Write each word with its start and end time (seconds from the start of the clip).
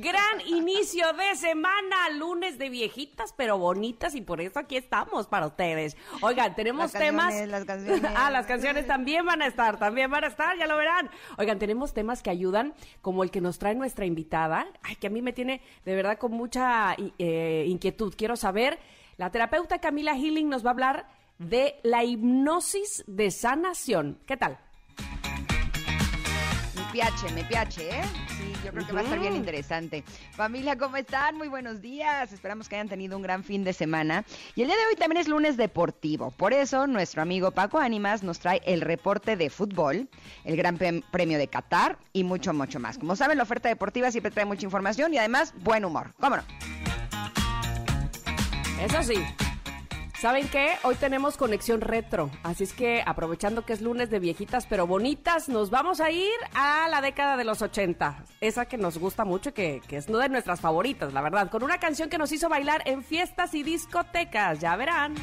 Gran 0.00 0.40
inicio 0.46 1.12
de 1.14 1.34
semana, 1.36 2.08
lunes 2.16 2.56
de 2.56 2.68
viejitas 2.68 3.32
pero 3.36 3.58
bonitas 3.58 4.14
y 4.14 4.20
por 4.20 4.40
eso 4.40 4.60
aquí 4.60 4.76
estamos 4.76 5.26
para 5.26 5.46
ustedes. 5.46 5.96
Oigan, 6.20 6.54
tenemos 6.54 6.92
Las 6.92 7.02
temas. 7.02 7.24
canciones, 7.26 7.48
las 7.50 7.64
canciones. 7.66 8.10
ah, 8.16 8.30
las 8.30 8.46
canciones 8.46 8.86
también 8.86 9.26
van 9.26 9.42
a 9.42 9.46
estar, 9.46 9.78
también 9.78 10.10
van 10.10 10.22
a 10.24 10.28
estar, 10.28 10.56
ya 10.56 10.66
lo 10.68 10.76
verán. 10.76 11.10
Oigan, 11.36 11.58
tenemos 11.58 11.94
temas 11.94 12.22
que 12.22 12.30
ayudan, 12.30 12.74
como 13.02 13.24
el 13.24 13.30
que 13.32 13.40
nos 13.40 13.58
trae 13.58 13.74
nuestra 13.74 14.06
invitada. 14.06 14.66
Ay, 14.82 14.94
que 14.96 15.08
a 15.08 15.10
mí 15.10 15.20
me 15.20 15.32
tiene 15.32 15.60
de 15.84 15.94
verdad 15.96 16.16
con 16.18 16.30
mucha 16.32 16.94
eh, 17.18 17.64
inquietud. 17.66 18.14
Quiero 18.16 18.36
saber, 18.36 18.78
la 19.16 19.30
terapeuta 19.30 19.80
Camila 19.80 20.14
Healing 20.14 20.48
nos 20.48 20.64
va 20.64 20.70
a 20.70 20.72
hablar 20.72 21.08
de 21.38 21.74
la 21.82 22.04
hipnosis 22.04 23.02
de 23.08 23.30
sanación. 23.32 24.20
¿Qué 24.26 24.36
tal? 24.36 24.58
Me 26.88 26.92
piache, 26.92 27.30
me 27.34 27.44
piache, 27.44 27.90
¿eh? 27.90 28.02
Sí, 28.28 28.52
yo 28.64 28.72
creo 28.72 28.86
que 28.86 28.92
va 28.94 29.00
a 29.00 29.02
estar 29.02 29.18
bien 29.20 29.36
interesante. 29.36 30.02
Familia, 30.32 30.78
¿cómo 30.78 30.96
están? 30.96 31.36
Muy 31.36 31.48
buenos 31.48 31.82
días. 31.82 32.32
Esperamos 32.32 32.66
que 32.66 32.76
hayan 32.76 32.88
tenido 32.88 33.14
un 33.14 33.22
gran 33.22 33.44
fin 33.44 33.62
de 33.62 33.74
semana. 33.74 34.24
Y 34.54 34.62
el 34.62 34.68
día 34.68 34.76
de 34.76 34.86
hoy 34.86 34.96
también 34.96 35.20
es 35.20 35.28
lunes 35.28 35.58
deportivo. 35.58 36.30
Por 36.30 36.54
eso, 36.54 36.86
nuestro 36.86 37.20
amigo 37.20 37.50
Paco 37.50 37.78
Ánimas 37.78 38.22
nos 38.22 38.38
trae 38.38 38.62
el 38.64 38.80
reporte 38.80 39.36
de 39.36 39.50
fútbol, 39.50 40.08
el 40.44 40.56
Gran 40.56 40.78
Prem- 40.78 41.04
Premio 41.10 41.36
de 41.36 41.48
Qatar 41.48 41.98
y 42.14 42.24
mucho, 42.24 42.54
mucho 42.54 42.80
más. 42.80 42.96
Como 42.96 43.16
saben, 43.16 43.36
la 43.36 43.42
oferta 43.42 43.68
deportiva 43.68 44.10
siempre 44.10 44.30
trae 44.30 44.46
mucha 44.46 44.64
información 44.64 45.12
y 45.12 45.18
además 45.18 45.52
buen 45.58 45.84
humor. 45.84 46.14
¿Cómo 46.18 46.36
no? 46.36 46.42
Eso 48.80 49.02
sí. 49.02 49.22
¿Saben 50.20 50.48
qué? 50.48 50.72
Hoy 50.82 50.96
tenemos 50.96 51.36
conexión 51.36 51.80
retro, 51.80 52.28
así 52.42 52.64
es 52.64 52.72
que 52.72 53.04
aprovechando 53.06 53.64
que 53.64 53.72
es 53.72 53.80
lunes 53.80 54.10
de 54.10 54.18
viejitas 54.18 54.66
pero 54.66 54.84
bonitas, 54.84 55.48
nos 55.48 55.70
vamos 55.70 56.00
a 56.00 56.10
ir 56.10 56.34
a 56.54 56.88
la 56.88 57.00
década 57.00 57.36
de 57.36 57.44
los 57.44 57.62
80, 57.62 58.24
esa 58.40 58.64
que 58.64 58.78
nos 58.78 58.98
gusta 58.98 59.24
mucho 59.24 59.50
y 59.50 59.52
que, 59.52 59.80
que 59.86 59.96
es 59.96 60.08
una 60.08 60.24
de 60.24 60.28
nuestras 60.28 60.60
favoritas, 60.60 61.12
la 61.12 61.20
verdad, 61.20 61.48
con 61.50 61.62
una 61.62 61.78
canción 61.78 62.08
que 62.08 62.18
nos 62.18 62.32
hizo 62.32 62.48
bailar 62.48 62.82
en 62.86 63.04
fiestas 63.04 63.54
y 63.54 63.62
discotecas, 63.62 64.58
ya 64.58 64.74
verán. 64.74 65.14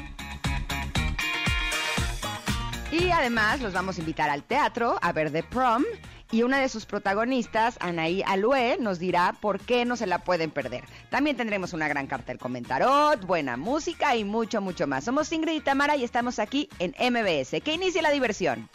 Y 2.89 3.09
además 3.11 3.59
los 3.59 3.73
vamos 3.73 3.97
a 3.97 3.99
invitar 3.99 4.29
al 4.29 4.43
teatro 4.43 4.97
a 5.01 5.11
ver 5.11 5.29
The 5.29 5.43
Prom. 5.43 5.83
Y 6.31 6.43
una 6.43 6.59
de 6.59 6.69
sus 6.69 6.85
protagonistas, 6.85 7.77
Anaí 7.79 8.23
Alue, 8.25 8.77
nos 8.79 8.99
dirá 8.99 9.35
por 9.39 9.59
qué 9.59 9.85
no 9.85 9.95
se 9.95 10.07
la 10.07 10.19
pueden 10.19 10.51
perder. 10.51 10.83
También 11.09 11.37
tendremos 11.37 11.73
una 11.73 11.87
gran 11.87 12.07
carta 12.07 12.31
del 12.31 12.39
comentarot, 12.39 13.25
buena 13.25 13.57
música 13.57 14.15
y 14.15 14.23
mucho, 14.23 14.61
mucho 14.61 14.87
más. 14.87 15.03
Somos 15.03 15.31
Ingrid 15.31 15.57
y 15.57 15.61
Tamara 15.61 15.95
y 15.95 16.03
estamos 16.03 16.39
aquí 16.39 16.69
en 16.79 16.95
MBS. 16.99 17.61
Que 17.61 17.73
inicie 17.73 18.01
la 18.01 18.11
diversión. 18.11 18.69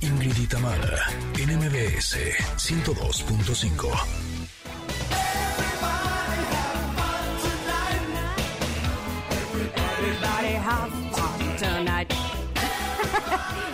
Ingrid 0.00 0.36
y 0.36 0.46
Tamara, 0.46 0.98
en 1.38 1.56
MBS 1.58 2.18
102.5. 2.56 4.32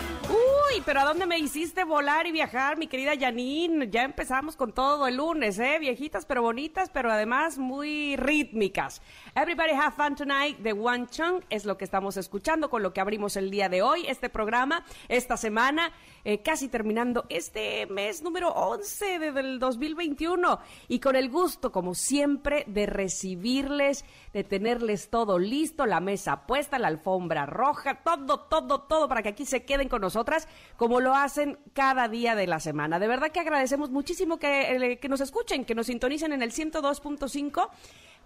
Uy, 0.29 0.83
pero 0.85 0.99
¿a 1.01 1.05
dónde 1.05 1.25
me 1.25 1.39
hiciste 1.39 1.83
volar 1.83 2.27
y 2.27 2.31
viajar, 2.31 2.77
mi 2.77 2.85
querida 2.85 3.13
Janine? 3.19 3.89
Ya 3.89 4.03
empezamos 4.03 4.55
con 4.55 4.71
todo 4.73 5.07
el 5.07 5.15
lunes, 5.17 5.57
¿eh? 5.57 5.77
Viejitas 5.79 6.25
pero 6.27 6.43
bonitas, 6.43 6.91
pero 6.91 7.11
además 7.11 7.57
muy 7.57 8.15
rítmicas. 8.15 9.01
Everybody 9.35 9.71
have 9.71 9.95
fun 9.95 10.15
tonight 10.15 10.59
de 10.59 10.73
One 10.73 11.07
Chung 11.07 11.41
es 11.49 11.65
lo 11.65 11.77
que 11.77 11.85
estamos 11.85 12.15
escuchando, 12.17 12.69
con 12.69 12.83
lo 12.83 12.93
que 12.93 13.01
abrimos 13.01 13.35
el 13.37 13.49
día 13.49 13.69
de 13.69 13.81
hoy, 13.81 14.05
este 14.07 14.29
programa, 14.29 14.85
esta 15.07 15.35
semana, 15.37 15.91
eh, 16.23 16.43
casi 16.43 16.67
terminando 16.67 17.25
este 17.29 17.87
mes 17.87 18.21
número 18.21 18.49
11 18.49 19.17
de- 19.17 19.31
del 19.31 19.57
2021 19.59 20.59
y 20.87 20.99
con 20.99 21.15
el 21.15 21.29
gusto, 21.31 21.71
como 21.71 21.95
siempre, 21.95 22.65
de 22.67 22.85
recibirles, 22.85 24.05
de 24.33 24.43
tenerles 24.43 25.09
todo 25.09 25.39
listo, 25.39 25.87
la 25.87 25.99
mesa 26.01 26.45
puesta, 26.45 26.77
la 26.77 26.87
alfombra 26.89 27.47
roja, 27.47 28.03
todo, 28.03 28.41
todo, 28.41 28.81
todo 28.81 29.07
para 29.07 29.23
que 29.23 29.29
aquí 29.29 29.45
se 29.45 29.65
queden 29.65 29.89
con 29.89 30.03
nosotras, 30.19 30.47
como 30.75 30.99
lo 30.99 31.15
hacen 31.15 31.57
cada 31.73 32.09
día 32.09 32.35
de 32.35 32.45
la 32.45 32.59
semana. 32.59 32.99
De 32.99 33.07
verdad 33.07 33.31
que 33.31 33.39
agradecemos 33.39 33.89
muchísimo 33.89 34.37
que, 34.37 34.75
eh, 34.75 34.99
que 34.99 35.07
nos 35.07 35.21
escuchen, 35.21 35.63
que 35.63 35.75
nos 35.75 35.87
sintonicen 35.87 36.33
en 36.33 36.41
el 36.41 36.51
102.5. 36.51 37.69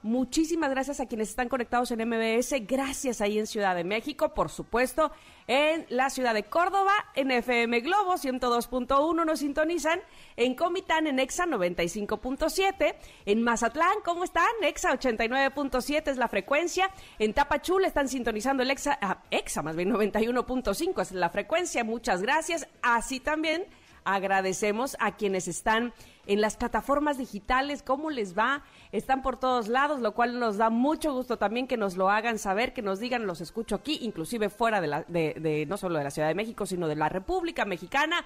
Muchísimas 0.03 0.69
gracias 0.69 0.99
a 0.99 1.05
quienes 1.05 1.29
están 1.29 1.47
conectados 1.47 1.89
en 1.91 2.05
MBS. 2.05 2.55
Gracias 2.67 3.21
ahí 3.21 3.39
en 3.39 3.47
Ciudad 3.47 3.73
de 3.73 3.85
México, 3.85 4.33
por 4.33 4.49
supuesto. 4.49 5.13
En 5.47 5.85
la 5.87 6.09
ciudad 6.09 6.33
de 6.33 6.43
Córdoba, 6.43 6.91
en 7.15 7.31
FM 7.31 7.79
Globo 7.79 8.15
102.1 8.15 9.25
nos 9.25 9.39
sintonizan. 9.39 10.01
En 10.35 10.55
Comitán, 10.55 11.07
en 11.07 11.19
EXA 11.19 11.45
95.7. 11.45 12.95
En 13.25 13.43
Mazatlán, 13.43 13.95
¿cómo 14.03 14.25
están? 14.25 14.51
EXA 14.61 14.91
89.7 14.91 16.11
es 16.11 16.17
la 16.17 16.27
frecuencia. 16.27 16.91
En 17.17 17.33
Tapachula 17.33 17.87
están 17.87 18.09
sintonizando 18.09 18.61
el 18.61 18.71
EXA, 18.71 18.99
ah, 19.01 19.23
EXA 19.31 19.61
más 19.61 19.77
bien 19.77 19.89
91.5 19.89 21.01
es 21.01 21.11
la 21.13 21.29
frecuencia. 21.29 21.85
Muchas 21.85 22.21
gracias. 22.21 22.67
Así 22.81 23.21
también 23.21 23.65
agradecemos 24.03 24.97
a 24.99 25.15
quienes 25.15 25.47
están 25.47 25.93
en 26.25 26.41
las 26.41 26.57
plataformas 26.57 27.17
digitales, 27.17 27.83
cómo 27.83 28.09
les 28.09 28.37
va, 28.37 28.63
están 28.91 29.21
por 29.21 29.37
todos 29.37 29.67
lados, 29.67 29.99
lo 29.99 30.13
cual 30.13 30.39
nos 30.39 30.57
da 30.57 30.69
mucho 30.69 31.13
gusto 31.13 31.37
también 31.37 31.67
que 31.67 31.77
nos 31.77 31.97
lo 31.97 32.09
hagan 32.09 32.39
saber, 32.39 32.73
que 32.73 32.81
nos 32.81 32.99
digan, 32.99 33.27
los 33.27 33.41
escucho 33.41 33.75
aquí, 33.75 33.99
inclusive 34.01 34.49
fuera 34.49 34.81
de, 34.81 34.87
la, 34.87 35.03
de, 35.03 35.35
de 35.39 35.65
no 35.65 35.77
solo 35.77 35.97
de 35.97 36.03
la 36.03 36.11
Ciudad 36.11 36.27
de 36.27 36.35
México, 36.35 36.65
sino 36.65 36.87
de 36.87 36.95
la 36.95 37.09
República 37.09 37.65
Mexicana. 37.65 38.23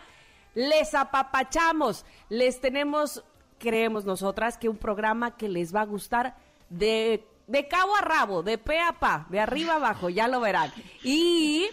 Les 0.54 0.94
apapachamos, 0.94 2.06
les 2.30 2.62
tenemos, 2.62 3.24
creemos 3.60 4.06
nosotras, 4.06 4.58
que 4.58 4.70
un 4.70 4.78
programa 4.78 5.36
que 5.36 5.50
les 5.50 5.76
va 5.76 5.82
a 5.82 5.86
gustar 5.86 6.36
de 6.70 7.24
de 7.48 7.68
cabo 7.68 7.96
a 7.96 8.02
rabo, 8.02 8.44
de 8.44 8.58
pe 8.58 8.80
a 8.80 8.92
pa, 8.92 9.26
de 9.30 9.40
arriba 9.40 9.76
abajo, 9.76 10.10
ya 10.10 10.28
lo 10.28 10.42
verán. 10.42 10.72
Y 11.04 11.66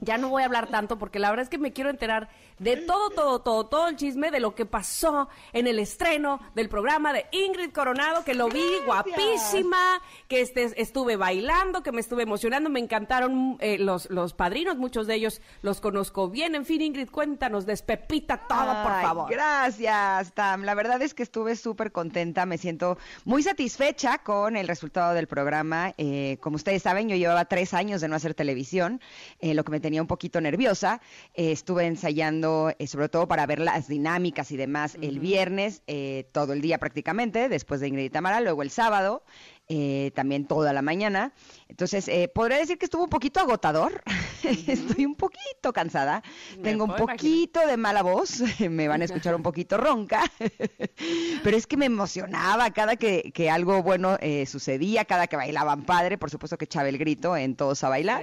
ya 0.00 0.18
no 0.18 0.28
voy 0.28 0.42
a 0.42 0.46
hablar 0.46 0.66
tanto 0.66 0.98
porque 0.98 1.18
la 1.18 1.30
verdad 1.30 1.44
es 1.44 1.48
que 1.48 1.58
me 1.58 1.72
quiero 1.72 1.90
enterar 1.90 2.28
de 2.58 2.76
todo, 2.76 3.10
todo, 3.10 3.40
todo, 3.40 3.66
todo 3.66 3.88
el 3.88 3.96
chisme 3.96 4.30
de 4.30 4.40
lo 4.40 4.54
que 4.54 4.66
pasó 4.66 5.28
en 5.52 5.66
el 5.66 5.78
estreno 5.78 6.40
del 6.54 6.68
programa 6.68 7.12
de 7.12 7.26
Ingrid 7.32 7.72
Coronado, 7.72 8.24
que 8.24 8.34
lo 8.34 8.48
vi 8.48 8.64
guapísima, 8.84 10.00
que 10.28 10.40
este, 10.40 10.80
estuve 10.80 11.16
bailando, 11.16 11.82
que 11.82 11.92
me 11.92 12.00
estuve 12.00 12.22
emocionando, 12.22 12.70
me 12.70 12.80
encantaron 12.80 13.56
eh, 13.60 13.78
los, 13.78 14.08
los 14.10 14.32
padrinos, 14.32 14.76
muchos 14.76 15.06
de 15.06 15.14
ellos 15.14 15.40
los 15.62 15.80
conozco 15.80 16.28
bien. 16.28 16.54
En 16.54 16.64
fin, 16.64 16.80
Ingrid, 16.80 17.10
cuéntanos, 17.10 17.66
despepita 17.66 18.46
todo, 18.48 18.82
por 18.82 19.02
favor. 19.02 19.30
Gracias, 19.30 20.32
Tam. 20.32 20.62
La 20.62 20.74
verdad 20.74 21.00
es 21.02 21.14
que 21.14 21.22
estuve 21.22 21.56
súper 21.56 21.92
contenta. 21.92 22.46
Me 22.46 22.58
siento 22.58 22.98
muy 23.24 23.42
satisfecha 23.42 24.18
con 24.18 24.56
el 24.56 24.68
resultado 24.68 25.14
del 25.14 25.26
programa. 25.26 25.94
Eh, 25.98 26.38
como 26.40 26.56
ustedes 26.56 26.82
saben, 26.82 27.08
yo 27.08 27.16
llevaba 27.16 27.44
tres 27.44 27.74
años 27.74 28.00
de 28.00 28.08
no 28.08 28.16
hacer 28.16 28.34
televisión, 28.34 29.00
eh, 29.40 29.54
lo 29.54 29.64
que 29.64 29.72
me 29.72 29.80
tenía 29.80 30.00
un 30.00 30.08
poquito 30.08 30.40
nerviosa. 30.40 31.00
Eh, 31.34 31.52
estuve 31.52 31.86
ensayando, 31.86 32.45
eh, 32.78 32.86
sobre 32.86 33.08
todo 33.08 33.26
para 33.28 33.46
ver 33.46 33.60
las 33.60 33.88
dinámicas 33.88 34.50
y 34.52 34.56
demás, 34.56 34.96
el 35.00 35.18
viernes, 35.20 35.82
eh, 35.86 36.28
todo 36.32 36.52
el 36.52 36.60
día 36.60 36.78
prácticamente, 36.78 37.48
después 37.48 37.80
de 37.80 37.88
Ingrid 37.88 38.04
y 38.06 38.10
Tamara, 38.10 38.40
luego 38.40 38.62
el 38.62 38.70
sábado. 38.70 39.22
eh, 39.68 40.12
también 40.14 40.46
toda 40.46 40.72
la 40.72 40.82
mañana. 40.82 41.32
Entonces, 41.68 42.08
eh, 42.08 42.28
podría 42.32 42.58
decir 42.58 42.78
que 42.78 42.86
estuvo 42.86 43.02
un 43.04 43.10
poquito 43.10 43.40
agotador. 43.40 44.02
Estoy 44.66 45.04
un 45.04 45.14
poquito 45.16 45.72
cansada. 45.72 46.22
Me 46.58 46.62
Tengo 46.62 46.84
un 46.84 46.90
imaginar. 46.90 47.16
poquito 47.16 47.66
de 47.66 47.76
mala 47.76 48.02
voz. 48.02 48.40
Me 48.70 48.88
van 48.88 49.02
a 49.02 49.04
escuchar 49.04 49.34
un 49.34 49.42
poquito 49.42 49.76
ronca. 49.76 50.22
Pero 51.42 51.56
es 51.56 51.66
que 51.66 51.76
me 51.76 51.86
emocionaba 51.86 52.70
cada 52.70 52.96
que, 52.96 53.30
que 53.34 53.50
algo 53.50 53.82
bueno 53.82 54.16
eh, 54.20 54.46
sucedía, 54.46 55.04
cada 55.04 55.26
que 55.26 55.36
bailaban 55.36 55.82
padre. 55.84 56.18
Por 56.18 56.30
supuesto 56.30 56.56
que 56.56 56.64
echaba 56.66 56.88
el 56.88 56.98
grito 56.98 57.36
en 57.36 57.56
todos 57.56 57.82
a 57.84 57.88
bailar. 57.88 58.22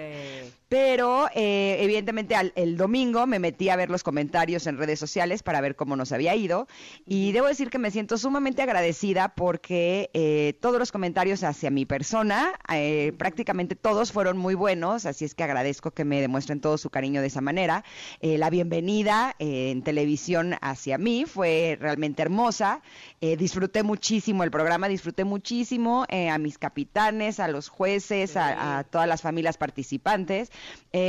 Pero 0.70 1.28
eh, 1.36 1.78
evidentemente 1.82 2.36
al- 2.36 2.52
el 2.56 2.78
domingo 2.78 3.28
me 3.28 3.38
metí 3.38 3.70
a 3.70 3.76
ver 3.76 3.92
los 3.92 4.02
comentarios 4.02 4.66
en 4.66 4.78
redes 4.78 4.98
sociales 5.00 5.44
para 5.44 5.62
ver 5.62 5.76
cómo 5.76 5.96
nos 5.96 6.12
había 6.12 6.36
ido 6.36 6.68
y 7.06 7.32
debo 7.32 7.46
decir 7.48 7.70
que 7.70 7.78
me 7.78 7.92
siento 7.92 8.18
sumamente 8.18 8.64
agradecida 8.64 9.36
porque 9.36 10.10
eh, 10.16 10.58
todos 10.62 10.80
los 10.80 10.92
comentarios 10.92 11.44
hacia 11.44 11.70
mi 11.70 11.86
persona, 11.86 12.54
eh, 12.74 13.14
prácticamente 13.34 13.76
todos 13.76 14.12
fueron 14.12 14.38
muy 14.38 14.54
buenos, 14.54 15.08
así 15.08 15.26
es 15.26 15.34
que 15.34 15.44
agradezco 15.44 15.90
que 15.90 16.06
me 16.06 16.22
demuestren 16.22 16.62
todo 16.62 16.78
su 16.78 16.92
cariño 16.92 17.20
de 17.20 17.28
esa 17.28 17.42
manera. 17.42 17.84
Eh, 18.22 18.38
la 18.38 18.52
bienvenida 18.52 19.36
eh, 19.40 19.72
en 19.72 19.82
televisión 19.82 20.54
hacia 20.62 21.00
mí 21.00 21.26
fue 21.26 21.76
realmente 21.82 22.22
hermosa, 22.22 22.84
Eh, 23.22 23.36
disfruté 23.38 23.82
muchísimo 23.84 24.44
el 24.44 24.52
programa, 24.52 24.88
disfruté 24.88 25.24
muchísimo 25.24 26.06
a 26.10 26.38
mis 26.38 26.58
capitanes, 26.58 27.40
a 27.40 27.48
los 27.48 27.70
jueces, 27.70 28.38
a, 28.38 28.78
a 28.78 28.84
todas 28.84 29.08
las 29.08 29.22
familias 29.22 29.58
participantes. 29.58 30.52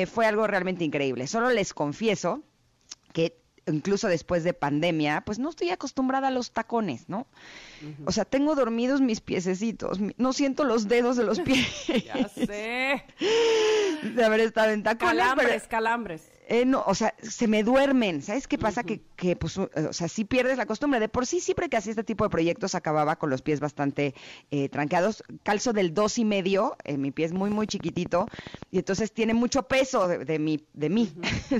Fue 0.06 0.24
algo 0.24 0.46
realmente 0.46 0.84
increíble. 0.84 1.26
Solo 1.26 1.50
les 1.50 1.74
confieso 1.74 2.42
que 3.12 3.43
incluso 3.66 4.08
después 4.08 4.44
de 4.44 4.54
pandemia, 4.54 5.22
pues 5.22 5.38
no 5.38 5.50
estoy 5.50 5.70
acostumbrada 5.70 6.28
a 6.28 6.30
los 6.30 6.52
tacones, 6.52 7.08
¿no? 7.08 7.26
O 8.06 8.12
sea, 8.12 8.24
tengo 8.24 8.54
dormidos 8.54 9.00
mis 9.00 9.20
piececitos, 9.20 9.98
no 10.16 10.32
siento 10.32 10.64
los 10.64 10.88
dedos 10.88 11.16
de 11.16 11.24
los 11.24 11.40
pies. 11.40 11.86
ya 12.04 12.28
sé. 12.28 13.04
De 14.02 14.24
haber 14.24 14.40
estado 14.40 14.70
en 14.70 14.82
tacones. 14.82 15.14
Calambres, 15.18 15.66
calambres. 15.66 16.22
Eh, 16.46 16.66
no, 16.66 16.84
o 16.86 16.94
sea, 16.94 17.14
se 17.22 17.48
me 17.48 17.62
duermen. 17.62 18.20
¿Sabes 18.22 18.46
qué 18.46 18.58
pasa? 18.58 18.82
que, 18.82 19.00
que, 19.16 19.34
pues, 19.34 19.56
o 19.56 19.92
sea, 19.92 20.08
sí 20.08 20.24
pierdes 20.24 20.58
la 20.58 20.66
costumbre. 20.66 21.00
De 21.00 21.08
por 21.08 21.26
sí, 21.26 21.40
siempre 21.40 21.68
que 21.68 21.76
hacía 21.76 21.90
este 21.90 22.04
tipo 22.04 22.24
de 22.24 22.30
proyectos 22.30 22.74
acababa 22.74 23.16
con 23.16 23.30
los 23.30 23.40
pies 23.40 23.60
bastante 23.60 24.14
eh, 24.50 24.68
tranqueados. 24.68 25.22
Calzo 25.42 25.72
del 25.72 25.94
dos 25.94 26.18
y 26.18 26.24
medio, 26.24 26.76
eh, 26.84 26.98
mi 26.98 27.12
pie 27.12 27.26
es 27.26 27.32
muy, 27.32 27.48
muy 27.48 27.66
chiquitito, 27.66 28.28
y 28.70 28.78
entonces 28.78 29.12
tiene 29.12 29.32
mucho 29.32 29.64
peso 29.64 30.06
de, 30.06 30.24
de 30.24 30.38
mi, 30.38 30.66
de 30.74 30.90
mí. 30.90 31.14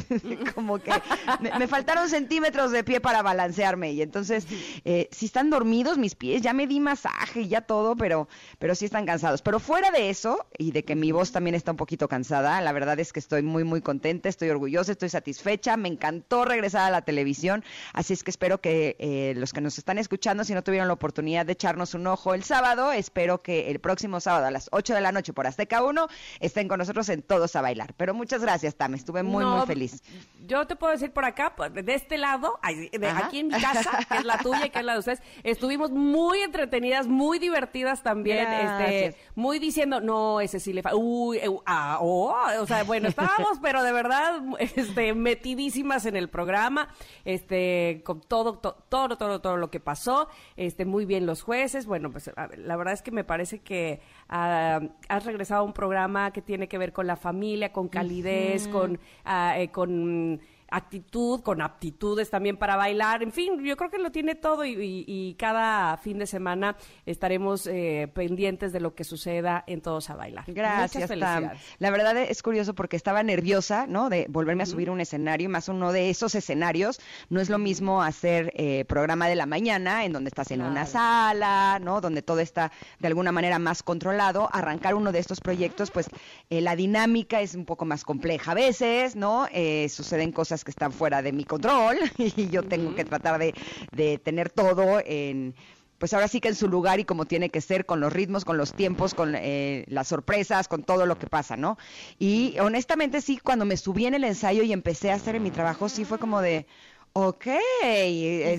Como 0.55 0.79
que 0.79 0.93
me, 1.41 1.67
faltaron 1.67 2.11
centímetros 2.11 2.71
de 2.71 2.85
pie 2.85 3.01
para 3.01 3.23
balancearme. 3.23 3.93
Y 3.93 4.03
entonces, 4.03 4.47
eh, 4.85 5.09
si 5.13 5.27
están 5.27 5.49
dormidos 5.49 5.97
mis 5.97 6.15
pies, 6.15 6.43
ya 6.43 6.53
me 6.53 6.67
di 6.67 6.81
masaje 6.81 7.43
y 7.43 7.49
ya 7.49 7.63
todo, 7.63 7.97
pero, 7.97 8.29
pero 8.59 8.75
sí 8.75 8.85
están 8.85 9.07
cansados. 9.07 9.41
Pero 9.41 9.61
fuera 9.61 9.91
de 9.91 10.11
eso, 10.11 10.45
y 10.59 10.73
de 10.73 10.85
que 10.85 10.95
mi 10.95 11.11
voz 11.11 11.33
también 11.33 11.55
está 11.55 11.71
un 11.71 11.79
poquito 11.79 12.07
cansada, 12.07 12.61
la 12.61 12.73
verdad 12.73 13.01
es 13.01 13.15
que 13.15 13.21
estoy 13.21 13.43
muy, 13.43 13.65
muy 13.65 13.81
contenta, 13.81 14.29
estoy 14.29 14.51
orgullosa 14.51 14.74
estoy 14.83 15.09
satisfecha, 15.09 15.77
me 15.77 15.89
encantó 15.89 16.45
regresar 16.45 16.83
a 16.83 16.91
la 16.91 17.03
televisión, 17.03 17.65
así 17.93 18.13
es 18.13 18.23
que 18.25 18.31
espero 18.31 18.61
que 18.61 18.97
eh, 18.99 19.35
los 19.37 19.53
que 19.53 19.61
nos 19.61 19.79
están 19.79 19.99
escuchando, 19.99 20.45
si 20.45 20.55
no 20.55 20.63
tuvieron 20.63 20.89
la 20.89 20.95
oportunidad 20.95 21.47
de 21.47 21.53
echarnos 21.53 21.95
un 21.95 22.07
ojo 22.07 22.35
el 22.35 22.45
sábado, 22.45 22.93
espero 22.93 23.43
que 23.43 23.71
el 23.71 23.81
próximo 23.81 24.21
sábado 24.21 24.47
a 24.47 24.51
las 24.51 24.69
8 24.73 24.95
de 24.95 25.01
la 25.01 25.13
noche 25.13 25.33
por 25.33 25.47
Azteca 25.47 25.83
1 25.83 26.09
estén 26.41 26.69
con 26.69 26.79
nosotros 26.79 27.09
en 27.09 27.23
Todos 27.23 27.57
a 27.57 27.63
Bailar. 27.63 27.95
Pero 27.97 28.15
muchas 28.15 28.43
gracias, 28.43 28.75
Tam, 28.77 28.95
estuve 28.95 29.23
muy, 29.23 29.45
muy 29.45 29.67
feliz. 29.67 30.03
Yo 30.47 30.67
te 30.67 30.77
puedo 30.77 30.93
decir 30.93 31.13
por 31.13 31.25
acá, 31.25 31.55
pues, 31.57 31.73
de 31.73 31.95
este 31.95 32.19
lado, 32.19 32.59
aquí 32.63 33.39
en 33.41 33.49
mi 33.49 33.61
casa, 33.61 33.99
que 34.09 34.19
es 34.19 34.25
la 34.25 34.39
tuya 34.39 34.67
y 34.67 34.71
que 34.71 34.79
es 34.81 34.85
la 34.85 34.95
de 34.95 34.99
ustedes, 34.99 35.23
estuvimos 35.43 35.91
muy 35.91 36.41
entretenidas, 36.41 37.07
muy 37.07 37.39
divertidas 37.39 38.03
también, 38.03 38.47
este, 38.51 39.17
muy 39.35 39.59
diciendo, 39.59 40.01
no, 40.01 40.41
ese 40.41 40.61
sí 40.61 40.73
le 40.73 40.83
falta, 40.83 40.97
uy, 40.97 41.41
ah, 41.67 41.99
oh, 42.01 42.35
o 42.61 42.67
sea, 42.67 42.85
bueno, 42.85 43.09
estábamos, 43.09 43.59
pero 43.63 43.83
de 43.83 43.93
verdad, 43.93 44.43
este, 44.77 45.15
metidísimas 45.15 46.07
en 46.07 46.17
el 46.17 46.29
programa, 46.29 46.89
este, 47.25 48.03
con 48.05 48.21
todo, 48.21 48.59
todo, 48.59 49.17
todo, 49.17 49.41
todo 49.41 49.57
lo 49.57 49.71
que 49.71 49.81
pasó, 49.81 50.29
este, 50.57 50.85
muy 50.85 51.05
bien 51.05 51.27
los 51.27 51.43
jueces, 51.43 51.87
bueno, 51.87 52.11
pues 52.11 52.31
la 52.57 52.77
verdad 52.77 52.95
es 52.95 53.03
que 53.03 53.11
me 53.11 53.25
parece 53.25 53.61
que 53.61 54.01
ah, 54.29 54.81
has 55.09 55.25
regresado 55.25 55.63
a 55.63 55.65
un 55.65 55.73
programa 55.73 56.33
que 56.33 56.43
tiene 56.43 56.69
que 56.69 56.79
ver 56.79 56.93
con 56.93 57.07
la 57.07 57.17
familia, 57.17 57.73
con 57.73 57.89
calidez, 57.89 58.69
con, 58.69 58.99
ah, 59.25 59.59
eh, 59.59 59.69
con 59.71 60.41
actitud, 60.77 61.41
con 61.43 61.63
aptitudes 61.63 62.31
también 62.31 62.57
para 62.57 62.77
bailar, 62.77 63.23
en 63.23 63.33
fin, 63.33 63.63
yo 63.65 63.77
creo 63.77 63.91
que 63.91 63.99
lo 63.99 64.11
tiene 64.11 64.35
todo 64.35 64.65
y, 64.65 65.37
cada 65.39 65.97
fin 65.97 66.19
de 66.19 66.27
semana 66.27 66.77
estaremos 67.07 67.67
eh, 67.67 68.11
pendientes 68.15 68.73
de 68.73 68.81
lo 68.81 68.95
que 68.95 69.05
suceda 69.05 69.65
en 69.67 69.81
Todos 69.81 70.11
a 70.11 70.17
Bailar. 70.17 70.45
Gracias, 70.49 71.11
Tam. 71.19 71.51
La 71.79 71.91
verdad 71.91 72.17
es 72.17 72.43
curioso 72.43 72.75
porque 72.75 72.97
estaba 72.97 73.23
nerviosa, 73.23 73.87
¿no? 73.87 74.09
De 74.11 74.27
volverme 74.29 74.63
a 74.63 74.67
subir 74.67 74.91
un 74.91 75.01
escenario, 75.01 75.49
más 75.49 75.69
uno 75.69 75.93
de 75.93 76.11
esos 76.11 76.35
escenarios. 76.35 77.01
No 77.31 77.41
es 77.41 77.51
lo 77.51 77.59
mismo 77.59 78.03
hacer 78.03 78.53
eh, 78.55 78.85
programa 78.87 79.29
de 79.29 79.35
la 79.35 79.47
mañana, 79.47 80.05
en 80.05 80.13
donde 80.13 80.29
estás 80.29 80.51
en 80.51 80.63
una 80.63 80.87
sala, 80.87 81.79
¿no? 81.81 82.01
Donde 82.01 82.23
todo 82.23 82.41
está 82.41 82.71
de 83.01 83.09
alguna 83.09 83.33
manera 83.33 83.59
más 83.59 83.83
controlado. 83.83 84.49
Arrancar 84.53 84.95
uno 84.95 85.13
de 85.13 85.19
estos 85.19 85.41
proyectos, 85.41 85.91
pues 85.91 86.07
eh, 86.51 86.61
la 86.61 86.77
dinámica 86.77 87.41
es 87.41 87.55
un 87.55 87.65
poco 87.65 87.85
más 87.85 88.05
compleja 88.05 88.53
a 88.53 88.55
veces, 88.55 89.17
¿no? 89.17 89.47
suceden 89.89 90.33
cosas 90.33 90.64
que 90.65 90.71
están 90.71 90.93
fuera 90.93 91.23
de 91.23 91.33
mi 91.33 91.45
control 91.45 91.97
y 92.19 92.49
yo 92.49 92.63
tengo 92.63 92.95
que 92.95 93.05
tratar 93.05 93.39
de, 93.39 93.55
de 93.93 94.19
tener 94.19 94.51
todo 94.51 95.01
en 95.05 95.55
pues 95.99 96.13
ahora 96.13 96.29
sí 96.29 96.41
que 96.41 96.49
en 96.49 96.55
su 96.55 96.69
lugar 96.69 97.01
y 97.01 97.05
como 97.05 97.25
tiene 97.25 97.49
que 97.49 97.61
ser, 97.61 97.87
con 97.87 98.01
los 98.01 98.13
ritmos, 98.13 98.45
con 98.45 98.59
los 98.59 98.75
tiempos, 98.75 99.15
con 99.15 99.35
eh, 99.35 99.85
las 99.89 100.09
sorpresas, 100.09 100.69
con 100.69 100.83
todo 100.83 101.07
lo 101.07 101.19
que 101.19 101.27
pasa, 101.27 101.57
¿no? 101.57 101.79
Y 102.19 102.59
honestamente 102.59 103.21
sí, 103.21 103.39
cuando 103.39 103.65
me 103.65 103.77
subí 103.77 104.07
en 104.07 104.15
el 104.15 104.25
ensayo 104.25 104.63
y 104.65 104.73
empecé 104.73 105.11
a 105.11 105.15
hacer 105.15 105.41
mi 105.41 105.51
trabajo, 105.51 105.89
sí 105.89 106.05
fue 106.05 106.19
como 106.19 106.43
de, 106.43 106.67
ok, 107.15 107.47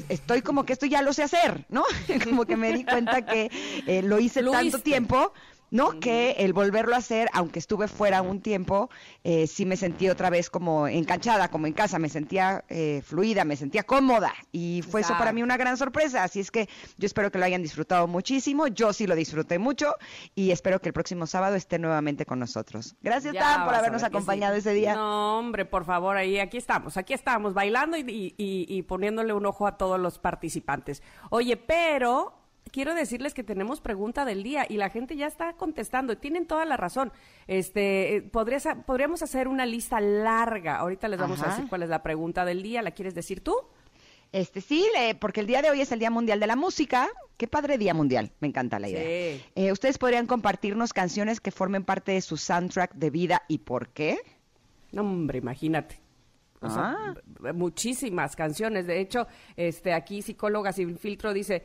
estoy 0.09 0.41
como 0.41 0.65
que 0.65 0.73
esto 0.73 0.85
ya 0.85 1.01
lo 1.01 1.13
sé 1.13 1.23
hacer, 1.23 1.65
¿no? 1.69 1.83
como 2.23 2.45
que 2.45 2.57
me 2.57 2.73
di 2.73 2.83
cuenta 2.83 3.25
que 3.25 3.51
eh, 3.85 4.01
lo 4.01 4.19
hice 4.19 4.41
tanto 4.41 4.79
tiempo 4.79 5.33
¿no? 5.71 6.00
Que 6.00 6.31
el 6.39 6.53
volverlo 6.53 6.95
a 6.95 7.00
hacer, 7.00 7.29
aunque 7.33 7.59
estuve 7.59 7.88
fuera 7.88 8.21
un 8.21 8.41
tiempo, 8.41 8.89
eh, 9.23 9.47
sí 9.47 9.65
me 9.65 9.77
sentí 9.77 10.09
otra 10.09 10.29
vez 10.29 10.50
como 10.50 10.88
enganchada, 10.88 11.50
como 11.50 11.67
en 11.67 11.73
casa, 11.73 12.00
me 12.00 12.09
sentía 12.09 12.63
eh, 12.69 13.01
fluida, 13.06 13.45
me 13.45 13.56
sentía 13.56 13.83
cómoda 13.83 14.33
y 14.51 14.83
fue 14.89 15.01
eso 15.01 15.13
para 15.17 15.33
mí 15.33 15.44
una 15.44 15.57
gran 15.57 15.77
sorpresa, 15.77 16.23
así 16.23 16.39
es 16.39 16.51
que 16.51 16.69
yo 16.97 17.06
espero 17.06 17.31
que 17.31 17.39
lo 17.39 17.45
hayan 17.45 17.62
disfrutado 17.62 18.07
muchísimo, 18.07 18.67
yo 18.67 18.94
sí 18.94 19.07
lo 19.07 19.15
disfruté 19.15 19.59
mucho 19.59 19.94
y 20.35 20.51
espero 20.51 20.79
que 20.79 20.89
el 20.89 20.94
próximo 20.94 21.27
sábado 21.27 21.56
esté 21.56 21.79
nuevamente 21.79 22.25
con 22.25 22.39
nosotros. 22.39 22.95
Gracias, 23.01 23.33
Tam, 23.33 23.65
por 23.65 23.75
habernos 23.75 24.03
acompañado 24.03 24.56
ese 24.56 24.73
día. 24.73 24.95
No, 24.95 25.39
hombre, 25.39 25.65
por 25.65 25.85
favor, 25.85 26.17
ahí 26.17 26.39
aquí 26.39 26.57
estamos, 26.57 26.97
aquí 26.97 27.13
estamos, 27.13 27.53
bailando 27.53 27.97
y 27.97 28.85
poniéndole 28.88 29.33
un 29.33 29.45
ojo 29.45 29.67
a 29.67 29.77
todos 29.77 30.00
los 30.00 30.19
participantes. 30.19 31.01
Oye, 31.29 31.57
pero 31.57 32.44
quiero 32.75 32.94
decirles 32.94 33.33
que 33.33 33.42
tenemos 33.42 33.80
pregunta 33.80 34.25
del 34.25 34.44
día 34.44 34.66
y 34.68 34.75
la 34.75 34.89
gente 34.89 35.16
ya 35.16 35.27
está 35.27 35.54
contestando 35.54 36.12
y 36.12 36.18
tienen 36.18 36.45
toda 36.45 36.66
la 36.66 36.75
razón. 36.75 37.13
Este, 37.48 38.30
podríamos 38.33 39.24
hacer 39.24 39.48
una 39.48 39.66
lista 39.66 40.01
larga. 40.01 40.75
Ahorita 40.80 41.07
les 41.07 41.18
vamos 41.18 41.42
a 41.42 41.51
decir 41.51 41.68
cuál 41.69 41.83
es 41.83 41.89
la 41.89 42.04
pregunta 42.04 42.44
del 42.44 42.62
día. 42.62 42.81
¿La 42.81 42.92
quieres 42.92 43.16
decir 43.16 43.39
tú? 43.39 43.56
Este 44.33 44.60
sí, 44.60 44.86
porque 45.22 45.39
el 45.39 45.48
día 45.48 45.62
de 45.62 45.69
hoy 45.69 45.80
es 45.80 45.94
el 45.94 46.00
Día 46.00 46.12
Mundial 46.12 46.42
de 46.42 46.48
la 46.48 46.57
Música. 46.57 47.07
Qué 47.38 47.48
padre 47.48 47.77
Día 47.77 47.94
Mundial, 47.94 48.33
me 48.42 48.50
encanta 48.50 48.77
la 48.77 48.89
idea. 48.89 49.39
Eh, 49.56 49.72
Ustedes 49.72 49.98
podrían 49.98 50.27
compartirnos 50.27 50.92
canciones 50.92 51.39
que 51.39 51.51
formen 51.51 51.86
parte 51.86 52.12
de 52.12 52.19
su 52.19 52.36
soundtrack 52.36 52.94
de 52.95 53.10
vida 53.10 53.44
y 53.48 53.60
por 53.60 53.88
qué. 53.88 54.19
No, 54.92 55.04
hombre, 55.04 55.38
imagínate. 55.38 56.01
Ah. 56.62 57.13
muchísimas 57.54 58.36
canciones. 58.36 58.86
De 58.88 59.00
hecho, 59.00 59.27
este, 59.56 59.94
aquí 59.94 60.22
psicóloga 60.22 60.74
sin 60.74 60.98
filtro 60.98 61.33
dice, 61.33 61.63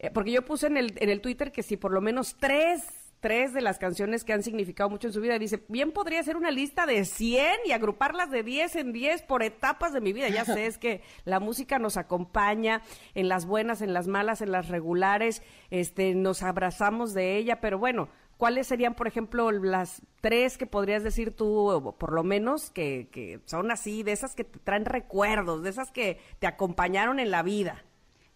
eh, 0.00 0.10
porque 0.10 0.32
yo 0.32 0.44
puse 0.44 0.66
en 0.66 0.76
el, 0.76 0.94
en 0.96 1.10
el 1.10 1.20
Twitter 1.20 1.52
que 1.52 1.62
si 1.62 1.76
por 1.76 1.92
lo 1.92 2.00
menos 2.00 2.36
tres 2.40 2.82
tres 3.20 3.52
de 3.52 3.60
las 3.60 3.78
canciones 3.78 4.24
que 4.24 4.32
han 4.32 4.42
significado 4.42 4.90
mucho 4.90 5.06
en 5.06 5.12
su 5.12 5.20
vida. 5.20 5.38
Dice, 5.38 5.62
bien 5.68 5.92
podría 5.92 6.22
ser 6.22 6.36
una 6.36 6.50
lista 6.50 6.86
de 6.86 7.04
100 7.04 7.60
y 7.66 7.72
agruparlas 7.72 8.30
de 8.30 8.42
10 8.42 8.76
en 8.76 8.92
10 8.92 9.22
por 9.22 9.42
etapas 9.42 9.92
de 9.92 10.00
mi 10.00 10.12
vida. 10.12 10.28
Ya 10.28 10.44
sé, 10.44 10.66
es 10.66 10.78
que 10.78 11.02
la 11.24 11.38
música 11.38 11.78
nos 11.78 11.96
acompaña 11.96 12.82
en 13.14 13.28
las 13.28 13.44
buenas, 13.44 13.82
en 13.82 13.92
las 13.92 14.06
malas, 14.06 14.40
en 14.40 14.52
las 14.52 14.68
regulares, 14.68 15.42
este, 15.70 16.14
nos 16.14 16.42
abrazamos 16.42 17.12
de 17.12 17.36
ella, 17.36 17.60
pero 17.60 17.78
bueno, 17.78 18.08
¿cuáles 18.38 18.66
serían, 18.66 18.94
por 18.94 19.06
ejemplo, 19.06 19.52
las 19.52 20.00
tres 20.22 20.56
que 20.56 20.66
podrías 20.66 21.04
decir 21.04 21.36
tú, 21.36 21.94
por 21.98 22.12
lo 22.12 22.24
menos, 22.24 22.70
que, 22.70 23.08
que 23.12 23.40
son 23.44 23.70
así, 23.70 24.02
de 24.02 24.12
esas 24.12 24.34
que 24.34 24.44
te 24.44 24.58
traen 24.60 24.86
recuerdos, 24.86 25.62
de 25.62 25.70
esas 25.70 25.90
que 25.90 26.18
te 26.38 26.46
acompañaron 26.46 27.20
en 27.20 27.30
la 27.30 27.42
vida? 27.42 27.84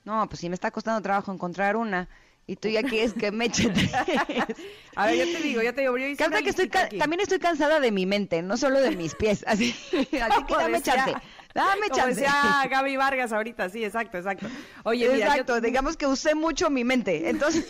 No, 0.05 0.29
pues 0.29 0.41
sí 0.41 0.49
me 0.49 0.55
está 0.55 0.71
costando 0.71 1.01
trabajo 1.03 1.33
encontrar 1.33 1.77
una. 1.77 2.09
Y 2.47 2.57
tú 2.57 2.69
ya 2.69 2.83
quieres 2.83 3.15
que 3.15 3.31
me 3.31 3.47
eche 3.47 3.73
A 4.97 5.07
ver, 5.07 5.17
yo 5.17 5.25
te 5.25 5.43
digo, 5.43 5.63
yo 5.63 5.75
te 5.75 5.81
digo. 5.81 5.97
Yo 5.97 6.15
que 6.15 6.51
estoy 6.51 6.69
también 6.69 7.21
estoy 7.21 7.39
cansada 7.39 7.81
de 7.81 7.91
mi 7.91 8.05
mente, 8.05 8.43
no 8.43 8.59
solo 8.59 8.81
de 8.81 8.95
mis 8.97 9.15
pies. 9.15 9.45
Así, 9.47 9.75
así 9.95 10.45
que 10.45 10.55
dame 10.55 10.83
chance. 10.83 11.15
Dame 11.55 11.89
como 11.89 12.03
chance. 12.03 12.21
decía 12.21 12.67
Gaby 12.71 12.97
Vargas 12.97 13.33
ahorita, 13.33 13.69
sí, 13.71 13.85
exacto, 13.85 14.19
exacto. 14.19 14.49
Oye, 14.83 15.07
exacto, 15.17 15.61
digamos 15.61 15.97
que 15.97 16.07
usé 16.07 16.35
mucho 16.35 16.69
mi 16.69 16.85
mente. 16.85 17.31
Entonces, 17.31 17.65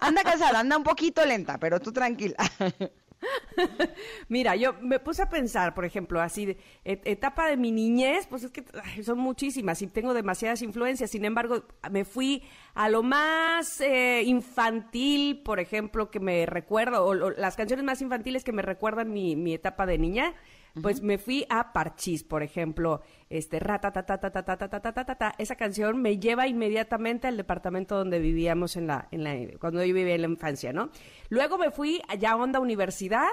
anda 0.00 0.22
cansada, 0.22 0.60
anda 0.60 0.76
un 0.76 0.84
poquito 0.84 1.24
lenta, 1.26 1.58
pero 1.58 1.80
tú 1.80 1.92
tranquila. 1.92 2.36
Mira, 4.28 4.56
yo 4.56 4.74
me 4.80 5.00
puse 5.00 5.22
a 5.22 5.28
pensar, 5.28 5.74
por 5.74 5.84
ejemplo, 5.84 6.20
así, 6.20 6.46
de, 6.46 6.58
etapa 6.84 7.48
de 7.48 7.56
mi 7.56 7.72
niñez, 7.72 8.26
pues 8.26 8.44
es 8.44 8.50
que 8.50 8.64
son 9.02 9.18
muchísimas 9.18 9.82
y 9.82 9.86
tengo 9.86 10.14
demasiadas 10.14 10.62
influencias. 10.62 11.10
Sin 11.10 11.24
embargo, 11.24 11.64
me 11.90 12.04
fui 12.04 12.42
a 12.74 12.88
lo 12.88 13.02
más 13.02 13.80
eh, 13.80 14.22
infantil, 14.24 15.42
por 15.42 15.60
ejemplo, 15.60 16.10
que 16.10 16.20
me 16.20 16.46
recuerdo, 16.46 17.04
o, 17.04 17.14
las 17.14 17.56
canciones 17.56 17.84
más 17.84 18.00
infantiles 18.02 18.44
que 18.44 18.52
me 18.52 18.62
recuerdan 18.62 19.12
mi, 19.12 19.36
mi 19.36 19.54
etapa 19.54 19.86
de 19.86 19.98
niña 19.98 20.34
pues 20.82 21.02
me 21.02 21.18
fui 21.18 21.46
a 21.48 21.72
Parchís, 21.72 22.24
por 22.24 22.42
ejemplo, 22.42 23.02
este 23.30 23.58
rata 23.58 23.90
ta 23.92 24.04
ta 24.04 24.18
ta 24.18 24.30
ta 24.30 24.44
ta 24.44 24.56
ta 24.56 24.68
ta 24.68 24.92
ta 24.92 25.04
ta 25.04 25.34
esa 25.38 25.56
canción 25.56 26.00
me 26.00 26.18
lleva 26.18 26.46
inmediatamente 26.46 27.26
al 27.26 27.36
departamento 27.36 27.96
donde 27.96 28.18
vivíamos 28.18 28.76
en 28.76 28.86
la 28.86 29.08
en 29.10 29.24
la 29.24 29.58
cuando 29.58 29.84
yo 29.84 29.94
vivía 29.94 30.14
en 30.14 30.22
la 30.22 30.28
infancia, 30.28 30.72
¿no? 30.72 30.90
Luego 31.28 31.58
me 31.58 31.70
fui 31.70 32.00
allá 32.08 32.32
a 32.32 32.36
Onda 32.36 32.60
Universidad 32.60 33.28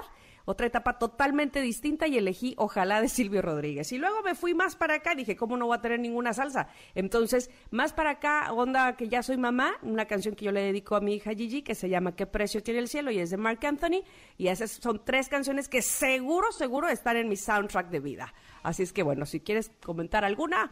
otra 0.46 0.66
etapa 0.66 0.98
totalmente 0.98 1.60
distinta 1.60 2.06
y 2.06 2.16
elegí 2.16 2.54
Ojalá 2.56 3.02
de 3.02 3.08
Silvio 3.08 3.42
Rodríguez. 3.42 3.92
Y 3.92 3.98
luego 3.98 4.22
me 4.22 4.34
fui 4.34 4.54
más 4.54 4.76
para 4.76 4.94
acá, 4.94 5.14
dije, 5.14 5.36
¿cómo 5.36 5.56
no 5.56 5.66
voy 5.66 5.76
a 5.76 5.80
tener 5.80 6.00
ninguna 6.00 6.32
salsa? 6.32 6.68
Entonces, 6.94 7.50
más 7.70 7.92
para 7.92 8.10
acá, 8.10 8.52
onda 8.52 8.96
que 8.96 9.08
ya 9.08 9.22
soy 9.22 9.36
mamá, 9.36 9.74
una 9.82 10.06
canción 10.06 10.34
que 10.34 10.46
yo 10.46 10.52
le 10.52 10.62
dedico 10.62 10.96
a 10.96 11.00
mi 11.00 11.16
hija 11.16 11.34
Gigi, 11.34 11.62
que 11.62 11.74
se 11.74 11.88
llama 11.88 12.16
¿Qué 12.16 12.26
precio 12.26 12.62
tiene 12.62 12.80
el 12.80 12.88
cielo? 12.88 13.10
y 13.10 13.18
es 13.18 13.30
de 13.30 13.36
Mark 13.36 13.64
Anthony. 13.66 14.02
Y 14.38 14.48
esas 14.48 14.70
son 14.70 15.04
tres 15.04 15.28
canciones 15.28 15.68
que 15.68 15.82
seguro, 15.82 16.52
seguro 16.52 16.88
están 16.88 17.16
en 17.16 17.28
mi 17.28 17.36
soundtrack 17.36 17.90
de 17.90 18.00
vida. 18.00 18.32
Así 18.62 18.82
es 18.82 18.92
que 18.92 19.02
bueno, 19.02 19.26
si 19.26 19.40
quieres 19.40 19.70
comentar 19.84 20.24
alguna. 20.24 20.70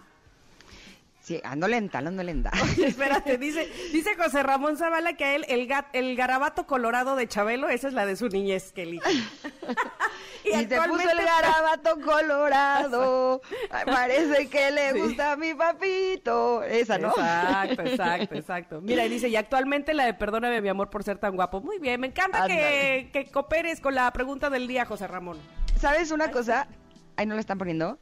Sí, 1.24 1.40
ando 1.42 1.66
lenta, 1.66 2.00
ando 2.00 2.22
lenta. 2.22 2.50
Espérate, 2.84 3.38
dice, 3.38 3.66
dice 3.92 4.14
José 4.14 4.42
Ramón 4.42 4.76
Zavala 4.76 5.14
que 5.14 5.24
a 5.24 5.34
él 5.34 5.46
el, 5.48 5.66
el 5.94 6.16
garabato 6.16 6.66
colorado 6.66 7.16
de 7.16 7.26
Chabelo, 7.26 7.70
esa 7.70 7.88
es 7.88 7.94
la 7.94 8.04
de 8.04 8.14
su 8.14 8.28
niñez 8.28 8.74
elige. 8.76 9.10
y, 10.44 10.50
y 10.50 10.66
se 10.66 10.80
puso 10.82 11.10
el 11.10 11.24
garabato 11.24 11.98
colorado. 12.02 13.40
Parece 13.86 14.50
que 14.50 14.70
le 14.70 14.92
gusta 14.92 15.32
a 15.32 15.36
mi 15.36 15.54
papito. 15.54 16.62
Esa, 16.62 16.98
¿no? 16.98 17.08
Exacto, 17.08 17.82
exacto, 17.82 18.34
exacto. 18.34 18.80
Mira, 18.82 19.06
y 19.06 19.08
dice, 19.08 19.30
y 19.30 19.36
actualmente 19.36 19.94
la 19.94 20.04
de 20.04 20.12
perdóname 20.12 20.60
mi 20.60 20.68
amor 20.68 20.90
por 20.90 21.04
ser 21.04 21.16
tan 21.16 21.36
guapo. 21.36 21.62
Muy 21.62 21.78
bien, 21.78 22.02
me 22.02 22.08
encanta 22.08 22.46
que, 22.46 23.08
que, 23.14 23.30
cooperes 23.30 23.80
con 23.80 23.94
la 23.94 24.12
pregunta 24.12 24.50
del 24.50 24.68
día, 24.68 24.84
José 24.84 25.06
Ramón. 25.06 25.38
¿Sabes 25.80 26.10
una 26.10 26.30
cosa? 26.30 26.68
Ahí 27.16 27.24
no 27.24 27.32
la 27.32 27.40
están 27.40 27.56
poniendo. 27.56 27.98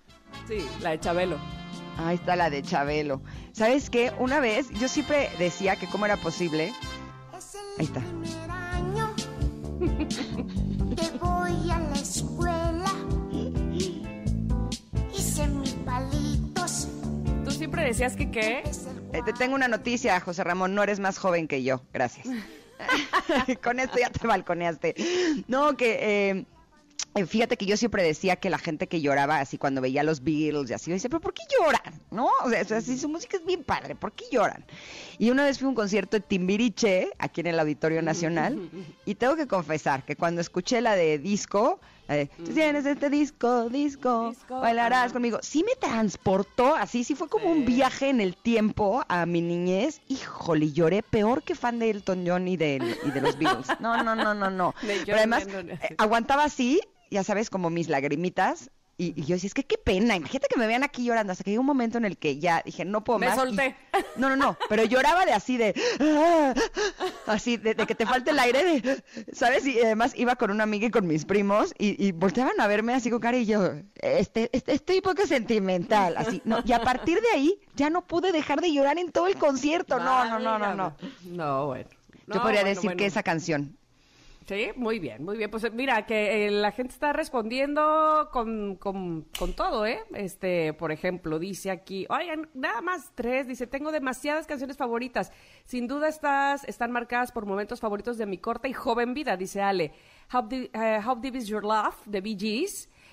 Sí, 0.48 0.66
la 0.80 0.90
de 0.90 0.98
Chabelo. 0.98 1.61
Ahí 1.98 2.16
está 2.16 2.36
la 2.36 2.50
de 2.50 2.62
Chabelo. 2.62 3.22
¿Sabes 3.52 3.90
qué? 3.90 4.12
Una 4.18 4.40
vez 4.40 4.70
yo 4.70 4.88
siempre 4.88 5.30
decía 5.38 5.76
que 5.76 5.86
cómo 5.86 6.06
era 6.06 6.16
posible. 6.16 6.72
Ahí 7.78 7.84
está. 7.84 8.00
Año 8.48 9.14
que 10.96 11.18
voy 11.18 11.70
a 11.70 11.78
la 11.78 11.96
escuela. 11.96 12.92
Hice 15.14 15.46
mis 15.48 15.72
palitos. 15.72 16.88
¿Tú 17.44 17.50
siempre 17.50 17.84
decías 17.84 18.16
que 18.16 18.30
qué? 18.30 18.62
Eh, 19.12 19.22
te 19.24 19.32
tengo 19.32 19.54
una 19.54 19.68
noticia, 19.68 20.18
José 20.20 20.44
Ramón. 20.44 20.74
No 20.74 20.82
eres 20.82 21.00
más 21.00 21.18
joven 21.18 21.48
que 21.48 21.62
yo. 21.62 21.82
Gracias. 21.92 22.26
Con 23.62 23.80
esto 23.80 23.98
ya 23.98 24.10
te 24.10 24.26
balconeaste. 24.26 24.94
No, 25.48 25.76
que 25.76 25.98
eh, 26.30 26.46
fíjate 27.26 27.56
que 27.56 27.66
yo 27.66 27.76
siempre 27.76 28.02
decía 28.02 28.36
que 28.36 28.48
la 28.48 28.58
gente 28.58 28.86
que 28.86 29.00
lloraba 29.00 29.38
así 29.38 29.58
cuando 29.58 29.80
veía 29.80 30.02
los 30.02 30.22
Beatles 30.22 30.70
y 30.70 30.74
así, 30.74 30.90
yo 30.90 30.94
decía, 30.94 31.10
pero 31.10 31.20
¿por 31.20 31.34
qué 31.34 31.42
lloran? 31.58 32.00
¿No? 32.10 32.28
O 32.42 32.48
sea, 32.48 32.80
si 32.80 32.98
su 32.98 33.08
música 33.08 33.36
es 33.36 33.44
bien 33.44 33.64
padre, 33.64 33.94
¿por 33.94 34.12
qué 34.12 34.24
lloran? 34.30 34.64
Y 35.18 35.30
una 35.30 35.44
vez 35.44 35.58
fui 35.58 35.66
a 35.66 35.68
un 35.68 35.74
concierto 35.74 36.16
de 36.16 36.20
Timbiriche, 36.20 37.10
aquí 37.18 37.42
en 37.42 37.48
el 37.48 37.60
Auditorio 37.60 38.00
Nacional, 38.02 38.70
y 39.04 39.14
tengo 39.14 39.36
que 39.36 39.46
confesar 39.46 40.04
que 40.04 40.16
cuando 40.16 40.40
escuché 40.40 40.80
la 40.80 40.96
de 40.96 41.18
disco, 41.18 41.80
tú 42.44 42.52
tienes 42.52 42.86
este 42.86 43.10
disco, 43.10 43.68
disco, 43.68 44.34
bailarás 44.48 45.12
conmigo, 45.12 45.38
sí 45.42 45.64
me 45.64 45.74
transportó, 45.76 46.74
así, 46.74 47.04
sí 47.04 47.14
fue 47.14 47.28
como 47.28 47.50
un 47.50 47.64
viaje 47.64 48.08
en 48.08 48.20
el 48.20 48.36
tiempo 48.36 49.04
a 49.08 49.26
mi 49.26 49.40
niñez, 49.40 50.00
híjole, 50.08 50.72
lloré 50.72 51.02
peor 51.02 51.42
que 51.42 51.54
fan 51.54 51.78
de 51.78 51.90
Elton 51.90 52.24
John 52.26 52.48
y 52.48 52.56
de, 52.56 52.80
y 53.04 53.10
de 53.10 53.20
los 53.20 53.38
Beatles. 53.38 53.68
No, 53.80 54.02
no, 54.02 54.14
no, 54.14 54.34
no, 54.34 54.50
no. 54.50 54.74
Pero 55.06 55.18
además, 55.18 55.46
eh, 55.46 55.78
aguantaba 55.98 56.44
así 56.44 56.80
ya 57.12 57.24
sabes, 57.24 57.50
como 57.50 57.70
mis 57.70 57.88
lagrimitas. 57.88 58.70
Y, 58.98 59.22
yo 59.22 59.34
decía, 59.34 59.46
es 59.46 59.54
que 59.54 59.64
qué 59.64 59.78
pena, 59.78 60.14
imagínate 60.16 60.48
que 60.48 60.58
me 60.58 60.66
vean 60.66 60.82
aquí 60.82 61.04
llorando, 61.04 61.32
hasta 61.32 61.42
que 61.42 61.50
llegó 61.50 61.62
un 61.62 61.66
momento 61.66 61.96
en 61.96 62.04
el 62.04 62.18
que 62.18 62.38
ya 62.38 62.62
dije, 62.64 62.84
no 62.84 63.02
puedo 63.02 63.18
me 63.18 63.26
más. 63.26 63.36
Me 63.36 63.42
solté. 63.42 63.76
no, 64.16 64.28
no, 64.28 64.36
no, 64.36 64.56
pero 64.68 64.84
lloraba 64.84 65.24
de 65.24 65.32
así 65.32 65.56
de, 65.56 65.74
así, 67.26 67.56
de, 67.56 67.74
que 67.74 67.94
te 67.94 68.04
falte 68.04 68.30
el 68.30 68.38
aire, 68.38 68.80
de, 68.80 69.02
¿sabes? 69.32 69.66
Y 69.66 69.80
además 69.80 70.12
iba 70.14 70.36
con 70.36 70.50
una 70.50 70.64
amiga 70.64 70.86
y 70.86 70.90
con 70.90 71.06
mis 71.06 71.24
primos 71.24 71.72
y, 71.78 72.06
y 72.06 72.12
volteaban 72.12 72.60
a 72.60 72.66
verme 72.66 72.92
así 72.92 73.10
con 73.10 73.20
cara 73.20 73.38
y 73.38 73.46
yo, 73.46 73.72
este, 73.94 74.50
este, 74.52 74.72
estoy 74.72 75.00
poco 75.00 75.26
sentimental, 75.26 76.14
así. 76.18 76.42
No, 76.44 76.58
y 76.64 76.72
a 76.72 76.82
partir 76.82 77.20
de 77.20 77.30
ahí 77.34 77.60
ya 77.74 77.88
no 77.88 78.06
pude 78.06 78.30
dejar 78.30 78.60
de 78.60 78.72
llorar 78.72 78.98
en 78.98 79.10
todo 79.10 79.26
el 79.26 79.36
concierto. 79.36 79.98
No, 79.98 80.24
no, 80.26 80.38
no, 80.38 80.58
no, 80.58 80.74
no. 80.74 80.96
No, 81.24 81.66
bueno. 81.66 81.88
Yo 82.26 82.42
podría 82.42 82.62
decir 82.62 82.94
que 82.96 83.06
esa 83.06 83.22
canción 83.22 83.76
Sí, 84.46 84.70
muy 84.74 84.98
bien, 84.98 85.24
muy 85.24 85.36
bien. 85.36 85.50
Pues 85.50 85.72
mira, 85.72 86.04
que 86.04 86.46
eh, 86.46 86.50
la 86.50 86.72
gente 86.72 86.92
está 86.92 87.12
respondiendo 87.12 88.28
con, 88.32 88.76
con, 88.76 89.22
con, 89.38 89.52
todo, 89.52 89.86
¿eh? 89.86 90.00
Este, 90.14 90.72
por 90.72 90.90
ejemplo, 90.90 91.38
dice 91.38 91.70
aquí, 91.70 92.06
oigan, 92.10 92.48
nada 92.52 92.80
más 92.80 93.12
tres, 93.14 93.46
dice, 93.46 93.68
tengo 93.68 93.92
demasiadas 93.92 94.46
canciones 94.46 94.76
favoritas. 94.76 95.32
Sin 95.64 95.86
duda 95.86 96.08
estas 96.08 96.64
están 96.64 96.90
marcadas 96.90 97.30
por 97.30 97.46
momentos 97.46 97.80
favoritos 97.80 98.18
de 98.18 98.26
mi 98.26 98.38
corta 98.38 98.66
y 98.66 98.72
joven 98.72 99.14
vida, 99.14 99.36
dice 99.36 99.62
Ale. 99.62 99.92
How, 100.32 100.48
eh, 100.50 101.00
how 101.06 101.20
Deep 101.20 101.36
Is 101.36 101.46
Your 101.46 101.64
Love, 101.64 101.96
de 102.06 102.20
Bee. 102.20 102.66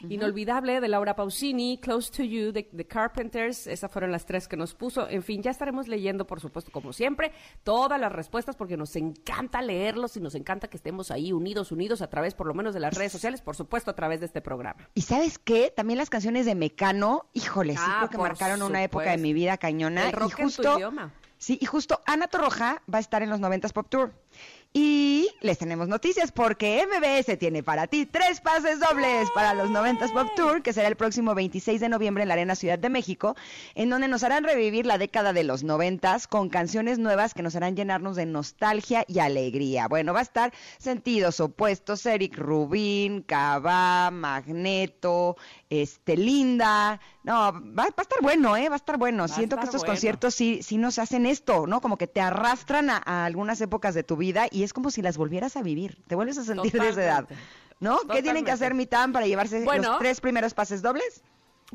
Inolvidable 0.07 0.79
de 0.79 0.87
Laura 0.87 1.15
Pausini, 1.15 1.77
Close 1.81 2.11
to 2.11 2.23
You 2.23 2.51
de 2.51 2.63
The 2.63 2.85
Carpenters, 2.85 3.67
esas 3.67 3.91
fueron 3.91 4.11
las 4.11 4.25
tres 4.25 4.47
que 4.47 4.55
nos 4.55 4.73
puso. 4.73 5.09
En 5.09 5.23
fin, 5.23 5.41
ya 5.41 5.51
estaremos 5.51 5.87
leyendo, 5.87 6.25
por 6.25 6.39
supuesto, 6.39 6.71
como 6.71 6.93
siempre, 6.93 7.31
todas 7.63 7.99
las 7.99 8.11
respuestas 8.11 8.55
porque 8.55 8.77
nos 8.77 8.95
encanta 8.95 9.61
leerlos 9.61 10.15
y 10.17 10.21
nos 10.21 10.35
encanta 10.35 10.67
que 10.69 10.77
estemos 10.77 11.11
ahí 11.11 11.33
unidos, 11.33 11.71
unidos 11.71 12.01
a 12.01 12.09
través 12.09 12.33
por 12.33 12.47
lo 12.47 12.53
menos 12.53 12.73
de 12.73 12.79
las 12.79 12.93
redes 12.93 13.11
sociales, 13.11 13.41
por 13.41 13.55
supuesto, 13.55 13.91
a 13.91 13.95
través 13.95 14.19
de 14.19 14.27
este 14.27 14.41
programa. 14.41 14.89
Y 14.95 15.01
sabes 15.01 15.37
qué, 15.37 15.73
también 15.75 15.97
las 15.97 16.09
canciones 16.09 16.45
de 16.45 16.55
Mecano, 16.55 17.25
híjole, 17.33 17.73
sí 17.73 17.83
ah, 17.83 17.97
creo 17.99 18.09
que 18.09 18.17
marcaron 18.17 18.61
una 18.61 18.83
época 18.83 19.11
de 19.11 19.17
mi 19.17 19.33
vida 19.33 19.57
cañona. 19.57 20.09
y 20.09 20.31
justo, 20.31 20.77
Sí, 21.39 21.57
y 21.61 21.65
justo 21.65 22.01
Ana 22.05 22.27
Torroja 22.27 22.83
va 22.93 22.97
a 22.97 23.01
estar 23.01 23.23
en 23.23 23.29
los 23.29 23.39
90s 23.39 23.71
Pop 23.71 23.87
Tour. 23.89 24.13
Y 24.71 25.27
les 25.41 25.57
tenemos 25.57 25.87
noticias 25.87 26.31
porque 26.31 26.85
MBS 26.85 27.39
tiene 27.39 27.63
para 27.63 27.87
ti 27.87 28.05
tres 28.05 28.39
pases 28.39 28.79
dobles 28.79 29.27
para 29.31 29.55
los 29.55 29.71
90s 29.71 30.13
Pop 30.13 30.27
Tour, 30.35 30.61
que 30.61 30.73
será 30.73 30.87
el 30.87 30.95
próximo 30.95 31.33
26 31.33 31.81
de 31.81 31.89
noviembre 31.89 32.21
en 32.21 32.27
la 32.27 32.35
Arena 32.35 32.53
Ciudad 32.53 32.77
de 32.77 32.89
México, 32.89 33.35
en 33.73 33.89
donde 33.89 34.07
nos 34.07 34.23
harán 34.23 34.43
revivir 34.43 34.85
la 34.85 34.99
década 34.99 35.33
de 35.33 35.43
los 35.43 35.65
90s 35.65 36.27
con 36.27 36.49
canciones 36.49 36.99
nuevas 36.99 37.33
que 37.33 37.41
nos 37.41 37.55
harán 37.55 37.75
llenarnos 37.75 38.15
de 38.15 38.27
nostalgia 38.27 39.05
y 39.07 39.17
alegría. 39.17 39.87
Bueno, 39.87 40.13
va 40.13 40.19
a 40.19 40.23
estar 40.23 40.53
Sentidos 40.77 41.39
Opuestos, 41.39 42.05
Eric 42.05 42.37
Rubín, 42.37 43.23
Cabá, 43.23 44.11
Magneto, 44.11 45.35
este, 45.71 46.15
Linda. 46.15 46.99
No, 47.29 47.53
va, 47.77 47.83
a 47.83 48.01
estar 48.01 48.23
bueno, 48.23 48.57
¿eh? 48.57 48.69
Va 48.69 48.73
a 48.73 48.77
estar 48.77 48.97
bueno. 48.97 49.27
Siento 49.27 49.55
que 49.57 49.65
estos 49.65 49.83
conciertos 49.83 50.33
sí, 50.33 50.63
sí 50.63 50.79
nos 50.79 50.97
hacen 50.97 51.27
esto, 51.27 51.67
¿no? 51.67 51.79
Como 51.79 51.95
que 51.95 52.07
te 52.07 52.21
arrastran 52.21 52.89
a, 52.89 53.25
algunas 53.25 53.61
épocas 53.61 53.93
de 53.93 54.01
tu 54.01 54.17
vida 54.17 54.47
y 54.49 54.63
es 54.63 54.73
como 54.73 54.89
si 54.89 55.03
las 55.03 55.15
volvieras 55.15 55.55
a 55.55 55.61
vivir. 55.61 56.01
Te 56.07 56.15
vuelves 56.15 56.39
a 56.39 56.43
sentir 56.43 56.71
de 56.71 56.89
esa 56.89 57.03
edad. 57.03 57.27
¿No? 57.79 57.99
¿Qué 58.11 58.23
tienen 58.23 58.45
que 58.45 58.51
hacer 58.51 58.73
Mitán 58.73 59.13
para 59.13 59.27
llevarse 59.27 59.63
los 59.63 59.99
tres 59.99 60.21
primeros 60.21 60.55
pases 60.55 60.81
dobles? 60.81 61.23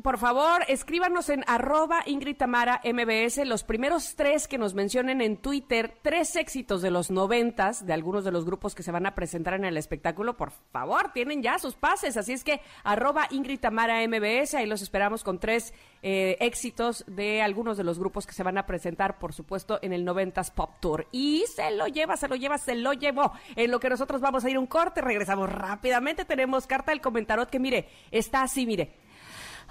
Por 0.03 0.17
favor, 0.17 0.63
escríbanos 0.67 1.29
en 1.29 1.45
arroba 1.47 2.03
Ingrid 2.05 2.35
Tamara 2.35 2.81
MBS 2.83 3.45
los 3.45 3.63
primeros 3.63 4.15
tres 4.15 4.45
que 4.45 4.57
nos 4.57 4.73
mencionen 4.73 5.21
en 5.21 5.37
Twitter, 5.37 5.97
tres 6.01 6.35
éxitos 6.35 6.81
de 6.81 6.91
los 6.91 7.11
noventas 7.11 7.85
de 7.85 7.93
algunos 7.93 8.25
de 8.25 8.31
los 8.33 8.43
grupos 8.43 8.75
que 8.75 8.83
se 8.83 8.91
van 8.91 9.05
a 9.05 9.15
presentar 9.15 9.53
en 9.53 9.63
el 9.63 9.77
espectáculo. 9.77 10.35
Por 10.35 10.51
favor, 10.51 11.13
tienen 11.13 11.41
ya 11.41 11.57
sus 11.59 11.75
pases. 11.75 12.17
Así 12.17 12.33
es 12.33 12.43
que 12.43 12.59
arroba 12.83 13.27
Ingrid 13.31 13.61
Tamara 13.61 14.05
MBS, 14.05 14.55
ahí 14.55 14.65
los 14.65 14.81
esperamos 14.81 15.23
con 15.23 15.39
tres 15.39 15.73
eh, 16.01 16.35
éxitos 16.41 17.05
de 17.07 17.41
algunos 17.41 17.77
de 17.77 17.85
los 17.85 17.97
grupos 17.97 18.27
que 18.27 18.33
se 18.33 18.43
van 18.43 18.57
a 18.57 18.65
presentar, 18.65 19.17
por 19.17 19.31
supuesto, 19.31 19.79
en 19.81 19.93
el 19.93 20.03
noventas 20.03 20.51
Pop 20.51 20.71
Tour. 20.81 21.07
Y 21.13 21.45
se 21.55 21.71
lo 21.71 21.87
lleva, 21.87 22.17
se 22.17 22.27
lo 22.27 22.35
lleva, 22.35 22.57
se 22.57 22.75
lo 22.75 22.91
llevó. 22.91 23.31
En 23.55 23.71
lo 23.71 23.79
que 23.79 23.89
nosotros 23.89 24.19
vamos 24.19 24.43
a 24.43 24.49
ir 24.49 24.57
un 24.57 24.67
corte, 24.67 24.99
regresamos 24.99 25.49
rápidamente. 25.49 26.25
Tenemos 26.25 26.67
carta 26.67 26.91
del 26.91 26.99
comentarot 26.99 27.49
que, 27.49 27.59
mire, 27.59 27.87
está 28.11 28.41
así, 28.41 28.65
mire 28.65 29.04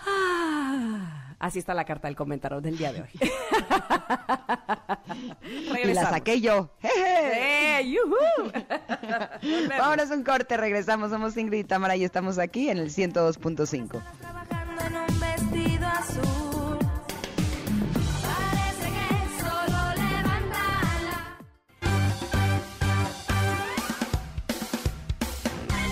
Ah, 0.06 1.34
así 1.38 1.58
está 1.58 1.75
la 1.75 1.84
carta 1.84 2.08
del 2.08 2.16
comentario 2.16 2.61
del 2.61 2.76
día 2.76 2.92
de 2.92 3.02
hoy. 3.02 3.08
y 5.84 5.92
la 5.92 6.11
saqué 6.11 6.40
yo. 6.40 6.70
¡Eh, 6.82 7.64
Vámonos 9.68 10.11
un 10.11 10.23
corte, 10.23 10.56
regresamos. 10.56 11.11
Somos 11.11 11.37
Ingrid 11.37 11.61
y 11.61 11.64
Tamara 11.64 11.96
y 11.96 12.04
estamos 12.04 12.38
aquí 12.38 12.68
en 12.68 12.78
el 12.78 12.90
102.5. 12.90 14.02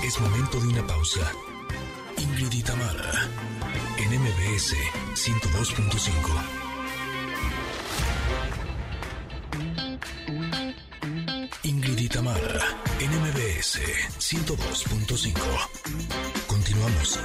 Es 0.05 0.21
momento 0.21 0.61
de 0.61 0.69
una 0.69 0.87
pausa. 0.87 1.21
Ingrid 2.19 2.53
y 2.53 2.63
Tamara 2.63 3.29
en 3.99 4.09
MBS 4.21 4.75
102.5. 5.15 6.63
Ingrid 11.65 11.99
y 11.99 12.07
en 13.05 13.11
MBS 13.21 13.81
102.5. 14.19 15.35
Continuamos. 16.47 17.21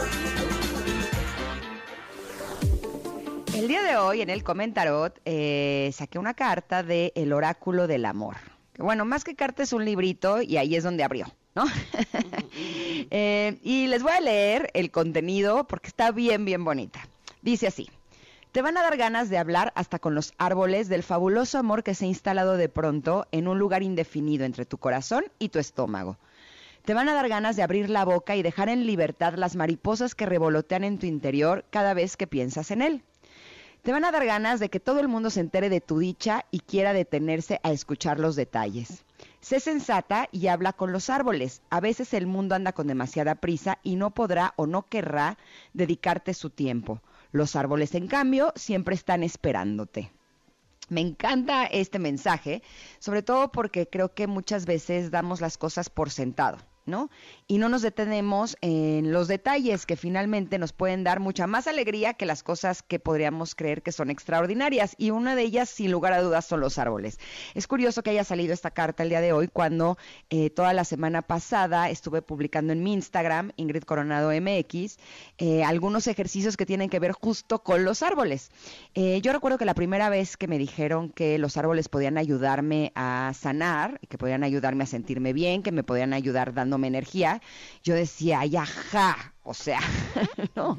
El 3.56 3.68
día 3.68 3.84
de 3.84 3.98
hoy 3.98 4.22
en 4.22 4.30
el 4.30 4.44
comentarot 4.44 5.20
eh, 5.26 5.92
saqué 5.94 6.20
una 6.20 6.34
carta 6.34 6.84
de 6.84 7.12
El 7.16 7.34
oráculo 7.34 7.88
del 7.88 8.06
amor. 8.06 8.36
Bueno, 8.78 9.06
más 9.06 9.24
que 9.24 9.36
carta 9.36 9.64
es 9.64 9.74
un 9.74 9.86
librito 9.86 10.42
y 10.42 10.58
ahí 10.58 10.76
es 10.76 10.84
donde 10.84 11.04
abrió. 11.04 11.28
¿No? 11.58 11.66
Eh, 13.10 13.60
y 13.64 13.88
les 13.88 14.02
voy 14.04 14.12
a 14.12 14.20
leer 14.20 14.70
el 14.74 14.90
contenido 14.92 15.66
porque 15.68 15.88
está 15.88 16.12
bien, 16.12 16.46
bien 16.46 16.66
bonita. 16.66 17.08
Dice 17.42 17.68
así. 17.68 17.90
Te 18.52 18.62
van 18.62 18.76
a 18.76 18.82
dar 18.82 18.98
ganas 18.98 19.30
de 19.30 19.38
hablar 19.38 19.72
hasta 19.76 20.00
con 20.00 20.16
los 20.16 20.34
árboles 20.38 20.90
del 20.90 21.04
fabuloso 21.04 21.60
amor 21.60 21.84
que 21.84 21.94
se 21.94 22.06
ha 22.06 22.08
instalado 22.08 22.58
de 22.58 22.70
pronto 22.70 23.28
en 23.32 23.48
un 23.48 23.60
lugar 23.60 23.84
indefinido 23.84 24.46
entre 24.46 24.66
tu 24.66 24.78
corazón 24.78 25.26
y 25.38 25.50
tu 25.50 25.60
estómago. 25.60 26.18
Te 26.86 26.94
van 26.94 27.08
a 27.08 27.14
dar 27.14 27.30
ganas 27.30 27.56
de 27.56 27.64
abrir 27.64 27.90
la 27.90 28.04
boca 28.04 28.36
y 28.36 28.42
dejar 28.42 28.68
en 28.70 28.88
libertad 28.88 29.36
las 29.36 29.56
mariposas 29.56 30.16
que 30.16 30.26
revolotean 30.26 30.84
en 30.84 30.98
tu 30.98 31.06
interior 31.06 31.66
cada 31.70 31.94
vez 31.94 32.18
que 32.18 32.28
piensas 32.28 32.72
en 32.72 32.82
él. 32.82 33.04
te 33.84 33.92
van 33.92 34.06
a 34.06 34.12
dar 34.12 34.26
ganas 34.26 34.60
de 34.60 34.70
que 34.70 34.80
todo 34.80 35.00
el 35.00 35.08
mundo 35.08 35.30
se 35.30 35.40
entere 35.40 35.70
de 35.70 35.82
tu 35.82 36.00
dicha 36.00 36.46
y 36.52 36.60
quiera 36.60 36.94
detenerse 36.94 37.60
a 37.64 37.72
escuchar 37.72 38.20
los 38.20 38.36
detalles. 38.36 39.06
Sé 39.40 39.60
sensata 39.60 40.28
y 40.32 40.48
habla 40.48 40.74
con 40.74 40.92
los 40.92 41.10
árboles. 41.10 41.62
A 41.70 41.80
veces 41.80 42.14
el 42.14 42.28
mundo 42.28 42.56
anda 42.56 42.74
con 42.74 42.88
demasiada 42.88 43.36
prisa 43.36 43.80
y 43.84 43.96
no 43.96 44.12
podrá 44.12 44.54
o 44.56 44.66
no 44.66 44.88
querrá 44.88 45.38
dedicarte 45.74 46.34
su 46.34 46.50
tiempo. 46.50 47.02
Los 47.32 47.56
árboles, 47.56 47.94
en 47.96 48.08
cambio, 48.08 48.52
siempre 48.56 48.96
están 48.96 49.24
esperándote. 49.24 50.12
Me 50.90 51.02
encanta 51.02 51.66
este 51.66 52.00
mensaje, 52.00 52.64
sobre 53.00 53.22
todo 53.22 53.52
porque 53.52 53.88
creo 53.88 54.14
que 54.14 54.26
muchas 54.26 54.66
veces 54.66 55.12
damos 55.12 55.42
las 55.42 55.58
cosas 55.58 55.90
por 55.90 56.10
sentado. 56.10 56.58
Y 57.48 57.58
no 57.58 57.68
nos 57.70 57.82
detenemos 57.82 58.58
en 58.62 59.12
los 59.12 59.28
detalles 59.28 59.86
que 59.86 59.98
finalmente 59.98 60.58
nos 60.58 60.72
pueden 60.72 61.04
dar 61.04 61.20
mucha 61.20 61.46
más 61.46 61.68
alegría 61.68 62.14
que 62.14 62.26
las 62.26 62.44
cosas 62.44 62.82
que 62.82 63.00
podríamos 63.00 63.56
creer 63.56 63.82
que 63.82 63.92
son 63.92 64.10
extraordinarias. 64.10 64.96
Y 64.98 65.12
una 65.12 65.36
de 65.36 65.44
ellas, 65.44 65.70
sin 65.70 65.92
lugar 65.92 66.14
a 66.14 66.22
dudas, 66.22 66.46
son 66.46 66.62
los 66.62 66.78
árboles. 66.78 67.20
Es 67.56 67.68
curioso 67.68 68.04
que 68.04 68.12
haya 68.12 68.24
salido 68.24 68.54
esta 68.54 68.72
carta 68.72 69.04
el 69.04 69.10
día 69.10 69.22
de 69.22 69.34
hoy 69.34 69.50
cuando 69.50 69.98
eh, 70.30 70.50
toda 70.50 70.74
la 70.74 70.86
semana 70.86 71.22
pasada 71.22 71.90
estuve 71.90 72.22
publicando 72.22 72.72
en 72.72 72.84
mi 72.84 72.94
Instagram, 72.94 73.52
Ingrid 73.58 73.84
Coronado 73.84 74.32
MX, 74.32 74.98
eh, 75.38 75.64
algunos 75.64 76.08
ejercicios 76.08 76.56
que 76.56 76.66
tienen 76.66 76.90
que 76.90 77.00
ver 77.00 77.12
justo 77.12 77.64
con 77.64 77.84
los 77.84 78.02
árboles. 78.02 78.50
Eh, 78.96 79.20
yo 79.22 79.34
recuerdo 79.34 79.58
que 79.58 79.66
la 79.66 79.74
primera 79.74 80.10
vez 80.10 80.38
que 80.38 80.48
me 80.48 80.58
dijeron 80.58 81.10
que 81.10 81.38
los 81.38 81.58
árboles 81.58 81.90
podían 81.90 82.18
ayudarme 82.18 82.92
a 82.96 83.34
sanar, 83.36 84.00
que 84.08 84.18
podían 84.18 84.44
ayudarme 84.44 84.86
a 84.86 84.88
sentirme 84.88 85.34
bien, 85.34 85.64
que 85.64 85.72
me 85.72 85.84
podían 85.84 86.14
ayudar 86.14 86.54
dando 86.54 86.77
energía, 86.86 87.42
yo 87.84 87.96
decía, 87.96 88.42
ay, 88.42 88.56
ajá, 88.56 89.34
o 89.48 89.54
sea, 89.54 89.80
¿no? 90.56 90.78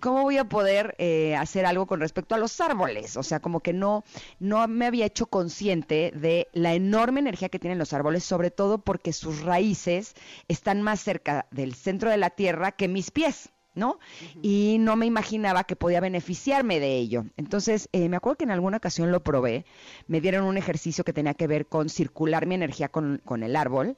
¿Cómo 0.00 0.22
voy 0.22 0.36
a 0.36 0.44
poder 0.44 0.94
eh, 0.98 1.34
hacer 1.34 1.64
algo 1.64 1.86
con 1.86 1.98
respecto 1.98 2.34
a 2.34 2.38
los 2.38 2.60
árboles? 2.60 3.16
O 3.16 3.22
sea, 3.22 3.40
como 3.40 3.60
que 3.60 3.72
no, 3.72 4.04
no 4.38 4.68
me 4.68 4.86
había 4.86 5.06
hecho 5.06 5.26
consciente 5.26 6.12
de 6.14 6.46
la 6.52 6.74
enorme 6.74 7.20
energía 7.20 7.48
que 7.48 7.58
tienen 7.58 7.78
los 7.78 7.94
árboles, 7.94 8.22
sobre 8.22 8.50
todo 8.50 8.78
porque 8.78 9.14
sus 9.14 9.40
raíces 9.40 10.14
están 10.46 10.82
más 10.82 11.00
cerca 11.00 11.46
del 11.50 11.74
centro 11.74 12.10
de 12.10 12.18
la 12.18 12.28
tierra 12.28 12.70
que 12.70 12.86
mis 12.86 13.10
pies. 13.10 13.48
¿no? 13.76 13.98
Y 14.42 14.78
no 14.80 14.96
me 14.96 15.06
imaginaba 15.06 15.64
que 15.64 15.76
podía 15.76 16.00
beneficiarme 16.00 16.80
de 16.80 16.96
ello. 16.96 17.26
Entonces, 17.36 17.88
eh, 17.92 18.08
me 18.08 18.16
acuerdo 18.16 18.38
que 18.38 18.44
en 18.44 18.50
alguna 18.50 18.78
ocasión 18.78 19.12
lo 19.12 19.22
probé, 19.22 19.66
me 20.08 20.20
dieron 20.20 20.44
un 20.44 20.56
ejercicio 20.56 21.04
que 21.04 21.12
tenía 21.12 21.34
que 21.34 21.46
ver 21.46 21.66
con 21.66 21.90
circular 21.90 22.46
mi 22.46 22.54
energía 22.54 22.88
con, 22.88 23.20
con 23.24 23.42
el 23.42 23.54
árbol, 23.54 23.96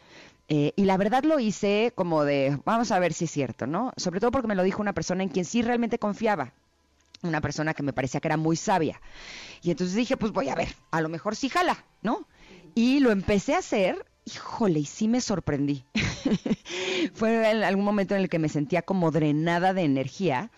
eh, 0.48 0.72
y 0.76 0.84
la 0.84 0.96
verdad 0.96 1.24
lo 1.24 1.38
hice 1.38 1.92
como 1.94 2.24
de, 2.24 2.58
vamos 2.64 2.90
a 2.90 2.98
ver 2.98 3.12
si 3.12 3.26
es 3.26 3.30
cierto, 3.30 3.66
¿no? 3.66 3.92
Sobre 3.96 4.18
todo 4.18 4.30
porque 4.30 4.48
me 4.48 4.54
lo 4.54 4.62
dijo 4.62 4.80
una 4.80 4.94
persona 4.94 5.22
en 5.22 5.28
quien 5.28 5.44
sí 5.44 5.60
realmente 5.60 5.98
confiaba, 5.98 6.54
una 7.22 7.42
persona 7.42 7.74
que 7.74 7.82
me 7.82 7.92
parecía 7.92 8.20
que 8.20 8.28
era 8.28 8.38
muy 8.38 8.56
sabia. 8.56 9.00
Y 9.62 9.70
entonces 9.70 9.94
dije, 9.94 10.16
pues 10.16 10.32
voy 10.32 10.48
a 10.48 10.54
ver, 10.54 10.74
a 10.90 11.02
lo 11.02 11.10
mejor 11.10 11.36
sí 11.36 11.50
jala, 11.50 11.84
¿no? 12.00 12.26
Y 12.74 13.00
lo 13.00 13.10
empecé 13.10 13.54
a 13.54 13.58
hacer, 13.58 14.06
híjole, 14.24 14.80
y 14.80 14.84
sí 14.86 15.06
me 15.06 15.20
sorprendí. 15.20 15.84
Fue 17.14 17.50
en 17.50 17.62
algún 17.62 17.84
momento 17.84 18.14
en 18.14 18.22
el 18.22 18.28
que 18.30 18.38
me 18.38 18.48
sentía 18.48 18.82
como 18.82 19.10
drenada 19.10 19.74
de 19.74 19.82
energía 19.82 20.50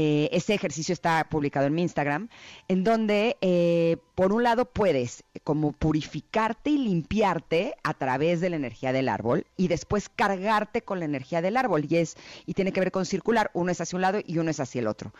eh, 0.00 0.28
ese 0.30 0.54
ejercicio 0.54 0.92
está 0.92 1.26
publicado 1.28 1.66
en 1.66 1.74
mi 1.74 1.82
Instagram, 1.82 2.28
en 2.68 2.84
donde 2.84 3.36
eh, 3.40 3.96
por 4.14 4.32
un 4.32 4.44
lado 4.44 4.64
puedes 4.64 5.24
como 5.42 5.72
purificarte 5.72 6.70
y 6.70 6.78
limpiarte 6.78 7.74
a 7.82 7.94
través 7.94 8.40
de 8.40 8.48
la 8.48 8.54
energía 8.54 8.92
del 8.92 9.08
árbol 9.08 9.44
y 9.56 9.66
después 9.66 10.08
cargarte 10.08 10.82
con 10.82 11.00
la 11.00 11.04
energía 11.04 11.42
del 11.42 11.56
árbol 11.56 11.84
y 11.90 11.96
es 11.96 12.14
y 12.46 12.54
tiene 12.54 12.70
que 12.70 12.78
ver 12.78 12.92
con 12.92 13.06
circular, 13.06 13.50
uno 13.54 13.72
es 13.72 13.80
hacia 13.80 13.96
un 13.96 14.02
lado 14.02 14.20
y 14.24 14.38
uno 14.38 14.52
es 14.52 14.60
hacia 14.60 14.78
el 14.78 14.86
otro. 14.86 15.12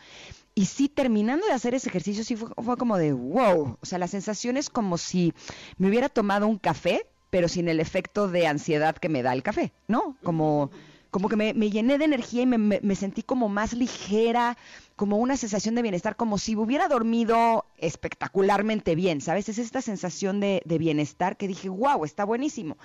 Y 0.54 0.66
sí, 0.66 0.88
terminando 0.88 1.44
de 1.46 1.54
hacer 1.54 1.74
ese 1.74 1.88
ejercicio, 1.88 2.22
sí 2.22 2.36
fue, 2.36 2.50
fue 2.62 2.76
como 2.76 2.98
de 2.98 3.12
wow, 3.12 3.78
o 3.80 3.84
sea, 3.84 3.98
la 3.98 4.06
sensación 4.06 4.56
es 4.56 4.70
como 4.70 4.96
si 4.96 5.34
me 5.76 5.88
hubiera 5.88 6.08
tomado 6.08 6.46
un 6.46 6.56
café, 6.56 7.04
pero 7.30 7.48
sin 7.48 7.66
el 7.66 7.80
efecto 7.80 8.28
de 8.28 8.46
ansiedad 8.46 8.94
que 8.94 9.08
me 9.08 9.24
da 9.24 9.32
el 9.32 9.42
café, 9.42 9.72
¿no? 9.88 10.16
Como 10.22 10.70
como 11.10 11.28
que 11.28 11.36
me, 11.36 11.52
llené 11.70 11.98
de 11.98 12.04
energía 12.04 12.42
y 12.42 12.46
me, 12.46 12.94
sentí 12.94 13.22
como 13.22 13.48
más 13.48 13.72
ligera, 13.72 14.56
como 14.96 15.16
una 15.18 15.36
sensación 15.36 15.74
de 15.74 15.82
bienestar, 15.82 16.16
como 16.16 16.38
si 16.38 16.56
hubiera 16.56 16.88
dormido 16.88 17.64
espectacularmente 17.78 18.94
bien, 18.94 19.20
¿sabes? 19.20 19.48
Es 19.48 19.58
esta 19.58 19.80
sensación 19.80 20.40
de, 20.40 20.62
bienestar 20.66 21.36
que 21.36 21.48
dije, 21.48 21.68
wow, 21.68 22.04
está 22.04 22.24
buenísimo. 22.24 22.76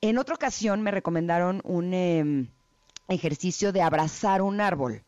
En 0.00 0.18
otra 0.18 0.34
ocasión 0.34 0.82
me 0.82 0.90
recomendaron 0.90 1.60
un 1.64 1.92
em, 1.92 2.48
ejercicio 3.08 3.72
de 3.72 3.82
abrazar 3.82 4.42
un 4.42 4.60
árbol 4.60 5.02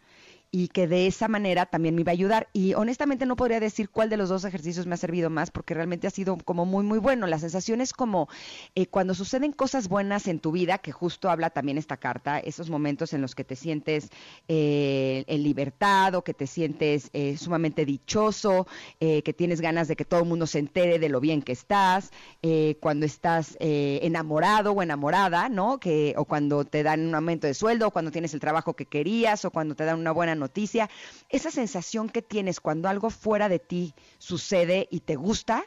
y 0.50 0.68
que 0.68 0.86
de 0.86 1.06
esa 1.06 1.28
manera 1.28 1.66
también 1.66 1.94
me 1.94 2.00
iba 2.00 2.10
a 2.10 2.14
ayudar. 2.14 2.48
Y 2.52 2.74
honestamente 2.74 3.26
no 3.26 3.36
podría 3.36 3.60
decir 3.60 3.90
cuál 3.90 4.08
de 4.08 4.16
los 4.16 4.28
dos 4.30 4.44
ejercicios 4.44 4.86
me 4.86 4.94
ha 4.94 4.98
servido 4.98 5.28
más 5.28 5.50
porque 5.50 5.74
realmente 5.74 6.06
ha 6.06 6.10
sido 6.10 6.38
como 6.38 6.64
muy, 6.64 6.84
muy 6.84 6.98
bueno. 6.98 7.26
La 7.26 7.38
sensación 7.38 7.80
es 7.80 7.92
como 7.92 8.28
eh, 8.74 8.86
cuando 8.86 9.14
suceden 9.14 9.52
cosas 9.52 9.88
buenas 9.88 10.26
en 10.26 10.40
tu 10.40 10.52
vida, 10.52 10.78
que 10.78 10.92
justo 10.92 11.30
habla 11.30 11.50
también 11.50 11.76
esta 11.76 11.98
carta, 11.98 12.38
esos 12.38 12.70
momentos 12.70 13.12
en 13.12 13.20
los 13.20 13.34
que 13.34 13.44
te 13.44 13.56
sientes 13.56 14.08
eh, 14.48 15.24
en 15.26 15.42
libertad 15.42 16.14
o 16.14 16.24
que 16.24 16.32
te 16.32 16.46
sientes 16.46 17.10
eh, 17.12 17.36
sumamente 17.36 17.84
dichoso, 17.84 18.66
que 18.98 19.34
tienes 19.36 19.60
ganas 19.60 19.88
de 19.88 19.96
que 19.96 20.04
todo 20.04 20.20
el 20.20 20.26
mundo 20.26 20.46
se 20.46 20.58
entere 20.58 20.98
de 20.98 21.08
lo 21.08 21.20
bien 21.20 21.42
que 21.42 21.52
estás, 21.52 22.10
cuando 22.80 23.06
estás 23.06 23.56
enamorado 23.60 24.72
o 24.72 24.82
enamorada, 24.82 25.48
¿no? 25.48 25.78
Que, 25.78 26.14
o 26.16 26.24
cuando 26.24 26.64
te 26.64 26.82
dan 26.82 27.06
un 27.06 27.14
aumento 27.14 27.46
de 27.46 27.54
sueldo, 27.54 27.88
o 27.88 27.90
cuando 27.90 28.10
tienes 28.10 28.34
el 28.34 28.40
trabajo 28.40 28.74
que 28.74 28.86
querías, 28.86 29.44
o 29.44 29.50
cuando 29.50 29.74
te 29.74 29.84
dan 29.84 29.98
una 29.98 30.12
buena 30.12 30.34
noticia, 30.38 30.88
esa 31.28 31.50
sensación 31.50 32.08
que 32.08 32.22
tienes 32.22 32.60
cuando 32.60 32.88
algo 32.88 33.10
fuera 33.10 33.48
de 33.48 33.58
ti 33.58 33.94
sucede 34.18 34.88
y 34.90 35.00
te 35.00 35.16
gusta, 35.16 35.64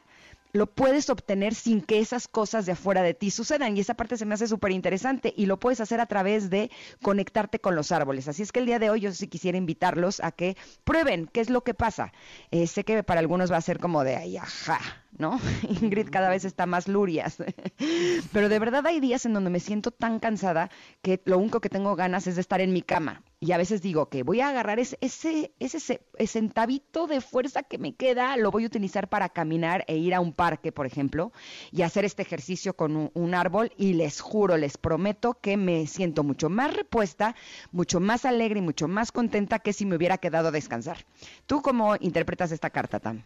lo 0.53 0.67
puedes 0.67 1.09
obtener 1.09 1.53
sin 1.55 1.81
que 1.81 1.99
esas 1.99 2.27
cosas 2.27 2.65
de 2.65 2.73
afuera 2.73 3.03
de 3.03 3.13
ti 3.13 3.31
sucedan. 3.31 3.75
Y 3.75 3.79
esa 3.79 3.93
parte 3.93 4.17
se 4.17 4.25
me 4.25 4.33
hace 4.33 4.47
súper 4.47 4.71
interesante 4.71 5.33
y 5.35 5.45
lo 5.45 5.59
puedes 5.59 5.79
hacer 5.79 5.99
a 5.99 6.05
través 6.05 6.49
de 6.49 6.69
conectarte 7.01 7.59
con 7.59 7.75
los 7.75 7.91
árboles. 7.91 8.27
Así 8.27 8.43
es 8.43 8.51
que 8.51 8.59
el 8.59 8.65
día 8.65 8.79
de 8.79 8.89
hoy 8.89 9.01
yo 9.01 9.11
sí 9.11 9.27
quisiera 9.27 9.57
invitarlos 9.57 10.19
a 10.19 10.31
que 10.31 10.57
prueben 10.83 11.27
qué 11.31 11.41
es 11.41 11.49
lo 11.49 11.63
que 11.63 11.73
pasa. 11.73 12.11
Eh, 12.51 12.67
sé 12.67 12.83
que 12.83 13.03
para 13.03 13.19
algunos 13.19 13.51
va 13.51 13.57
a 13.57 13.61
ser 13.61 13.79
como 13.79 14.03
de, 14.03 14.15
ay, 14.15 14.37
ajá, 14.37 14.79
¿no? 15.21 15.39
Ingrid 15.81 16.09
cada 16.09 16.29
vez 16.29 16.43
está 16.43 16.65
más 16.65 16.89
lurias. 16.89 17.37
Pero 18.33 18.49
de 18.49 18.59
verdad 18.59 18.85
hay 18.85 18.99
días 18.99 19.25
en 19.25 19.33
donde 19.33 19.49
me 19.49 19.61
siento 19.61 19.91
tan 19.91 20.19
cansada 20.19 20.69
que 21.01 21.21
lo 21.23 21.37
único 21.37 21.61
que 21.61 21.69
tengo 21.69 21.95
ganas 21.95 22.27
es 22.27 22.35
de 22.35 22.41
estar 22.41 22.59
en 22.59 22.73
mi 22.73 22.81
cama. 22.81 23.23
Y 23.39 23.53
a 23.53 23.57
veces 23.57 23.81
digo 23.81 24.07
que 24.07 24.21
voy 24.21 24.39
a 24.41 24.49
agarrar 24.49 24.79
ese, 24.79 24.99
ese, 25.01 25.51
ese, 25.59 25.99
centavito 26.27 27.07
de 27.07 27.21
fuerza 27.21 27.63
que 27.63 27.79
me 27.79 27.95
queda, 27.95 28.37
lo 28.37 28.51
voy 28.51 28.65
a 28.65 28.67
utilizar 28.67 29.09
para 29.09 29.29
caminar 29.29 29.83
e 29.87 29.97
ir 29.97 30.13
a 30.13 30.19
un 30.19 30.31
parque, 30.31 30.71
por 30.71 30.85
ejemplo, 30.85 31.31
y 31.71 31.81
hacer 31.81 32.05
este 32.05 32.21
ejercicio 32.21 32.75
con 32.75 33.09
un 33.11 33.33
árbol. 33.33 33.71
Y 33.77 33.93
les 33.93 34.21
juro, 34.21 34.57
les 34.57 34.77
prometo 34.77 35.39
que 35.41 35.57
me 35.57 35.87
siento 35.87 36.23
mucho 36.23 36.49
más 36.49 36.75
repuesta, 36.75 37.35
mucho 37.71 37.99
más 37.99 38.25
alegre 38.25 38.59
y 38.59 38.63
mucho 38.63 38.87
más 38.87 39.11
contenta 39.11 39.57
que 39.57 39.73
si 39.73 39.85
me 39.85 39.95
hubiera 39.95 40.19
quedado 40.19 40.49
a 40.49 40.51
descansar. 40.51 41.05
¿Tú 41.47 41.63
cómo 41.63 41.95
interpretas 41.99 42.51
esta 42.51 42.69
carta, 42.69 42.99
Tam? 42.99 43.23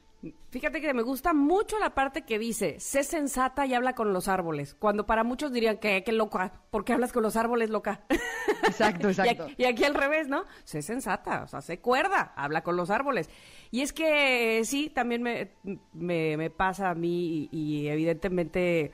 Fíjate 0.50 0.82
que 0.82 0.94
me 0.94 1.04
gusta 1.04 1.34
mucho 1.34 1.78
la 1.80 1.94
parte 1.94 2.24
que 2.24 2.40
dice, 2.40 2.80
sé 2.80 3.04
sensata 3.04 3.66
y 3.66 3.74
habla 3.74 3.94
con 3.94 4.14
los 4.14 4.28
árboles, 4.28 4.74
cuando 4.74 5.06
para 5.06 5.24
muchos 5.24 5.52
dirían 5.52 5.78
que 5.78 6.04
qué 6.04 6.12
loca, 6.12 6.52
¿por 6.72 6.84
qué 6.84 6.94
hablas 6.94 7.12
con 7.12 7.22
los 7.22 7.36
árboles, 7.36 7.70
loca? 7.70 8.06
Exacto, 8.68 9.10
exacto. 9.10 9.48
y, 9.58 9.66
aquí, 9.66 9.84
al 9.84 9.94
revés, 9.94 10.28
¿no? 10.28 10.46
Sé 10.64 10.82
sensata, 10.82 11.44
o 11.44 11.48
sea, 11.48 11.62
sé 11.62 11.80
cuerda, 11.80 12.34
habla 12.36 12.64
con 12.64 12.76
los 12.76 12.90
árboles. 12.90 13.30
Y 13.70 13.82
es 13.82 13.94
que 13.94 14.62
sí, 14.66 14.90
también 14.90 15.22
me, 15.22 15.52
me, 15.94 16.50
pasa 16.50 16.90
a 16.90 16.96
mí 16.96 17.48
y, 17.52 17.88
evidentemente 17.88 18.92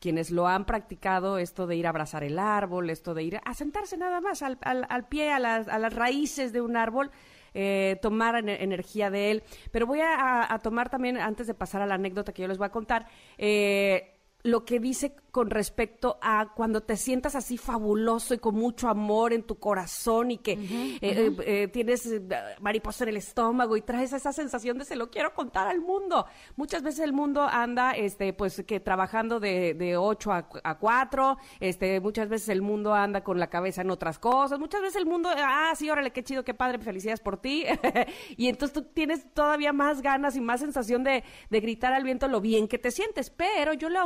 quienes 0.00 0.32
lo 0.32 0.48
han 0.48 0.64
practicado, 0.64 1.38
esto 1.38 1.68
de 1.68 1.76
ir 1.76 1.86
a 1.86 1.90
abrazar 1.90 2.24
el 2.24 2.40
árbol, 2.40 2.90
esto 2.90 3.14
de 3.14 3.22
ir 3.22 3.40
a 3.44 3.54
sentarse 3.54 3.96
nada 3.96 4.20
más 4.20 4.42
al, 4.42 4.58
al, 4.60 5.06
pie, 5.06 5.30
a 5.30 5.38
las, 5.38 5.68
a 5.68 5.78
las 5.78 5.94
raíces 5.94 6.52
de 6.52 6.60
un 6.60 6.76
árbol, 6.76 7.12
eh, 7.54 7.98
tomar 8.00 8.36
energía 8.36 9.10
de 9.10 9.30
él. 9.30 9.42
Pero 9.70 9.86
voy 9.86 10.00
a, 10.02 10.58
tomar 10.62 10.88
también, 10.90 11.16
antes 11.16 11.46
de 11.46 11.54
pasar 11.54 11.82
a 11.82 11.86
la 11.86 11.94
anécdota 11.94 12.32
que 12.32 12.42
yo 12.42 12.48
les 12.48 12.58
voy 12.58 12.66
a 12.66 12.70
contar, 12.70 13.06
eh, 13.38 14.11
lo 14.44 14.64
que 14.64 14.80
dice 14.80 15.14
con 15.30 15.48
respecto 15.48 16.18
a 16.20 16.52
cuando 16.54 16.82
te 16.82 16.96
sientas 16.96 17.34
así 17.34 17.56
fabuloso 17.56 18.34
y 18.34 18.38
con 18.38 18.54
mucho 18.54 18.88
amor 18.88 19.32
en 19.32 19.44
tu 19.44 19.58
corazón 19.58 20.30
y 20.30 20.38
que 20.38 20.52
eh, 20.52 20.98
eh, 21.00 21.36
eh, 21.46 21.68
tienes 21.68 22.20
mariposa 22.60 23.04
en 23.04 23.10
el 23.10 23.16
estómago 23.16 23.76
y 23.76 23.82
traes 23.82 24.12
esa 24.12 24.32
sensación 24.32 24.76
de 24.76 24.84
se 24.84 24.94
lo 24.94 25.10
quiero 25.10 25.32
contar 25.32 25.68
al 25.68 25.80
mundo. 25.80 26.26
Muchas 26.56 26.82
veces 26.82 27.00
el 27.00 27.12
mundo 27.14 27.42
anda, 27.42 27.92
este, 27.92 28.34
pues 28.34 28.62
que 28.66 28.78
trabajando 28.78 29.40
de, 29.40 29.74
de 29.74 29.96
8 29.96 30.32
a, 30.32 30.48
a 30.64 30.78
4, 30.78 31.38
este, 31.60 32.00
muchas 32.00 32.28
veces 32.28 32.50
el 32.50 32.60
mundo 32.60 32.92
anda 32.92 33.24
con 33.24 33.38
la 33.38 33.48
cabeza 33.48 33.80
en 33.80 33.90
otras 33.90 34.18
cosas, 34.18 34.58
muchas 34.58 34.82
veces 34.82 34.96
el 34.96 35.06
mundo, 35.06 35.30
ah, 35.34 35.72
sí, 35.76 35.88
órale, 35.88 36.10
qué 36.10 36.22
chido, 36.22 36.44
qué 36.44 36.52
padre, 36.52 36.78
felicidades 36.78 37.20
por 37.20 37.38
ti. 37.38 37.64
y 38.36 38.48
entonces 38.48 38.74
tú 38.74 38.82
tienes 38.82 39.32
todavía 39.32 39.72
más 39.72 40.02
ganas 40.02 40.36
y 40.36 40.42
más 40.42 40.60
sensación 40.60 41.04
de, 41.04 41.24
de 41.48 41.60
gritar 41.60 41.94
al 41.94 42.04
viento 42.04 42.28
lo 42.28 42.42
bien 42.42 42.68
que 42.68 42.78
te 42.78 42.90
sientes, 42.90 43.30
pero 43.30 43.72
yo 43.72 43.88
le 43.88 43.98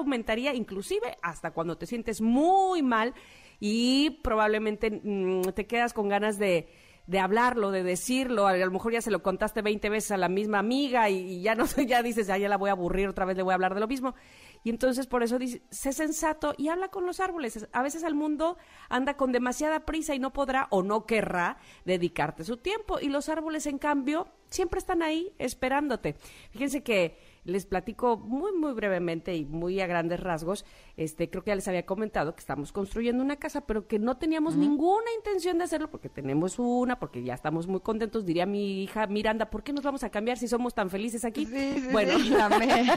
inclusive 0.55 1.19
hasta 1.23 1.53
cuando 1.53 1.79
te 1.79 1.87
sientes 1.87 2.21
muy 2.21 2.83
mal 2.83 3.15
y 3.61 4.11
probablemente 4.23 4.91
mm, 4.91 5.53
te 5.55 5.67
quedas 5.67 5.93
con 5.93 6.09
ganas 6.09 6.39
de, 6.39 6.69
de 7.07 7.19
hablarlo, 7.21 7.71
de 7.71 7.83
decirlo, 7.83 8.47
a 8.47 8.57
lo 8.57 8.71
mejor 8.71 8.93
ya 8.93 9.01
se 9.01 9.11
lo 9.11 9.23
contaste 9.23 9.63
20 9.63 9.89
veces 9.91 10.11
a 10.11 10.17
la 10.17 10.29
misma 10.29 10.59
amiga 10.59 11.09
y, 11.09 11.41
ya 11.43 11.55
no 11.55 11.65
ya 11.87 12.03
dices, 12.03 12.29
"Ah, 12.31 12.39
ya 12.39 12.49
la 12.49 12.57
voy 12.57 12.69
a 12.69 12.73
aburrir, 12.73 13.09
otra 13.09 13.25
vez 13.25 13.37
le 13.37 13.43
voy 13.43 13.53
a 13.53 13.55
hablar 13.55 13.75
de 13.75 13.81
lo 13.81 13.89
mismo." 13.89 14.15
Y 14.65 14.71
entonces 14.71 15.07
por 15.07 15.23
eso 15.23 15.39
dice, 15.39 15.63
sé 15.71 15.93
sensato 15.93 16.53
y 16.57 16.69
habla 16.69 16.89
con 16.89 17.07
los 17.07 17.21
árboles. 17.21 17.69
A 17.73 17.83
veces 17.83 18.03
al 18.03 18.17
mundo 18.17 18.57
anda 18.89 19.17
con 19.17 19.31
demasiada 19.31 19.87
prisa 19.87 20.17
y 20.17 20.19
no 20.19 20.33
podrá 20.33 20.67
o 20.71 20.83
no 20.83 21.07
querrá 21.07 21.59
dedicarte 21.85 22.43
su 22.43 22.57
tiempo. 22.57 22.99
Y 23.01 23.09
los 23.09 23.29
árboles, 23.29 23.67
en 23.67 23.79
cambio, 23.79 24.27
siempre 24.51 24.79
están 24.79 25.03
ahí 25.03 25.33
esperándote. 25.39 26.17
Fíjense 26.51 26.83
que 26.83 27.17
les 27.47 27.65
platico 27.65 28.17
muy, 28.17 28.53
muy 28.53 28.73
brevemente 28.73 29.35
y 29.35 29.45
muy 29.45 29.81
a 29.81 29.87
grandes 29.87 30.21
rasgos. 30.21 30.65
Este, 30.97 31.31
creo 31.31 31.43
que 31.45 31.51
ya 31.51 31.55
les 31.55 31.69
había 31.69 31.87
comentado 31.87 32.35
que 32.35 32.41
estamos 32.41 32.73
construyendo 32.73 33.23
una 33.23 33.37
casa, 33.37 33.63
pero 33.63 33.87
que 33.87 33.99
no 33.99 34.17
teníamos 34.19 34.57
ninguna 34.57 35.07
intención 35.17 35.59
de 35.59 35.65
hacerlo 35.65 35.91
porque 35.91 36.09
tenemos 36.09 36.59
una, 36.59 36.99
porque 36.99 37.23
ya 37.23 37.35
estamos 37.35 37.67
muy 37.67 37.81
contentos. 37.81 38.27
Diría 38.27 38.47
mi 38.47 38.83
hija 38.83 39.07
Miranda, 39.07 39.49
¿por 39.49 39.63
qué 39.63 39.73
nos 39.73 39.85
vamos 39.85 40.03
a 40.03 40.11
cambiar 40.11 40.39
si 40.39 40.49
somos 40.49 40.75
tan 40.75 40.91
felices 40.91 41.25
aquí? 41.25 41.47
Sí, 41.47 41.75
sí, 41.81 41.89
bueno, 41.93 42.19
sí, 42.19 42.35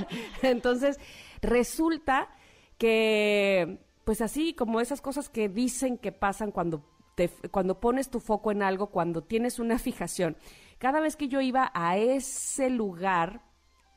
entonces 0.41 0.99
resulta 1.41 2.29
que, 2.77 3.79
pues 4.03 4.21
así 4.21 4.53
como 4.53 4.81
esas 4.81 5.01
cosas 5.01 5.29
que 5.29 5.47
dicen 5.49 5.97
que 5.97 6.11
pasan 6.11 6.51
cuando 6.51 6.83
te, 7.15 7.29
cuando 7.51 7.79
pones 7.79 8.09
tu 8.09 8.19
foco 8.19 8.51
en 8.51 8.63
algo, 8.63 8.87
cuando 8.87 9.21
tienes 9.23 9.59
una 9.59 9.77
fijación. 9.79 10.37
Cada 10.79 11.01
vez 11.01 11.15
que 11.15 11.27
yo 11.27 11.41
iba 11.41 11.71
a 11.73 11.97
ese 11.97 12.69
lugar 12.69 13.48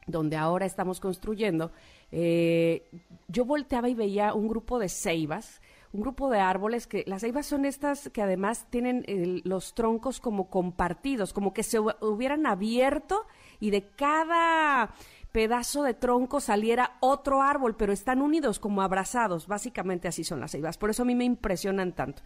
donde 0.07 0.37
ahora 0.37 0.67
estamos 0.67 1.01
construyendo, 1.01 1.71
eh, 2.11 2.83
yo 3.29 3.45
volteaba 3.45 3.89
y 3.89 3.95
veía 3.95 4.35
un 4.35 4.49
grupo 4.49 4.79
de 4.79 4.89
ceibas, 4.89 5.61
un 5.93 6.01
grupo 6.01 6.31
de 6.31 6.41
árboles 6.41 6.87
que 6.87 7.05
las 7.07 7.21
ceibas 7.21 7.47
son 7.47 7.65
estas 7.65 8.09
que 8.11 8.23
además 8.23 8.67
tienen 8.71 9.05
los 9.45 9.75
troncos 9.75 10.21
como 10.21 10.49
compartidos, 10.51 11.33
como 11.33 11.53
que 11.53 11.63
se 11.63 11.79
hu- 11.81 11.97
hubieran 12.01 12.47
abierto 12.47 13.27
y 13.61 13.71
de 13.71 13.89
cada 13.91 14.95
pedazo 15.33 15.83
de 15.83 15.95
tronco 15.95 16.41
saliera 16.41 16.97
otro 17.01 17.41
árbol, 17.43 17.77
pero 17.77 17.93
están 17.93 18.21
unidos 18.23 18.59
como 18.59 18.83
abrazados, 18.83 19.47
básicamente 19.47 20.09
así 20.09 20.25
son 20.25 20.41
las 20.41 20.51
ceibas, 20.53 20.79
por 20.79 20.91
eso 20.91 21.03
a 21.03 21.07
mí 21.07 21.15
me 21.15 21.25
impresionan 21.25 21.93
tanto. 21.93 22.23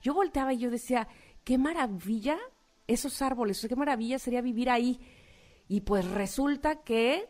Yo 0.00 0.14
volteaba 0.14 0.52
y 0.52 0.58
yo 0.58 0.70
decía, 0.70 1.08
qué 1.44 1.58
maravilla 1.58 2.38
esos 2.86 3.20
árboles, 3.20 3.64
qué 3.68 3.76
maravilla 3.76 4.18
sería 4.18 4.40
vivir 4.40 4.70
ahí. 4.70 4.98
Y 5.68 5.82
pues 5.82 6.08
resulta 6.10 6.82
que, 6.82 7.28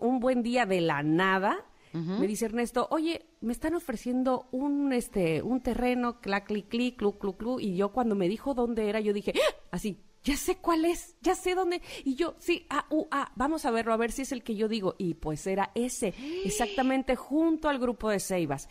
un 0.00 0.20
buen 0.20 0.42
día 0.42 0.66
de 0.66 0.80
la 0.80 1.02
nada, 1.02 1.66
me 1.92 2.26
dice 2.28 2.44
Ernesto, 2.44 2.86
oye, 2.90 3.26
me 3.40 3.52
están 3.52 3.74
ofreciendo 3.74 4.48
un, 4.52 4.92
este, 4.92 5.42
un 5.42 5.60
terreno, 5.60 6.20
clac, 6.20 6.46
clic, 6.46 6.68
clic, 6.68 6.96
clu, 6.96 7.18
clu, 7.18 7.36
clu. 7.36 7.60
Y 7.60 7.76
yo 7.76 7.92
cuando 7.92 8.14
me 8.14 8.28
dijo 8.28 8.54
dónde 8.54 8.88
era, 8.88 9.00
yo 9.00 9.12
dije, 9.12 9.32
¡Ah! 9.36 9.54
así, 9.72 10.00
ya 10.22 10.36
sé 10.36 10.56
cuál 10.56 10.84
es, 10.84 11.16
ya 11.20 11.34
sé 11.34 11.54
dónde. 11.54 11.82
Y 12.04 12.14
yo, 12.14 12.34
sí, 12.38 12.66
ah, 12.70 12.86
uh, 12.90 13.06
ah, 13.10 13.32
vamos 13.34 13.64
a 13.64 13.70
verlo, 13.70 13.92
a 13.92 13.96
ver 13.96 14.12
si 14.12 14.22
es 14.22 14.32
el 14.32 14.42
que 14.42 14.54
yo 14.54 14.68
digo. 14.68 14.94
Y 14.98 15.14
pues 15.14 15.46
era 15.46 15.72
ese, 15.74 16.14
exactamente 16.44 17.16
junto 17.16 17.68
al 17.68 17.78
grupo 17.78 18.08
de 18.10 18.20
Ceibas. 18.20 18.68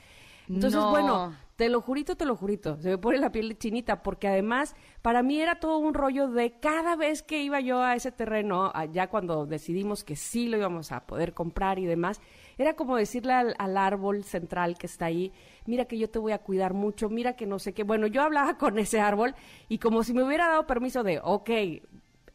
Entonces, 0.50 0.80
No. 0.82 0.90
bueno, 0.90 1.34
te 1.56 1.70
lo 1.70 1.80
jurito, 1.82 2.16
te 2.16 2.26
lo 2.26 2.36
jurito. 2.36 2.78
Se 2.82 2.90
me 2.90 2.98
pone 2.98 3.20
la 3.20 3.32
piel 3.32 3.50
de 3.50 3.58
chinita 3.58 4.02
porque 4.02 4.28
además 4.28 4.76
para 5.02 5.22
mí 5.22 5.40
era 5.40 5.60
todo 5.60 5.78
un 5.78 5.94
rollo 5.94 6.28
de 6.28 6.60
cada 6.60 6.96
vez 6.96 7.22
que 7.22 7.44
iba 7.44 7.60
yo 7.60 7.82
a 7.84 7.96
ese 7.96 8.12
terreno, 8.12 8.72
ya 8.92 9.08
cuando 9.08 9.46
decidimos 9.46 10.04
que 10.04 10.16
sí 10.16 10.48
lo 10.48 10.58
íbamos 10.58 10.92
a 10.92 11.06
poder 11.06 11.34
comprar 11.34 11.78
y 11.78 11.86
demás, 11.86 12.20
era 12.58 12.76
como 12.76 12.96
decirle 12.98 13.34
al, 13.34 13.56
al 13.60 13.78
árbol 13.78 14.24
central 14.24 14.78
que 14.78 14.88
está 14.88 15.06
ahí, 15.06 15.32
mira 15.66 15.86
que 15.86 15.98
yo 15.98 16.10
te 16.10 16.18
voy 16.20 16.32
a 16.32 16.40
cuidar 16.40 16.74
mucho, 16.74 17.10
mira 17.10 17.34
que 17.36 17.46
no 17.46 17.60
sé 17.60 17.74
qué. 17.74 17.84
Bueno, 17.84 18.08
yo 18.08 18.22
hablaba 18.22 18.58
con 18.58 18.80
ese 18.80 19.00
árbol 19.00 19.36
y 19.68 19.78
como 19.78 20.04
si 20.04 20.14
me 20.14 20.24
hubiera 20.24 20.48
dado 20.48 20.66
permiso 20.66 21.04
de, 21.04 21.20
ok, 21.24 21.50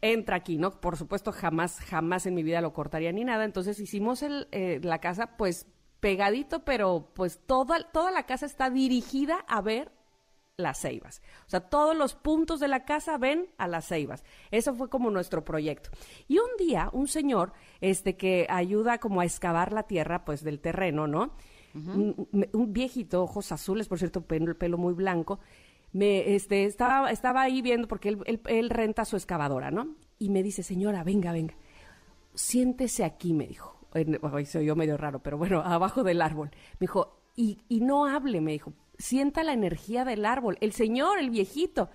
entra 0.03 0.37
aquí, 0.37 0.59
¿no? 0.59 0.71
Por 0.71 0.97
supuesto, 0.97 1.33
jamás, 1.33 1.81
jamás 1.81 2.27
en 2.27 2.35
mi 2.35 2.43
vida 2.43 2.61
lo 2.61 2.73
cortaría 2.73 3.11
ni 3.11 3.25
nada. 3.25 3.45
Entonces 3.45 3.81
hicimos 3.81 4.23
el, 4.23 4.49
eh, 4.53 4.79
la 4.83 4.99
casa, 4.99 5.37
pues 5.39 5.67
pegadito, 6.05 6.65
pero 6.67 7.09
pues 7.15 7.39
toda, 7.47 7.83
toda 7.91 8.11
la 8.11 8.25
casa 8.27 8.45
está 8.45 8.69
dirigida 8.69 9.37
a 9.49 9.63
ver 9.63 9.91
las 10.59 10.79
ceibas. 10.81 11.23
O 11.47 11.51
sea, 11.51 11.61
todos 11.61 11.97
los 11.97 12.15
puntos 12.15 12.61
de 12.61 12.69
la 12.69 12.85
casa 12.85 13.17
ven 13.17 13.47
a 13.57 13.67
las 13.67 13.87
ceibas. 13.89 14.23
Eso 14.51 14.75
fue 14.75 14.91
como 14.91 15.11
nuestro 15.11 15.45
proyecto. 15.45 15.89
Y 16.29 16.39
un 16.39 16.51
día, 16.59 16.91
un 16.93 17.09
señor, 17.09 17.55
este, 17.81 18.17
que 18.17 18.47
ayuda 18.51 18.99
como 18.99 19.21
a 19.21 19.25
excavar 19.25 19.73
la 19.73 19.85
tierra, 19.85 20.25
pues, 20.27 20.45
del 20.45 20.61
terreno, 20.61 21.07
¿no? 21.07 21.33
un, 21.75 22.29
un- 22.33 22.49
un 22.53 22.73
viejito, 22.73 23.23
ojos 23.23 23.51
azules, 23.51 23.89
por 23.89 23.99
cierto, 23.99 24.21
pelo, 24.27 24.51
el 24.51 24.57
pelo 24.57 24.77
muy 24.79 24.93
blanco, 24.95 25.41
me, 25.93 26.35
este, 26.37 26.67
estaba, 26.67 27.11
estaba 27.11 27.41
ahí 27.43 27.63
viendo 27.63 27.89
porque 27.89 28.11
él, 28.11 28.19
él- 28.27 28.41
él 28.47 28.71
renta 28.71 29.05
su 29.05 29.17
excavadora, 29.17 29.71
¿no? 29.73 29.97
Y 30.21 30.29
me 30.29 30.43
dice, 30.45 30.63
señora, 30.63 31.03
venga, 31.03 31.33
venga, 31.33 31.55
siéntese 32.35 33.05
aquí, 33.05 33.33
me 33.33 33.47
dijo. 33.49 33.74
En- 33.95 34.19
ay, 34.33 34.45
soy 34.47 34.67
yo 34.67 34.77
medio 34.77 34.97
raro, 34.97 35.23
pero 35.23 35.39
bueno, 35.39 35.61
abajo 35.65 36.03
del 36.03 36.21
árbol. 36.23 36.51
Me 36.75 36.81
dijo, 36.81 37.21
y, 37.37 37.59
y 37.69 37.81
no 37.81 38.07
hable, 38.07 38.41
me 38.41 38.53
dijo, 38.53 38.73
sienta 38.99 39.43
la 39.43 39.53
energía 39.53 40.05
del 40.05 40.25
árbol. 40.25 40.59
El 40.61 40.73
señor, 40.73 41.19
el 41.19 41.31
viejito. 41.31 41.91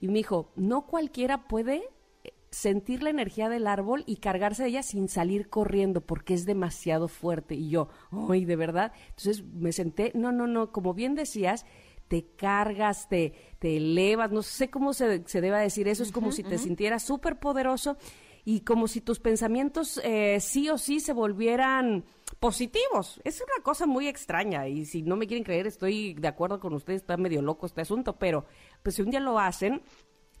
Y 0.00 0.08
me 0.08 0.14
dijo, 0.14 0.52
no 0.56 0.86
cualquiera 0.86 1.48
puede 1.48 1.82
eh, 2.24 2.32
sentir 2.50 3.02
la 3.02 3.10
energía 3.10 3.48
del 3.48 3.66
árbol 3.66 4.04
y 4.06 4.16
cargarse 4.16 4.64
de 4.64 4.68
ella 4.70 4.82
sin 4.82 5.08
salir 5.08 5.48
corriendo 5.48 6.00
porque 6.02 6.34
es 6.34 6.44
demasiado 6.44 7.08
fuerte. 7.08 7.54
Y 7.54 7.70
yo, 7.70 7.88
ay, 8.28 8.44
de 8.44 8.56
verdad. 8.56 8.92
Entonces 9.08 9.42
me 9.44 9.72
senté, 9.72 10.12
no, 10.14 10.30
no, 10.32 10.46
no, 10.46 10.70
como 10.72 10.92
bien 10.94 11.14
decías, 11.14 11.64
te 12.08 12.26
cargas, 12.36 13.08
te, 13.08 13.32
te 13.58 13.78
elevas, 13.78 14.30
no 14.30 14.42
sé 14.42 14.68
cómo 14.68 14.92
se, 14.92 15.26
se 15.26 15.40
deba 15.40 15.58
decir 15.58 15.88
eso, 15.88 16.02
es 16.02 16.12
como 16.12 16.32
si 16.32 16.42
te 16.42 16.58
sintieras 16.58 17.02
súper 17.02 17.38
poderoso 17.38 17.96
y 18.44 18.60
como 18.60 18.88
si 18.88 19.00
tus 19.00 19.20
pensamientos 19.20 20.00
eh, 20.04 20.38
sí 20.40 20.68
o 20.68 20.78
sí 20.78 21.00
se 21.00 21.12
volvieran 21.12 22.04
positivos. 22.40 23.20
Es 23.24 23.40
una 23.40 23.62
cosa 23.62 23.86
muy 23.86 24.06
extraña 24.06 24.68
y 24.68 24.84
si 24.84 25.02
no 25.02 25.16
me 25.16 25.26
quieren 25.26 25.44
creer 25.44 25.66
estoy 25.66 26.14
de 26.14 26.28
acuerdo 26.28 26.60
con 26.60 26.74
ustedes, 26.74 27.02
está 27.02 27.16
medio 27.16 27.42
loco 27.42 27.66
este 27.66 27.80
asunto, 27.80 28.16
pero 28.18 28.44
pues 28.82 28.96
si 28.96 29.02
un 29.02 29.10
día 29.10 29.20
lo 29.20 29.38
hacen, 29.38 29.82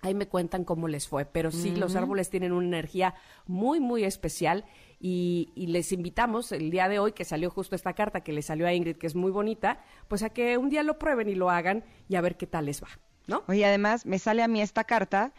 ahí 0.04 0.14
me 0.14 0.28
cuentan 0.28 0.64
cómo 0.64 0.86
les 0.86 1.08
fue. 1.08 1.24
Pero 1.24 1.50
sí, 1.50 1.74
los 1.74 1.96
árboles 1.96 2.30
tienen 2.30 2.52
una 2.52 2.66
energía 2.66 3.14
muy, 3.46 3.80
muy 3.80 4.04
especial 4.04 4.64
y, 5.00 5.50
y 5.54 5.68
les 5.68 5.92
invitamos 5.92 6.52
el 6.52 6.70
día 6.70 6.88
de 6.88 6.98
hoy, 6.98 7.12
que 7.12 7.24
salió 7.24 7.50
justo 7.50 7.74
esta 7.74 7.94
carta 7.94 8.22
que 8.22 8.32
le 8.32 8.42
salió 8.42 8.66
a 8.66 8.74
Ingrid, 8.74 8.96
que 8.96 9.06
es 9.06 9.14
muy 9.14 9.30
bonita, 9.30 9.82
pues 10.08 10.22
a 10.22 10.30
que 10.30 10.58
un 10.58 10.68
día 10.68 10.82
lo 10.82 10.98
prueben 10.98 11.28
y 11.28 11.34
lo 11.34 11.50
hagan 11.50 11.84
y 12.08 12.16
a 12.16 12.20
ver 12.20 12.36
qué 12.36 12.46
tal 12.46 12.66
les 12.66 12.82
va, 12.82 12.88
¿no? 13.26 13.44
Oye, 13.48 13.64
además, 13.64 14.04
me 14.04 14.18
sale 14.18 14.42
a 14.42 14.48
mí 14.48 14.60
esta 14.60 14.84
carta 14.84 15.32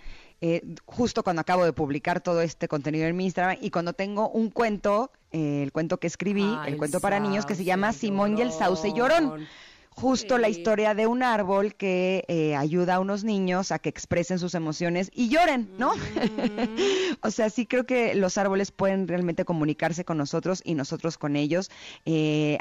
eh, 0.48 0.62
justo 0.86 1.24
cuando 1.24 1.40
acabo 1.42 1.66
de 1.66 1.74
publicar 1.74 2.22
todo 2.22 2.42
este 2.42 2.68
contenido 2.68 3.08
en 3.08 3.18
mi 3.18 3.24
Instagram 3.26 3.58
y 3.62 3.72
cuando 3.72 3.94
tengo 3.94 4.30
un 4.30 4.52
cuento, 4.52 5.12
eh, 5.32 5.64
el 5.64 5.72
cuento 5.72 5.98
que 5.98 6.06
escribí, 6.06 6.48
el 6.68 6.78
cuento 6.78 7.00
para 7.00 7.20
niños 7.20 7.48
que 7.48 7.56
se 7.56 7.64
llama 7.64 7.94
Simón 7.94 8.38
y 8.38 8.42
el 8.42 8.52
sauce 8.52 8.94
llorón. 8.94 9.48
Justo 9.90 10.38
la 10.38 10.50
historia 10.50 10.94
de 10.94 11.08
un 11.08 11.24
árbol 11.24 11.74
que 11.74 12.26
eh, 12.28 12.54
ayuda 12.54 12.96
a 12.96 13.00
unos 13.00 13.24
niños 13.24 13.72
a 13.72 13.80
que 13.80 13.88
expresen 13.88 14.40
sus 14.40 14.54
emociones 14.54 15.10
y 15.14 15.30
lloren, 15.30 15.70
¿no? 15.78 15.94
o 17.22 17.32
sea, 17.32 17.50
sí 17.50 17.66
creo 17.66 17.86
que 17.86 18.14
los 18.14 18.38
árboles 18.38 18.74
pueden 18.74 19.08
realmente 19.08 19.46
comunicarse 19.46 20.04
con 20.04 20.18
nosotros 20.18 20.62
y 20.66 20.76
nosotros 20.76 21.18
con 21.18 21.38
ellos. 21.38 21.72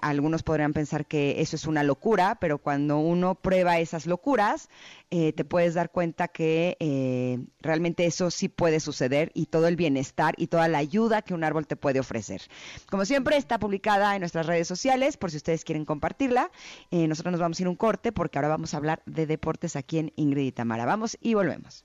Algunos 0.00 0.44
podrían 0.44 0.72
pensar 0.72 1.06
que 1.06 1.40
eso 1.40 1.56
es 1.56 1.66
una 1.66 1.82
locura, 1.82 2.38
pero 2.40 2.58
cuando 2.58 2.98
uno 2.98 3.34
prueba 3.34 3.80
esas 3.80 4.06
locuras, 4.06 4.68
eh, 5.10 5.32
te 5.32 5.44
puedes 5.44 5.74
dar 5.74 5.90
cuenta 5.90 6.28
que 6.28 6.76
eh, 6.80 7.38
realmente 7.60 8.06
eso 8.06 8.30
sí 8.30 8.48
puede 8.48 8.80
suceder 8.80 9.30
y 9.34 9.46
todo 9.46 9.68
el 9.68 9.76
bienestar 9.76 10.34
y 10.36 10.48
toda 10.48 10.68
la 10.68 10.78
ayuda 10.78 11.22
que 11.22 11.34
un 11.34 11.44
árbol 11.44 11.66
te 11.66 11.76
puede 11.76 12.00
ofrecer. 12.00 12.42
Como 12.90 13.04
siempre, 13.04 13.36
está 13.36 13.58
publicada 13.58 14.14
en 14.14 14.20
nuestras 14.20 14.46
redes 14.46 14.66
sociales 14.66 15.16
por 15.16 15.30
si 15.30 15.36
ustedes 15.36 15.64
quieren 15.64 15.84
compartirla. 15.84 16.50
Eh, 16.90 17.06
nosotros 17.06 17.32
nos 17.32 17.40
vamos 17.40 17.58
a 17.58 17.62
ir 17.62 17.68
un 17.68 17.76
corte 17.76 18.12
porque 18.12 18.38
ahora 18.38 18.48
vamos 18.48 18.74
a 18.74 18.78
hablar 18.78 19.02
de 19.06 19.26
deportes 19.26 19.76
aquí 19.76 19.98
en 19.98 20.12
Ingrid 20.16 20.46
y 20.46 20.52
Tamara. 20.52 20.84
Vamos 20.84 21.16
y 21.20 21.34
volvemos. 21.34 21.84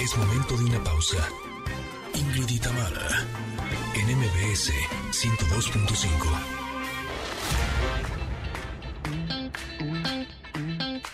Es 0.00 0.16
momento 0.16 0.56
de 0.56 0.64
una 0.64 0.82
pausa. 0.84 1.28
Ingrid 2.14 2.48
y 2.48 2.58
Tamara, 2.58 3.26
en 3.94 4.18
MBS 4.18 4.72
102.5. 5.12 6.67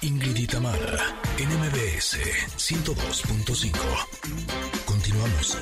Ingrid 0.01 0.37
y 0.37 0.47
Tamara, 0.47 1.17
en 1.39 1.49
MBS 1.49 2.19
102.5. 2.57 3.73
Continuamos. 4.85 5.59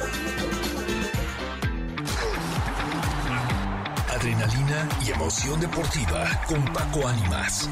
Adrenalina 4.09 4.88
y 5.07 5.11
emoción 5.11 5.61
deportiva 5.61 6.43
con 6.47 6.65
Paco 6.73 7.07
Ánimas. 7.09 7.69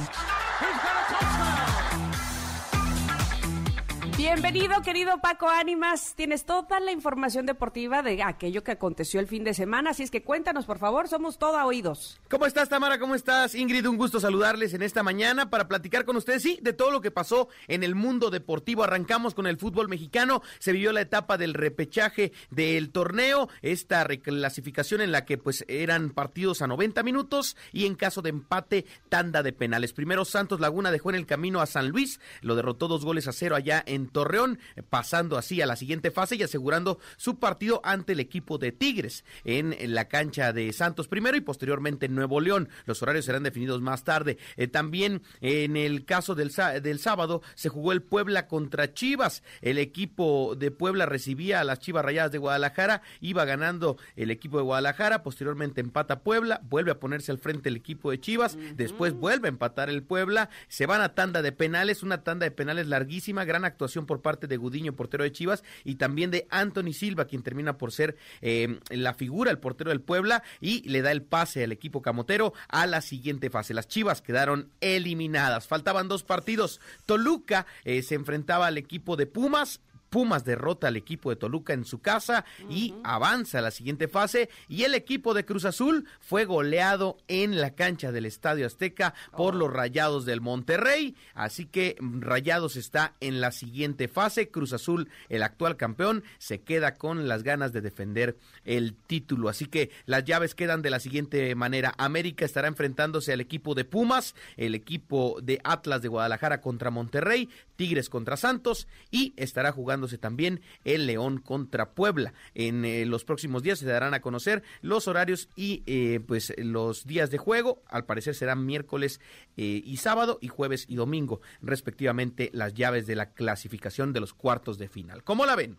Bienvenido, 4.20 4.82
querido 4.82 5.18
Paco 5.22 5.48
Ánimas. 5.48 6.12
Tienes 6.14 6.44
toda 6.44 6.78
la 6.78 6.92
información 6.92 7.46
deportiva 7.46 8.02
de 8.02 8.22
aquello 8.22 8.62
que 8.62 8.72
aconteció 8.72 9.18
el 9.18 9.26
fin 9.26 9.44
de 9.44 9.54
semana, 9.54 9.90
así 9.90 10.02
es 10.02 10.10
que 10.10 10.22
cuéntanos, 10.22 10.66
por 10.66 10.78
favor, 10.78 11.08
somos 11.08 11.38
toda 11.38 11.64
oídos. 11.64 12.20
¿Cómo 12.28 12.44
estás, 12.44 12.68
Tamara? 12.68 12.98
¿Cómo 12.98 13.14
estás? 13.14 13.54
Ingrid, 13.54 13.88
un 13.88 13.96
gusto 13.96 14.20
saludarles 14.20 14.74
en 14.74 14.82
esta 14.82 15.02
mañana 15.02 15.48
para 15.48 15.68
platicar 15.68 16.04
con 16.04 16.16
ustedes, 16.16 16.42
sí, 16.42 16.58
de 16.60 16.74
todo 16.74 16.90
lo 16.90 17.00
que 17.00 17.10
pasó 17.10 17.48
en 17.66 17.82
el 17.82 17.94
mundo 17.94 18.28
deportivo. 18.28 18.84
Arrancamos 18.84 19.32
con 19.32 19.46
el 19.46 19.56
fútbol 19.56 19.88
mexicano, 19.88 20.42
se 20.58 20.72
vivió 20.72 20.92
la 20.92 21.00
etapa 21.00 21.38
del 21.38 21.54
repechaje 21.54 22.32
del 22.50 22.90
torneo, 22.90 23.48
esta 23.62 24.04
reclasificación 24.04 25.00
en 25.00 25.12
la 25.12 25.24
que 25.24 25.38
pues 25.38 25.64
eran 25.66 26.10
partidos 26.10 26.60
a 26.60 26.66
90 26.66 27.02
minutos 27.04 27.56
y 27.72 27.86
en 27.86 27.94
caso 27.94 28.20
de 28.20 28.28
empate, 28.28 28.84
tanda 29.08 29.42
de 29.42 29.54
penales. 29.54 29.94
Primero 29.94 30.26
Santos 30.26 30.60
Laguna 30.60 30.90
dejó 30.90 31.08
en 31.08 31.16
el 31.16 31.24
camino 31.24 31.62
a 31.62 31.66
San 31.66 31.88
Luis, 31.88 32.20
lo 32.42 32.54
derrotó 32.54 32.86
dos 32.86 33.02
goles 33.02 33.26
a 33.26 33.32
cero 33.32 33.56
allá 33.56 33.82
en 33.86 34.09
Torreón, 34.12 34.58
pasando 34.88 35.38
así 35.38 35.60
a 35.60 35.66
la 35.66 35.76
siguiente 35.76 36.10
fase 36.10 36.36
y 36.36 36.42
asegurando 36.42 36.98
su 37.16 37.38
partido 37.38 37.80
ante 37.84 38.12
el 38.12 38.20
equipo 38.20 38.58
de 38.58 38.72
Tigres 38.72 39.24
en 39.44 39.74
la 39.94 40.08
cancha 40.08 40.52
de 40.52 40.72
Santos 40.72 41.08
primero 41.08 41.36
y 41.36 41.40
posteriormente 41.40 42.06
en 42.06 42.14
Nuevo 42.14 42.40
León. 42.40 42.68
Los 42.86 43.02
horarios 43.02 43.24
serán 43.24 43.42
definidos 43.42 43.80
más 43.80 44.04
tarde. 44.04 44.38
Eh, 44.56 44.68
también 44.68 45.22
en 45.40 45.76
el 45.76 46.04
caso 46.04 46.34
del, 46.34 46.52
del 46.82 46.98
sábado 46.98 47.42
se 47.54 47.68
jugó 47.68 47.92
el 47.92 48.02
Puebla 48.02 48.46
contra 48.46 48.92
Chivas. 48.94 49.42
El 49.60 49.78
equipo 49.78 50.54
de 50.56 50.70
Puebla 50.70 51.06
recibía 51.06 51.60
a 51.60 51.64
las 51.64 51.80
Chivas 51.80 52.04
Rayadas 52.04 52.32
de 52.32 52.38
Guadalajara, 52.38 53.02
iba 53.20 53.44
ganando 53.44 53.96
el 54.16 54.30
equipo 54.30 54.58
de 54.58 54.64
Guadalajara, 54.64 55.22
posteriormente 55.22 55.80
empata 55.80 56.20
Puebla, 56.20 56.60
vuelve 56.64 56.90
a 56.90 57.00
ponerse 57.00 57.32
al 57.32 57.38
frente 57.38 57.68
el 57.68 57.76
equipo 57.76 58.10
de 58.10 58.20
Chivas, 58.20 58.56
después 58.76 59.12
vuelve 59.12 59.48
a 59.48 59.50
empatar 59.50 59.90
el 59.90 60.02
Puebla, 60.02 60.50
se 60.68 60.86
van 60.86 61.00
a 61.00 61.14
tanda 61.14 61.42
de 61.42 61.52
penales, 61.52 62.02
una 62.02 62.22
tanda 62.22 62.44
de 62.44 62.50
penales 62.50 62.86
larguísima, 62.86 63.44
gran 63.44 63.64
actuación 63.64 63.99
por 64.06 64.22
parte 64.22 64.46
de 64.46 64.56
Gudiño, 64.56 64.94
portero 64.94 65.24
de 65.24 65.32
Chivas, 65.32 65.62
y 65.84 65.96
también 65.96 66.30
de 66.30 66.46
Anthony 66.50 66.92
Silva, 66.92 67.26
quien 67.26 67.42
termina 67.42 67.78
por 67.78 67.92
ser 67.92 68.16
eh, 68.40 68.78
la 68.90 69.14
figura, 69.14 69.50
el 69.50 69.58
portero 69.58 69.90
del 69.90 70.00
Puebla, 70.00 70.42
y 70.60 70.88
le 70.88 71.02
da 71.02 71.12
el 71.12 71.22
pase 71.22 71.64
al 71.64 71.72
equipo 71.72 72.02
camotero 72.02 72.52
a 72.68 72.86
la 72.86 73.00
siguiente 73.00 73.50
fase. 73.50 73.74
Las 73.74 73.88
Chivas 73.88 74.22
quedaron 74.22 74.70
eliminadas. 74.80 75.66
Faltaban 75.66 76.08
dos 76.08 76.24
partidos. 76.24 76.80
Toluca 77.06 77.66
eh, 77.84 78.02
se 78.02 78.14
enfrentaba 78.14 78.66
al 78.66 78.78
equipo 78.78 79.16
de 79.16 79.26
Pumas, 79.26 79.80
Pumas 80.10 80.44
derrota 80.44 80.88
al 80.88 80.96
equipo 80.96 81.30
de 81.30 81.36
Toluca 81.36 81.72
en 81.72 81.84
su 81.84 82.00
casa 82.00 82.44
y 82.68 82.94
avanza 83.04 83.60
a 83.60 83.62
la 83.62 83.70
siguiente 83.70 84.08
fase. 84.08 84.50
Y 84.68 84.82
el 84.82 84.94
equipo 84.94 85.34
de 85.34 85.44
Cruz 85.44 85.64
Azul 85.64 86.06
fue 86.20 86.44
goleado 86.44 87.16
en 87.28 87.60
la 87.60 87.74
cancha 87.76 88.10
del 88.10 88.26
Estadio 88.26 88.66
Azteca 88.66 89.14
por 89.36 89.54
los 89.54 89.72
Rayados 89.72 90.24
del 90.24 90.40
Monterrey. 90.40 91.14
Así 91.34 91.66
que 91.66 91.96
mm, 92.00 92.20
Rayados 92.22 92.76
está 92.76 93.14
en 93.20 93.40
la 93.40 93.52
siguiente 93.52 94.08
fase. 94.08 94.50
Cruz 94.50 94.72
Azul, 94.72 95.08
el 95.28 95.44
actual 95.44 95.76
campeón, 95.76 96.24
se 96.38 96.60
queda 96.62 96.96
con 96.96 97.28
las 97.28 97.44
ganas 97.44 97.72
de 97.72 97.80
defender 97.80 98.36
el 98.64 98.94
título. 98.94 99.48
Así 99.48 99.66
que 99.66 99.90
las 100.06 100.24
llaves 100.24 100.54
quedan 100.56 100.82
de 100.82 100.90
la 100.90 100.98
siguiente 100.98 101.54
manera. 101.54 101.94
América 101.98 102.44
estará 102.44 102.66
enfrentándose 102.66 103.32
al 103.32 103.40
equipo 103.40 103.74
de 103.74 103.84
Pumas, 103.84 104.34
el 104.56 104.74
equipo 104.74 105.38
de 105.40 105.60
Atlas 105.62 106.02
de 106.02 106.08
Guadalajara 106.08 106.60
contra 106.60 106.90
Monterrey, 106.90 107.48
Tigres 107.76 108.10
contra 108.10 108.36
Santos 108.36 108.88
y 109.10 109.32
estará 109.36 109.72
jugándose 110.00 110.18
también 110.18 110.62
el 110.84 111.06
León 111.06 111.38
contra 111.38 111.90
Puebla. 111.90 112.32
En 112.54 112.84
eh, 112.84 113.04
los 113.04 113.24
próximos 113.24 113.62
días 113.62 113.78
se 113.78 113.86
darán 113.86 114.14
a 114.14 114.20
conocer 114.20 114.62
los 114.80 115.08
horarios 115.08 115.50
y 115.56 115.82
eh, 115.86 116.20
pues 116.26 116.54
los 116.56 117.06
días 117.06 117.30
de 117.30 117.36
juego. 117.36 117.82
Al 117.86 118.06
parecer 118.06 118.34
serán 118.34 118.64
miércoles 118.64 119.20
eh, 119.58 119.82
y 119.84 119.98
sábado 119.98 120.38
y 120.40 120.48
jueves 120.48 120.86
y 120.88 120.94
domingo, 120.94 121.42
respectivamente, 121.60 122.50
las 122.54 122.72
llaves 122.72 123.06
de 123.06 123.16
la 123.16 123.32
clasificación 123.32 124.14
de 124.14 124.20
los 124.20 124.32
cuartos 124.32 124.78
de 124.78 124.88
final. 124.88 125.22
¿Cómo 125.22 125.44
la 125.44 125.54
ven? 125.54 125.76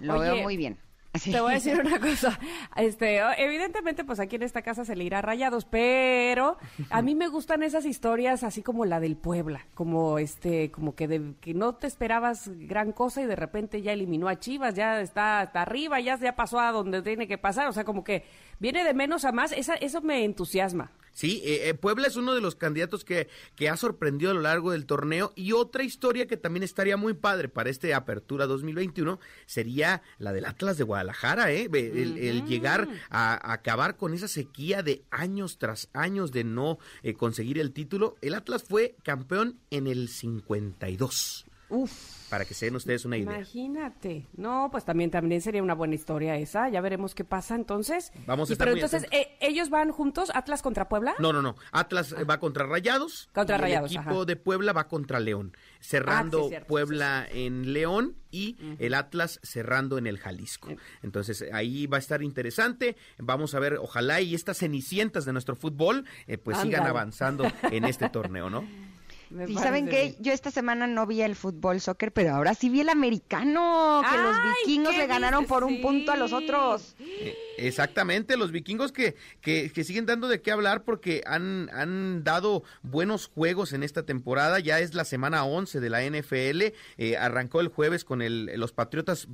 Lo 0.00 0.14
Oye, 0.14 0.32
veo 0.32 0.42
muy 0.42 0.56
bien. 0.56 0.78
Te 1.12 1.40
voy 1.40 1.50
a 1.52 1.54
decir 1.54 1.78
una 1.78 2.00
cosa. 2.00 2.38
Este, 2.74 3.20
evidentemente, 3.36 4.02
pues 4.02 4.18
aquí 4.18 4.36
en 4.36 4.44
esta 4.44 4.62
casa 4.62 4.86
se 4.86 4.96
le 4.96 5.04
irá 5.04 5.20
rayados, 5.20 5.66
pero 5.66 6.56
a 6.88 7.02
mí 7.02 7.14
me 7.14 7.28
gustan 7.28 7.62
esas 7.62 7.84
historias 7.84 8.42
así 8.44 8.62
como 8.62 8.86
la 8.86 8.98
del 8.98 9.16
Puebla, 9.16 9.66
como 9.74 10.18
este, 10.18 10.70
como 10.70 10.94
que, 10.94 11.08
de, 11.08 11.34
que 11.40 11.52
no 11.52 11.74
te 11.74 11.86
esperabas 11.86 12.50
gran 12.66 12.92
cosa 12.92 13.20
y 13.20 13.26
de 13.26 13.36
repente 13.36 13.82
ya 13.82 13.92
eliminó 13.92 14.28
a 14.28 14.38
Chivas, 14.38 14.74
ya 14.74 15.00
está 15.00 15.40
hasta 15.40 15.60
arriba, 15.60 16.00
ya, 16.00 16.18
ya 16.18 16.34
pasó 16.34 16.60
a 16.60 16.72
donde 16.72 17.02
tiene 17.02 17.28
que 17.28 17.36
pasar, 17.36 17.68
o 17.68 17.72
sea, 17.72 17.84
como 17.84 18.04
que 18.04 18.24
viene 18.58 18.82
de 18.82 18.94
menos 18.94 19.26
a 19.26 19.32
más, 19.32 19.52
esa, 19.52 19.74
eso 19.74 20.00
me 20.00 20.24
entusiasma. 20.24 20.92
Sí, 21.12 21.42
eh, 21.44 21.68
eh, 21.68 21.74
Puebla 21.74 22.06
es 22.06 22.16
uno 22.16 22.34
de 22.34 22.40
los 22.40 22.56
candidatos 22.56 23.04
que, 23.04 23.28
que 23.54 23.68
ha 23.68 23.76
sorprendido 23.76 24.30
a 24.30 24.34
lo 24.34 24.40
largo 24.40 24.70
del 24.72 24.86
torneo 24.86 25.32
y 25.36 25.52
otra 25.52 25.84
historia 25.84 26.26
que 26.26 26.36
también 26.36 26.62
estaría 26.62 26.96
muy 26.96 27.14
padre 27.14 27.48
para 27.48 27.70
este 27.70 27.92
Apertura 27.94 28.46
2021 28.46 29.20
sería 29.46 30.02
la 30.18 30.32
del 30.32 30.46
Atlas 30.46 30.78
de 30.78 30.84
Guadalajara, 30.84 31.52
¿eh? 31.52 31.68
el, 31.72 32.18
el 32.18 32.44
llegar 32.46 32.88
a, 33.10 33.34
a 33.34 33.52
acabar 33.52 33.96
con 33.96 34.14
esa 34.14 34.28
sequía 34.28 34.82
de 34.82 35.02
años 35.10 35.58
tras 35.58 35.88
años 35.92 36.32
de 36.32 36.44
no 36.44 36.78
eh, 37.02 37.14
conseguir 37.14 37.58
el 37.58 37.72
título. 37.72 38.16
El 38.22 38.34
Atlas 38.34 38.64
fue 38.64 38.96
campeón 39.02 39.58
en 39.70 39.86
el 39.86 40.08
52. 40.08 41.46
Uf. 41.72 42.22
Para 42.28 42.46
que 42.46 42.54
se 42.54 42.64
den 42.66 42.76
ustedes 42.76 43.04
una 43.04 43.18
idea. 43.18 43.34
Imagínate. 43.34 44.26
No, 44.34 44.68
pues 44.72 44.84
también 44.86 45.10
también 45.10 45.42
sería 45.42 45.62
una 45.62 45.74
buena 45.74 45.94
historia 45.94 46.36
esa. 46.36 46.70
Ya 46.70 46.80
veremos 46.80 47.14
qué 47.14 47.24
pasa 47.24 47.54
entonces. 47.54 48.10
Vamos 48.26 48.48
a 48.48 48.52
Y 48.52 48.54
estar 48.54 48.66
Pero 48.66 48.76
muy 48.76 48.82
entonces, 48.82 49.06
eh, 49.12 49.36
¿ellos 49.40 49.68
van 49.68 49.90
juntos? 49.90 50.30
¿Atlas 50.34 50.62
contra 50.62 50.88
Puebla? 50.88 51.14
No, 51.18 51.32
no, 51.34 51.42
no. 51.42 51.56
Atlas 51.72 52.12
eh, 52.12 52.24
va 52.24 52.40
contra 52.40 52.64
Rayados. 52.66 53.28
Contra 53.34 53.56
y 53.56 53.60
Rayados, 53.60 53.90
El 53.90 53.96
equipo 53.98 54.14
ajá. 54.16 54.24
de 54.24 54.36
Puebla 54.36 54.72
va 54.72 54.88
contra 54.88 55.20
León. 55.20 55.54
Cerrando 55.80 56.38
Ah, 56.38 56.42
sí, 56.44 56.48
cierto, 56.50 56.68
Puebla 56.68 57.26
en 57.30 57.72
León 57.74 58.16
y 58.30 58.56
el 58.78 58.94
Atlas 58.94 59.38
cerrando 59.42 59.98
en 59.98 60.06
el 60.06 60.18
Jalisco. 60.18 60.74
Entonces 61.02 61.44
ahí 61.52 61.86
va 61.86 61.98
a 61.98 62.00
estar 62.00 62.22
interesante. 62.22 62.96
Vamos 63.18 63.54
a 63.54 63.58
ver, 63.60 63.74
ojalá 63.74 64.22
y 64.22 64.34
estas 64.34 64.56
cenicientas 64.58 65.26
de 65.26 65.32
nuestro 65.34 65.54
fútbol 65.54 66.06
eh, 66.26 66.38
pues 66.38 66.56
sigan 66.58 66.86
avanzando 66.86 67.44
en 67.70 67.84
este 67.84 68.08
torneo, 68.08 68.48
¿no? 68.48 68.64
Me 69.32 69.50
Y 69.50 69.54
saben 69.56 69.88
qué, 69.88 70.16
yo 70.20 70.32
esta 70.32 70.50
semana 70.50 70.86
no 70.86 71.06
vi 71.06 71.22
el 71.22 71.34
fútbol 71.34 71.80
soccer, 71.80 72.12
pero 72.12 72.34
ahora 72.34 72.54
sí 72.54 72.68
vi 72.68 72.80
el 72.80 72.90
americano, 72.90 74.02
que 74.08 74.16
los 74.18 74.36
vikingos 74.66 74.92
¿qué 74.92 74.98
le 74.98 75.06
ganaron 75.06 75.46
por 75.46 75.64
un 75.64 75.80
punto 75.80 76.12
a 76.12 76.16
los 76.16 76.32
otros. 76.32 76.94
Eh, 77.00 77.34
Exactamente, 77.58 78.36
los 78.36 78.50
vikingos 78.50 78.92
que, 78.92 79.16
que, 79.40 79.70
que 79.70 79.84
siguen 79.84 80.06
dando 80.06 80.28
de 80.28 80.40
qué 80.40 80.50
hablar 80.50 80.84
porque 80.84 81.22
han, 81.26 81.70
han 81.72 82.24
dado 82.24 82.62
buenos 82.82 83.26
juegos 83.26 83.72
en 83.72 83.82
esta 83.82 84.04
temporada, 84.04 84.58
ya 84.58 84.80
es 84.80 84.94
la 84.94 85.04
semana 85.04 85.44
11 85.44 85.80
de 85.80 85.90
la 85.90 86.02
NFL, 86.02 86.72
eh, 86.98 87.16
arrancó 87.18 87.60
el 87.60 87.68
jueves 87.68 88.04
con 88.04 88.22
el, 88.22 88.46
los 88.58 88.72
Patriotas 88.72 89.28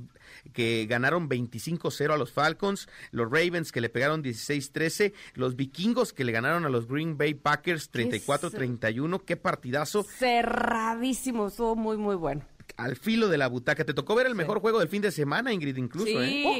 que 0.53 0.85
ganaron 0.87 1.29
25-0 1.29 2.13
a 2.13 2.17
los 2.17 2.31
Falcons, 2.31 2.87
los 3.11 3.29
Ravens 3.31 3.71
que 3.71 3.81
le 3.81 3.89
pegaron 3.89 4.23
16-13, 4.23 5.13
los 5.33 5.55
vikingos 5.55 6.13
que 6.13 6.23
le 6.23 6.31
ganaron 6.31 6.65
a 6.65 6.69
los 6.69 6.87
Green 6.87 7.17
Bay 7.17 7.33
Packers 7.33 7.91
34-31, 7.91 9.23
qué 9.25 9.37
partidazo, 9.37 10.03
Cerradísimo, 10.03 11.47
estuvo 11.47 11.75
muy, 11.75 11.97
muy 11.97 12.15
bueno. 12.15 12.43
Al 12.79 12.95
filo 12.95 13.27
de 13.27 13.37
la 13.37 13.47
butaca, 13.47 13.83
te 13.83 13.93
tocó 13.93 14.15
ver 14.15 14.27
el 14.27 14.35
mejor 14.35 14.59
juego 14.61 14.79
del 14.79 14.87
fin 14.87 15.01
de 15.01 15.11
semana, 15.11 15.51
Ingrid, 15.51 15.75
incluso, 15.77 16.07
sí. 16.07 16.43
¿eh? 16.45 16.59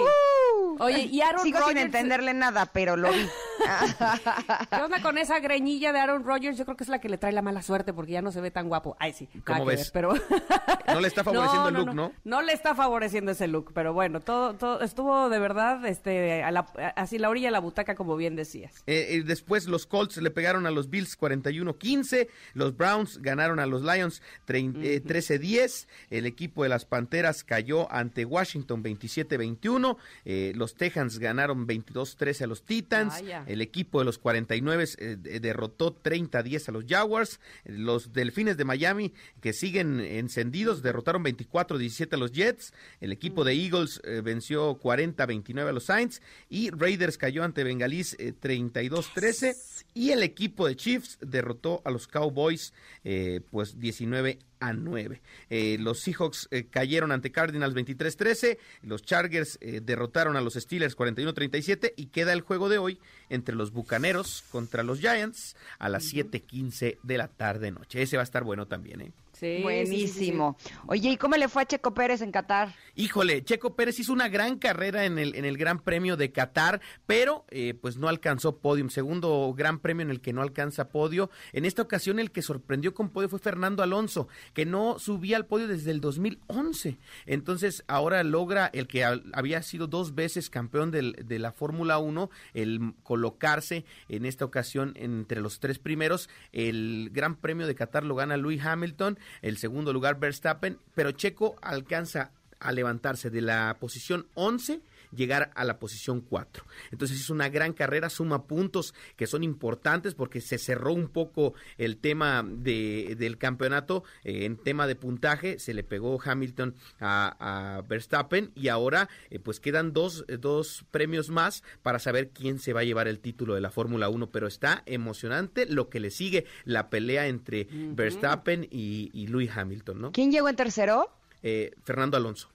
Oye, 0.80 1.04
y 1.12 1.22
Aaron 1.22 1.44
Sigo 1.44 1.60
sin 1.68 1.78
entenderle 1.78 2.34
nada, 2.34 2.66
pero 2.68 2.96
lo 2.96 3.12
vi. 3.12 3.26
¿Qué 4.70 4.76
onda 4.82 5.02
con 5.02 5.18
esa 5.18 5.40
greñilla 5.40 5.92
de 5.94 6.00
Aaron 6.00 6.24
Rodgers? 6.24 6.58
Yo 6.58 6.66
creo 6.66 6.78
que 6.78 6.84
es 6.84 6.90
la 6.90 7.00
que 7.00 7.10
le 7.10 7.18
trae 7.18 7.32
la 7.32 7.42
mala 7.42 7.62
suerte 7.62 7.94
porque 7.94 8.14
ya 8.14 8.22
no 8.22 8.32
se 8.32 8.42
ve 8.42 8.52
tan 8.52 8.68
guapo. 8.68 8.96
Ay, 9.00 9.14
sí. 9.14 9.28
¿Cómo 9.46 9.66
ves? 9.66 9.80
ver, 9.80 9.90
pero 9.94 10.14
No 10.94 11.00
le 11.02 11.08
está 11.08 11.24
favoreciendo 11.24 11.70
el 11.70 11.76
look, 11.76 11.94
¿no? 11.94 12.12
No 12.24 12.42
le 12.42 12.54
está 12.54 12.76
favoreciendo 12.76 13.32
ese 13.32 13.48
look, 13.48 13.72
pero 13.74 13.94
bueno, 13.94 14.20
todo, 14.22 14.56
todo 14.56 14.82
estuvo 14.82 15.30
de 15.30 15.40
verdad, 15.40 15.86
este, 15.86 16.44
a 16.44 16.52
la, 16.52 16.62
así 16.96 17.18
la 17.18 17.30
orilla 17.30 17.48
de 17.48 17.52
la 17.52 17.60
butaca, 17.60 17.96
como 17.96 18.16
bien 18.16 18.36
decías. 18.36 18.74
Eh, 18.88 19.08
eh, 19.12 19.24
después 19.24 19.68
los 19.68 19.86
Colts 19.86 20.18
le 20.18 20.32
pegaron 20.32 20.66
a 20.66 20.72
los 20.72 20.90
Bills 20.90 21.18
41-15, 21.20 22.28
los 22.54 22.76
Browns 22.76 23.22
ganaron 23.22 23.60
a 23.60 23.66
los 23.66 23.84
Lions 23.84 24.22
trein- 24.48 24.80
eh, 24.84 25.02
13-10, 25.04 25.88
el 26.10 26.26
equipo 26.26 26.64
de 26.64 26.70
las 26.70 26.86
Panteras 26.86 27.44
cayó 27.44 27.92
ante 27.92 28.26
Washington 28.26 28.84
27-21, 28.84 29.98
eh, 30.26 30.54
los 30.56 30.76
Texans 30.76 31.20
ganaron 31.20 31.68
22-13 31.68 32.42
a 32.44 32.48
los 32.48 32.64
Titans, 32.64 33.14
Vaya. 33.22 33.44
El 33.50 33.62
equipo 33.62 34.00
de 34.00 34.06
los 34.06 34.18
49 34.18 34.86
eh, 34.98 35.16
de- 35.20 35.40
derrotó 35.40 35.96
30-10 36.02 36.70
a 36.70 36.72
los 36.72 36.86
Jaguars, 36.88 37.40
los 37.66 38.14
Delfines 38.14 38.58
de 38.58 38.66
Miami 38.66 39.14
que 39.42 39.54
siguen 39.54 40.00
encendidos 40.00 40.82
derrotaron 40.82 41.24
24-17 41.24 42.14
a 42.14 42.18
los 42.18 42.32
Jets, 42.32 42.74
el 43.02 43.12
equipo 43.12 43.44
de 43.44 43.54
Eagles 43.54 44.02
eh, 44.04 44.22
venció 44.24 44.80
40-29 44.80 45.68
a 45.68 45.72
los 45.72 45.86
Saints. 45.86 46.22
Y 46.50 46.70
Raiders 46.72 47.18
cayó 47.18 47.44
ante 47.44 47.64
Bengalís 47.64 48.16
eh, 48.20 48.34
32-13 48.40 49.84
y 49.94 50.12
el 50.12 50.24
equipo 50.24 50.68
de 50.68 50.76
Chiefs 50.76 51.18
derrotó 51.22 51.82
a 51.86 51.92
los 51.92 52.08
Cowboys 52.08 52.74
eh, 53.04 53.42
pues 53.52 53.80
19 53.80 54.40
a 54.60 54.74
9. 54.74 55.22
Eh, 55.50 55.78
los 55.80 56.00
Seahawks 56.00 56.48
eh, 56.52 56.66
cayeron 56.70 57.12
ante 57.12 57.32
Cardinals 57.32 57.76
23-13, 57.76 58.58
los 58.84 59.04
Chargers 59.04 59.58
eh, 59.62 59.82
derrotaron 59.84 60.36
a 60.36 60.42
los 60.42 60.54
Steelers 60.54 60.98
41-37 60.98 61.94
y 61.96 62.08
queda 62.08 62.34
el 62.34 62.42
juego 62.42 62.70
de 62.70 62.78
hoy 62.78 63.00
entre 63.30 63.56
los 63.56 63.72
Bucaneros 63.72 64.44
contra 64.52 64.84
los 64.84 65.00
Giants 65.00 65.56
a 65.78 65.90
las 65.90 66.14
7:15 66.14 66.98
de 67.02 67.18
la 67.18 67.28
tarde 67.28 67.72
noche. 67.72 68.02
Ese 68.02 68.18
va 68.18 68.24
a 68.24 68.24
estar 68.24 68.44
bueno 68.44 68.68
también, 68.68 69.02
¿eh? 69.02 69.12
Sí, 69.40 69.60
Buenísimo. 69.64 70.58
Oye, 70.88 71.12
¿y 71.12 71.18
cómo 71.18 71.36
le 71.38 71.48
fue 71.48 71.62
a 71.62 71.66
Checo 71.66 71.94
Pérez 71.94 72.22
en 72.22 72.32
Qatar? 72.32 72.76
Híjole, 72.96 73.44
Checo 73.44 73.76
Pérez 73.76 73.98
hizo 74.00 74.12
una 74.12 74.28
gran 74.28 74.58
carrera 74.58 75.06
en 75.06 75.18
el, 75.18 75.34
en 75.36 75.46
el 75.46 75.58
Gran 75.58 75.80
Premio 75.80 76.18
de 76.18 76.32
Qatar, 76.32 76.82
pero 77.06 77.46
eh, 77.50 77.74
pues 77.80 77.96
no 77.98 78.10
alcanzó 78.10 78.58
podio. 78.58 78.90
Segundo 78.90 79.54
Gran 79.56 79.80
Premio 79.80 80.04
en 80.04 80.10
el 80.12 80.20
que 80.20 80.34
no 80.34 80.42
alcanza 80.42 80.90
podio. 80.90 81.30
En 81.54 81.64
esta 81.66 81.82
ocasión 81.82 82.20
el 82.20 82.32
que 82.32 82.42
sorprendió 82.42 82.94
con 82.94 83.10
podio 83.10 83.30
fue 83.30 83.40
Fernando 83.40 83.84
Alonso, 83.84 84.28
que 84.54 84.66
no 84.66 85.00
subía 85.00 85.38
al 85.38 85.46
podio 85.46 85.68
desde 85.68 85.92
el 85.92 86.02
2011. 86.02 86.98
Entonces 87.26 87.84
ahora 87.88 88.24
logra 88.24 88.68
el 88.74 88.88
que 88.88 89.06
ha- 89.06 89.22
había 89.34 89.62
sido 89.62 89.88
dos 89.88 90.16
veces 90.16 90.50
campeón 90.50 90.92
del- 90.92 91.14
de 91.24 91.40
la 91.40 91.52
Fórmula 91.54 92.00
1, 92.00 92.30
el 92.54 92.94
colocarse 93.04 93.86
en 94.10 94.26
esta 94.26 94.44
ocasión 94.44 94.94
entre 94.96 95.40
los 95.40 95.60
tres 95.60 95.80
primeros. 95.80 96.30
El 96.52 97.10
Gran 97.14 97.36
Premio 97.36 97.68
de 97.68 97.76
Qatar 97.76 98.04
lo 98.04 98.16
gana 98.16 98.36
Lewis 98.36 98.66
Hamilton, 98.66 99.18
el 99.42 99.58
segundo 99.58 99.94
lugar 99.94 100.20
Verstappen, 100.20 100.78
pero 100.96 101.12
Checo 101.12 101.56
alcanza 101.62 102.32
a 102.60 102.72
levantarse 102.72 103.30
de 103.30 103.42
la 103.42 103.78
posición 103.80 104.28
11 104.36 104.82
llegar 105.12 105.52
a 105.56 105.64
la 105.64 105.80
posición 105.80 106.22
4. 106.22 106.64
Entonces 106.92 107.20
es 107.20 107.30
una 107.30 107.50
gran 107.50 107.74
carrera, 107.74 108.10
suma 108.10 108.46
puntos 108.48 108.94
que 109.16 109.28
son 109.28 109.44
importantes 109.44 110.16
porque 110.16 110.42
se 110.42 110.58
cerró 110.58 110.94
un 110.94 111.10
poco 111.10 111.54
el 111.78 111.98
tema 111.98 112.46
de, 112.48 113.16
del 113.18 113.38
campeonato 113.38 114.04
eh, 114.24 114.46
en 114.46 114.58
tema 114.58 114.88
de 114.88 114.96
puntaje, 114.96 115.60
se 115.60 115.74
le 115.74 115.84
pegó 115.84 116.20
Hamilton 116.24 116.76
a, 117.00 117.78
a 117.78 117.82
Verstappen 117.82 118.52
y 118.56 118.68
ahora 118.68 119.10
eh, 119.30 119.40
pues 119.40 119.60
quedan 119.60 119.94
dos, 119.94 120.26
eh, 120.28 120.38
dos 120.38 120.86
premios 120.92 121.30
más 121.30 121.64
para 121.82 122.00
saber 122.00 122.30
quién 122.30 122.60
se 122.60 122.74
va 122.74 122.82
a 122.82 122.84
llevar 122.84 123.08
el 123.08 123.20
título 123.20 123.56
de 123.56 123.62
la 123.62 123.72
Fórmula 123.72 124.10
1, 124.10 124.32
pero 124.32 124.48
está 124.48 124.84
emocionante 124.86 125.66
lo 125.66 125.90
que 125.90 126.00
le 126.00 126.12
sigue, 126.12 126.46
la 126.66 126.90
pelea 126.90 127.28
entre 127.28 127.68
Verstappen 127.72 128.68
y, 128.70 129.10
y 129.14 129.28
Lewis 129.28 129.52
Hamilton, 129.56 130.02
¿no? 130.02 130.12
¿Quién 130.12 130.32
llegó 130.32 130.50
en 130.50 130.56
tercero? 130.56 131.10
Eh, 131.42 131.72
Fernando 131.84 132.18
Alonso, 132.18 132.50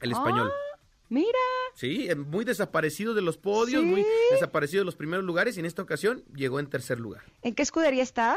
el 0.00 0.12
español. 0.12 0.50
Mira. 1.08 1.38
Sí, 1.74 2.06
eh, 2.08 2.14
muy 2.16 2.44
desaparecido 2.44 3.14
de 3.14 3.22
los 3.22 3.36
podios, 3.38 3.82
Sí. 3.82 3.86
muy 3.88 4.04
desaparecido 4.30 4.80
de 4.80 4.86
los 4.86 4.96
primeros 4.96 5.24
lugares 5.24 5.56
y 5.56 5.60
en 5.60 5.66
esta 5.66 5.82
ocasión 5.82 6.24
llegó 6.34 6.58
en 6.60 6.66
tercer 6.68 6.98
lugar. 6.98 7.22
¿En 7.42 7.54
qué 7.54 7.62
escudería 7.62 8.02
está? 8.02 8.36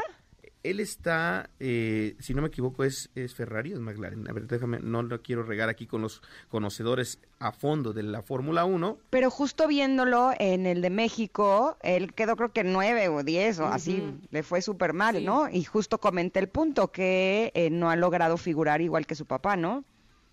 Él 0.62 0.78
está, 0.78 1.48
eh, 1.58 2.16
si 2.18 2.34
no 2.34 2.42
me 2.42 2.48
equivoco, 2.48 2.84
es, 2.84 3.08
es 3.14 3.34
Ferrari 3.34 3.72
o 3.72 3.76
es 3.76 3.80
McLaren. 3.80 4.28
A 4.28 4.32
ver, 4.34 4.46
déjame, 4.46 4.78
no 4.80 5.02
lo 5.02 5.22
quiero 5.22 5.42
regar 5.42 5.70
aquí 5.70 5.86
con 5.86 6.02
los 6.02 6.20
conocedores 6.50 7.18
a 7.38 7.50
fondo 7.52 7.94
de 7.94 8.02
la 8.02 8.20
Fórmula 8.20 8.66
1. 8.66 8.98
Pero 9.08 9.30
justo 9.30 9.66
viéndolo 9.66 10.32
en 10.38 10.66
el 10.66 10.82
de 10.82 10.90
México, 10.90 11.78
él 11.82 12.12
quedó 12.12 12.36
creo 12.36 12.52
que 12.52 12.62
nueve 12.62 13.08
o 13.08 13.22
diez 13.22 13.58
o 13.58 13.64
así, 13.68 14.02
le 14.30 14.42
fue 14.42 14.60
súper 14.60 14.92
mal, 14.92 15.16
Sí. 15.16 15.24
¿no? 15.24 15.48
Y 15.48 15.64
justo 15.64 15.96
comenté 15.96 16.40
el 16.40 16.50
punto, 16.50 16.88
que 16.92 17.52
eh, 17.54 17.70
no 17.70 17.88
ha 17.88 17.96
logrado 17.96 18.36
figurar 18.36 18.82
igual 18.82 19.06
que 19.06 19.14
su 19.14 19.24
papá, 19.24 19.56
¿no? 19.56 19.82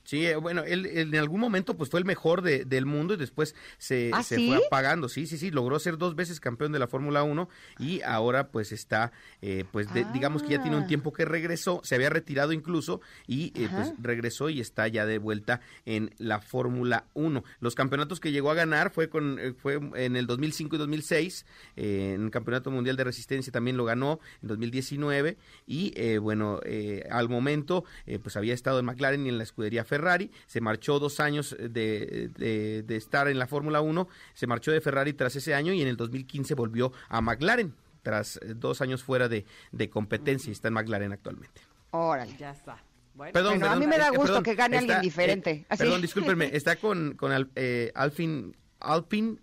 Sí, 0.08 0.26
eh, 0.26 0.38
bueno, 0.38 0.63
él, 0.63 0.86
él 0.86 1.13
en 1.13 1.20
algún 1.20 1.41
momento 1.41 1.76
pues 1.76 1.89
fue 1.89 2.00
el 2.00 2.06
mejor 2.06 2.41
de- 2.41 2.63
del 2.63 2.86
mundo 2.86 3.13
y 3.13 3.17
después 3.17 3.56
se, 3.78 4.10
¿Ah, 4.13 4.24
se 4.24 4.38
sí? 4.38 4.48
fue 4.48 4.65
apagando. 4.65 5.10
Sí, 5.10 5.28
sí, 5.28 5.38
sí, 5.38 5.52
logró 5.52 5.80
ser 5.80 5.98
dos 5.98 6.15
veces 6.15 6.39
campeón 6.39 6.72
de 6.72 6.80
la 6.80 6.88
Fórmula 6.88 7.24
1 7.24 7.50
y 7.78 8.00
ahora 8.04 8.48
pues 8.48 8.72
está, 8.72 9.12
eh, 9.41 9.65
pues 9.70 9.93
de- 9.93 10.06
digamos 10.13 10.43
que 10.43 10.52
ya 10.52 10.62
tiene 10.62 10.78
un 10.78 10.84
Ah. 10.84 10.88
tiempo 10.88 11.12
que 11.12 11.26
regresó, 11.26 11.82
se 11.84 11.96
había 11.96 12.10
retirado 12.10 12.54
incluso 12.54 13.02
y 13.28 13.48
eh, 13.62 13.67
pues 13.70 13.91
regresó 14.02 14.48
y 14.50 14.62
está 14.62 14.88
ya 14.88 15.06
de 15.06 15.17
vuelta 15.17 15.60
en 15.86 16.15
la 16.20 16.39
Fórmula 16.39 17.04
1. 17.13 17.43
Los 17.60 17.76
campeonatos 17.76 18.22
que 18.22 18.32
llegó 18.32 18.50
a 18.50 18.54
ganar 18.54 18.91
fue 18.91 19.10
con 19.10 19.38
eh, 19.39 19.52
fue 19.58 19.78
en 19.96 20.15
el 20.15 20.26
2005 20.26 20.78
y 20.78 20.80
2006, 20.80 21.46
eh, 21.76 22.13
en 22.15 22.24
el 22.24 22.32
Campeonato 22.32 22.72
Mundial 22.72 22.96
de 22.96 23.04
Resistencia 23.04 23.52
también 23.52 23.76
lo 23.76 23.84
ganó 23.84 24.22
en 24.41 24.48
2019 24.48 25.36
y 25.65 25.91
eh, 25.98 26.17
bueno, 26.17 26.62
eh, 26.63 27.04
al 27.12 27.28
momento 27.28 27.84
eh, 28.06 28.20
pues 28.20 28.38
había 28.38 28.54
estado 28.54 28.80
en 28.80 28.86
McLaren 28.86 29.26
y 29.26 29.30
en 29.30 29.38
la 29.38 29.43
escudería 29.43 29.84
Ferrari, 29.84 29.97
se 30.46 30.62
marchó 30.62 31.00
dos 31.00 31.20
años 31.20 31.56
de, 31.60 32.30
de- 32.38 32.84
de 32.86 32.96
estar 32.96 33.28
en 33.28 33.40
la 33.40 33.48
Fórmula 33.48 33.82
1, 33.82 34.08
se 34.34 34.48
marchó 34.48 34.72
de 34.72 34.82
Ferrari 34.82 35.14
tras 35.14 35.36
ese 35.36 35.54
año 35.54 35.74
y 35.74 35.82
en 35.82 35.88
el 35.88 35.98
2015 35.98 36.54
volvió 36.56 36.92
a 37.10 37.22
McLaren 37.22 37.74
tras 38.04 38.38
eh, 38.38 38.54
dos 38.56 38.82
años 38.82 39.04
fuera 39.04 39.28
de, 39.28 39.46
de 39.72 39.90
competencia 39.90 40.50
y 40.50 40.54
está 40.54 40.68
en 40.70 40.76
McLaren 40.76 41.12
actualmente. 41.12 41.62
Órale. 41.92 42.36
Ya 42.38 42.52
está. 42.52 42.78
Bueno, 43.14 43.34
Perdón, 43.34 43.54
Bueno, 43.60 43.66
a 43.66 43.70
perdón, 43.70 43.80
mí 43.80 43.88
me 43.88 43.98
da 43.98 44.12
que, 44.12 44.18
gusto 44.18 44.26
perdón, 44.34 44.44
que 44.44 44.56
gane 44.56 44.78
alguien 44.78 44.92
está, 44.92 45.02
diferente, 45.02 45.52
eh, 45.52 45.66
así. 45.70 45.84
Perdón, 45.84 46.02
discúlpenme, 46.02 46.50
está 46.56 46.76
con, 46.76 47.16
con 47.16 47.32
Al- 47.32 47.50
eh, 47.56 47.92
Alpine, 47.96 48.52
Alpine 48.80 49.38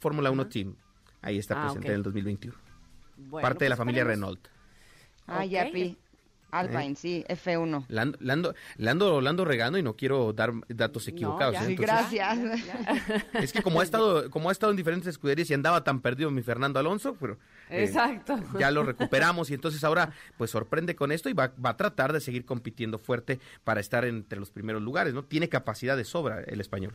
Fórmula 0.00 0.30
1 0.30 0.48
Team. 0.48 0.74
Ahí 1.22 1.38
está 1.38 1.54
Ah, 1.54 1.62
presente 1.66 1.86
ok. 1.86 1.90
en 1.90 1.94
el 1.96 2.02
2021. 2.02 2.56
bueno, 3.16 3.46
Parte 3.46 3.64
de 3.64 3.68
la 3.68 3.76
pues 3.76 3.80
familia 3.82 4.02
esperemos. 4.02 4.30
Renault. 4.30 4.48
Ah, 5.28 5.44
Ok. 5.44 5.50
ya 5.50 5.64
vi. 5.70 5.96
Alpine, 6.52 6.94
sí, 6.96 7.24
F1. 7.28 7.84
La 7.88 8.02
ando, 8.02 8.18
la 8.20 8.34
ando- 8.34 8.54
la 8.76 8.90
ando- 8.94 9.20
la 9.20 9.30
ando 9.30 9.44
regando 9.44 9.78
y 9.78 9.82
no 9.82 9.94
quiero 9.96 10.32
dar 10.32 10.52
datos 10.68 11.06
equivocados. 11.08 11.54
ya. 11.54 11.62
¿eh? 11.62 11.66
Sí, 11.66 11.72
Entonces, 11.72 12.10
gracias. 12.10 13.24
Es 13.34 13.52
que 13.52 13.62
como 13.62 13.80
ha 13.80 13.84
estado, 13.84 14.30
como 14.30 14.48
ha 14.48 14.52
estado 14.52 14.70
en 14.72 14.76
diferentes 14.76 15.08
escuderías 15.08 15.50
y 15.50 15.54
andaba 15.54 15.84
tan 15.84 16.00
perdido 16.00 16.30
mi 16.30 16.42
Fernando 16.42 16.78
Alonso, 16.78 17.16
pero 17.18 17.34
eh, 17.68 17.84
Exacto. 17.84 18.38
ya 18.58 18.70
lo 18.70 18.82
recuperamos 18.84 19.50
y 19.50 19.54
entonces 19.54 19.82
ahora 19.84 20.12
pues 20.36 20.50
sorprende 20.50 20.96
con 20.96 21.12
esto 21.12 21.28
y 21.28 21.32
va, 21.32 21.52
va 21.64 21.70
a 21.70 21.76
tratar 21.76 22.12
de 22.12 22.20
seguir 22.20 22.44
compitiendo 22.44 22.98
fuerte 22.98 23.38
para 23.64 23.80
estar 23.80 24.04
entre 24.04 24.38
los 24.38 24.50
primeros 24.50 24.82
lugares, 24.82 25.14
¿no? 25.14 25.22
Tiene 25.24 25.48
capacidad 25.48 25.96
de 25.96 26.04
sobra 26.04 26.40
el 26.46 26.60
español. 26.60 26.92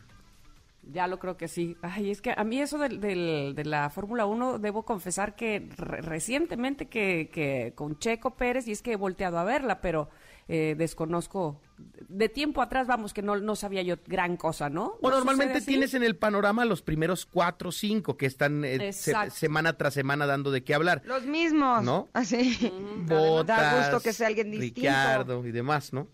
Ya 0.91 1.08
lo 1.08 1.17
creo 1.19 1.36
que 1.36 1.48
sí. 1.48 1.76
Ay, 1.82 2.12
es 2.12 2.21
que 2.21 2.34
a 2.38 2.43
mí 2.43 2.60
eso 2.62 2.78
del, 2.78 3.00
del- 3.02 3.54
de 3.56 3.65
la 3.65 3.89
Fórmula 3.89 4.26
1, 4.28 4.60
debo 4.60 4.84
confesar 4.86 5.36
que 5.36 5.67
re- 5.78 6.02
recientemente 6.02 6.88
que, 6.88 7.30
que 7.34 7.74
con 7.76 7.98
Checo 7.98 8.36
Pérez, 8.36 8.67
y 8.67 8.71
es 8.71 8.82
que 8.84 8.91
he 8.93 8.95
volteado 8.95 9.39
a 9.39 9.43
verla, 9.43 9.82
pero 9.82 10.10
eh, 10.48 10.76
desconozco. 10.78 11.60
De 12.08 12.30
tiempo 12.30 12.62
atrás, 12.62 12.86
vamos, 12.88 13.13
que 13.13 13.21
no, 13.24 13.36
no 13.38 13.56
sabía 13.56 13.82
yo 13.82 13.95
gran 14.06 14.38
cosa, 14.38 14.69
¿no? 14.69 14.98
O 15.02 15.10
¿No 15.10 15.15
normalmente 15.15 15.60
tienes 15.62 15.93
en 15.95 16.04
el 16.04 16.15
panorama 16.15 16.63
los 16.65 16.82
primeros 16.84 17.26
cuatro 17.26 17.69
o 17.69 17.71
cinco 17.71 18.15
que 18.15 18.28
están 18.28 18.63
eh, 18.63 18.93
se- 18.93 19.32
semana 19.32 19.74
tras 19.78 19.93
semana 19.95 20.26
dando 20.28 20.52
de 20.52 20.63
qué 20.63 20.76
hablar. 20.76 21.02
Los 21.06 21.26
mismos. 21.26 21.84
¿No? 21.84 22.10
Así. 22.13 22.71
Botas, 23.08 23.58
Da 23.60 23.80
gusto 23.89 24.02
que 24.02 24.13
sea 24.13 24.28
alguien 24.28 24.52
distinto. 24.52 24.82
Ricciardo 24.82 25.45
y 25.48 25.52
demás, 25.52 25.93
¿no? 25.93 26.08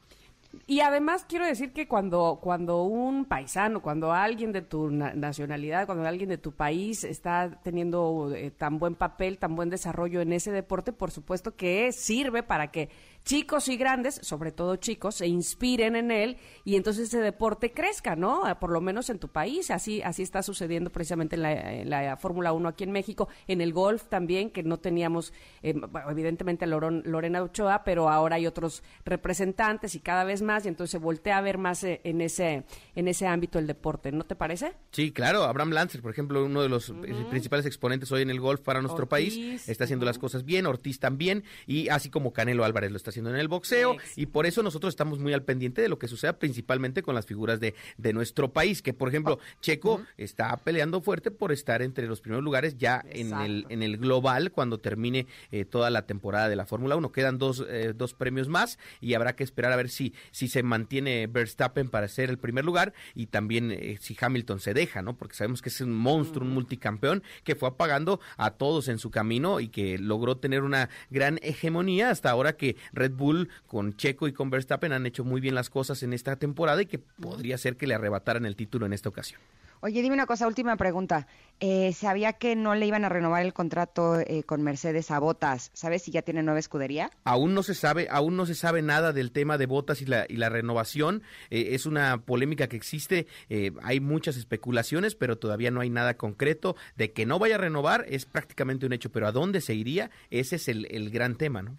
Y 0.72 0.80
además 0.80 1.26
quiero 1.28 1.46
decir 1.46 1.74
que 1.74 1.86
cuando, 1.90 2.40
cuando 2.42 2.84
un 2.84 3.26
paisano, 3.26 3.82
cuando 3.82 4.14
alguien 4.14 4.54
de 4.54 4.62
tu 4.62 4.90
na- 4.90 5.14
nacionalidad, 5.14 5.86
cuando 5.86 6.08
alguien 6.08 6.30
de 6.30 6.38
tu 6.38 6.54
país 6.54 7.04
está 7.04 7.60
teniendo 7.62 8.32
eh, 8.34 8.52
tan 8.52 8.80
buen 8.80 8.96
papel, 8.96 9.38
tan 9.38 9.58
buen 9.58 9.70
desarrollo 9.70 10.22
en 10.22 10.32
ese 10.32 10.50
deporte, 10.50 10.94
por 10.94 11.12
supuesto 11.12 11.58
que 11.58 11.92
sirve 11.92 12.42
para 12.42 12.72
que 12.72 12.88
chicos 13.24 13.68
y 13.68 13.78
grandes, 13.78 14.16
sobre 14.24 14.52
todo 14.52 14.76
chicos, 14.78 15.16
se 15.16 15.28
inspiren 15.28 15.96
en 15.96 16.12
él 16.12 16.38
y 16.66 16.76
entonces 16.76 17.08
ese 17.10 17.20
deporte 17.20 17.72
crezca, 17.72 18.16
¿no? 18.16 18.48
Eh, 18.50 18.56
Por 18.56 18.72
lo 18.72 18.82
menos 18.82 19.10
en 19.10 19.20
tu 19.20 19.28
país. 19.28 19.72
Así, 19.72 20.02
así 20.02 20.24
está 20.24 20.42
sucediendo 20.44 20.90
precisamente 20.90 21.36
en 21.36 21.42
la, 21.44 21.74
en 21.74 21.90
la 21.90 22.18
Fórmula 22.18 22.52
1 22.54 22.70
aquí 22.70 22.84
en 22.84 22.92
México, 22.92 23.30
en 23.48 23.62
el 23.62 23.74
golf 23.74 24.06
también, 24.06 24.50
que 24.50 24.64
no 24.64 24.78
teníamos, 24.78 25.34
eh, 25.64 25.74
evidentemente 26.10 26.66
a 26.66 26.68
Lorón- 26.68 27.04
Lorena 27.06 27.42
Ochoa, 27.44 27.84
pero 27.84 28.10
ahora 28.10 28.38
hay 28.38 28.48
otros 28.48 28.84
representantes 29.06 29.96
y 29.96 30.00
cada 30.00 30.24
vez 30.24 30.42
más, 30.42 30.66
y 30.66 30.70
entonces 30.70 30.92
se 30.92 30.98
voltea 30.98 31.38
a 31.38 31.42
ver 31.42 31.58
más 31.58 31.84
eh, 31.84 32.02
en 32.04 32.22
ese, 32.22 32.64
en 32.96 33.08
ese 33.08 33.28
ámbito 33.28 33.60
el 33.60 33.68
deporte, 33.68 34.12
¿no 34.12 34.24
te 34.24 34.36
parece? 34.36 34.74
Sí, 34.92 35.12
claro, 35.12 35.44
Abraham 35.44 35.72
Lancer, 35.72 36.02
por 36.02 36.12
ejemplo, 36.12 36.44
uno 36.44 36.62
de 36.62 36.70
los 36.70 36.90
eh, 36.90 37.26
principales 37.30 37.66
exponentes 37.66 38.12
hoy 38.12 38.24
en 38.24 38.30
el 38.32 38.40
golf 38.40 38.62
para 38.62 38.82
nuestro 38.82 39.04
Ortiz, 39.04 39.10
país, 39.36 39.70
está 39.70 39.84
haciendo 39.84 40.06
las 40.06 40.18
cosas 40.18 40.44
bien, 40.44 40.66
Ortiz 40.66 41.00
también, 41.00 41.44
y 41.68 41.90
así 41.90 42.10
como 42.10 42.34
Canelo 42.34 42.66
Álvarez 42.66 42.90
lo 42.92 42.98
está 42.98 43.11
haciendo 43.12 43.30
en 43.30 43.38
el 43.38 43.48
boxeo, 43.48 43.94
Ex. 43.94 44.18
y 44.18 44.26
por 44.26 44.46
eso 44.46 44.64
nosotros 44.64 44.92
estamos 44.92 45.20
muy 45.20 45.34
al 45.34 45.44
pendiente 45.44 45.82
de 45.82 45.90
lo 45.90 46.00
que 46.00 46.08
suceda 46.08 46.34
principalmente 46.34 47.04
con 47.04 47.16
las 47.16 47.26
figuras 47.26 47.60
de, 47.60 47.76
de 47.98 48.14
nuestro 48.14 48.52
país, 48.52 48.82
que 48.82 48.94
por 48.94 49.10
ejemplo, 49.10 49.40
Checo 49.62 50.02
está 50.18 50.56
peleando 50.58 51.02
fuerte 51.02 51.32
por 51.32 51.52
estar 51.52 51.82
entre 51.82 52.08
los 52.08 52.22
primeros 52.22 52.44
lugares 52.44 52.78
ya 52.78 53.04
en 53.10 53.34
el, 53.34 53.66
en 53.70 53.84
el 53.84 53.98
global 53.98 54.52
cuando 54.52 54.80
termine 54.80 55.28
eh, 55.52 55.66
toda 55.66 55.90
la 55.90 56.06
temporada 56.06 56.50
de 56.50 56.56
la 56.56 56.66
Fórmula 56.66 56.96
1. 56.96 57.12
Quedan 57.12 57.38
dos, 57.38 57.66
eh, 57.68 57.94
dos 57.96 58.14
premios 58.14 58.48
más 58.48 58.80
y 59.00 59.14
habrá 59.14 59.36
que 59.36 59.44
esperar 59.44 59.72
a 59.72 59.76
ver 59.76 59.90
si, 59.90 60.14
si 60.32 60.48
se 60.48 60.64
mantiene 60.64 61.28
Verstappen 61.28 61.90
para 61.90 62.08
ser 62.08 62.30
el 62.30 62.38
primer 62.38 62.66
lugar 62.66 62.94
y 63.16 63.28
también 63.28 63.72
eh, 63.72 63.98
si 64.00 64.16
Hamilton 64.20 64.60
se 64.60 64.74
deja, 64.74 65.02
¿no? 65.02 65.16
Porque 65.18 65.36
sabemos 65.36 65.62
que 65.62 65.70
es 65.70 65.82
un 65.82 65.94
monstruo, 65.94 66.46
un 66.46 66.54
multicampeón 66.54 67.24
que 67.44 67.56
fue 67.56 67.70
apagando 67.70 68.20
a 68.38 68.52
todos 68.52 68.88
en 68.88 69.00
su 69.00 69.12
camino 69.12 69.60
y 69.60 69.70
que 69.70 69.98
logró 69.98 70.38
tener 70.38 70.64
una 70.64 70.90
gran 71.10 71.40
hegemonía 71.42 72.10
hasta 72.10 72.30
ahora 72.30 72.54
que 72.54 72.76
Red 73.02 73.14
Bull 73.14 73.50
con 73.68 73.96
Checo 73.98 74.28
y 74.28 74.34
con 74.34 74.50
Verstappen 74.52 74.94
han 74.94 75.08
hecho 75.08 75.24
muy 75.24 75.42
bien 75.42 75.56
las 75.56 75.70
cosas 75.70 76.04
en 76.04 76.14
esta 76.14 76.36
temporada 76.36 76.82
y 76.82 76.86
que 76.86 77.00
podría 77.00 77.58
ser 77.58 77.78
que 77.78 77.88
le 77.88 77.96
arrebataran 77.96 78.46
el 78.46 78.56
título 78.56 78.86
en 78.86 78.94
esta 78.94 79.10
ocasión. 79.10 79.42
Oye, 79.84 80.04
dime 80.04 80.14
una 80.14 80.28
cosa, 80.28 80.46
última 80.46 80.78
pregunta. 80.78 81.26
Eh, 81.60 81.92
sabía 81.94 82.34
que 82.34 82.56
no 82.56 82.76
le 82.76 82.86
iban 82.86 83.04
a 83.04 83.10
renovar 83.10 83.44
el 83.44 83.52
contrato 83.52 84.20
eh, 84.20 84.44
con 84.44 84.62
Mercedes 84.62 85.10
a 85.10 85.18
Botas. 85.18 85.72
¿Sabes 85.74 86.04
si 86.04 86.12
ya 86.12 86.22
tiene 86.22 86.44
nueva 86.44 86.60
escudería? 86.60 87.10
Aún 87.24 87.56
no 87.56 87.64
se 87.64 87.74
sabe, 87.74 88.08
aún 88.12 88.38
no 88.38 88.46
se 88.46 88.54
sabe 88.54 88.84
nada 88.84 89.12
del 89.12 89.32
tema 89.32 89.58
de 89.58 89.66
botas 89.66 90.04
y 90.04 90.06
la, 90.06 90.28
y 90.30 90.36
la 90.36 90.50
renovación. 90.50 91.24
Eh, 91.50 91.70
es 91.72 91.88
una 91.88 92.22
polémica 92.22 92.68
que 92.68 92.78
existe. 92.78 93.26
eh, 93.50 93.72
hay 93.82 94.00
muchas 94.00 94.38
especulaciones, 94.38 95.16
pero 95.16 95.40
todavía 95.40 95.72
no 95.72 95.82
hay 95.82 95.90
nada 95.90 96.16
concreto. 96.16 96.76
De 96.96 97.12
que 97.12 97.26
no 97.26 97.40
vaya 97.40 97.56
a 97.56 97.58
renovar 97.58 98.06
es 98.08 98.26
prácticamente 98.26 98.86
un 98.86 98.94
hecho, 98.94 99.12
pero 99.12 99.26
¿a 99.26 99.32
dónde 99.32 99.62
se 99.62 99.74
iría? 99.74 100.12
Ese 100.30 100.58
es 100.58 100.68
el, 100.68 100.86
el 100.92 101.10
gran 101.10 101.38
tema, 101.38 101.64
¿no? 101.64 101.76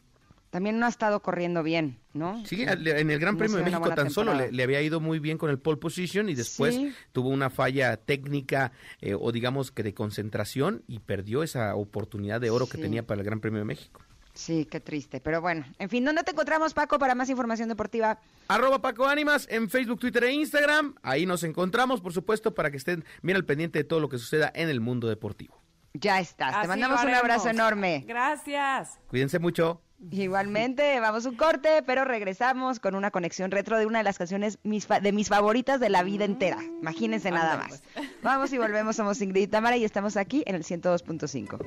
También 0.53 0.79
no 0.79 0.85
ha 0.85 0.91
estado 0.91 1.23
corriendo 1.23 1.63
bien, 1.63 1.99
¿no? 2.13 2.45
Sí, 2.45 2.63
en 2.63 3.11
el 3.11 3.19
Gran 3.19 3.35
No 3.35 3.39
Premio 3.39 3.57
de 3.57 3.65
México 3.65 3.89
tan 3.95 4.11
solo 4.11 4.35
le, 4.35 4.63
había 4.63 4.83
ido 4.83 5.01
muy 5.01 5.19
bien 5.19 5.39
con 5.39 5.49
el 5.49 5.59
pole 5.59 5.79
position 5.79 6.29
y 6.29 6.35
después 6.35 6.75
Sí. 6.75 6.93
tuvo 7.13 7.31
una 7.31 7.49
falla 7.49 7.97
técnica 7.97 8.71
eh, 9.01 9.15
o 9.19 9.33
digamos 9.33 9.73
que 9.73 9.83
de 9.83 9.95
concentración 9.95 10.83
y 10.87 10.99
perdió 10.99 11.43
esa 11.43 11.75
oportunidad 11.75 12.39
de 12.39 12.51
oro 12.51 12.67
que 12.67 12.77
tenía 12.77 13.07
para 13.07 13.23
el 13.23 13.25
Gran 13.25 13.41
Premio 13.41 13.61
de 13.61 13.65
México. 13.65 14.03
Sí, 14.35 14.67
qué 14.71 14.79
triste. 14.79 15.21
Pero 15.23 15.41
bueno, 15.41 15.65
en 15.79 15.89
fin, 15.89 16.05
¿dónde 16.05 16.23
te 16.23 16.33
encontramos, 16.33 16.75
Paco, 16.75 16.99
para 16.99 17.15
más 17.15 17.31
información 17.31 17.71
deportiva? 17.71 18.21
Arroba 18.49 18.83
Paco 18.83 19.07
Ánimas 19.07 19.47
en 19.51 19.71
Facebook, 19.71 20.01
Twitter 20.01 20.25
e 20.25 20.33
Instagram. 20.33 20.97
Ahí 21.03 21.25
nos 21.25 21.45
encontramos, 21.45 22.03
por 22.03 22.13
supuesto, 22.13 22.55
para 22.55 22.71
que 22.71 22.77
estén 22.77 23.07
bien 23.23 23.37
al 23.37 23.47
pendiente 23.47 23.79
de 23.79 23.85
todo 23.85 24.01
lo 24.01 24.11
que 24.11 24.19
suceda 24.19 24.53
en 24.55 24.69
el 24.69 24.83
mundo 24.83 25.09
deportivo. 25.09 25.63
Ya 25.95 26.21
estás. 26.21 26.61
te 26.61 26.69
mandamos 26.69 27.03
un 27.03 27.15
abrazo 27.15 27.49
enorme. 27.49 28.05
Gracias. 28.07 28.99
Cuídense 29.09 29.39
mucho. 29.39 29.81
Igualmente, 30.11 30.99
vamos 31.01 31.27
un 31.27 31.37
corte, 31.37 31.83
pero 31.87 32.05
regresamos 32.05 32.81
con 32.81 32.95
una 32.97 33.11
conexión 33.11 33.51
retro 33.51 33.79
de 33.79 33.87
una 33.87 33.99
de 33.99 34.05
las 34.05 34.19
canciones 34.19 34.59
mis 34.65 34.87
fa- 34.87 35.01
de 35.01 35.13
mis 35.13 35.29
favoritas 35.29 35.79
de 35.81 35.89
la 35.91 36.03
vida 36.03 36.25
entera. 36.25 36.59
Imagínense 36.81 37.31
nada 37.31 37.57
más. 37.57 37.83
Vamos 38.23 38.53
y 38.53 38.59
volvemos, 38.59 38.97
somos 38.97 39.21
Ingrid 39.23 39.43
y 39.43 39.47
Tamara 39.47 39.77
y 39.77 39.85
estamos 39.85 40.17
aquí 40.17 40.43
en 40.47 40.57
el 40.57 40.65
102.5. 40.65 41.59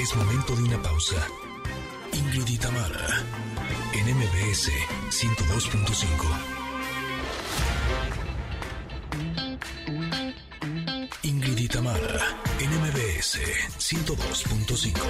Es 0.00 0.14
momento 0.16 0.54
de 0.54 0.62
una 0.62 0.80
pausa. 0.82 1.16
Ingrid 2.12 2.46
y 2.48 2.58
Tamara, 2.58 3.06
en 3.94 4.16
MBS 4.16 4.70
102.5. 5.10 6.28
Ingrid 11.68 11.74
y 11.74 11.76
Tamara, 11.76 12.40
en 12.60 12.70
MBS 12.80 13.38
102.5. 13.78 15.00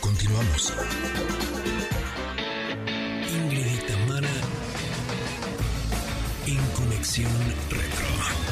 Continuamos. 0.00 0.72
Ingrid 3.32 3.66
y 3.66 3.78
Tamara, 3.86 4.28
en 6.46 6.66
Conexión 6.74 7.32
Retro. 7.70 8.51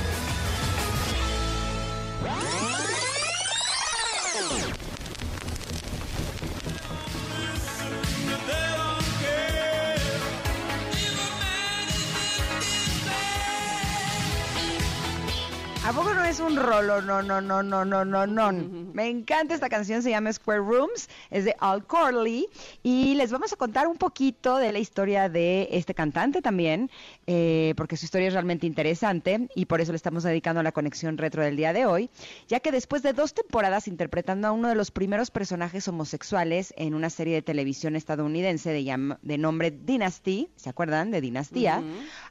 Poco 16.00 16.14
no 16.14 16.24
es 16.24 16.40
un 16.40 16.56
rolo? 16.56 17.02
No, 17.02 17.22
no, 17.22 17.42
no, 17.42 17.62
no, 17.62 17.84
no, 17.84 18.04
no, 18.04 18.26
no. 18.26 18.52
Me 18.94 19.08
encanta 19.08 19.54
esta 19.54 19.68
canción, 19.68 20.02
se 20.02 20.10
llama 20.10 20.32
Square 20.32 20.60
Rooms, 20.60 21.08
es 21.30 21.44
de 21.44 21.54
Al 21.60 21.86
Corley 21.86 22.46
y 22.82 23.14
les 23.14 23.30
vamos 23.30 23.52
a 23.52 23.56
contar 23.56 23.86
un 23.86 23.96
poquito 23.96 24.56
de 24.56 24.72
la 24.72 24.78
historia 24.78 25.28
de 25.28 25.68
este 25.72 25.94
cantante 25.94 26.42
también, 26.42 26.90
eh, 27.26 27.74
porque 27.76 27.96
su 27.96 28.04
historia 28.04 28.28
es 28.28 28.34
realmente 28.34 28.66
interesante 28.66 29.48
y 29.54 29.66
por 29.66 29.80
eso 29.80 29.92
le 29.92 29.96
estamos 29.96 30.22
dedicando 30.22 30.60
a 30.60 30.62
la 30.62 30.72
conexión 30.72 31.18
retro 31.18 31.42
del 31.42 31.56
día 31.56 31.72
de 31.72 31.86
hoy, 31.86 32.10
ya 32.48 32.60
que 32.60 32.72
después 32.72 33.02
de 33.02 33.12
dos 33.12 33.34
temporadas 33.34 33.88
interpretando 33.88 34.48
a 34.48 34.52
uno 34.52 34.68
de 34.68 34.74
los 34.74 34.90
primeros 34.90 35.30
personajes 35.30 35.86
homosexuales 35.88 36.74
en 36.76 36.94
una 36.94 37.10
serie 37.10 37.34
de 37.34 37.42
televisión 37.42 37.96
estadounidense 37.96 38.70
de, 38.70 38.82
llam- 38.84 39.18
de 39.22 39.38
nombre 39.38 39.70
Dynasty, 39.70 40.48
¿se 40.56 40.70
acuerdan 40.70 41.10
de 41.10 41.20
Dinastía? 41.20 41.82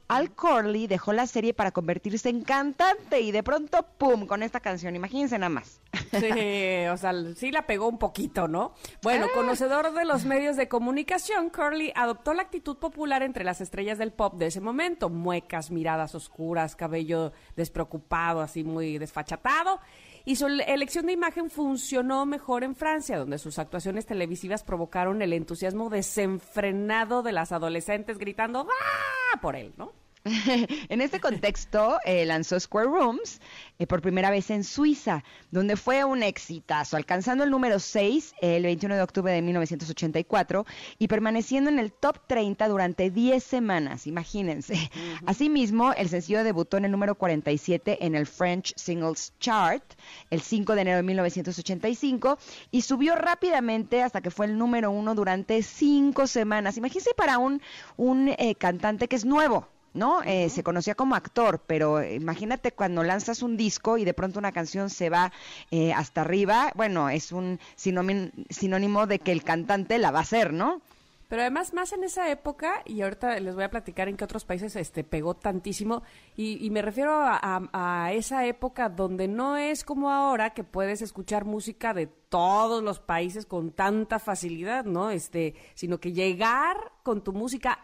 Al 0.08 0.32
Corley 0.32 0.86
dejó 0.86 1.12
la 1.12 1.26
serie 1.26 1.54
para 1.54 1.70
convertirse 1.70 2.28
en 2.28 2.42
cantante 2.42 3.20
y 3.20 3.30
de 3.32 3.42
pronto, 3.42 3.86
¡pum!, 3.98 4.26
con 4.26 4.42
esta 4.42 4.60
canción. 4.60 4.96
Imagínense 4.96 5.38
nada 5.38 5.50
más. 5.50 5.80
Sí, 6.10 6.86
o 6.90 6.96
sea, 6.96 7.12
sí 7.36 7.50
la 7.50 7.66
pegó 7.66 7.88
un 7.88 7.98
poquito, 7.98 8.48
¿no? 8.48 8.74
Bueno, 9.02 9.26
conocedor 9.34 9.92
de 9.94 10.04
los 10.04 10.24
medios 10.24 10.56
de 10.56 10.68
comunicación, 10.68 11.50
Curly 11.50 11.92
adoptó 11.94 12.34
la 12.34 12.42
actitud 12.42 12.76
popular 12.78 13.22
entre 13.22 13.44
las 13.44 13.60
estrellas 13.60 13.98
del 13.98 14.12
pop 14.12 14.34
de 14.34 14.46
ese 14.46 14.60
momento. 14.60 15.08
Muecas, 15.08 15.70
miradas 15.70 16.14
oscuras, 16.14 16.76
cabello 16.76 17.32
despreocupado, 17.56 18.40
así 18.40 18.64
muy 18.64 18.98
desfachatado. 18.98 19.80
Y 20.24 20.36
su 20.36 20.46
ele- 20.46 20.64
elección 20.72 21.06
de 21.06 21.12
imagen 21.12 21.48
funcionó 21.50 22.26
mejor 22.26 22.62
en 22.62 22.76
Francia, 22.76 23.18
donde 23.18 23.38
sus 23.38 23.58
actuaciones 23.58 24.04
televisivas 24.06 24.62
provocaron 24.64 25.22
el 25.22 25.32
entusiasmo 25.32 25.88
desenfrenado 25.88 27.22
de 27.22 27.32
las 27.32 27.52
adolescentes 27.52 28.18
gritando 28.18 28.66
¡Ah! 28.68 29.40
por 29.40 29.56
él, 29.56 29.72
¿no? 29.76 29.92
en 30.88 31.00
este 31.00 31.18
contexto, 31.18 31.98
eh, 32.04 32.26
lanzó 32.26 32.60
Square 32.60 32.88
Rooms 32.88 33.40
eh, 33.78 33.86
por 33.86 34.02
primera 34.02 34.30
vez 34.30 34.50
en 34.50 34.64
Suiza, 34.64 35.24
donde 35.50 35.76
fue 35.76 36.04
un 36.04 36.22
exitazo, 36.22 36.98
alcanzando 36.98 37.42
el 37.42 37.50
número 37.50 37.78
6 37.78 38.34
el 38.42 38.64
21 38.64 38.96
de 38.96 39.02
octubre 39.02 39.32
de 39.32 39.40
1984 39.40 40.66
y 40.98 41.08
permaneciendo 41.08 41.70
en 41.70 41.78
el 41.78 41.92
top 41.92 42.18
30 42.26 42.68
durante 42.68 43.10
10 43.10 43.42
semanas, 43.42 44.06
imagínense. 44.06 44.90
Asimismo, 45.24 45.94
el 45.94 46.10
sencillo 46.10 46.44
debutó 46.44 46.76
en 46.76 46.84
el 46.84 46.90
número 46.90 47.14
47 47.14 48.04
en 48.04 48.14
el 48.14 48.26
French 48.26 48.74
Singles 48.76 49.32
Chart 49.40 49.82
el 50.28 50.42
5 50.42 50.74
de 50.74 50.82
enero 50.82 50.96
de 50.98 51.02
1985 51.02 52.38
y 52.70 52.82
subió 52.82 53.16
rápidamente 53.16 54.02
hasta 54.02 54.20
que 54.20 54.30
fue 54.30 54.46
el 54.46 54.58
número 54.58 54.90
uno 54.90 55.14
durante 55.14 55.62
cinco 55.62 56.26
semanas. 56.26 56.76
Imagínense 56.76 57.14
para 57.16 57.38
un, 57.38 57.62
un 57.96 58.28
eh, 58.28 58.54
cantante 58.58 59.08
que 59.08 59.16
es 59.16 59.24
nuevo. 59.24 59.66
¿No? 59.94 60.22
Eh, 60.22 60.48
se 60.50 60.62
conocía 60.62 60.94
como 60.94 61.14
actor, 61.14 61.60
pero 61.66 62.02
imagínate 62.02 62.72
cuando 62.72 63.02
lanzas 63.02 63.42
un 63.42 63.56
disco 63.56 63.98
y 63.98 64.04
de 64.04 64.14
pronto 64.14 64.38
una 64.38 64.52
canción 64.52 64.90
se 64.90 65.10
va 65.10 65.32
eh, 65.70 65.92
hasta 65.92 66.20
arriba, 66.20 66.72
bueno, 66.76 67.08
es 67.10 67.32
un 67.32 67.58
sinónimo, 67.76 69.06
de 69.06 69.18
que 69.18 69.32
el 69.32 69.42
cantante 69.42 69.98
la 69.98 70.10
va 70.10 70.20
a 70.20 70.22
hacer, 70.22 70.52
¿no? 70.52 70.80
Pero 71.28 71.42
además, 71.42 71.72
más 71.74 71.92
en 71.92 72.02
esa 72.02 72.28
época, 72.28 72.82
y 72.84 73.02
ahorita 73.02 73.38
les 73.38 73.54
voy 73.54 73.62
a 73.62 73.70
platicar 73.70 74.08
en 74.08 74.16
qué 74.16 74.24
otros 74.24 74.44
países 74.44 74.74
este 74.74 75.04
pegó 75.04 75.34
tantísimo, 75.34 76.02
y, 76.36 76.58
y 76.64 76.70
me 76.70 76.82
refiero 76.82 77.12
a, 77.12 77.38
a- 77.40 78.04
a 78.06 78.12
esa 78.12 78.46
época 78.46 78.88
donde 78.88 79.28
no 79.28 79.56
es 79.56 79.84
como 79.84 80.10
ahora 80.10 80.50
que 80.50 80.64
puedes 80.64 81.02
escuchar 81.02 81.44
música 81.44 81.94
de 81.94 82.08
todos 82.08 82.82
los 82.82 82.98
países 82.98 83.46
con 83.46 83.70
tanta 83.70 84.18
facilidad, 84.18 84.84
¿no? 84.84 85.10
Este, 85.10 85.54
sino 85.74 85.98
que 86.00 86.12
llegar 86.12 86.76
con 87.04 87.22
tu 87.22 87.32
música 87.32 87.78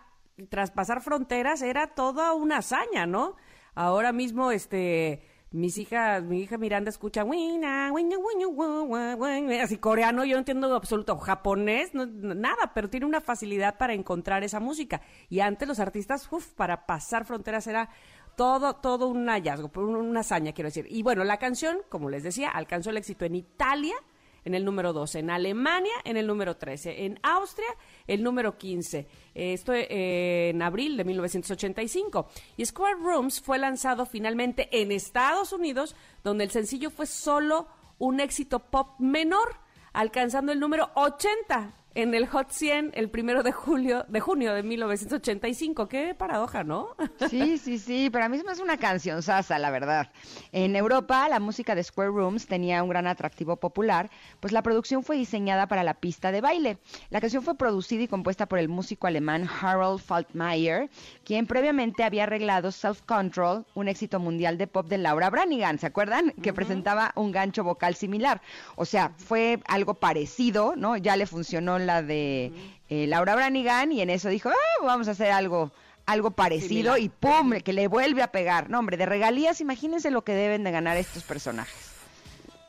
traspasar 0.48 1.00
fronteras 1.02 1.62
era 1.62 1.88
toda 1.88 2.32
una 2.34 2.58
hazaña, 2.58 3.06
¿no? 3.06 3.36
Ahora 3.74 4.12
mismo, 4.12 4.50
este, 4.52 5.22
mis 5.50 5.78
hijas, 5.78 6.22
mi 6.22 6.40
hija 6.42 6.58
Miranda 6.58 6.90
escucha 6.90 7.24
así 9.60 9.78
coreano, 9.78 10.24
yo 10.24 10.34
no 10.34 10.38
entiendo 10.40 10.74
absoluto, 10.74 11.16
japonés, 11.18 11.94
no- 11.94 12.06
nada, 12.06 12.72
pero 12.74 12.88
tiene 12.90 13.06
una 13.06 13.20
facilidad 13.20 13.76
para 13.78 13.94
encontrar 13.94 14.44
esa 14.44 14.60
música. 14.60 15.00
Y 15.28 15.40
antes 15.40 15.66
los 15.68 15.80
artistas, 15.80 16.30
uf, 16.30 16.52
para 16.54 16.86
pasar 16.86 17.24
fronteras 17.24 17.66
era 17.66 17.88
todo, 18.36 18.76
todo 18.76 19.08
un 19.08 19.26
hallazgo, 19.28 19.70
un- 19.76 19.96
una 19.96 20.20
hazaña, 20.20 20.52
quiero 20.52 20.68
decir. 20.68 20.86
Y 20.90 21.02
bueno, 21.02 21.24
la 21.24 21.38
canción, 21.38 21.78
como 21.88 22.10
les 22.10 22.22
decía, 22.22 22.50
alcanzó 22.50 22.90
el 22.90 22.98
éxito 22.98 23.24
en 23.24 23.34
Italia, 23.36 23.94
en 24.46 24.54
el 24.54 24.64
número 24.64 24.92
12, 24.92 25.18
en 25.18 25.30
Alemania 25.30 25.92
en 26.04 26.16
el 26.16 26.26
número 26.26 26.56
13, 26.56 27.04
en 27.04 27.18
Austria 27.22 27.66
el 28.06 28.22
número 28.22 28.56
15, 28.56 28.98
eh, 28.98 29.52
esto 29.52 29.74
eh, 29.74 30.50
en 30.50 30.62
abril 30.62 30.96
de 30.96 31.04
1985. 31.04 32.28
Y 32.56 32.64
Square 32.64 32.94
Rooms 33.00 33.40
fue 33.40 33.58
lanzado 33.58 34.06
finalmente 34.06 34.68
en 34.70 34.92
Estados 34.92 35.52
Unidos, 35.52 35.96
donde 36.22 36.44
el 36.44 36.50
sencillo 36.50 36.90
fue 36.90 37.06
solo 37.06 37.66
un 37.98 38.20
éxito 38.20 38.60
pop 38.60 38.98
menor, 39.00 39.56
alcanzando 39.92 40.52
el 40.52 40.60
número 40.60 40.90
80 40.94 41.74
en 41.96 42.14
el 42.14 42.26
Hot 42.26 42.50
100 42.50 42.92
el 42.94 43.08
primero 43.08 43.42
de 43.42 43.52
julio 43.52 44.04
de 44.08 44.20
junio 44.20 44.52
de 44.52 44.62
1985. 44.62 45.88
Qué 45.88 46.14
paradoja, 46.14 46.62
¿no? 46.62 46.88
Sí, 47.30 47.56
sí, 47.56 47.78
sí, 47.78 48.10
pero 48.12 48.26
a 48.26 48.28
mí 48.28 48.38
hace 48.46 48.62
una 48.62 48.76
canción 48.76 49.22
sasa, 49.22 49.58
la 49.58 49.70
verdad. 49.70 50.12
En 50.52 50.76
Europa, 50.76 51.26
la 51.28 51.40
música 51.40 51.74
de 51.74 51.82
Square 51.82 52.10
Rooms 52.10 52.46
tenía 52.46 52.82
un 52.82 52.90
gran 52.90 53.06
atractivo 53.06 53.56
popular, 53.56 54.10
pues 54.40 54.52
la 54.52 54.62
producción 54.62 55.02
fue 55.02 55.16
diseñada 55.16 55.66
para 55.68 55.82
la 55.84 55.94
pista 55.94 56.30
de 56.32 56.42
baile. 56.42 56.78
La 57.08 57.20
canción 57.20 57.42
fue 57.42 57.56
producida 57.56 58.02
y 58.02 58.08
compuesta 58.08 58.46
por 58.46 58.58
el 58.58 58.68
músico 58.68 59.06
alemán 59.06 59.48
Harold 59.60 60.00
Faltmeier, 60.00 60.90
quien 61.24 61.46
previamente 61.46 62.04
había 62.04 62.24
arreglado 62.24 62.72
Self 62.72 63.00
Control, 63.02 63.64
un 63.74 63.88
éxito 63.88 64.20
mundial 64.20 64.58
de 64.58 64.66
pop 64.66 64.86
de 64.86 64.98
Laura 64.98 65.30
Branigan, 65.30 65.78
¿se 65.78 65.86
acuerdan? 65.86 66.32
Que 66.42 66.52
presentaba 66.52 67.12
un 67.16 67.32
gancho 67.32 67.64
vocal 67.64 67.94
similar. 67.94 68.42
O 68.76 68.84
sea, 68.84 69.12
fue 69.16 69.60
algo 69.66 69.94
parecido, 69.94 70.74
¿no? 70.76 70.98
Ya 70.98 71.16
le 71.16 71.26
funcionó 71.26 71.78
la 71.86 72.02
de 72.02 72.52
eh, 72.90 73.06
Laura 73.06 73.34
Branigan 73.34 73.92
y 73.92 74.00
en 74.02 74.10
eso 74.10 74.28
dijo, 74.28 74.48
"Ah, 74.50 74.84
vamos 74.84 75.08
a 75.08 75.12
hacer 75.12 75.30
algo 75.32 75.70
algo 76.06 76.30
parecido 76.30 76.94
Similar. 76.94 77.00
y 77.00 77.08
¡pum! 77.08 77.52
que 77.64 77.72
le 77.72 77.88
vuelve 77.88 78.22
a 78.22 78.28
pegar. 78.30 78.70
No, 78.70 78.78
hombre, 78.78 78.96
de 78.96 79.06
regalías, 79.06 79.60
imagínense 79.60 80.12
lo 80.12 80.22
que 80.22 80.34
deben 80.34 80.62
de 80.62 80.70
ganar 80.70 80.96
estos 80.96 81.24
personajes. 81.24 81.94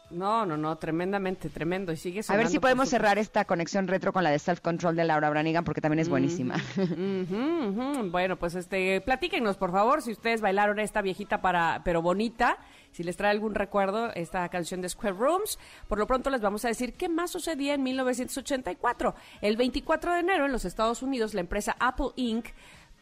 No, 0.10 0.46
no, 0.46 0.56
no, 0.56 0.76
tremendamente, 0.78 1.50
tremendo. 1.50 1.92
Y 1.92 1.98
sigue 1.98 2.22
A 2.30 2.38
ver 2.38 2.48
si 2.48 2.60
podemos 2.60 2.88
supuesto. 2.88 3.04
cerrar 3.06 3.18
esta 3.20 3.44
conexión 3.46 3.88
retro 3.90 4.14
con 4.14 4.24
la 4.24 4.32
de 4.32 4.40
Self 4.40 4.62
Control 4.62 4.96
de 4.96 5.04
Laura 5.04 5.30
Branigan, 5.30 5.66
porque 5.66 5.82
también 5.82 6.00
es 6.00 6.08
buenísima. 6.10 6.56
Ujú, 6.78 7.36
ujú. 7.70 8.10
Bueno, 8.10 8.38
pues 8.38 8.56
este, 8.56 9.02
platíquenos, 9.02 9.58
por 9.58 9.72
favor, 9.72 10.02
si 10.02 10.12
ustedes 10.14 10.40
bailaron 10.42 10.80
esta 10.80 11.02
viejita 11.02 11.42
para, 11.42 11.82
pero 11.84 12.02
bonita, 12.02 12.58
si 12.98 13.04
les 13.04 13.16
trae 13.16 13.30
algún 13.30 13.54
recuerdo 13.54 14.12
esta 14.16 14.50
canción 14.50 14.82
de 14.82 14.90
Square 14.90 15.18
Rooms. 15.18 15.60
Por 15.88 16.00
lo 16.00 16.08
pronto 16.08 16.32
les 16.32 16.42
vamos 16.42 16.66
a 16.66 16.70
decir 16.70 16.94
qué 16.94 17.10
más 17.10 17.30
sucedía 17.30 17.76
en 17.76 17.84
1984. 17.84 19.14
El 19.42 19.56
24 19.56 20.14
de 20.16 20.20
enero 20.22 20.48
en 20.48 20.52
los 20.52 20.66
Estados 20.66 21.04
Unidos, 21.04 21.36
la 21.36 21.42
empresa 21.42 21.78
Apple 21.80 22.08
Inc. 22.16 22.48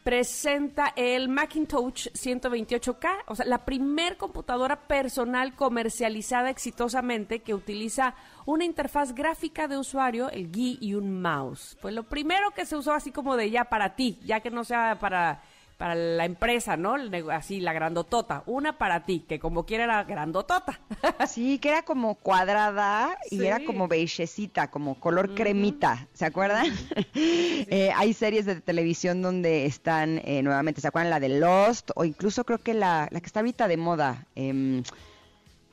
presenta 0.04 0.92
el 0.96 1.30
Macintosh 1.30 2.08
128K, 2.08 3.08
o 3.26 3.36
sea, 3.36 3.46
la 3.46 3.64
primer 3.64 4.18
computadora 4.18 4.86
personal 4.86 5.54
comercializada 5.54 6.50
exitosamente 6.50 7.40
que 7.40 7.54
utiliza 7.54 8.14
una 8.44 8.66
interfaz 8.66 9.14
gráfica 9.14 9.66
de 9.66 9.78
usuario, 9.78 10.28
el 10.28 10.52
GUI 10.52 10.76
y 10.78 10.92
un 10.92 11.22
mouse. 11.22 11.78
Fue 11.80 11.90
lo 11.90 12.02
primero 12.02 12.50
que 12.50 12.66
se 12.66 12.76
usó 12.76 12.92
así 12.92 13.12
como 13.12 13.34
de 13.34 13.50
ya 13.50 13.64
para 13.64 13.96
ti, 13.96 14.18
ya 14.26 14.40
que 14.40 14.50
no 14.50 14.62
sea 14.62 14.98
para 15.00 15.40
para 15.76 15.94
la 15.94 16.24
empresa, 16.24 16.76
¿no? 16.76 16.96
Así, 17.32 17.60
la 17.60 17.72
grandotota. 17.72 18.42
Una 18.46 18.78
para 18.78 19.04
ti, 19.04 19.20
que 19.28 19.38
como 19.38 19.66
quiera 19.66 19.84
era 19.84 20.04
grandotota. 20.04 20.80
Sí, 21.26 21.58
que 21.58 21.68
era 21.70 21.82
como 21.82 22.14
cuadrada 22.16 23.16
y 23.30 23.36
Sí. 23.38 23.46
era 23.46 23.60
como 23.64 23.88
beigecita, 23.88 24.70
como 24.70 24.98
color 25.00 25.34
cremita, 25.34 26.08
¿se 26.14 26.24
acuerdan? 26.24 26.66
Eh, 27.14 27.90
hay 27.94 28.12
series 28.12 28.46
de 28.46 28.60
televisión 28.60 29.22
donde 29.22 29.66
están 29.66 30.20
eh, 30.24 30.42
nuevamente, 30.42 30.80
¿se 30.80 30.88
acuerdan? 30.88 31.10
La 31.10 31.20
de 31.20 31.28
Lost 31.30 31.90
o 31.94 32.04
incluso 32.04 32.44
creo 32.44 32.58
que 32.58 32.74
la, 32.74 33.08
la 33.10 33.20
que 33.20 33.26
está 33.26 33.40
ahorita 33.40 33.66
de 33.68 33.76
moda. 33.76 34.26
em, 34.34 34.82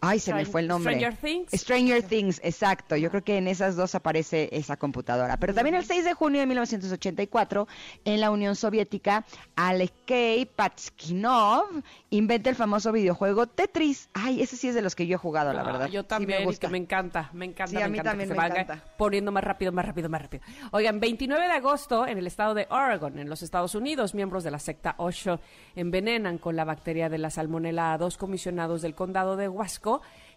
ay, 0.06 0.20
se 0.20 0.34
me 0.34 0.46
fue 0.46 0.62
el 0.62 0.68
nombre. 0.68 0.94
Stranger 0.96 1.18
Things. 1.20 1.52
Stranger 1.54 2.04
Things, 2.04 2.42
exacto. 2.44 2.96
Yo 2.96 3.10
creo 3.10 3.24
que 3.24 3.38
en 3.38 3.48
esas 3.48 3.76
dos 3.76 3.96
aparece 3.96 4.50
esa 4.52 4.78
computadora. 4.78 5.38
Pero 5.38 5.54
también 5.54 5.76
el 5.76 5.86
6 5.86 6.04
de 6.06 6.14
junio 6.14 6.40
de 6.42 6.46
1984, 6.48 7.68
en 8.06 8.20
la 8.22 8.32
Unión 8.32 8.56
Soviética, 8.56 9.26
Alexei 9.56 10.46
Patskinov 10.46 11.66
inventa 12.10 12.50
el 12.50 12.56
famoso 12.56 12.92
videojuego 12.92 13.48
Tetris. 13.48 14.10
Ay, 14.14 14.42
ese 14.42 14.58
sí 14.58 14.68
es 14.68 14.76
de 14.76 14.82
los 14.82 14.96
que 14.96 15.08
yo 15.08 15.16
he 15.16 15.18
jugado, 15.18 15.54
la 15.54 15.62
Ah, 15.62 15.64
verdad. 15.64 15.88
Yo 15.88 16.02
Sí 16.02 16.08
también, 16.08 16.40
me 16.40 16.44
y 16.44 16.46
gusta. 16.48 16.70
me 16.70 16.78
encanta, 16.78 17.30
me 17.34 17.46
encanta, 17.46 17.68
Sí, 17.72 17.76
me 17.78 17.84
a 17.84 17.88
mí 17.88 17.94
encanta 17.98 18.12
también 18.12 18.30
que 18.30 18.36
me 18.36 18.42
se 18.42 18.48
encanta. 18.62 18.84
poniendo 18.98 19.32
más 19.32 19.44
rápido, 19.44 19.72
más 19.72 19.86
rápido, 19.86 20.10
más 20.10 20.22
rápido. 20.22 20.44
Oigan, 20.72 21.00
29 21.00 21.46
de 21.46 21.52
agosto, 21.54 22.06
en 22.08 22.18
el 22.18 22.28
estado 22.28 22.54
de 22.54 22.68
Oregon, 22.70 23.18
en 23.20 23.30
los 23.30 23.42
Estados 23.42 23.74
Unidos, 23.76 24.14
miembros 24.14 24.44
de 24.44 24.52
la 24.52 24.60
secta 24.60 24.96
Osho 24.98 25.40
envenenan 25.76 26.38
con 26.38 26.56
la 26.56 26.66
bacteria 26.66 27.10
de 27.10 27.18
la 27.18 27.30
salmonela 27.30 27.94
a 27.94 27.98
dos 27.98 28.18
comisionados 28.18 28.82
del 28.82 28.96
condado 28.96 29.36
de 29.36 29.48
Huasco 29.48 29.93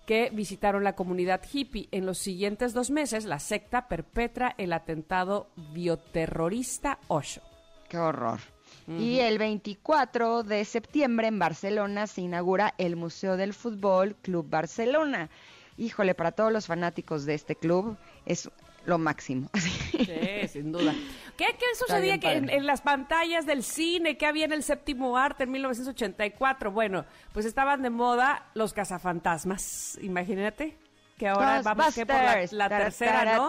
que 0.06 0.30
visitaron 0.32 0.84
la 0.84 0.94
comunidad 0.94 1.42
hippie. 1.52 1.88
En 1.90 2.06
los 2.06 2.18
siguientes 2.18 2.72
dos 2.72 2.90
meses, 2.90 3.24
la 3.24 3.38
secta 3.38 3.88
perpetra 3.88 4.54
el 4.56 4.72
atentado 4.72 5.50
bioterrorista 5.72 6.98
Osho. 7.08 7.42
Qué 7.88 7.98
horror. 7.98 8.40
Y 8.88 9.18
el 9.18 9.38
24 9.38 10.44
de 10.44 10.64
septiembre 10.64 11.26
en 11.26 11.38
Barcelona 11.38 12.06
se 12.06 12.20
inaugura 12.20 12.74
el 12.78 12.94
Museo 12.94 13.36
del 13.36 13.52
Fútbol 13.52 14.14
Club 14.16 14.48
Barcelona. 14.48 15.28
Híjole, 15.76 16.14
para 16.14 16.32
todos 16.32 16.52
los 16.52 16.66
fanáticos 16.66 17.26
de 17.26 17.34
este 17.34 17.56
club 17.56 17.96
es 18.24 18.48
lo 18.86 18.98
máximo. 18.98 19.50
Sí, 19.96 20.48
sin 20.48 20.72
duda. 20.72 20.94
¿Qué, 21.36 21.46
qué 21.58 21.64
sucedía 21.74 22.18
que 22.18 22.32
en, 22.32 22.66
las 22.66 22.80
pantallas 22.80 23.46
del 23.46 23.62
cine? 23.62 24.16
¿Qué 24.16 24.26
había 24.26 24.44
en 24.44 24.52
el 24.52 24.62
séptimo 24.62 25.16
arte 25.16 25.44
en 25.44 25.50
1984? 25.50 26.70
Bueno, 26.70 27.04
pues 27.32 27.46
estaban 27.46 27.82
de 27.82 27.90
moda 27.90 28.46
los 28.54 28.72
cazafantasmas. 28.72 29.98
Imagínate 30.02 30.76
que 31.18 31.28
ahora 31.28 31.62
vamos 31.62 31.94
que 31.94 32.06
por 32.06 32.16
la, 32.52 32.68
tercera, 32.68 33.36
¿no? 33.36 33.48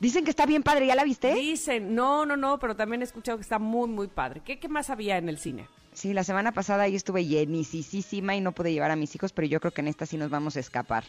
Dicen 0.00 0.24
que 0.24 0.30
está 0.30 0.44
bien 0.44 0.62
padre, 0.62 0.86
¿ya 0.86 0.94
la 0.94 1.04
viste? 1.04 1.34
Dicen, 1.34 1.94
no, 1.94 2.26
no, 2.26 2.36
no, 2.36 2.58
pero 2.58 2.74
también 2.74 3.02
he 3.02 3.04
escuchado 3.04 3.38
que 3.38 3.42
está 3.42 3.58
muy, 3.58 3.88
muy 3.88 4.08
padre. 4.08 4.40
¿Qué, 4.44 4.58
qué 4.58 4.68
más 4.68 4.90
había 4.90 5.18
en 5.18 5.28
el 5.28 5.38
cine? 5.38 5.68
Sí, 5.92 6.14
la 6.14 6.22
semana 6.24 6.52
pasada 6.52 6.86
yo 6.88 6.96
estuve 6.96 7.26
llenísima 7.26 8.36
y 8.36 8.40
no 8.40 8.52
pude 8.52 8.72
llevar 8.72 8.90
a 8.92 8.96
mis 8.96 9.14
hijos, 9.14 9.32
pero 9.32 9.48
yo 9.48 9.60
creo 9.60 9.72
que 9.72 9.80
en 9.80 9.88
esta 9.88 10.06
sí 10.06 10.16
nos 10.16 10.30
vamos 10.30 10.56
a 10.56 10.60
escapar. 10.60 11.04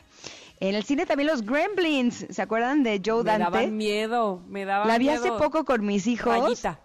En 0.60 0.74
el 0.76 0.84
cine 0.84 1.06
también 1.06 1.28
los 1.28 1.44
Gremlins, 1.46 2.26
¿se 2.30 2.42
acuerdan 2.42 2.82
de 2.84 3.02
Joe 3.06 3.24
Me 3.24 3.30
Dante? 3.32 3.44
daban 3.44 3.78
miedo, 3.78 4.42
me 4.48 4.66
daban 4.66 4.88
La 4.88 4.98
vi 4.98 5.06
miedo. 5.06 5.20
hace 5.20 5.32
poco 5.34 5.66
con 5.66 5.86
mis 5.86 6.08
hijos. 6.08 6.36
Rayita. 6.38 6.80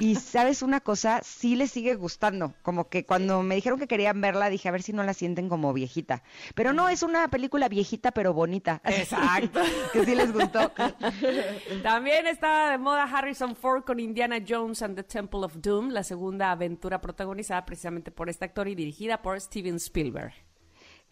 Y 0.00 0.16
sabes 0.16 0.62
una 0.62 0.80
cosa, 0.80 1.20
sí 1.22 1.56
les 1.56 1.70
sigue 1.70 1.94
gustando. 1.94 2.54
Como 2.62 2.88
que 2.88 3.06
cuando 3.06 3.42
me 3.42 3.54
dijeron 3.54 3.78
que 3.78 3.86
querían 3.86 4.20
verla, 4.20 4.50
dije 4.50 4.68
a 4.68 4.72
ver 4.72 4.82
si 4.82 4.92
no 4.92 5.02
la 5.02 5.14
sienten 5.14 5.48
como 5.48 5.72
viejita. 5.72 6.22
Pero 6.54 6.72
no, 6.72 6.88
es 6.88 7.02
una 7.02 7.28
película 7.28 7.68
viejita 7.68 8.12
pero 8.12 8.32
bonita. 8.32 8.80
Exacto. 8.84 9.60
que 9.92 10.04
sí 10.04 10.14
les 10.14 10.32
gustó. 10.32 10.72
También 11.82 12.26
estaba 12.26 12.70
de 12.70 12.78
moda 12.78 13.04
Harrison 13.04 13.56
Ford 13.56 13.84
con 13.84 14.00
Indiana 14.00 14.38
Jones 14.46 14.82
and 14.82 14.96
the 14.96 15.02
Temple 15.02 15.40
of 15.44 15.56
Doom, 15.56 15.90
la 15.90 16.04
segunda 16.04 16.50
aventura 16.50 17.00
protagonizada 17.00 17.64
precisamente 17.64 18.10
por 18.10 18.28
este 18.28 18.44
actor 18.44 18.68
y 18.68 18.74
dirigida 18.74 19.22
por 19.22 19.40
Steven 19.40 19.76
Spielberg. 19.76 20.34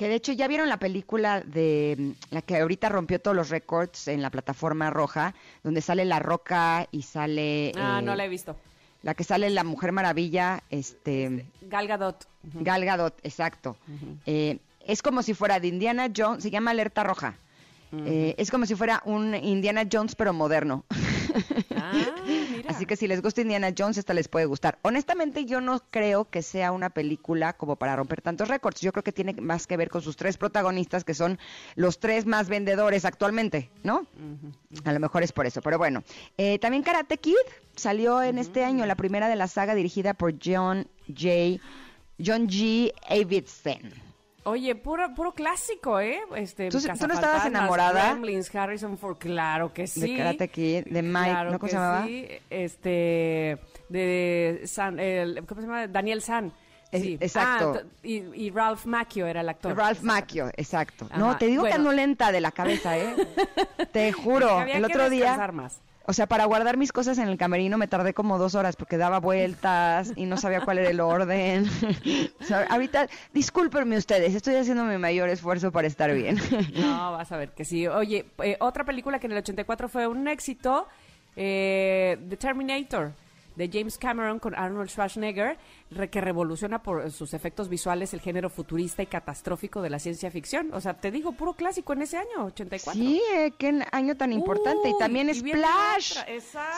Que 0.00 0.08
de 0.08 0.14
hecho 0.14 0.32
ya 0.32 0.48
vieron 0.48 0.70
la 0.70 0.78
película 0.78 1.42
de 1.42 1.94
mm, 1.98 2.10
la 2.34 2.40
que 2.40 2.56
ahorita 2.56 2.88
rompió 2.88 3.20
todos 3.20 3.36
los 3.36 3.50
récords 3.50 4.08
en 4.08 4.22
la 4.22 4.30
plataforma 4.30 4.88
roja, 4.88 5.34
donde 5.62 5.82
sale 5.82 6.06
La 6.06 6.18
Roca 6.18 6.88
y 6.90 7.02
sale 7.02 7.72
Ah, 7.76 7.98
eh, 8.00 8.02
no 8.06 8.16
la 8.16 8.24
he 8.24 8.28
visto. 8.30 8.56
la 9.02 9.12
que 9.12 9.24
sale 9.24 9.50
la 9.50 9.62
Mujer 9.62 9.92
Maravilla, 9.92 10.62
este 10.70 11.44
Gal 11.60 11.86
Gadot. 11.86 12.26
Gal 12.44 12.82
Gadot, 12.86 13.18
exacto. 13.22 13.76
Eh, 14.24 14.56
es 14.86 15.02
como 15.02 15.22
si 15.22 15.34
fuera 15.34 15.60
de 15.60 15.68
Indiana 15.68 16.08
Jones, 16.16 16.44
se 16.44 16.50
llama 16.50 16.70
Alerta 16.70 17.04
Roja. 17.04 17.34
Eh, 17.92 18.34
es 18.38 18.50
como 18.50 18.64
si 18.64 18.76
fuera 18.76 19.02
un 19.04 19.34
Indiana 19.34 19.82
Jones 19.92 20.14
pero 20.14 20.32
moderno. 20.32 20.86
Ah, 21.76 21.92
mira. 22.26 22.70
Así 22.70 22.86
que 22.86 22.96
si 22.96 23.06
les 23.06 23.22
gusta 23.22 23.40
Indiana 23.40 23.72
Jones, 23.76 23.98
esta 23.98 24.14
les 24.14 24.28
puede 24.28 24.46
gustar. 24.46 24.78
Honestamente, 24.82 25.44
yo 25.44 25.60
no 25.60 25.82
creo 25.90 26.28
que 26.28 26.42
sea 26.42 26.72
una 26.72 26.90
película 26.90 27.52
como 27.54 27.76
para 27.76 27.96
romper 27.96 28.22
tantos 28.22 28.48
récords. 28.48 28.80
Yo 28.80 28.92
creo 28.92 29.04
que 29.04 29.12
tiene 29.12 29.34
más 29.34 29.66
que 29.66 29.76
ver 29.76 29.90
con 29.90 30.02
sus 30.02 30.16
tres 30.16 30.36
protagonistas, 30.36 31.04
que 31.04 31.14
son 31.14 31.38
los 31.74 32.00
tres 32.00 32.26
más 32.26 32.48
vendedores 32.48 33.04
actualmente, 33.04 33.70
¿no? 33.82 34.06
A 34.84 34.92
lo 34.92 35.00
mejor 35.00 35.22
es 35.22 35.32
por 35.32 35.46
eso, 35.46 35.60
pero 35.62 35.78
bueno. 35.78 36.02
Eh, 36.38 36.58
también 36.58 36.82
Karate 36.82 37.18
Kid 37.18 37.34
salió 37.76 38.22
en 38.22 38.38
este 38.38 38.64
año, 38.64 38.86
la 38.86 38.96
primera 38.96 39.28
de 39.28 39.36
la 39.36 39.48
saga 39.48 39.74
dirigida 39.74 40.14
por 40.14 40.34
John 40.42 40.88
J. 41.08 41.60
John 42.18 42.48
G. 42.48 42.92
Avildsen. 43.08 44.09
Oye, 44.44 44.74
puro, 44.74 45.14
puro 45.14 45.32
clásico, 45.34 46.00
¿eh? 46.00 46.18
Este, 46.34 46.70
¿Tú- 46.70 46.80
tú 46.80 47.06
no 47.06 47.14
estabas 47.14 47.44
enamorada? 47.46 48.10
Gremlins, 48.12 48.54
Harrison 48.54 48.96
Ford, 48.96 49.18
claro 49.18 49.72
que 49.72 49.86
sí. 49.86 50.00
De 50.12 50.16
Karate 50.16 50.48
Kid, 50.48 50.84
de 50.86 51.02
Mike, 51.02 51.30
Claro 51.30 51.50
¿no? 51.50 51.58
¿Cómo 51.58 51.66
que 51.66 51.70
se 51.70 51.76
llamaba? 51.76 52.06
sí. 52.06 52.26
Este, 52.48 53.58
de 53.90 54.62
San, 54.64 54.98
el- 54.98 55.44
¿cómo 55.46 55.60
se 55.60 55.66
llama? 55.66 55.86
Daniel 55.88 56.22
San. 56.22 56.52
Es- 56.90 57.02
Sí. 57.02 57.18
exacto. 57.20 57.82
Ah, 57.84 57.86
y, 58.02 58.14
y 58.46 58.50
Ralph 58.50 58.84
Macchio 58.86 59.26
era 59.26 59.42
el 59.42 59.48
actor. 59.48 59.76
Ralph 59.76 60.02
Macchio, 60.02 60.48
exacto. 60.56 61.06
No, 61.16 61.30
Ajá, 61.30 61.38
te 61.38 61.46
digo 61.46 61.62
que 61.62 61.68
bueno. 61.68 61.90
ando 61.90 61.92
lenta 61.92 62.32
de 62.32 62.40
la 62.40 62.50
cabeza, 62.50 62.96
¿eh? 62.98 63.14
Te 63.92 64.10
juro, 64.12 64.58
Había 64.58 64.78
el 64.78 64.86
que 64.86 64.92
otro 64.92 65.10
día... 65.10 65.36
más. 65.52 65.80
O 66.10 66.12
sea, 66.12 66.26
para 66.26 66.44
guardar 66.44 66.76
mis 66.76 66.90
cosas 66.90 67.18
en 67.18 67.28
el 67.28 67.38
camerino 67.38 67.78
me 67.78 67.86
tardé 67.86 68.14
como 68.14 68.36
dos 68.36 68.56
horas 68.56 68.74
porque 68.74 68.96
daba 68.96 69.20
vueltas 69.20 70.12
y 70.16 70.26
no 70.26 70.38
sabía 70.38 70.60
cuál 70.62 70.78
era 70.78 70.90
el 70.90 70.98
orden. 70.98 71.66
Ahorita, 72.68 73.06
discúlpenme 73.32 73.96
ustedes, 73.96 74.34
estoy 74.34 74.56
haciendo 74.56 74.82
mi 74.82 74.98
mayor 74.98 75.28
esfuerzo 75.28 75.70
para 75.70 75.86
estar 75.86 76.12
bien. 76.12 76.36
No, 76.74 77.12
vas 77.12 77.30
a 77.30 77.36
ver 77.36 77.50
que 77.50 77.64
sí. 77.64 77.86
Oye, 77.86 78.26
eh, 78.42 78.56
otra 78.58 78.82
película 78.82 79.20
que 79.20 79.28
en 79.28 79.32
el 79.34 79.38
84 79.38 79.88
fue 79.88 80.08
un 80.08 80.26
éxito, 80.26 80.88
eh, 81.36 82.18
The 82.28 82.36
Terminator, 82.36 83.12
de 83.60 83.68
James 83.78 83.98
Cameron 83.98 84.38
con 84.38 84.54
Arnold 84.54 84.88
Schwarzenegger, 84.88 85.58
re- 85.90 86.08
que 86.08 86.20
revoluciona 86.22 86.82
por 86.82 87.10
sus 87.10 87.34
efectos 87.34 87.68
visuales 87.68 88.14
el 88.14 88.20
género 88.20 88.48
futurista 88.48 89.02
y 89.02 89.06
catastrófico 89.06 89.82
de 89.82 89.90
la 89.90 89.98
ciencia 89.98 90.30
ficción. 90.30 90.70
O 90.72 90.80
sea, 90.80 90.94
te 90.94 91.10
digo, 91.10 91.32
puro 91.32 91.52
clásico 91.52 91.92
en 91.92 92.02
ese 92.02 92.16
año, 92.16 92.46
84. 92.46 92.98
Sí, 93.00 93.20
eh, 93.34 93.52
qué 93.58 93.84
año 93.92 94.16
tan 94.16 94.32
importante. 94.32 94.88
y 94.88 94.92
Uy, 94.94 94.98
también 94.98 95.28
y 95.28 95.34
Splash. 95.34 96.16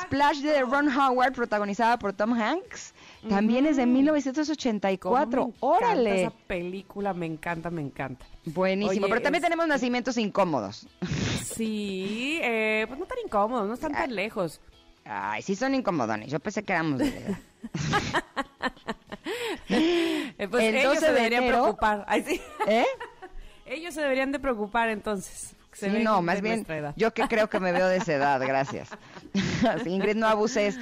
Splash 0.02 0.40
de 0.40 0.62
Ron 0.62 0.88
Howard, 0.88 1.32
protagonizada 1.34 1.98
por 1.98 2.12
Tom 2.12 2.32
Hanks. 2.32 2.94
También 3.28 3.66
es 3.66 3.76
de 3.76 3.82
Cómo 3.84 3.92
1984. 3.94 5.30
me 5.30 5.46
encanta 5.48 5.66
Órale. 5.66 6.22
Esa 6.22 6.30
película 6.48 7.14
me 7.14 7.26
encanta, 7.26 7.70
me 7.70 7.82
encanta. 7.82 8.26
Buenísimo. 8.44 9.04
Oye, 9.06 9.08
Pero 9.14 9.22
también 9.22 9.44
es- 9.44 9.48
tenemos 9.48 9.68
nacimientos 9.68 10.16
incómodos. 10.18 10.88
Sí, 11.44 12.40
eh, 12.42 12.84
pues 12.88 12.98
no 12.98 13.06
tan 13.06 13.18
incómodos, 13.24 13.68
no 13.68 13.74
están 13.74 13.92
tan 13.92 14.14
lejos. 14.14 14.60
Ay, 15.04 15.42
sí 15.42 15.54
son 15.56 15.74
incomodones. 15.74 16.30
Yo 16.30 16.38
pensé 16.40 16.62
que 16.62 16.72
éramos 16.72 16.98
de 16.98 17.10
la 17.10 17.16
edad. 17.16 17.38
Eh, 19.68 20.48
pues 20.50 20.64
El 20.64 20.74
ellos 20.76 20.94
12 20.94 21.00
se 21.00 21.06
de 21.06 21.12
deberían 21.14 21.44
enero- 21.44 21.58
preocupar. 21.62 22.04
Ay, 22.08 22.24
sí. 22.26 22.40
¿Eh? 22.66 22.84
Ellos 23.66 23.94
se 23.94 24.00
deberían 24.02 24.32
de 24.32 24.38
preocupar 24.38 24.88
entonces. 24.90 25.54
Sí, 25.72 25.88
no, 26.02 26.20
más 26.20 26.42
bien 26.42 26.66
yo 26.96 27.14
que 27.14 27.22
creo 27.28 27.48
que 27.48 27.58
me 27.58 27.72
veo 27.72 27.86
de 27.88 27.96
esa 27.96 28.12
edad, 28.12 28.38
gracias. 28.46 28.90
Ingrid, 29.86 30.16
no 30.16 30.26
abuses. 30.26 30.76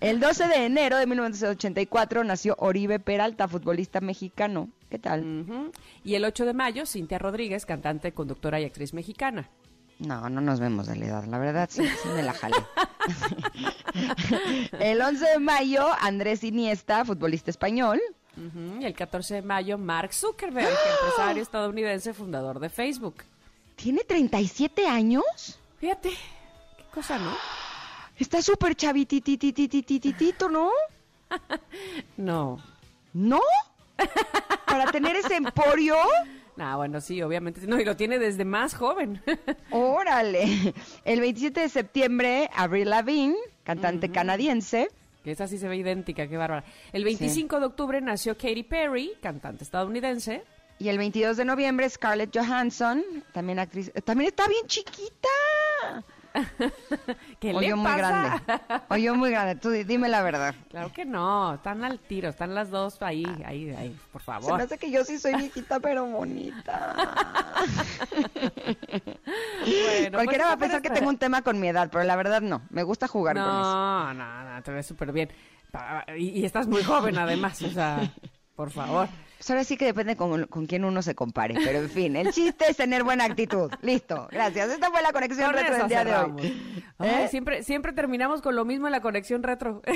El 0.00 0.18
12 0.18 0.48
de 0.48 0.64
enero 0.64 0.96
de 0.96 1.06
1984 1.06 2.24
nació 2.24 2.54
Oribe 2.58 2.98
Peralta, 3.00 3.46
futbolista 3.48 4.00
mexicano. 4.00 4.70
¿Qué 4.88 4.98
tal? 4.98 5.70
Y 6.04 6.14
el 6.14 6.24
8 6.24 6.46
de 6.46 6.54
mayo, 6.54 6.86
Cintia 6.86 7.18
Rodríguez, 7.18 7.66
cantante, 7.66 8.12
conductora 8.12 8.58
y 8.60 8.64
actriz 8.64 8.94
mexicana. 8.94 9.50
No, 9.98 10.28
no 10.28 10.40
nos 10.40 10.60
vemos 10.60 10.86
de 10.86 10.96
la 10.96 11.06
edad, 11.06 11.24
la 11.24 11.38
verdad 11.38 11.68
sí, 11.70 11.84
sí 12.02 12.08
me 12.08 12.22
la 12.22 12.32
jalé. 12.32 12.56
el 14.80 15.00
11 15.02 15.24
de 15.24 15.38
mayo, 15.40 15.88
Andrés 16.00 16.44
Iniesta, 16.44 17.04
futbolista 17.04 17.50
español. 17.50 18.00
Y 18.80 18.84
el 18.84 18.94
14 18.94 19.34
de 19.34 19.42
mayo, 19.42 19.76
Mark 19.78 20.14
Zuckerberg, 20.14 20.68
¡Ah! 20.68 20.90
empresario 21.00 21.42
estadounidense, 21.42 22.14
fundador 22.14 22.60
de 22.60 22.68
Facebook. 22.68 23.24
¿Tiene 23.74 24.04
37 24.04 24.86
años? 24.86 25.58
Fíjate, 25.80 26.10
qué 26.10 26.84
cosa, 26.94 27.18
¿no? 27.18 27.32
Está 28.16 28.40
súper 28.40 28.76
chavititititititito, 28.76 30.48
¿no? 30.48 30.70
No. 32.16 32.58
¿No? 33.12 33.40
Para 34.66 34.90
tener 34.92 35.16
ese 35.16 35.34
emporio, 35.36 35.96
Ah, 36.58 36.76
bueno, 36.76 37.00
sí, 37.00 37.22
obviamente. 37.22 37.60
No, 37.66 37.80
y 37.80 37.84
lo 37.84 37.96
tiene 37.96 38.18
desde 38.18 38.44
más 38.44 38.74
joven. 38.74 39.22
órale. 39.70 40.74
El 41.04 41.20
27 41.20 41.60
de 41.60 41.68
septiembre, 41.68 42.50
Avril 42.54 42.90
Lavigne, 42.90 43.36
cantante 43.64 44.10
canadiense. 44.10 44.88
que 45.22 45.30
esa 45.32 45.46
sí 45.46 45.58
se 45.58 45.68
ve 45.68 45.76
idéntica, 45.76 46.26
qué 46.26 46.36
bárbara. 46.36 46.64
El 46.92 47.04
25 47.04 47.60
de 47.60 47.66
octubre 47.66 48.00
nació 48.00 48.36
Katy 48.36 48.64
Perry, 48.64 49.12
cantante 49.22 49.64
estadounidense. 49.64 50.42
Y 50.80 50.88
el 50.88 50.98
22 50.98 51.36
de 51.36 51.44
noviembre, 51.44 51.88
Scarlett 51.90 52.36
Johansson, 52.36 53.02
también 53.32 53.58
actriz. 53.58 53.92
También 54.04 54.28
está 54.28 54.46
bien 54.46 54.64
chiquita. 54.66 55.28
¿Qué 57.40 57.54
O 57.54 57.60
le 57.60 57.68
yo 57.68 57.76
muy 57.76 57.86
pasa? 57.86 58.42
grande. 58.46 58.84
O 58.88 58.96
yo 58.96 59.14
muy 59.14 59.30
grande. 59.30 59.56
Tú 59.56 59.70
di- 59.70 59.84
dime 59.84 60.08
la 60.08 60.22
verdad. 60.22 60.54
Claro 60.70 60.92
que 60.92 61.04
no, 61.04 61.54
están 61.54 61.84
al 61.84 61.98
tiro, 61.98 62.28
están 62.28 62.54
las 62.54 62.70
dos 62.70 63.00
ahí, 63.02 63.24
ahí, 63.44 63.70
ahí, 63.70 63.96
por 64.12 64.22
Se 64.22 64.30
me 64.30 64.40
favor. 64.40 64.60
hace 64.62 64.78
que 64.78 64.90
yo 64.90 65.04
sí 65.04 65.18
soy 65.18 65.34
viejita, 65.36 65.80
pero 65.80 66.04
bonita. 66.06 66.96
Bueno, 69.64 70.16
Cualquiera 70.18 70.44
pues, 70.44 70.48
va 70.48 70.52
a 70.52 70.56
pensar 70.56 70.82
que 70.82 70.90
tengo 70.90 71.08
un 71.08 71.18
tema 71.18 71.42
con 71.42 71.58
mi 71.60 71.68
edad, 71.68 71.88
pero 71.90 72.04
la 72.04 72.16
verdad 72.16 72.40
no. 72.40 72.62
Me 72.70 72.82
gusta 72.82 73.08
jugar 73.08 73.36
con 73.36 73.44
eso. 73.44 73.52
No, 73.52 74.14
no, 74.14 74.54
no, 74.54 74.62
te 74.62 74.70
ves 74.72 74.86
súper 74.86 75.12
bien. 75.12 75.30
Y 76.16 76.44
estás 76.44 76.66
muy 76.66 76.82
joven 76.82 77.18
además, 77.18 77.60
o 77.62 77.70
sea, 77.70 78.00
por 78.56 78.70
favor. 78.70 79.08
Pues 79.38 79.50
ahora 79.50 79.62
sí 79.64 79.76
que 79.76 79.84
depende 79.84 80.16
con, 80.16 80.46
con 80.48 80.66
quién 80.66 80.84
uno 80.84 81.00
se 81.00 81.14
compare. 81.14 81.54
Pero 81.64 81.78
en 81.78 81.88
fin, 81.88 82.16
el 82.16 82.32
chiste 82.32 82.64
es 82.68 82.76
tener 82.76 83.04
buena 83.04 83.24
actitud. 83.24 83.70
Listo, 83.82 84.26
gracias. 84.32 84.68
Esta 84.70 84.90
fue 84.90 85.00
la 85.00 85.12
conexión 85.12 85.46
Con 85.52 85.54
retro 85.60 85.76
del 85.78 85.88
día 85.88 86.04
de 86.04 86.14
hoy. 86.16 86.84
Ay, 86.98 87.10
¿Eh? 87.24 87.28
siempre, 87.28 87.62
siempre 87.62 87.92
terminamos 87.92 88.42
con 88.42 88.56
lo 88.56 88.64
mismo 88.64 88.88
en 88.88 88.92
la 88.92 89.00
conexión 89.00 89.42
retro. 89.44 89.80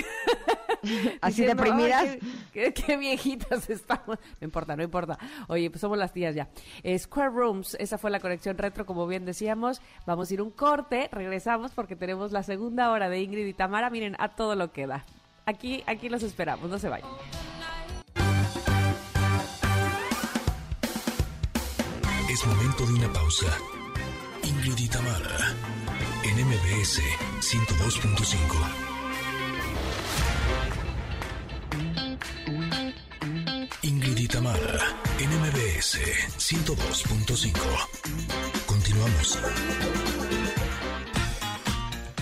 Así 1.21 1.43
Diciendo, 1.43 1.63
deprimidas. 1.63 2.03
"Ay, 2.03 2.19
qué, 2.53 2.73
qué- 2.73 2.83
qué 2.83 2.97
viejitas 2.97 3.69
estamos. 3.71 4.19
No 4.41 4.45
importa, 4.45 4.77
no 4.77 4.83
importa. 4.83 5.19
Oye, 5.49 5.71
pues 5.71 5.81
somos 5.81 5.99
las 5.99 6.13
tías 6.13 6.35
ya. 6.35 6.49
Eh, 6.83 6.99
Square 6.99 7.31
Rooms, 7.31 7.77
esa 7.81 7.99
fue 7.99 8.11
la 8.11 8.21
conexión 8.21 8.59
retro, 8.59 8.87
como 8.87 9.07
bien 9.07 9.25
decíamos. 9.25 9.81
Vamos 10.07 10.31
a 10.31 10.35
ir 10.35 10.43
un 10.43 10.51
corte, 10.51 11.09
regresamos 11.13 11.73
porque 11.73 11.97
tenemos 11.97 12.33
la 12.33 12.43
segunda 12.43 12.91
hora 12.91 13.09
de 13.09 13.21
Ingrid 13.21 13.47
y 13.47 13.55
Tamara. 13.55 13.91
Miren, 13.91 14.17
a 14.19 14.29
todo 14.31 14.55
lo 14.57 14.73
que 14.73 14.87
da. 14.87 15.05
Aquí, 15.47 15.83
aquí 15.87 16.09
los 16.09 16.23
esperamos, 16.23 16.69
no 16.71 16.79
se 16.79 16.89
vayan. 16.89 17.09
Es 22.33 22.47
momento 22.47 22.87
de 22.87 22.95
una 22.95 23.13
pausa. 23.13 23.59
Ingrid 24.43 24.79
y 24.79 24.89
Tamara, 24.89 25.55
en 26.25 26.47
MBS 26.47 27.03
102.5. 27.41 28.39
Ingrid 33.83 34.17
y 34.17 34.29
Tamara, 34.29 34.97
en 35.19 35.29
MBS 35.29 35.99
102.5. 36.39 37.53
Continuamos. 38.65 39.39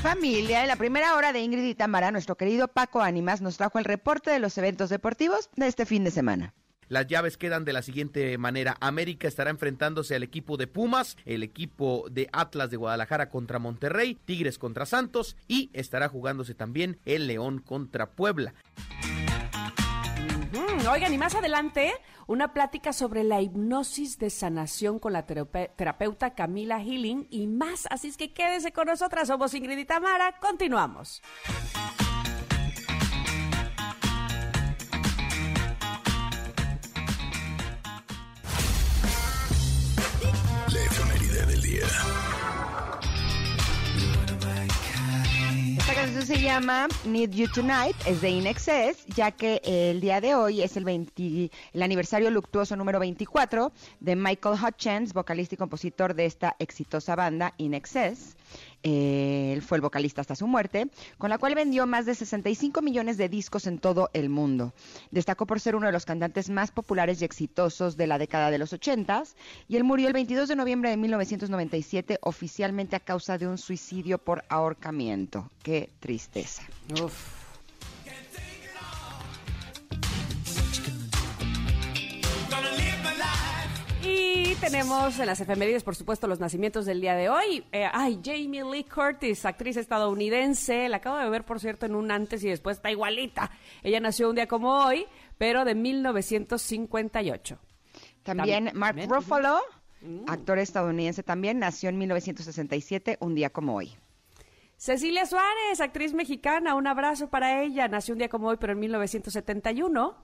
Familia, 0.02 0.62
en 0.62 0.66
la 0.66 0.74
primera 0.74 1.14
hora 1.14 1.32
de 1.32 1.38
Ingrid 1.38 1.66
y 1.66 1.76
Tamara, 1.76 2.11
nuestro 2.11 2.36
querido 2.36 2.66
Paco 2.66 3.00
Ánimas 3.00 3.42
nos 3.42 3.58
trajo 3.58 3.78
el 3.78 3.84
reporte 3.84 4.32
de 4.32 4.40
los 4.40 4.58
eventos 4.58 4.90
deportivos 4.90 5.50
de 5.54 5.68
este 5.68 5.86
fin 5.86 6.02
de 6.02 6.11
semana. 6.11 6.52
Las 6.91 7.07
llaves 7.07 7.36
quedan 7.36 7.64
de 7.64 7.72
la 7.72 7.82
siguiente 7.82 8.36
manera. 8.36 8.76
América 8.80 9.28
estará 9.28 9.51
enfrentándose 9.51 10.16
al 10.16 10.24
equipo 10.24 10.57
de 10.57 10.66
Pumas, 10.66 11.16
el 11.24 11.45
equipo 11.45 12.07
de 12.11 12.28
Atlas 12.32 12.68
de 12.70 12.76
Guadalajara 12.76 13.30
contra 13.30 13.61
Monterrey, 13.61 14.18
Tigres 14.24 14.59
contra 14.59 14.86
Santos 14.86 15.36
y 15.47 15.70
estará 15.72 16.09
jugándose 16.09 16.53
también 16.55 16.99
el 17.05 17.28
León 17.28 17.61
contra 17.61 18.11
Puebla. 18.11 18.55
Oigan, 20.91 21.14
y 21.14 21.18
más 21.18 21.36
adelante, 21.36 21.93
una 22.26 22.53
plática 22.53 22.93
sobre 22.93 23.22
la 23.22 23.41
hipnosis 23.41 24.18
de 24.18 24.28
sanación 24.28 24.99
con 24.99 25.12
la 25.12 25.26
terapeuta 25.26 26.34
Camila 26.34 26.80
Healing 26.80 27.28
y 27.30 27.47
más. 27.47 27.86
Así 27.91 28.09
es 28.09 28.16
que 28.16 28.32
quédese 28.32 28.72
con 28.72 28.88
nosotras. 28.88 29.28
Somos 29.28 29.55
Ingrid 29.55 29.78
y 29.78 29.84
Tamara. 29.84 30.38
Continuamos. 30.41 31.22
Esta 45.79 45.95
canción 45.95 46.27
se 46.27 46.41
llama 46.41 46.89
Need 47.05 47.31
You 47.31 47.47
Tonight, 47.49 47.95
es 48.07 48.21
de 48.21 48.31
In 48.31 48.47
Excess, 48.49 49.07
ya 49.07 49.31
que 49.31 49.61
el 49.64 50.01
día 50.01 50.21
de 50.21 50.35
hoy 50.35 50.62
es 50.62 50.77
el, 50.77 50.85
20 50.85 51.51
el 51.73 51.83
aniversario 51.83 52.31
luctuoso 52.31 52.75
número 52.75 52.99
24 52.99 53.71
de 54.01 54.16
Michael 54.16 54.59
Hutchins, 54.61 55.12
vocalista 55.12 55.55
y 55.55 55.59
compositor 55.59 56.14
de 56.14 56.27
esta 56.27 56.57
exitosa 56.59 57.14
banda 57.14 57.55
In 57.59 57.75
Excess. 57.75 58.37
Eh, 58.83 59.53
él 59.53 59.62
fue 59.62 59.76
el 59.76 59.83
vocalista 59.83 60.20
hasta 60.20 60.35
su 60.35 60.47
muerte, 60.47 60.89
con 61.18 61.31
la 61.31 61.39
cual 61.39 61.55
vendió 61.55 61.87
más 61.87 62.07
de 62.07 62.14
65 62.14 62.83
millones 62.83 63.16
de 63.16 63.28
discos 63.28 63.66
en 63.66 63.78
todo 63.78 64.11
el 64.12 64.28
mundo. 64.28 64.72
Destacó 65.11 65.47
por 65.47 65.61
ser 65.61 65.76
uno 65.76 65.87
de 65.87 65.93
los 65.93 66.07
cantantes 66.07 66.49
más 66.51 66.70
populares 66.70 67.20
y 67.20 67.24
exitosos 67.24 67.97
de 67.97 68.07
la 68.07 68.18
década 68.18 68.51
de 68.51 68.59
los 68.59 68.72
80 68.72 69.11
y 69.68 69.76
él 69.76 69.85
murió 69.85 70.07
el 70.07 70.12
22 70.12 70.49
de 70.49 70.57
noviembre 70.57 70.91
de 70.91 70.97
1997 70.97 72.18
oficialmente 72.22 72.97
a 72.97 73.01
causa 73.01 73.39
de 73.39 73.49
un 73.49 73.59
suicidio 73.59 74.18
por 74.18 74.45
ahorcamiento. 74.49 75.51
Qué 75.62 75.91
tristeza. 76.01 76.62
Uf. 77.03 77.39
Y 84.33 84.55
tenemos 84.57 85.18
en 85.18 85.26
las 85.26 85.41
efemérides, 85.41 85.83
por 85.83 85.97
supuesto, 85.97 86.28
los 86.28 86.39
nacimientos 86.39 86.87
del 86.87 87.01
día 87.01 87.14
de 87.16 87.28
hoy. 87.28 87.64
Eh, 87.72 87.89
ay, 87.93 88.20
Jamie 88.24 88.62
Lee 88.62 88.85
Curtis, 88.85 89.45
actriz 89.45 89.76
estadounidense. 89.76 90.89
La 90.89 90.99
acabo 90.99 91.18
de 91.18 91.28
ver, 91.28 91.45
por 91.45 91.59
cierto, 91.59 91.87
en 91.87 91.97
un 91.97 92.12
antes 92.12 92.45
y 92.45 92.49
después. 92.49 92.76
Está 92.76 92.93
igualita. 92.93 93.51
Ella 93.83 93.99
nació 93.99 94.31
un 94.31 94.37
día 94.37 94.47
como 94.47 94.85
hoy, 94.85 95.07
pero 95.37 95.64
de 95.64 95.74
1958. 95.74 97.59
También 98.22 98.66
También, 98.66 98.78
Mark 98.78 98.91
también. 98.91 99.11
Ruffalo, 99.11 99.61
actor 100.28 100.59
estadounidense 100.61 101.24
también, 101.24 101.59
nació 101.59 101.89
en 101.89 101.99
1967, 101.99 103.16
un 103.20 103.35
día 103.35 103.51
como 103.51 103.74
hoy. 103.74 103.97
Cecilia 104.76 105.26
Suárez, 105.26 105.81
actriz 105.81 106.14
mexicana. 106.14 106.76
Un 106.76 106.87
abrazo 106.87 107.28
para 107.28 107.62
ella. 107.62 107.89
Nació 107.89 108.14
un 108.14 108.18
día 108.18 108.28
como 108.28 108.47
hoy, 108.49 108.59
pero 108.61 108.74
en 108.74 108.81
1971. 108.81 110.14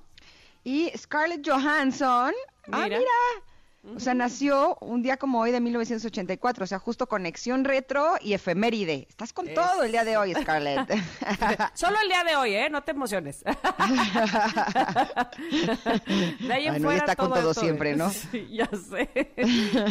Y 0.62 0.92
Scarlett 0.96 1.46
Johansson, 1.46 2.32
ah, 2.70 2.84
Mira. 2.84 3.00
O 3.94 4.00
sea, 4.00 4.14
nació 4.14 4.76
un 4.80 5.02
día 5.02 5.16
como 5.16 5.40
hoy 5.40 5.52
de 5.52 5.60
1984, 5.60 6.64
o 6.64 6.66
sea, 6.66 6.78
justo 6.78 7.06
conexión 7.06 7.64
retro 7.64 8.14
y 8.20 8.32
efeméride. 8.32 9.06
Estás 9.08 9.32
con 9.32 9.46
todo 9.54 9.82
el 9.84 9.92
día 9.92 10.04
de 10.04 10.16
hoy, 10.16 10.34
Scarlett. 10.34 10.92
Solo 11.74 11.96
el 12.02 12.08
día 12.08 12.24
de 12.24 12.36
hoy, 12.36 12.54
¿eh? 12.54 12.68
No 12.70 12.82
te 12.82 12.90
emociones. 12.90 13.44
De 16.40 16.52
ahí 16.52 16.66
en 16.66 16.74
Ay, 16.74 16.80
no, 16.80 16.88
fuera 16.88 16.98
está 16.98 17.16
con 17.16 17.28
todo 17.30 17.50
esto, 17.50 17.60
siempre. 17.60 17.96
¿no? 17.96 18.10
Sí, 18.10 18.48
ya 18.50 18.66
sé. 18.66 19.08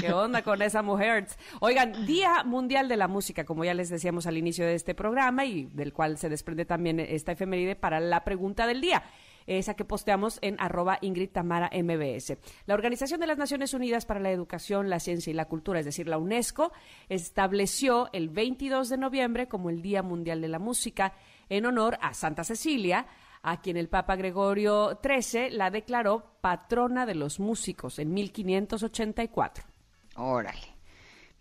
¿Qué 0.01 0.11
onda 0.13 0.41
con 0.41 0.61
esa 0.61 0.81
mujer? 0.81 1.27
Oigan, 1.61 2.05
Día 2.05 2.43
Mundial 2.43 2.87
de 2.87 2.97
la 2.97 3.07
Música, 3.07 3.45
como 3.45 3.63
ya 3.63 3.73
les 3.73 3.89
decíamos 3.89 4.27
al 4.27 4.37
inicio 4.37 4.65
de 4.65 4.75
este 4.75 4.93
programa 4.95 5.45
y 5.45 5.65
del 5.73 5.93
cual 5.93 6.17
se 6.17 6.29
desprende 6.29 6.65
también 6.65 6.99
esta 6.99 7.31
efeméride 7.31 7.75
para 7.75 7.99
la 7.99 8.23
pregunta 8.23 8.67
del 8.67 8.81
día. 8.81 9.03
Esa 9.47 9.75
que 9.75 9.85
posteamos 9.85 10.39
en 10.41 10.55
arroba 10.59 10.97
Ingrid 11.01 11.29
Tamara 11.29 11.69
MBS. 11.71 12.37
La 12.65 12.73
Organización 12.73 13.19
de 13.19 13.27
las 13.27 13.37
Naciones 13.37 13.73
Unidas 13.73 14.05
para 14.05 14.19
la 14.19 14.31
Educación, 14.31 14.89
la 14.89 14.99
Ciencia 14.99 15.31
y 15.31 15.33
la 15.33 15.45
Cultura, 15.45 15.79
es 15.79 15.85
decir, 15.85 16.07
la 16.07 16.17
UNESCO, 16.17 16.71
estableció 17.09 18.09
el 18.13 18.29
22 18.29 18.89
de 18.89 18.97
noviembre 18.97 19.47
como 19.47 19.69
el 19.69 19.81
Día 19.81 20.01
Mundial 20.03 20.41
de 20.41 20.47
la 20.47 20.59
Música 20.59 21.13
en 21.49 21.65
honor 21.65 21.97
a 22.01 22.13
Santa 22.13 22.43
Cecilia, 22.43 23.05
a 23.43 23.61
quien 23.61 23.77
el 23.77 23.89
Papa 23.89 24.15
Gregorio 24.15 24.99
XIII 25.03 25.51
la 25.51 25.69
declaró 25.69 26.37
patrona 26.41 27.05
de 27.05 27.15
los 27.15 27.39
músicos 27.39 27.99
en 27.99 28.13
1584. 28.13 29.63
Órale. 30.15 30.74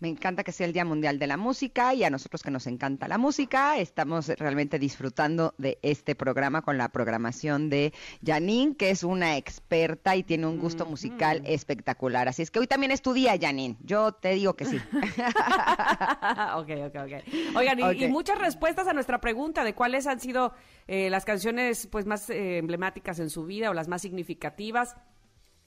Me 0.05 0.11
encanta 0.11 0.43
que 0.43 0.51
sea 0.51 0.67
el 0.67 0.73
Día 0.73 0.85
Mundial 0.85 1.17
de 1.17 1.25
la 1.25 1.35
Música 1.35 1.95
y 1.95 2.03
a 2.03 2.11
nosotros 2.11 2.43
que 2.43 2.51
nos 2.51 2.67
encanta 2.67 3.07
la 3.07 3.17
música, 3.17 3.79
estamos 3.79 4.27
realmente 4.27 4.77
disfrutando 4.77 5.55
de 5.57 5.79
este 5.81 6.13
programa 6.13 6.61
con 6.61 6.77
la 6.77 6.89
programación 6.89 7.71
de 7.71 7.91
Janine, 8.23 8.75
que 8.75 8.91
es 8.91 9.01
una 9.03 9.35
experta 9.35 10.15
y 10.15 10.21
tiene 10.21 10.45
un 10.45 10.59
gusto 10.59 10.85
musical 10.85 11.41
espectacular. 11.43 12.27
Así 12.27 12.43
es 12.43 12.51
que 12.51 12.59
hoy 12.59 12.67
también 12.67 12.91
es 12.91 13.01
tu 13.01 13.13
día, 13.13 13.35
Janine. 13.41 13.77
Yo 13.81 14.11
te 14.11 14.35
digo 14.35 14.53
que 14.53 14.65
sí. 14.65 14.77
ok, 16.55 16.69
ok, 16.85 16.95
ok. 17.03 17.55
Oigan, 17.55 17.79
y, 17.99 18.07
muchas 18.07 18.37
respuestas 18.37 18.87
a 18.87 18.93
nuestra 18.93 19.19
pregunta 19.19 19.63
de 19.63 19.73
cuáles 19.73 20.05
han 20.05 20.19
sido 20.19 20.53
eh, 20.85 21.09
las 21.09 21.25
canciones 21.25 21.87
pues 21.87 22.05
más 22.05 22.29
eh, 22.29 22.59
emblemáticas 22.59 23.17
en 23.17 23.31
su 23.31 23.47
vida 23.47 23.71
o 23.71 23.73
las 23.73 23.87
más 23.87 24.03
significativas. 24.03 24.95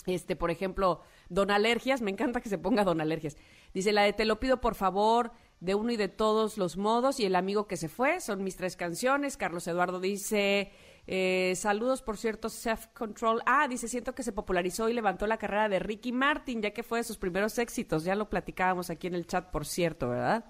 Este, 0.07 0.36
por 0.36 0.53
ejemplo, 0.53 1.03
Don 1.29 1.51
Alergias, 1.51 2.01
me 2.01 2.11
encanta 2.11 2.41
que 2.41 2.49
se 2.49 2.59
ponga 2.59 2.85
Don 2.85 3.01
Alergias. 3.01 3.37
Dice 3.74 3.93
la 3.93 4.03
de 4.03 4.12
Te 4.12 4.24
lo 4.24 4.41
pido 4.41 4.61
por 4.61 4.74
favor, 4.74 5.33
de 5.61 5.74
uno 5.74 5.93
y 5.93 5.97
de 5.97 6.09
todos 6.09 6.57
los 6.57 6.76
modos, 6.76 7.20
y 7.20 7.26
El 7.26 7.37
amigo 7.37 7.66
que 7.66 7.76
se 7.76 7.89
fue, 7.89 8.20
son 8.20 8.43
mis 8.45 8.57
tres 8.57 8.76
canciones. 8.76 9.37
Carlos 9.37 9.66
Eduardo 9.66 10.01
dice, 10.01 10.72
eh, 11.07 11.55
saludos, 11.57 12.03
por 12.03 12.16
cierto, 12.16 12.49
Self 12.49 12.87
Control. 12.89 13.43
Ah, 13.47 13.66
dice, 13.68 13.89
siento 13.89 14.14
que 14.14 14.22
se 14.22 14.33
popularizó 14.33 14.89
y 14.89 14.93
levantó 14.93 15.26
la 15.26 15.39
carrera 15.39 15.68
de 15.68 15.79
Ricky 15.79 16.12
Martin, 16.12 16.62
ya 16.62 16.70
que 16.70 16.83
fue 16.83 16.99
de 16.99 17.05
sus 17.05 17.18
primeros 17.18 17.59
éxitos. 17.59 18.05
Ya 18.05 18.14
lo 18.14 18.29
platicábamos 18.29 18.91
aquí 18.91 19.07
en 19.07 19.14
el 19.14 19.26
chat, 19.26 19.51
por 19.51 19.66
cierto, 19.66 20.11
¿verdad? 20.11 20.45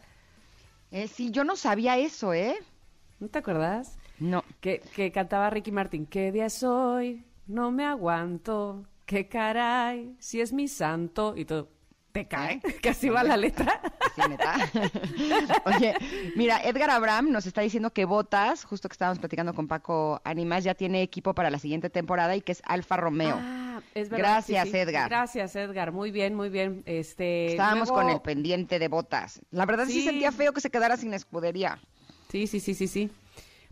Eh, 0.90 1.08
sí, 1.08 1.30
yo 1.30 1.44
no 1.44 1.56
sabía 1.56 1.98
eso, 1.98 2.32
¿eh? 2.34 2.56
¿No 3.20 3.28
te 3.28 3.38
acuerdas? 3.38 3.98
No. 4.18 4.44
Que, 4.60 4.80
que 4.94 5.10
cantaba 5.12 5.50
Ricky 5.50 5.72
Martin, 5.72 6.06
¿qué 6.06 6.32
día 6.32 6.50
soy? 6.50 7.24
No 7.46 7.70
me 7.70 7.84
aguanto. 7.84 8.84
¿Qué 9.08 9.26
caray? 9.26 10.14
Si 10.18 10.38
es 10.42 10.52
mi 10.52 10.68
santo. 10.68 11.32
Y 11.34 11.46
todo, 11.46 11.70
¿te 12.12 12.28
cae? 12.28 12.60
Que 12.82 12.90
así 12.90 13.08
va 13.08 13.22
la 13.24 13.38
letra. 13.38 13.80
Sí, 14.14 14.20
neta. 14.28 14.54
Oye, 15.64 15.94
mira, 16.36 16.60
Edgar 16.62 16.90
Abraham 16.90 17.30
nos 17.30 17.46
está 17.46 17.62
diciendo 17.62 17.90
que 17.90 18.04
Botas, 18.04 18.64
justo 18.66 18.86
que 18.86 18.92
estábamos 18.92 19.18
platicando 19.18 19.54
con 19.54 19.66
Paco 19.66 20.20
Animas, 20.24 20.62
ya 20.62 20.74
tiene 20.74 21.00
equipo 21.00 21.34
para 21.34 21.48
la 21.48 21.58
siguiente 21.58 21.88
temporada 21.88 22.36
y 22.36 22.42
que 22.42 22.52
es 22.52 22.60
Alfa 22.66 22.98
Romeo. 22.98 23.38
Ah, 23.40 23.80
es 23.94 24.10
verdad, 24.10 24.26
Gracias, 24.44 24.64
sí, 24.66 24.72
sí. 24.72 24.76
Edgar. 24.76 25.08
Gracias, 25.08 25.56
Edgar. 25.56 25.90
Muy 25.90 26.10
bien, 26.10 26.34
muy 26.34 26.50
bien. 26.50 26.82
Este, 26.84 27.52
Estábamos 27.52 27.88
luego- 27.88 28.02
con 28.02 28.10
el 28.12 28.20
pendiente 28.20 28.78
de 28.78 28.88
Botas. 28.88 29.40
La 29.50 29.64
verdad 29.64 29.86
sí. 29.86 29.92
Sí. 29.92 30.02
sentía 30.02 30.32
feo 30.32 30.52
que 30.52 30.60
se 30.60 30.68
quedara 30.68 30.98
sin 30.98 31.14
escudería. 31.14 31.78
Sí, 32.30 32.46
sí, 32.46 32.60
sí, 32.60 32.74
sí, 32.74 32.86
sí. 32.88 33.10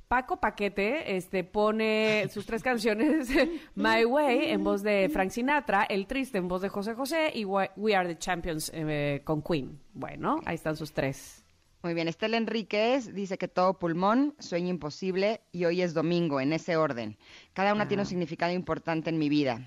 Paco 0.09 0.37
Paquete 0.37 1.17
este, 1.17 1.43
pone 1.43 2.29
sus 2.31 2.47
tres 2.47 2.63
canciones, 2.63 3.29
My 3.75 4.05
Way 4.05 4.51
en 4.51 4.63
voz 4.63 4.83
de 4.83 5.09
Frank 5.13 5.31
Sinatra, 5.31 5.85
El 5.85 6.07
Triste 6.07 6.39
en 6.39 6.47
voz 6.47 6.63
de 6.63 6.69
José 6.69 6.95
José 6.95 7.33
y 7.35 7.45
We 7.45 7.97
Are 7.97 8.09
the 8.09 8.19
Champions 8.19 8.71
eh, 8.73 9.21
con 9.25 9.43
Queen. 9.43 9.81
Bueno, 9.95 10.41
ahí 10.45 10.55
están 10.55 10.77
sus 10.77 10.93
tres. 10.93 11.43
Muy 11.83 11.95
bien, 11.95 12.09
Estela 12.09 12.37
Enríquez 12.37 13.15
dice 13.15 13.37
que 13.37 13.49
todo 13.49 13.79
pulmón, 13.79 14.35
sueño 14.39 14.69
imposible 14.69 15.41
y 15.53 15.65
hoy 15.65 15.83
es 15.83 15.93
domingo, 15.93 16.41
en 16.41 16.53
ese 16.53 16.77
orden. 16.77 17.17
Cada 17.53 17.75
una 17.75 17.89
tiene 17.89 18.03
un 18.03 18.09
significado 18.09 18.53
importante 18.53 19.11
en 19.11 19.19
mi 19.19 19.29
vida. 19.29 19.67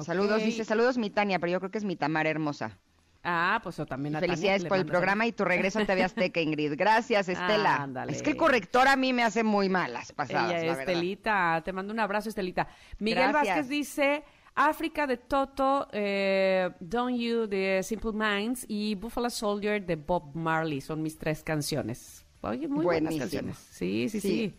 Saludos, 0.00 0.42
dice, 0.42 0.64
saludos 0.64 0.98
mi 0.98 1.10
Tania, 1.10 1.38
pero 1.38 1.52
yo 1.52 1.60
creo 1.60 1.70
que 1.70 1.78
es 1.78 1.84
mi 1.84 1.96
Tamara 1.96 2.30
hermosa. 2.30 2.78
Ah, 3.26 3.58
pues 3.62 3.80
o 3.80 3.86
también 3.86 4.14
a 4.16 4.20
Felicidades 4.20 4.66
por 4.66 4.76
el 4.76 4.84
programa 4.84 5.26
y 5.26 5.32
tu 5.32 5.44
regreso 5.46 5.78
a 5.78 5.86
TV 5.86 6.04
Azteca, 6.04 6.40
Ingrid. 6.40 6.74
Gracias, 6.76 7.28
Estela. 7.30 7.88
Es 8.08 8.22
que 8.22 8.30
el 8.30 8.36
corrector 8.36 8.86
a 8.86 8.96
mí 8.96 9.14
me 9.14 9.22
hace 9.22 9.42
muy 9.42 9.70
malas 9.70 10.12
pasadas, 10.12 10.50
Ella, 10.50 10.58
la 10.72 10.76
verdad. 10.76 10.80
Estelita, 10.94 11.62
te 11.64 11.72
mando 11.72 11.92
un 11.94 12.00
abrazo, 12.00 12.28
Estelita. 12.28 12.68
Miguel 12.98 13.30
Gracias. 13.30 13.56
Vázquez 13.56 13.68
dice 13.70 14.24
África 14.54 15.06
de 15.06 15.16
Toto, 15.16 15.88
eh, 15.92 16.70
Don't 16.80 17.18
You 17.18 17.46
de 17.46 17.80
Simple 17.82 18.12
Minds 18.12 18.66
y 18.68 18.94
Buffalo 18.94 19.30
Soldier 19.30 19.84
de 19.84 19.96
Bob 19.96 20.34
Marley. 20.34 20.82
Son 20.82 21.00
mis 21.02 21.16
tres 21.18 21.42
canciones. 21.42 22.26
Oye, 22.42 22.68
muy 22.68 22.84
buenas 22.84 23.14
Buenísimo. 23.14 23.20
canciones. 23.22 23.56
Sí, 23.70 24.08
sí, 24.10 24.20
sí. 24.20 24.28
Sí. 24.28 24.54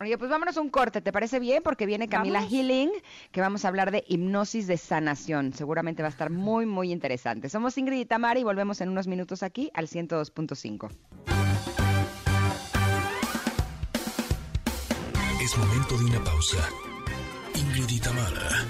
Oye, 0.00 0.18
pues 0.18 0.28
vámonos 0.28 0.56
a 0.56 0.60
un 0.60 0.70
corte, 0.70 1.00
¿te 1.00 1.12
parece 1.12 1.38
bien? 1.38 1.62
Porque 1.62 1.86
viene 1.86 2.08
Camila 2.08 2.40
Vamos. 2.40 2.52
Healing, 2.52 2.90
que 3.30 3.40
vamos 3.40 3.64
a 3.64 3.68
hablar 3.68 3.92
de 3.92 4.04
hipnosis 4.08 4.66
de 4.66 4.76
sanación. 4.76 5.52
Seguramente 5.52 6.02
va 6.02 6.08
a 6.08 6.10
estar 6.10 6.30
muy, 6.30 6.66
muy 6.66 6.90
interesante. 6.90 7.48
Somos 7.48 7.78
Ingrid 7.78 8.00
y 8.00 8.04
Tamara 8.04 8.38
y 8.40 8.42
volvemos 8.42 8.80
en 8.80 8.88
unos 8.88 9.06
minutos 9.06 9.44
aquí 9.44 9.70
al 9.72 9.86
102.5. 9.86 10.90
Es 15.40 15.58
momento 15.58 15.98
de 15.98 16.04
una 16.06 16.24
pausa. 16.24 16.68
Ingrid 17.54 17.90
y 17.90 18.00
Tamara, 18.00 18.66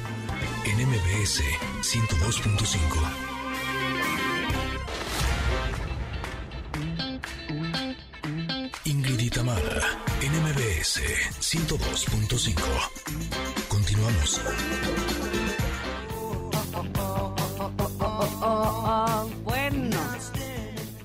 en 0.66 0.88
MBS 0.88 1.42
102.5. 1.80 3.23
Tamara, 9.34 9.82
en 10.22 10.30
MBS 10.44 11.02
102.5. 11.40 12.54
Continuamos. 13.68 14.40
Oh, 18.00 18.30
oh, 18.40 19.28
bueno. 19.42 19.96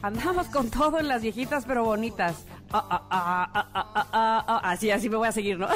Andamos 0.03 0.45
con 0.49 0.69
todo 0.69 0.99
en 0.99 1.07
las 1.07 1.23
viejitas 1.23 1.65
pero 1.65 1.83
bonitas. 1.83 2.45
Ah, 2.71 2.85
ah, 2.87 3.07
ah, 3.09 3.49
ah, 3.51 3.67
ah, 3.73 3.87
ah, 3.95 4.07
ah, 4.13 4.45
ah. 4.47 4.61
Así, 4.63 4.91
así 4.91 5.09
me 5.09 5.17
voy 5.17 5.27
a 5.27 5.31
seguir, 5.31 5.57
¿no? 5.57 5.67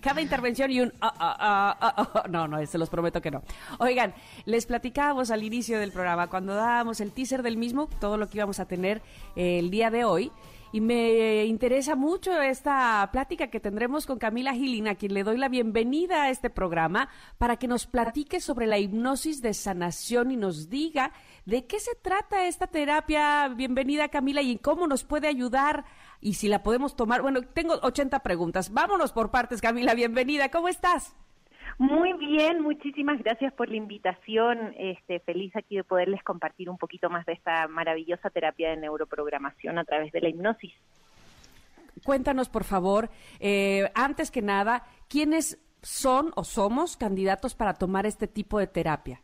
Cada 0.00 0.20
intervención 0.20 0.72
y 0.72 0.80
un... 0.80 0.92
ah, 1.00 1.14
ah, 1.16 1.36
ah, 1.38 1.76
ah, 1.80 2.10
ah. 2.14 2.24
No, 2.28 2.48
no, 2.48 2.66
se 2.66 2.78
los 2.78 2.90
prometo 2.90 3.20
que 3.20 3.30
no. 3.30 3.44
Oigan, 3.78 4.12
les 4.44 4.66
platicábamos 4.66 5.30
al 5.30 5.44
inicio 5.44 5.78
del 5.78 5.92
programa, 5.92 6.26
cuando 6.26 6.56
dábamos 6.56 7.00
el 7.00 7.12
teaser 7.12 7.44
del 7.44 7.56
mismo, 7.56 7.88
todo 8.00 8.16
lo 8.16 8.28
que 8.28 8.38
íbamos 8.38 8.58
a 8.58 8.64
tener 8.64 9.02
eh, 9.36 9.60
el 9.60 9.70
día 9.70 9.92
de 9.92 10.04
hoy. 10.04 10.32
Y 10.74 10.80
me 10.80 11.44
interesa 11.44 11.96
mucho 11.96 12.40
esta 12.40 13.06
plática 13.12 13.48
que 13.48 13.60
tendremos 13.60 14.06
con 14.06 14.18
Camila 14.18 14.54
Gilin, 14.54 14.88
a 14.88 14.94
quien 14.94 15.12
le 15.12 15.22
doy 15.22 15.36
la 15.36 15.50
bienvenida 15.50 16.22
a 16.22 16.30
este 16.30 16.48
programa, 16.48 17.10
para 17.36 17.58
que 17.58 17.68
nos 17.68 17.86
platique 17.86 18.40
sobre 18.40 18.66
la 18.66 18.78
hipnosis 18.78 19.42
de 19.42 19.52
sanación 19.52 20.30
y 20.30 20.36
nos 20.38 20.70
diga 20.70 21.12
de 21.44 21.66
qué 21.66 21.78
se 21.78 21.94
trata 21.94 22.46
esta 22.46 22.68
terapia. 22.68 23.48
Bienvenida 23.48 24.08
Camila 24.08 24.40
y 24.40 24.56
cómo 24.56 24.86
nos 24.86 25.04
puede 25.04 25.28
ayudar 25.28 25.84
y 26.22 26.34
si 26.34 26.48
la 26.48 26.62
podemos 26.62 26.96
tomar. 26.96 27.20
Bueno, 27.20 27.42
tengo 27.42 27.74
80 27.82 28.20
preguntas. 28.20 28.72
Vámonos 28.72 29.12
por 29.12 29.30
partes, 29.30 29.60
Camila. 29.60 29.92
Bienvenida. 29.92 30.50
¿Cómo 30.50 30.68
estás? 30.68 31.14
Muy 31.82 32.12
bien, 32.12 32.62
muchísimas 32.62 33.20
gracias 33.24 33.52
por 33.54 33.68
la 33.68 33.74
invitación. 33.74 34.72
Este, 34.78 35.18
feliz 35.18 35.50
aquí 35.56 35.74
de 35.74 35.82
poderles 35.82 36.22
compartir 36.22 36.70
un 36.70 36.78
poquito 36.78 37.10
más 37.10 37.26
de 37.26 37.32
esta 37.32 37.66
maravillosa 37.66 38.30
terapia 38.30 38.70
de 38.70 38.76
neuroprogramación 38.76 39.76
a 39.78 39.84
través 39.84 40.12
de 40.12 40.20
la 40.20 40.28
hipnosis. 40.28 40.72
Cuéntanos, 42.04 42.48
por 42.48 42.62
favor, 42.62 43.10
eh, 43.40 43.90
antes 43.96 44.30
que 44.30 44.42
nada, 44.42 44.84
¿quiénes 45.08 45.60
son 45.82 46.30
o 46.36 46.44
somos 46.44 46.96
candidatos 46.96 47.56
para 47.56 47.74
tomar 47.74 48.06
este 48.06 48.28
tipo 48.28 48.60
de 48.60 48.68
terapia? 48.68 49.20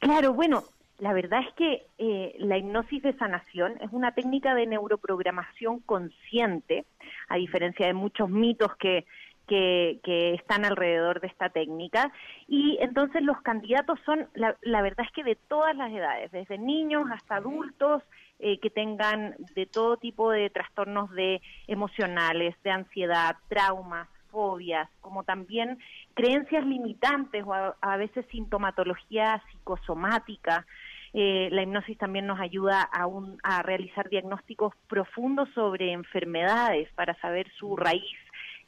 Claro, 0.00 0.34
bueno, 0.34 0.64
la 0.98 1.14
verdad 1.14 1.40
es 1.48 1.54
que 1.54 1.86
eh, 1.96 2.34
la 2.40 2.58
hipnosis 2.58 3.02
de 3.02 3.16
sanación 3.16 3.72
es 3.80 3.90
una 3.92 4.12
técnica 4.12 4.54
de 4.54 4.66
neuroprogramación 4.66 5.80
consciente, 5.80 6.84
a 7.28 7.36
diferencia 7.36 7.86
de 7.86 7.94
muchos 7.94 8.28
mitos 8.28 8.76
que, 8.76 9.06
que, 9.48 9.98
que 10.04 10.34
están 10.34 10.64
alrededor 10.64 11.20
de 11.20 11.26
esta 11.26 11.48
técnica. 11.48 12.12
Y 12.46 12.78
entonces 12.80 13.22
los 13.22 13.40
candidatos 13.42 13.98
son, 14.06 14.28
la, 14.34 14.56
la 14.62 14.82
verdad 14.82 15.04
es 15.06 15.12
que 15.12 15.24
de 15.24 15.34
todas 15.34 15.74
las 15.74 15.90
edades, 15.90 16.30
desde 16.30 16.58
niños 16.58 17.04
hasta 17.10 17.36
adultos, 17.36 18.02
eh, 18.38 18.60
que 18.60 18.70
tengan 18.70 19.34
de 19.56 19.66
todo 19.66 19.96
tipo 19.96 20.30
de 20.30 20.48
trastornos 20.50 21.10
de 21.10 21.40
emocionales, 21.66 22.54
de 22.62 22.70
ansiedad, 22.70 23.36
traumas, 23.48 24.06
fobias, 24.30 24.88
como 25.00 25.24
también 25.24 25.78
creencias 26.14 26.64
limitantes 26.64 27.42
o 27.44 27.52
a, 27.54 27.74
a 27.80 27.96
veces 27.96 28.26
sintomatología 28.30 29.42
psicosomática. 29.50 30.66
Eh, 31.14 31.48
la 31.50 31.62
hipnosis 31.62 31.96
también 31.96 32.26
nos 32.26 32.38
ayuda 32.38 32.82
a, 32.82 33.06
un- 33.06 33.38
a 33.42 33.62
realizar 33.62 34.08
diagnósticos 34.10 34.74
profundos 34.86 35.48
sobre 35.54 35.90
enfermedades 35.92 36.92
para 36.94 37.14
saber 37.20 37.50
su 37.58 37.74
raíz 37.76 38.04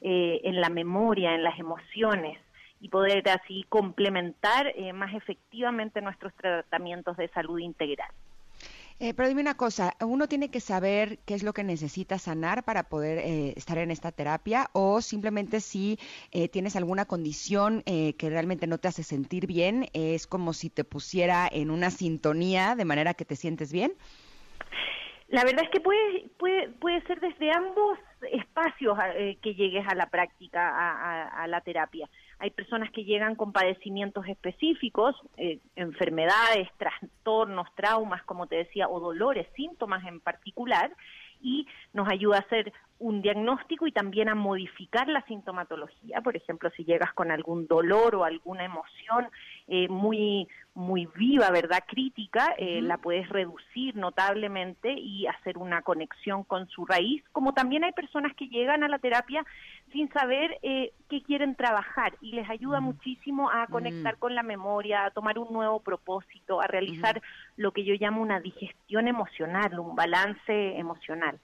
eh, 0.01 0.41
en 0.43 0.59
la 0.59 0.69
memoria, 0.69 1.35
en 1.35 1.43
las 1.43 1.57
emociones 1.59 2.37
y 2.79 2.89
poder 2.89 3.27
así 3.29 3.65
complementar 3.69 4.67
eh, 4.75 4.91
más 4.93 5.13
efectivamente 5.13 6.01
nuestros 6.01 6.33
tratamientos 6.35 7.15
de 7.17 7.27
salud 7.29 7.59
integral. 7.59 8.09
Eh, 9.03 9.15
pero 9.15 9.27
dime 9.27 9.41
una 9.41 9.57
cosa, 9.57 9.95
¿uno 9.99 10.27
tiene 10.27 10.51
que 10.51 10.59
saber 10.59 11.17
qué 11.25 11.33
es 11.33 11.41
lo 11.41 11.53
que 11.53 11.63
necesita 11.63 12.19
sanar 12.19 12.63
para 12.63 12.83
poder 12.83 13.17
eh, 13.17 13.53
estar 13.55 13.79
en 13.79 13.89
esta 13.89 14.11
terapia 14.11 14.69
o 14.73 15.01
simplemente 15.01 15.59
si 15.59 15.97
eh, 16.31 16.49
tienes 16.49 16.75
alguna 16.75 17.05
condición 17.05 17.81
eh, 17.87 18.13
que 18.13 18.29
realmente 18.29 18.67
no 18.67 18.77
te 18.77 18.89
hace 18.89 19.01
sentir 19.01 19.47
bien, 19.47 19.87
es 19.93 20.27
como 20.27 20.53
si 20.53 20.69
te 20.69 20.83
pusiera 20.83 21.49
en 21.51 21.71
una 21.71 21.89
sintonía 21.89 22.75
de 22.75 22.85
manera 22.85 23.15
que 23.15 23.25
te 23.25 23.35
sientes 23.35 23.73
bien? 23.73 23.93
La 25.29 25.43
verdad 25.45 25.63
es 25.63 25.71
que 25.71 25.79
puede, 25.79 26.29
puede, 26.37 26.69
puede 26.69 27.01
ser 27.07 27.19
desde 27.21 27.51
ambos 27.51 27.97
espacios 28.31 28.97
eh, 29.15 29.37
que 29.41 29.55
llegues 29.55 29.87
a 29.87 29.95
la 29.95 30.07
práctica, 30.07 31.29
a, 31.29 31.47
la 31.47 31.61
terapia. 31.61 32.09
Hay 32.39 32.51
personas 32.51 32.91
que 32.91 33.03
llegan 33.03 33.35
con 33.35 33.51
padecimientos 33.51 34.27
específicos, 34.27 35.15
eh, 35.37 35.59
enfermedades, 35.75 36.69
trastornos, 36.77 37.67
traumas, 37.75 38.23
como 38.23 38.47
te 38.47 38.57
decía, 38.57 38.87
o 38.87 38.99
dolores, 38.99 39.47
síntomas 39.55 40.05
en 40.05 40.19
particular, 40.19 40.91
y 41.41 41.67
nos 41.93 42.07
ayuda 42.07 42.37
a 42.37 42.41
hacer 42.41 42.71
un 42.99 43.23
diagnóstico 43.23 43.87
y 43.87 43.91
también 43.91 44.29
a 44.29 44.35
modificar 44.35 45.07
la 45.07 45.23
sintomatología. 45.25 46.21
Por 46.21 46.37
ejemplo, 46.37 46.69
si 46.77 46.83
llegas 46.83 47.13
con 47.13 47.31
algún 47.31 47.65
dolor 47.65 48.15
o 48.15 48.23
alguna 48.23 48.63
emoción 48.63 49.27
eh, 49.73 49.87
muy 49.87 50.49
muy 50.73 51.05
viva, 51.15 51.49
¿verdad? 51.49 51.83
Crítica, 51.87 52.53
eh, 52.57 52.81
la 52.81 52.97
puedes 52.97 53.27
reducir 53.29 53.95
notablemente 53.95 54.91
y 54.93 55.27
hacer 55.27 55.57
una 55.57 55.81
conexión 55.81 56.43
con 56.43 56.67
su 56.67 56.85
raíz, 56.85 57.23
como 57.31 57.53
también 57.53 57.85
hay 57.85 57.93
personas 57.93 58.33
que 58.35 58.47
llegan 58.47 58.83
a 58.83 58.89
la 58.89 58.99
terapia 58.99 59.45
sin 59.93 60.11
saber 60.11 60.57
eh, 60.61 60.91
qué 61.09 61.21
quieren 61.23 61.55
trabajar 61.55 62.15
y 62.21 62.33
les 62.33 62.49
ayuda 62.49 62.81
muchísimo 62.81 63.49
a 63.49 63.67
conectar 63.67 64.17
con 64.17 64.35
la 64.35 64.43
memoria, 64.43 65.05
a 65.05 65.11
tomar 65.11 65.39
un 65.39 65.53
nuevo 65.53 65.79
propósito, 65.81 66.61
a 66.61 66.67
realizar 66.67 67.21
lo 67.55 67.71
que 67.71 67.85
yo 67.85 67.93
llamo 67.99 68.21
una 68.21 68.41
digestión 68.41 69.07
emocional, 69.07 69.79
un 69.79 69.95
balance 69.95 70.77
emocional. 70.77 71.39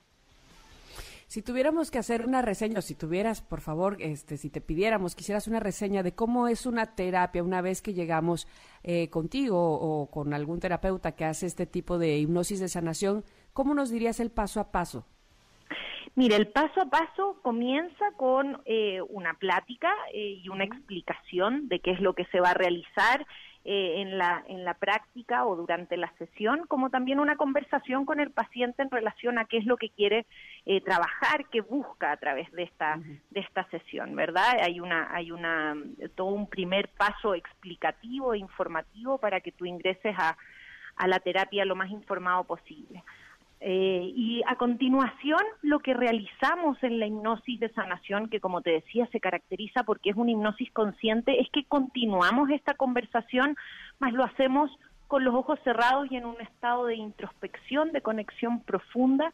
Si 1.28 1.42
tuviéramos 1.42 1.92
que 1.92 2.00
hacer 2.00 2.26
una 2.26 2.42
reseña, 2.42 2.80
o 2.80 2.82
si 2.82 2.96
tuvieras, 2.96 3.42
por 3.42 3.60
favor, 3.60 3.98
este, 4.00 4.38
si 4.38 4.50
te 4.50 4.62
pidiéramos, 4.62 5.14
quisieras 5.14 5.50
una 5.50 5.60
reseña 5.60 6.02
de 6.02 6.16
cómo 6.16 6.48
es 6.48 6.66
una 6.66 6.96
terapia 6.96 7.44
una 7.44 7.62
vez 7.62 7.82
que 7.82 7.94
llegamos 7.94 8.48
eh, 8.84 9.10
contigo 9.10 9.58
o 9.60 10.10
con 10.10 10.34
algún 10.34 10.62
terapeuta 10.62 11.18
que 11.18 11.26
hace 11.26 11.46
este 11.46 11.66
tipo 11.66 11.98
de 11.98 12.18
hipnosis 12.18 12.62
de 12.62 12.70
sanación, 12.70 13.26
¿cómo 13.52 13.74
nos 13.74 13.90
dirías 13.90 14.22
el 14.22 14.32
paso 14.32 14.62
a 14.62 14.72
paso? 14.72 15.06
Mire, 16.16 16.38
el 16.38 16.48
paso 16.48 16.82
a 16.82 16.86
paso 16.86 17.42
comienza 17.44 18.06
con 18.16 18.62
eh, 18.64 19.02
una 19.10 19.34
plática 19.34 19.94
eh, 20.14 20.40
y 20.42 20.48
una 20.48 20.64
explicación 20.64 21.68
de 21.68 21.82
qué 21.82 21.92
es 21.92 22.00
lo 22.00 22.14
que 22.14 22.24
se 22.28 22.40
va 22.40 22.52
a 22.52 22.54
realizar 22.54 23.28
eh, 23.70 24.00
en, 24.02 24.18
la, 24.18 24.46
en 24.48 24.64
la 24.64 24.76
práctica 24.76 25.46
o 25.46 25.58
durante 25.58 25.98
la 25.98 26.10
sesión, 26.18 26.66
como 26.70 26.90
también 26.90 27.20
una 27.20 27.36
conversación 27.36 28.06
con 28.06 28.22
el 28.22 28.32
paciente 28.32 28.82
en 28.82 28.90
relación 28.90 29.38
a 29.38 29.44
qué 29.44 29.58
es 29.58 29.66
lo 29.66 29.76
que 29.76 29.90
quiere 29.90 30.26
eh, 30.66 30.80
trabajar, 30.80 31.50
qué 31.52 31.60
busca 31.60 32.14
a 32.14 32.16
través 32.16 32.50
de 32.54 32.64
esta, 32.64 32.98
de 33.30 33.42
esta 33.42 33.70
sesión, 33.70 34.16
¿verdad? 34.16 34.58
Hay 34.62 34.80
una, 34.80 35.14
hay 35.14 35.32
una, 35.32 35.76
todo 36.16 36.28
un 36.28 36.48
primer 36.48 36.88
paso 36.88 37.36
explicativo 37.36 38.34
e 38.34 38.38
informativo 38.38 39.18
para 39.18 39.42
que 39.42 39.52
tú 39.52 39.66
ingreses 39.66 40.16
a, 40.18 40.38
a 40.96 41.08
la 41.10 41.20
terapia 41.20 41.66
lo 41.66 41.76
más 41.76 41.92
informado 41.92 42.46
posible. 42.46 43.04
Eh, 43.60 44.12
y 44.16 44.44
a 44.46 44.56
continuación, 44.56 45.42
lo 45.64 45.80
que 45.80 45.94
realizamos 45.94 46.82
en 46.84 47.00
la 47.00 47.08
hipnosis 47.08 47.60
de 47.60 47.70
sanación, 47.74 48.30
que 48.30 48.40
como 48.40 48.62
te 48.62 48.72
decía, 48.72 49.08
se 49.12 49.20
caracteriza 49.20 49.84
porque 49.84 50.12
es 50.12 50.16
una 50.16 50.32
hipnosis 50.32 50.72
consciente, 50.72 51.42
es 51.42 51.50
que 51.50 51.66
continuamos 51.66 52.50
esta 52.52 52.76
conversación, 52.76 53.56
más 54.00 54.14
lo 54.14 54.24
hacemos 54.24 54.70
con 55.08 55.24
los 55.24 55.34
ojos 55.34 55.60
cerrados 55.64 56.12
y 56.12 56.18
en 56.18 56.26
un 56.26 56.40
estado 56.42 56.86
de 56.86 56.96
introspección, 56.96 57.92
de 57.94 58.02
conexión 58.02 58.62
profunda, 58.62 59.34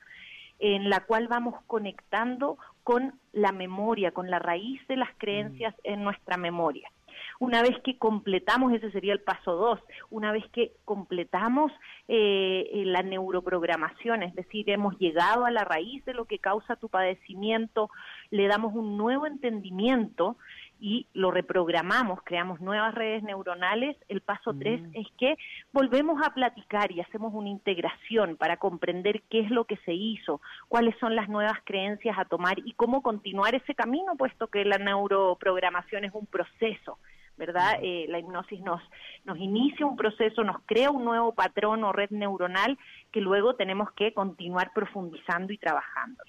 en 0.60 0.90
la 0.90 1.02
cual 1.02 1.28
vamos 1.28 1.56
conectando 1.68 2.58
con 2.84 3.20
la 3.34 3.52
memoria, 3.52 4.12
con 4.12 4.30
la 4.30 4.40
raíz 4.40 4.80
de 4.88 4.96
las 4.96 5.10
creencias 5.18 5.76
en 5.84 6.04
nuestra 6.04 6.38
memoria. 6.38 6.90
Una 7.40 7.62
vez 7.62 7.78
que 7.84 7.98
completamos, 7.98 8.74
ese 8.74 8.92
sería 8.92 9.14
el 9.14 9.22
paso 9.22 9.56
dos, 9.56 9.80
una 10.10 10.32
vez 10.32 10.46
que 10.52 10.74
completamos 10.86 11.72
eh, 12.08 12.70
eh, 12.74 12.84
la 12.86 13.04
neuroprogramación, 13.04 14.24
es 14.24 14.36
decir, 14.36 14.70
hemos 14.70 14.98
llegado 15.00 15.46
a 15.46 15.52
la 15.52 15.64
raíz 15.64 16.04
de 16.06 16.14
lo 16.14 16.26
que 16.26 16.40
causa 16.40 16.76
tu 16.76 16.90
padecimiento, 16.90 17.90
le 18.30 18.48
damos 18.48 18.74
un 18.74 18.98
nuevo 18.98 19.26
entendimiento 19.28 20.38
y 20.80 21.08
lo 21.14 21.32
reprogramamos, 21.32 22.20
creamos 22.26 22.60
nuevas 22.60 22.94
redes 22.94 23.24
neuronales, 23.24 23.96
el 24.10 24.20
paso 24.20 24.54
tres 24.54 24.82
mm. 24.82 24.92
es 24.96 25.08
que 25.18 25.38
volvemos 25.72 26.22
a 26.22 26.34
platicar 26.34 26.92
y 26.92 27.00
hacemos 27.00 27.34
una 27.34 27.48
integración 27.48 28.36
para 28.36 28.58
comprender 28.58 29.22
qué 29.30 29.40
es 29.40 29.50
lo 29.50 29.64
que 29.64 29.78
se 29.86 29.94
hizo, 29.94 30.42
cuáles 30.68 30.94
son 31.00 31.16
las 31.16 31.30
nuevas 31.30 31.58
creencias 31.64 32.18
a 32.20 32.26
tomar 32.26 32.60
y 32.66 32.74
cómo 32.74 33.02
continuar 33.02 33.56
ese 33.56 33.76
camino, 33.76 34.18
puesto 34.18 34.48
que 34.48 34.66
la 34.66 34.78
neuroprogramación 34.78 36.04
es 36.04 36.14
un 36.14 36.26
proceso. 36.26 37.00
¿Verdad? 37.38 37.80
Eh, 37.82 38.06
la 38.10 38.20
hipnosis 38.20 38.62
nos, 38.62 38.82
nos 39.26 39.38
inicia 39.38 39.86
un 39.86 39.96
proceso, 39.96 40.44
nos 40.44 40.58
crea 40.66 40.92
un 40.92 41.06
nuevo 41.06 41.34
patrón 41.34 41.84
o 41.84 41.92
red 41.92 42.10
neuronal 42.12 42.78
que 43.12 43.22
luego 43.22 43.56
tenemos 43.56 43.92
que 43.94 44.14
continuar 44.14 44.72
profundizando 44.74 45.54
y 45.54 45.58
trabajando. 45.58 46.24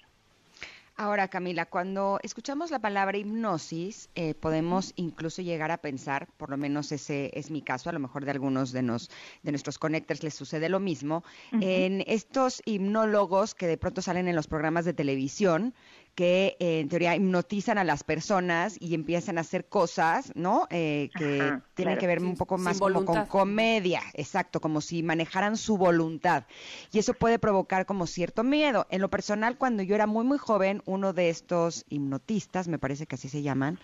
Ahora, 0.97 1.27
Camila, 1.27 1.65
cuando 1.65 2.19
escuchamos 2.23 2.71
la 2.71 2.79
palabra 2.79 3.17
hipnosis, 3.17 4.09
eh, 4.15 4.33
podemos 4.33 4.93
incluso 4.95 5.41
llegar 5.41 5.69
a 5.69 5.77
pensar, 5.77 6.29
por 6.37 6.49
lo 6.49 6.55
menos 6.55 6.93
ese 6.93 7.31
es 7.33 7.51
mi 7.51 7.61
caso, 7.61 7.89
a 7.89 7.93
lo 7.93 7.99
mejor 7.99 8.23
de 8.23 8.31
algunos 8.31 8.71
de, 8.71 8.81
nos, 8.81 9.11
de 9.43 9.51
nuestros 9.51 9.77
connectors 9.77 10.23
les 10.23 10.33
sucede 10.33 10.69
lo 10.69 10.79
mismo, 10.79 11.25
en 11.51 12.01
estos 12.07 12.61
hipnólogos 12.63 13.55
que 13.55 13.67
de 13.67 13.77
pronto 13.77 14.01
salen 14.01 14.29
en 14.29 14.37
los 14.37 14.47
programas 14.47 14.85
de 14.85 14.93
televisión, 14.93 15.73
que 16.15 16.55
eh, 16.59 16.79
en 16.79 16.87
teoría 16.87 17.15
hipnotizan 17.15 17.77
a 17.77 17.83
las 17.83 18.03
personas 18.03 18.77
y 18.79 18.95
empiezan 18.95 19.37
a 19.37 19.41
hacer 19.41 19.65
cosas, 19.65 20.31
¿no? 20.33 20.65
Eh, 20.69 21.09
que 21.17 21.59
tienen 21.73 21.97
que 21.97 22.07
ver 22.07 22.23
un 22.23 22.35
poco 22.35 22.57
más 22.57 22.79
como 22.79 23.03
con 23.03 23.25
comedia, 23.25 24.01
exacto, 24.13 24.61
como 24.61 24.79
si 24.79 25.03
manejaran 25.03 25.57
su 25.57 25.77
voluntad. 25.77 26.45
Y 26.93 26.99
eso 26.99 27.13
puede 27.13 27.37
provocar 27.37 27.85
como 27.85 28.07
cierto 28.07 28.43
miedo. 28.43 28.87
En 28.89 29.01
lo 29.01 29.09
personal, 29.09 29.57
cuando 29.57 29.83
yo 29.83 29.93
era 29.93 30.07
muy, 30.07 30.23
muy 30.23 30.37
joven, 30.37 30.81
uno 30.85 31.11
de 31.11 31.29
estos 31.29 31.85
hipnotistas, 31.89 32.69
me 32.69 32.79
parece 32.79 33.05
que 33.05 33.15
así 33.15 33.27
se 33.27 33.41
llaman, 33.41 33.77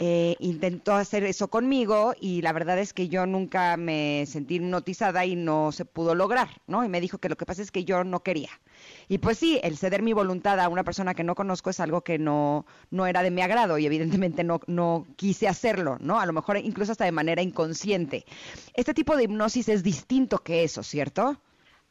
eh, 0.00 0.34
intentó 0.40 0.94
hacer 0.94 1.22
eso 1.24 1.48
conmigo 1.48 2.14
y 2.20 2.42
la 2.42 2.52
verdad 2.52 2.78
es 2.80 2.92
que 2.92 3.08
yo 3.08 3.24
nunca 3.24 3.76
me 3.76 4.26
sentí 4.26 4.56
hipnotizada 4.56 5.24
y 5.24 5.36
no 5.36 5.70
se 5.70 5.84
pudo 5.84 6.16
lograr, 6.16 6.48
¿no? 6.66 6.84
Y 6.84 6.88
me 6.88 7.00
dijo 7.00 7.18
que 7.18 7.28
lo 7.28 7.36
que 7.36 7.46
pasa 7.46 7.62
es 7.62 7.70
que 7.70 7.84
yo 7.84 8.02
no 8.02 8.24
quería. 8.24 8.50
Y 9.08 9.18
pues 9.18 9.38
sí, 9.38 9.58
el 9.62 9.76
ceder 9.76 10.02
mi 10.02 10.12
voluntad 10.12 10.60
a 10.60 10.68
una 10.68 10.84
persona 10.84 11.14
que 11.14 11.24
no 11.24 11.34
conozco 11.34 11.70
es 11.70 11.80
algo 11.80 12.02
que 12.02 12.18
no, 12.18 12.66
no 12.90 13.06
era 13.06 13.22
de 13.22 13.30
mi 13.30 13.40
agrado 13.40 13.78
y 13.78 13.86
evidentemente 13.86 14.44
no, 14.44 14.60
no 14.66 15.06
quise 15.16 15.48
hacerlo, 15.48 15.96
¿no? 16.00 16.20
A 16.20 16.26
lo 16.26 16.32
mejor 16.32 16.58
incluso 16.58 16.92
hasta 16.92 17.06
de 17.06 17.12
manera 17.12 17.42
inconsciente. 17.42 18.24
Este 18.74 18.92
tipo 18.92 19.16
de 19.16 19.24
hipnosis 19.24 19.68
es 19.68 19.82
distinto 19.82 20.38
que 20.38 20.62
eso, 20.62 20.82
¿cierto? 20.82 21.40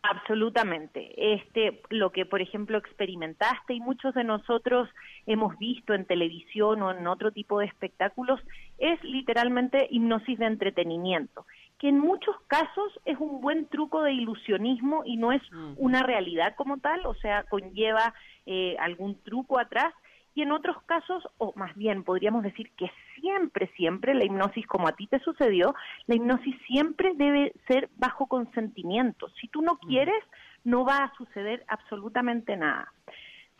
Absolutamente. 0.03 1.33
Este, 1.33 1.81
lo 1.89 2.11
que, 2.11 2.25
por 2.25 2.41
ejemplo, 2.41 2.77
experimentaste 2.77 3.73
y 3.73 3.79
muchos 3.79 4.13
de 4.13 4.23
nosotros 4.23 4.87
hemos 5.25 5.57
visto 5.57 5.93
en 5.93 6.05
televisión 6.05 6.81
o 6.81 6.91
en 6.91 7.07
otro 7.07 7.31
tipo 7.31 7.59
de 7.59 7.65
espectáculos 7.65 8.39
es 8.77 9.03
literalmente 9.03 9.87
hipnosis 9.89 10.37
de 10.39 10.45
entretenimiento 10.45 11.45
que 11.79 11.89
en 11.89 11.99
muchos 11.99 12.35
casos 12.47 12.99
es 13.05 13.17
un 13.19 13.39
buen 13.41 13.67
truco 13.67 14.01
de 14.01 14.13
ilusionismo 14.13 15.03
y 15.05 15.17
no 15.17 15.31
es 15.31 15.41
una 15.75 16.01
realidad 16.03 16.55
como 16.55 16.77
tal, 16.77 17.05
o 17.05 17.13
sea, 17.15 17.43
conlleva 17.43 18.13
eh, 18.45 18.75
algún 18.79 19.21
truco 19.21 19.59
atrás, 19.59 19.93
y 20.37 20.43
en 20.43 20.51
otros 20.51 20.77
casos, 20.85 21.27
o 21.39 21.51
más 21.55 21.75
bien 21.75 22.03
podríamos 22.03 22.43
decir 22.43 22.69
que 22.77 22.91
siempre, 23.19 23.71
siempre, 23.75 24.13
la 24.13 24.23
hipnosis 24.23 24.67
como 24.67 24.87
a 24.87 24.91
ti 24.91 25.07
te 25.07 25.19
sucedió, 25.21 25.73
la 26.05 26.13
hipnosis 26.13 26.55
siempre 26.67 27.13
debe 27.15 27.53
ser 27.67 27.89
bajo 27.95 28.27
consentimiento. 28.27 29.29
Si 29.41 29.47
tú 29.47 29.63
no 29.63 29.79
quieres, 29.79 30.23
no 30.63 30.85
va 30.85 30.97
a 30.97 31.13
suceder 31.15 31.65
absolutamente 31.67 32.55
nada. 32.55 32.93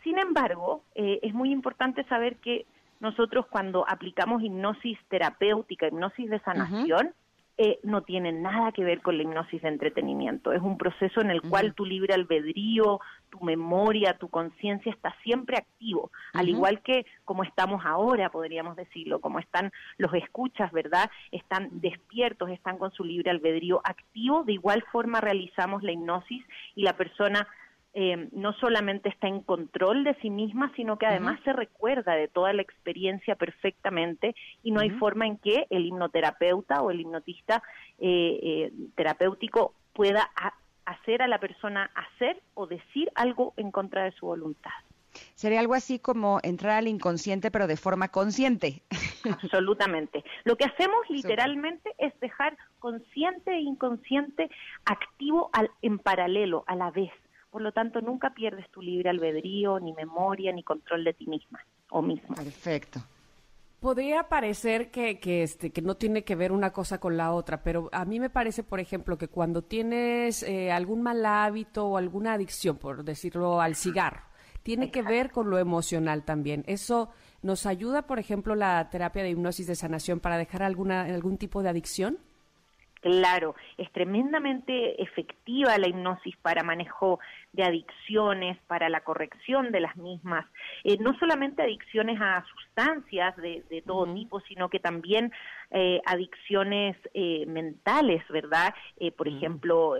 Sin 0.04 0.20
embargo, 0.20 0.84
eh, 0.94 1.18
es 1.22 1.34
muy 1.34 1.50
importante 1.50 2.04
saber 2.04 2.36
que 2.36 2.64
nosotros 3.00 3.46
cuando 3.50 3.84
aplicamos 3.88 4.40
hipnosis 4.40 4.98
terapéutica, 5.08 5.88
hipnosis 5.88 6.30
de 6.30 6.38
sanación, 6.40 7.12
eh, 7.60 7.80
no 7.82 8.02
tiene 8.02 8.30
nada 8.30 8.70
que 8.70 8.84
ver 8.84 9.02
con 9.02 9.16
la 9.16 9.24
hipnosis 9.24 9.62
de 9.62 9.68
entretenimiento. 9.68 10.52
Es 10.52 10.62
un 10.62 10.78
proceso 10.78 11.20
en 11.20 11.30
el 11.30 11.42
cual 11.42 11.74
tu 11.74 11.84
libre 11.84 12.14
albedrío, 12.14 13.00
tu 13.30 13.40
memoria, 13.40 14.16
tu 14.16 14.28
conciencia 14.28 14.92
está 14.92 15.12
siempre 15.24 15.56
activo, 15.56 16.12
al 16.34 16.48
igual 16.48 16.80
que 16.82 17.04
como 17.24 17.42
estamos 17.42 17.84
ahora, 17.84 18.30
podríamos 18.30 18.76
decirlo, 18.76 19.20
como 19.20 19.40
están 19.40 19.72
los 19.96 20.14
escuchas, 20.14 20.70
¿verdad? 20.70 21.10
Están 21.32 21.68
despiertos, 21.72 22.48
están 22.50 22.78
con 22.78 22.92
su 22.92 23.02
libre 23.02 23.32
albedrío 23.32 23.80
activo, 23.82 24.44
de 24.44 24.52
igual 24.52 24.84
forma 24.92 25.20
realizamos 25.20 25.82
la 25.82 25.90
hipnosis 25.90 26.44
y 26.76 26.82
la 26.82 26.96
persona 26.96 27.48
eh, 27.94 28.28
no 28.32 28.52
solamente 28.54 29.08
está 29.08 29.28
en 29.28 29.40
control 29.40 30.04
de 30.04 30.14
sí 30.20 30.30
misma, 30.30 30.72
sino 30.76 30.98
que 30.98 31.06
además 31.06 31.40
se 31.44 31.52
recuerda 31.52 32.14
de 32.14 32.28
toda 32.28 32.52
la 32.52 32.62
experiencia 32.62 33.34
perfectamente 33.34 34.34
y 34.62 34.70
no 34.70 34.80
hay 34.80 34.90
forma 34.90 35.26
en 35.26 35.38
que 35.38 35.66
el 35.70 35.86
hipnoterapeuta 35.86 36.82
o 36.82 36.90
el 36.90 37.00
hipnotista 37.00 37.62
eh, 37.98 38.38
eh, 38.42 38.72
terapéutico 38.94 39.74
pueda 39.94 40.30
hacer 40.84 41.22
a 41.22 41.28
la 41.28 41.40
persona 41.40 41.90
hacer 41.94 42.40
o 42.54 42.66
decir 42.66 43.10
algo 43.14 43.54
en 43.56 43.70
contra 43.70 44.04
de 44.04 44.12
su 44.12 44.26
voluntad. 44.26 44.70
Sería 45.34 45.60
algo 45.60 45.74
así 45.74 45.98
como 45.98 46.38
entrar 46.42 46.78
al 46.78 46.88
inconsciente, 46.88 47.50
pero 47.50 47.66
de 47.66 47.76
forma 47.76 48.08
consciente. 48.08 48.82
Absolutamente. 49.24 50.22
Lo 50.44 50.56
que 50.56 50.64
hacemos 50.64 51.08
literalmente 51.08 51.94
es 51.98 52.18
dejar 52.20 52.56
consciente 52.78 53.52
e 53.52 53.60
inconsciente 53.60 54.50
activo 54.84 55.50
al, 55.52 55.70
en 55.82 55.98
paralelo, 55.98 56.64
a 56.66 56.76
la 56.76 56.90
vez 56.90 57.10
por 57.58 57.64
lo 57.64 57.72
tanto 57.72 58.00
nunca 58.00 58.34
pierdes 58.34 58.70
tu 58.70 58.80
libre 58.80 59.10
albedrío, 59.10 59.80
ni 59.80 59.92
memoria, 59.92 60.52
ni 60.52 60.62
control 60.62 61.02
de 61.02 61.12
ti 61.12 61.26
misma 61.26 61.58
o 61.90 62.00
mismo. 62.00 62.36
Perfecto. 62.36 63.00
Podría 63.80 64.28
parecer 64.28 64.92
que, 64.92 65.18
que, 65.18 65.42
este, 65.42 65.70
que 65.70 65.82
no 65.82 65.96
tiene 65.96 66.22
que 66.22 66.36
ver 66.36 66.52
una 66.52 66.72
cosa 66.72 67.00
con 67.00 67.16
la 67.16 67.32
otra, 67.32 67.64
pero 67.64 67.88
a 67.90 68.04
mí 68.04 68.20
me 68.20 68.30
parece, 68.30 68.62
por 68.62 68.78
ejemplo, 68.78 69.18
que 69.18 69.26
cuando 69.26 69.62
tienes 69.62 70.44
eh, 70.44 70.70
algún 70.70 71.02
mal 71.02 71.26
hábito 71.26 71.84
o 71.88 71.96
alguna 71.96 72.34
adicción, 72.34 72.76
por 72.76 73.02
decirlo, 73.02 73.60
al 73.60 73.74
cigarro, 73.74 74.22
tiene 74.62 74.92
que 74.92 75.02
ver 75.02 75.32
con 75.32 75.50
lo 75.50 75.58
emocional 75.58 76.22
también. 76.22 76.62
Eso 76.68 77.08
nos 77.42 77.66
ayuda, 77.66 78.02
por 78.02 78.20
ejemplo, 78.20 78.54
la 78.54 78.88
terapia 78.88 79.24
de 79.24 79.30
hipnosis 79.30 79.66
de 79.66 79.74
sanación 79.74 80.20
para 80.20 80.38
dejar 80.38 80.62
alguna, 80.62 81.06
algún 81.06 81.38
tipo 81.38 81.60
de 81.64 81.70
adicción. 81.70 82.18
Claro, 83.00 83.54
es 83.76 83.90
tremendamente 83.92 85.00
efectiva 85.02 85.78
la 85.78 85.88
hipnosis 85.88 86.36
para 86.38 86.62
manejo 86.62 87.20
de 87.52 87.62
adicciones, 87.62 88.58
para 88.66 88.88
la 88.88 89.00
corrección 89.00 89.70
de 89.72 89.80
las 89.80 89.96
mismas, 89.96 90.46
eh, 90.84 90.96
no 91.00 91.16
solamente 91.18 91.62
adicciones 91.62 92.20
a 92.20 92.44
sustancias 92.44 93.36
de, 93.36 93.82
todo 93.86 94.12
tipo, 94.14 94.40
sino 94.40 94.68
que 94.68 94.80
también 94.80 95.32
eh, 95.70 96.00
adicciones 96.04 96.96
eh, 97.14 97.46
mentales, 97.46 98.22
¿verdad? 98.28 98.74
por 99.16 99.28
ejemplo, 99.28 99.94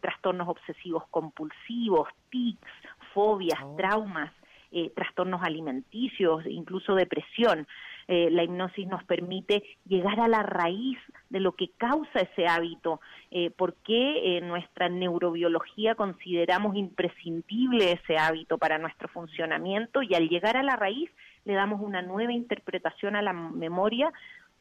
trastornos 0.00 0.48
obsesivos 0.48 1.04
compulsivos, 1.10 2.08
tics, 2.30 2.60
fobias, 3.12 3.60
oh. 3.62 3.76
traumas. 3.76 4.32
trastornos 4.94 5.42
alimenticios, 5.42 6.46
incluso 6.46 6.94
depresión. 6.94 7.66
Eh, 8.10 8.30
la 8.30 8.42
hipnosis 8.42 8.88
nos 8.88 9.04
permite 9.04 9.62
llegar 9.86 10.18
a 10.18 10.28
la 10.28 10.42
raíz 10.42 10.98
de 11.28 11.40
lo 11.40 11.52
que 11.52 11.68
causa 11.76 12.20
ese 12.20 12.46
hábito, 12.46 13.02
eh, 13.30 13.50
por 13.50 13.74
qué 13.74 14.38
en 14.38 14.48
nuestra 14.48 14.88
neurobiología 14.88 15.94
consideramos 15.94 16.74
imprescindible 16.74 17.92
ese 17.92 18.16
hábito 18.16 18.56
para 18.56 18.78
nuestro 18.78 19.08
funcionamiento 19.08 20.02
y 20.02 20.14
al 20.14 20.30
llegar 20.30 20.56
a 20.56 20.62
la 20.62 20.76
raíz 20.76 21.10
le 21.44 21.52
damos 21.52 21.82
una 21.82 22.00
nueva 22.00 22.32
interpretación 22.32 23.14
a 23.14 23.20
la 23.20 23.34
memoria 23.34 24.10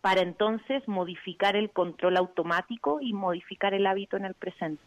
para 0.02 0.22
entonces 0.22 0.86
modificar 0.86 1.56
el 1.56 1.70
control 1.70 2.18
automático 2.18 3.00
y 3.00 3.14
modificar 3.14 3.74
el 3.74 3.88
hábito 3.88 4.18
en 4.18 4.26
el 4.26 4.34
presente. 4.34 4.84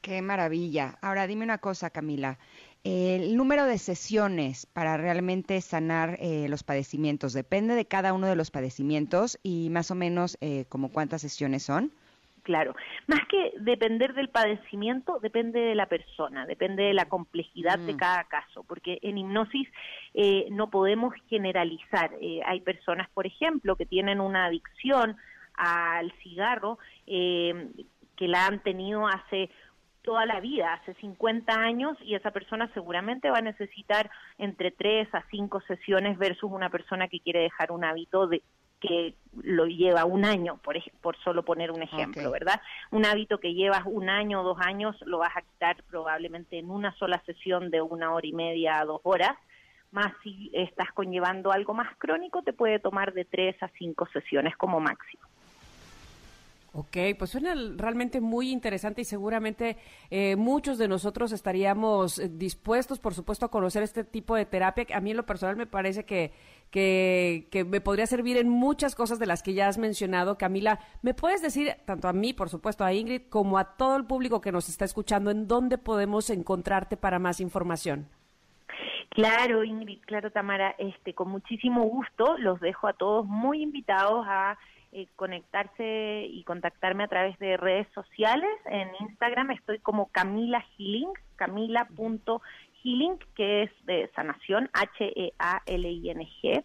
Qué 0.00 0.20
maravilla. 0.20 0.98
Ahora 1.00 1.28
dime 1.28 1.44
una 1.44 1.58
cosa, 1.58 1.90
Camila 1.90 2.38
el 2.84 3.34
número 3.34 3.64
de 3.64 3.78
sesiones 3.78 4.66
para 4.66 4.98
realmente 4.98 5.58
sanar 5.62 6.18
eh, 6.20 6.46
los 6.50 6.62
padecimientos 6.62 7.32
depende 7.32 7.74
de 7.74 7.86
cada 7.86 8.12
uno 8.12 8.26
de 8.26 8.36
los 8.36 8.50
padecimientos 8.50 9.38
y 9.42 9.70
más 9.70 9.90
o 9.90 9.94
menos 9.94 10.36
eh, 10.42 10.66
como 10.68 10.92
cuántas 10.92 11.22
sesiones 11.22 11.62
son. 11.62 11.92
Claro, 12.42 12.76
más 13.06 13.20
que 13.26 13.54
depender 13.58 14.12
del 14.12 14.28
padecimiento, 14.28 15.18
depende 15.18 15.60
de 15.60 15.74
la 15.74 15.86
persona, 15.86 16.44
depende 16.44 16.82
de 16.82 16.92
la 16.92 17.06
complejidad 17.06 17.78
de 17.78 17.94
mm. 17.94 17.96
cada 17.96 18.24
caso, 18.24 18.64
porque 18.64 18.98
en 19.00 19.16
hipnosis 19.16 19.66
eh, 20.12 20.48
no 20.50 20.68
podemos 20.68 21.14
generalizar. 21.30 22.10
hay 22.44 22.60
personas, 22.60 23.08
por 23.14 23.26
ejemplo, 23.26 23.76
que 23.76 23.86
tienen 23.86 24.20
una 24.20 24.44
adicción 24.44 25.16
al 25.54 26.12
cigarro 26.22 26.78
que 27.06 28.28
la 28.28 28.46
han 28.46 28.62
tenido 28.62 29.06
hace 29.06 29.50
toda 30.04 30.26
la 30.26 30.38
vida, 30.40 30.74
hace 30.74 30.94
50 30.94 31.52
años, 31.52 31.96
y 32.02 32.14
esa 32.14 32.30
persona 32.30 32.70
seguramente 32.74 33.30
va 33.30 33.38
a 33.38 33.42
necesitar 33.42 34.10
entre 34.38 34.70
3 34.70 35.08
a 35.14 35.24
5 35.30 35.60
sesiones 35.62 36.18
versus 36.18 36.52
una 36.52 36.70
persona 36.70 37.08
que 37.08 37.20
quiere 37.20 37.40
dejar 37.40 37.72
un 37.72 37.84
hábito 37.84 38.26
de 38.28 38.42
que 38.80 39.14
lo 39.42 39.64
lleva 39.64 40.04
un 40.04 40.26
año, 40.26 40.58
por, 40.58 40.76
por 41.00 41.16
solo 41.24 41.42
poner 41.42 41.70
un 41.70 41.82
ejemplo, 41.82 42.30
¿verdad? 42.30 42.60
Un 42.90 43.06
hábito 43.06 43.38
que 43.38 43.54
llevas 43.54 43.82
un 43.86 44.10
año 44.10 44.42
o 44.42 44.44
dos 44.44 44.58
años 44.60 44.94
lo 45.06 45.18
vas 45.18 45.34
a 45.34 45.40
quitar 45.40 45.82
probablemente 45.88 46.58
en 46.58 46.70
una 46.70 46.94
sola 46.96 47.22
sesión 47.24 47.70
de 47.70 47.80
una 47.80 48.12
hora 48.12 48.26
y 48.26 48.32
media 48.34 48.80
a 48.80 48.84
dos 48.84 49.00
horas, 49.04 49.32
más 49.90 50.12
si 50.22 50.50
estás 50.52 50.92
conllevando 50.92 51.50
algo 51.50 51.72
más 51.72 51.96
crónico, 51.96 52.42
te 52.42 52.52
puede 52.52 52.78
tomar 52.78 53.14
de 53.14 53.24
tres 53.24 53.56
a 53.62 53.68
cinco 53.78 54.06
sesiones 54.12 54.54
como 54.56 54.80
máximo. 54.80 55.22
Ok, 56.76 56.96
pues 57.16 57.30
suena 57.30 57.54
realmente 57.76 58.20
muy 58.20 58.50
interesante 58.50 59.02
y 59.02 59.04
seguramente 59.04 59.76
eh, 60.10 60.34
muchos 60.34 60.76
de 60.76 60.88
nosotros 60.88 61.30
estaríamos 61.30 62.18
eh, 62.18 62.28
dispuestos, 62.28 62.98
por 62.98 63.14
supuesto, 63.14 63.46
a 63.46 63.50
conocer 63.50 63.84
este 63.84 64.02
tipo 64.02 64.34
de 64.34 64.44
terapia. 64.44 64.84
A 64.92 65.00
mí 65.00 65.12
en 65.12 65.16
lo 65.16 65.24
personal 65.24 65.54
me 65.54 65.68
parece 65.68 66.04
que, 66.04 66.32
que, 66.72 67.46
que, 67.52 67.62
me 67.62 67.80
podría 67.80 68.06
servir 68.06 68.38
en 68.38 68.48
muchas 68.48 68.96
cosas 68.96 69.20
de 69.20 69.26
las 69.26 69.44
que 69.44 69.54
ya 69.54 69.68
has 69.68 69.78
mencionado. 69.78 70.36
Camila, 70.36 70.80
¿me 71.02 71.14
puedes 71.14 71.42
decir, 71.42 71.76
tanto 71.84 72.08
a 72.08 72.12
mí, 72.12 72.32
por 72.32 72.48
supuesto, 72.48 72.84
a 72.84 72.92
Ingrid, 72.92 73.28
como 73.28 73.56
a 73.56 73.76
todo 73.76 73.96
el 73.96 74.04
público 74.04 74.40
que 74.40 74.50
nos 74.50 74.68
está 74.68 74.84
escuchando, 74.84 75.30
en 75.30 75.46
dónde 75.46 75.78
podemos 75.78 76.28
encontrarte 76.28 76.96
para 76.96 77.20
más 77.20 77.38
información? 77.38 78.08
Claro, 79.10 79.62
Ingrid, 79.62 80.00
claro, 80.00 80.32
Tamara, 80.32 80.74
este, 80.76 81.14
con 81.14 81.28
muchísimo 81.28 81.84
gusto 81.84 82.36
los 82.38 82.58
dejo 82.58 82.88
a 82.88 82.94
todos 82.94 83.24
muy 83.26 83.62
invitados 83.62 84.26
a 84.28 84.58
eh, 84.96 85.08
conectarse 85.16 86.28
y 86.30 86.44
contactarme 86.44 87.02
a 87.02 87.08
través 87.08 87.36
de 87.40 87.56
redes 87.56 87.88
sociales. 87.94 88.48
En 88.66 88.88
Instagram 89.00 89.50
estoy 89.50 89.80
como 89.80 90.06
Camila 90.06 90.64
Healing, 90.78 91.10
camila.healing, 91.34 93.18
que 93.34 93.64
es 93.64 93.70
de 93.86 94.08
sanación, 94.14 94.70
H-E-A-L-I-N-G. 94.72 96.64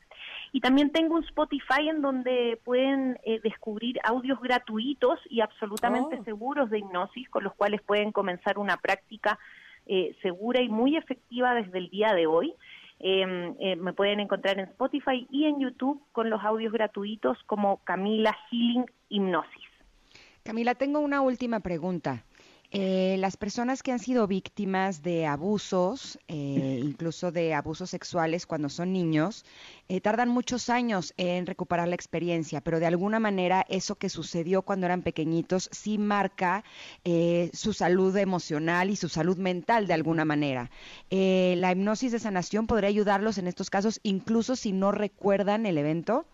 Y 0.52 0.62
también 0.62 0.92
tengo 0.92 1.16
un 1.16 1.24
Spotify 1.24 1.90
en 1.90 2.04
donde 2.04 2.60
pueden 2.64 3.18
eh, 3.24 3.40
descubrir 3.44 4.00
audios 4.04 4.40
gratuitos 4.40 5.20
y 5.28 5.42
absolutamente 5.42 6.20
oh. 6.20 6.24
seguros 6.24 6.70
de 6.70 6.78
hipnosis, 6.78 7.28
con 7.30 7.44
los 7.44 7.56
cuales 7.56 7.82
pueden 7.82 8.12
comenzar 8.12 8.60
una 8.60 8.78
práctica 8.78 9.40
eh, 9.88 10.16
segura 10.22 10.62
y 10.62 10.70
muy 10.70 10.96
efectiva 10.98 11.56
desde 11.56 11.80
el 11.80 11.90
día 11.90 12.14
de 12.14 12.28
hoy. 12.28 12.54
Em, 13.00 13.56
eh, 13.60 13.76
me 13.78 13.94
pueden 13.94 14.20
encontrar 14.20 14.60
en 14.60 14.66
Spotify 14.66 15.26
y 15.32 15.46
en 15.46 15.60
YouTube 15.60 16.02
con 16.12 16.30
los 16.30 16.44
audios 16.44 16.74
gratuitos 16.74 17.38
como 17.46 17.78
Camila 17.86 18.36
Healing 18.52 18.86
Hipnosis. 19.08 19.70
Camila, 20.44 20.76
tengo 20.76 21.00
una 21.00 21.22
última 21.22 21.62
pregunta. 21.62 22.26
Eh, 22.72 23.16
las 23.18 23.36
personas 23.36 23.82
que 23.82 23.92
han 23.92 23.98
sido 23.98 24.28
víctimas 24.28 25.02
de 25.02 25.26
abusos, 25.26 26.20
eh, 26.28 26.80
incluso 26.84 27.32
de 27.32 27.56
abusos 27.56 27.90
sexuales 27.90 28.46
cuando 28.46 28.70
son 28.70 28.94
niños, 28.94 29.44
eh, 29.88 30.02
tardan 30.02 30.30
muchos 30.30 30.70
años 30.70 31.16
en 31.18 31.48
recuperar 31.48 31.88
la 31.88 31.96
experiencia, 31.96 32.62
pero 32.62 32.80
de 32.80 32.86
alguna 32.86 33.20
manera 33.20 33.66
eso 33.70 33.96
que 33.96 34.10
sucedió 34.10 34.62
cuando 34.62 34.86
eran 34.86 35.02
pequeñitos 35.02 35.70
sí 35.72 35.98
marca 35.98 36.64
su 37.54 37.74
salud 37.74 38.16
emocional 38.18 38.90
y 38.90 38.96
su 38.96 39.10
salud 39.10 39.38
mental 39.38 39.88
de 39.88 39.94
alguna 39.94 40.26
manera. 40.26 40.70
la 41.10 41.72
hipnosis 41.72 42.12
de 42.12 42.20
sanación 42.20 42.68
podría 42.68 42.90
ayudarlos 42.90 43.38
en 43.38 43.48
estos 43.48 43.70
casos, 43.70 44.00
incluso 44.04 44.56
si 44.56 44.72
no 44.74 44.92
recuerdan 44.92 45.66
el 45.66 45.78
evento. 45.78 46.26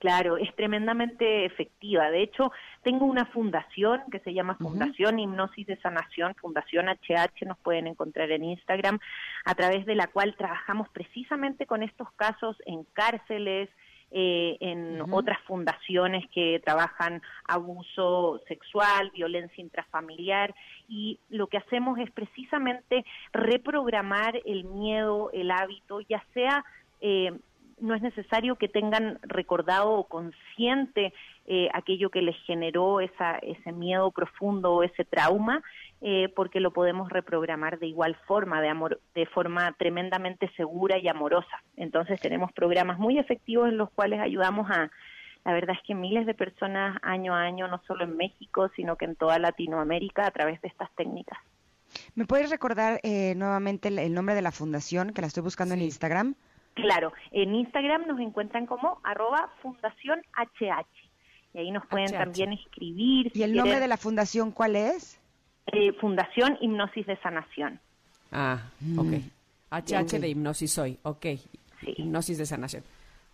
Claro, 0.00 0.38
es 0.38 0.52
tremendamente 0.56 1.44
efectiva. 1.44 2.10
De 2.10 2.22
hecho, 2.22 2.50
tengo 2.82 3.04
una 3.04 3.26
fundación 3.26 4.00
que 4.10 4.20
se 4.20 4.32
llama 4.32 4.56
Fundación 4.56 5.18
Hipnosis 5.18 5.66
de 5.66 5.76
Sanación, 5.76 6.34
Fundación 6.36 6.86
HH, 6.88 7.44
nos 7.46 7.58
pueden 7.58 7.86
encontrar 7.86 8.30
en 8.30 8.44
Instagram, 8.44 8.98
a 9.44 9.54
través 9.54 9.84
de 9.84 9.94
la 9.94 10.06
cual 10.06 10.34
trabajamos 10.38 10.88
precisamente 10.88 11.66
con 11.66 11.82
estos 11.82 12.10
casos 12.12 12.56
en 12.64 12.84
cárceles, 12.94 13.68
eh, 14.10 14.56
en 14.60 15.02
otras 15.12 15.38
fundaciones 15.42 16.24
que 16.32 16.62
trabajan 16.64 17.20
abuso 17.46 18.40
sexual, 18.48 19.10
violencia 19.10 19.62
intrafamiliar 19.62 20.54
y 20.88 21.20
lo 21.28 21.46
que 21.46 21.58
hacemos 21.58 21.98
es 21.98 22.10
precisamente 22.10 23.04
reprogramar 23.34 24.40
el 24.46 24.64
miedo, 24.64 25.30
el 25.32 25.50
hábito, 25.50 26.00
ya 26.00 26.24
sea 26.32 26.64
eh, 27.02 27.38
no 27.80 27.94
es 27.94 28.02
necesario 28.02 28.56
que 28.56 28.68
tengan 28.68 29.18
recordado 29.22 29.90
o 29.90 30.04
consciente 30.04 31.12
eh, 31.46 31.68
aquello 31.72 32.10
que 32.10 32.22
les 32.22 32.36
generó 32.44 33.00
esa, 33.00 33.38
ese 33.38 33.72
miedo 33.72 34.10
profundo 34.10 34.72
o 34.72 34.82
ese 34.82 35.04
trauma, 35.04 35.62
eh, 36.00 36.28
porque 36.34 36.60
lo 36.60 36.72
podemos 36.72 37.10
reprogramar 37.10 37.78
de 37.78 37.88
igual 37.88 38.16
forma, 38.26 38.60
de, 38.60 38.68
amor, 38.68 39.00
de 39.14 39.26
forma 39.26 39.72
tremendamente 39.72 40.50
segura 40.56 40.98
y 40.98 41.08
amorosa. 41.08 41.62
Entonces 41.76 42.20
tenemos 42.20 42.52
programas 42.52 42.98
muy 42.98 43.18
efectivos 43.18 43.68
en 43.68 43.78
los 43.78 43.90
cuales 43.90 44.20
ayudamos 44.20 44.70
a, 44.70 44.90
la 45.44 45.52
verdad 45.52 45.76
es 45.76 45.82
que 45.86 45.94
miles 45.94 46.26
de 46.26 46.34
personas 46.34 46.98
año 47.02 47.34
a 47.34 47.42
año, 47.42 47.66
no 47.68 47.82
solo 47.86 48.04
en 48.04 48.16
México, 48.16 48.70
sino 48.76 48.96
que 48.96 49.06
en 49.06 49.16
toda 49.16 49.38
Latinoamérica, 49.38 50.26
a 50.26 50.30
través 50.30 50.60
de 50.62 50.68
estas 50.68 50.90
técnicas. 50.94 51.38
¿Me 52.14 52.24
puedes 52.24 52.50
recordar 52.50 53.00
eh, 53.02 53.34
nuevamente 53.36 53.88
el, 53.88 54.14
nombre 54.14 54.34
de 54.34 54.42
la 54.42 54.52
fundación, 54.52 55.12
que 55.12 55.20
la 55.20 55.26
estoy 55.26 55.42
buscando 55.42 55.74
en 55.74 55.82
Instagram? 55.82 56.34
Claro, 56.74 57.12
en 57.32 57.54
Instagram 57.54 58.06
nos 58.06 58.20
encuentran 58.20 58.66
como 58.66 59.00
arroba 59.02 59.50
fundación 59.62 60.20
HH. 60.36 60.86
Y 61.52 61.58
ahí 61.58 61.70
nos 61.70 61.84
pueden 61.86 62.12
también 62.12 62.52
escribir. 62.52 63.32
¿Y 63.34 63.42
el 63.42 63.54
nombre 63.54 63.80
de 63.80 63.88
la 63.88 63.96
fundación 63.96 64.52
cuál 64.52 64.76
es? 64.76 65.20
Eh, 65.66 65.92
fundación 65.94 66.56
Hipnosis 66.60 67.06
de 67.06 67.16
Sanación. 67.18 67.80
Ah, 68.32 68.70
ok. 68.96 69.14
HH 69.70 70.16
mm. 70.16 70.20
de 70.20 70.28
Hipnosis 70.28 70.78
Hoy, 70.78 70.98
ok. 71.02 71.26
Hipnosis 71.82 72.38
de 72.38 72.46
Sanación. 72.46 72.84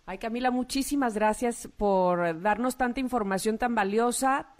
Ay, 0.09 0.19
Camila, 0.19 0.51
muchísimas 0.51 1.15
gracias 1.15 1.67
por 1.75 2.41
darnos 2.41 2.77
tanta 2.77 3.01
información 3.01 3.57
tan 3.57 3.75
valiosa, 3.75 4.55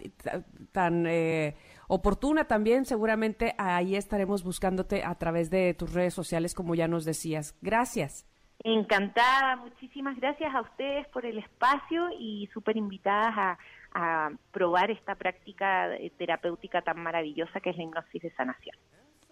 tan 0.72 1.06
eh, 1.06 1.56
oportuna 1.88 2.44
también, 2.44 2.84
seguramente 2.84 3.54
ahí 3.56 3.96
estaremos 3.96 4.44
buscándote 4.44 5.04
a 5.04 5.14
través 5.14 5.48
de 5.48 5.72
tus 5.72 5.94
redes 5.94 6.12
sociales, 6.12 6.54
como 6.54 6.74
ya 6.74 6.86
nos 6.86 7.06
decías. 7.06 7.54
Gracias. 7.62 8.26
Encantada, 8.64 9.56
muchísimas 9.56 10.16
gracias 10.16 10.52
a 10.54 10.60
ustedes 10.60 11.06
por 11.08 11.24
el 11.24 11.38
espacio 11.38 12.08
y 12.18 12.48
súper 12.52 12.76
invitadas 12.76 13.34
a, 13.36 13.58
a 13.92 14.30
probar 14.50 14.90
esta 14.90 15.14
práctica 15.14 15.88
terapéutica 16.18 16.82
tan 16.82 17.00
maravillosa 17.00 17.60
que 17.60 17.70
es 17.70 17.76
la 17.76 17.84
hipnosis 17.84 18.22
de 18.22 18.30
sanación. 18.32 18.76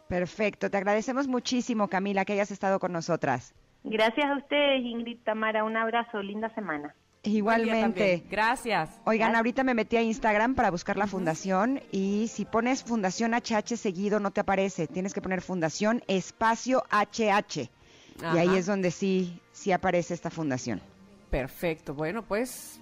Perfecto, 0.09 0.71
te 0.71 0.77
agradecemos 0.77 1.27
muchísimo 1.27 1.89
Camila 1.89 2.25
que 2.25 2.35
hayas 2.35 2.53
estado 2.53 2.79
con 2.79 2.93
nosotras. 2.93 3.55
Gracias 3.83 4.27
a 4.27 4.37
ustedes 4.37 4.83
Ingrid 4.85 5.19
Tamara, 5.25 5.65
un 5.65 5.77
abrazo, 5.77 6.23
linda 6.23 6.49
semana. 6.55 6.95
Igualmente. 7.23 8.23
Gracias. 8.31 9.01
Oigan, 9.05 9.35
ahorita 9.35 9.65
me 9.65 9.75
metí 9.75 9.97
a 9.97 10.03
Instagram 10.03 10.55
para 10.55 10.71
buscar 10.71 10.97
la 10.97 11.09
fundación 11.09 11.81
y 11.91 12.29
si 12.29 12.45
pones 12.45 12.85
Fundación 12.85 13.33
HH 13.35 13.77
seguido 13.77 14.21
no 14.21 14.31
te 14.31 14.41
aparece, 14.41 14.87
tienes 14.87 15.13
que 15.13 15.21
poner 15.21 15.43
Fundación 15.43 16.03
Espacio 16.07 16.85
HH. 16.91 17.69
Y 18.21 18.39
ahí 18.39 18.57
es 18.57 18.67
donde 18.67 18.91
sí, 18.91 19.41
sí 19.53 19.73
aparece 19.73 20.15
esta 20.15 20.31
fundación. 20.31 20.81
Perfecto. 21.31 21.95
Bueno, 21.95 22.23
pues 22.23 22.81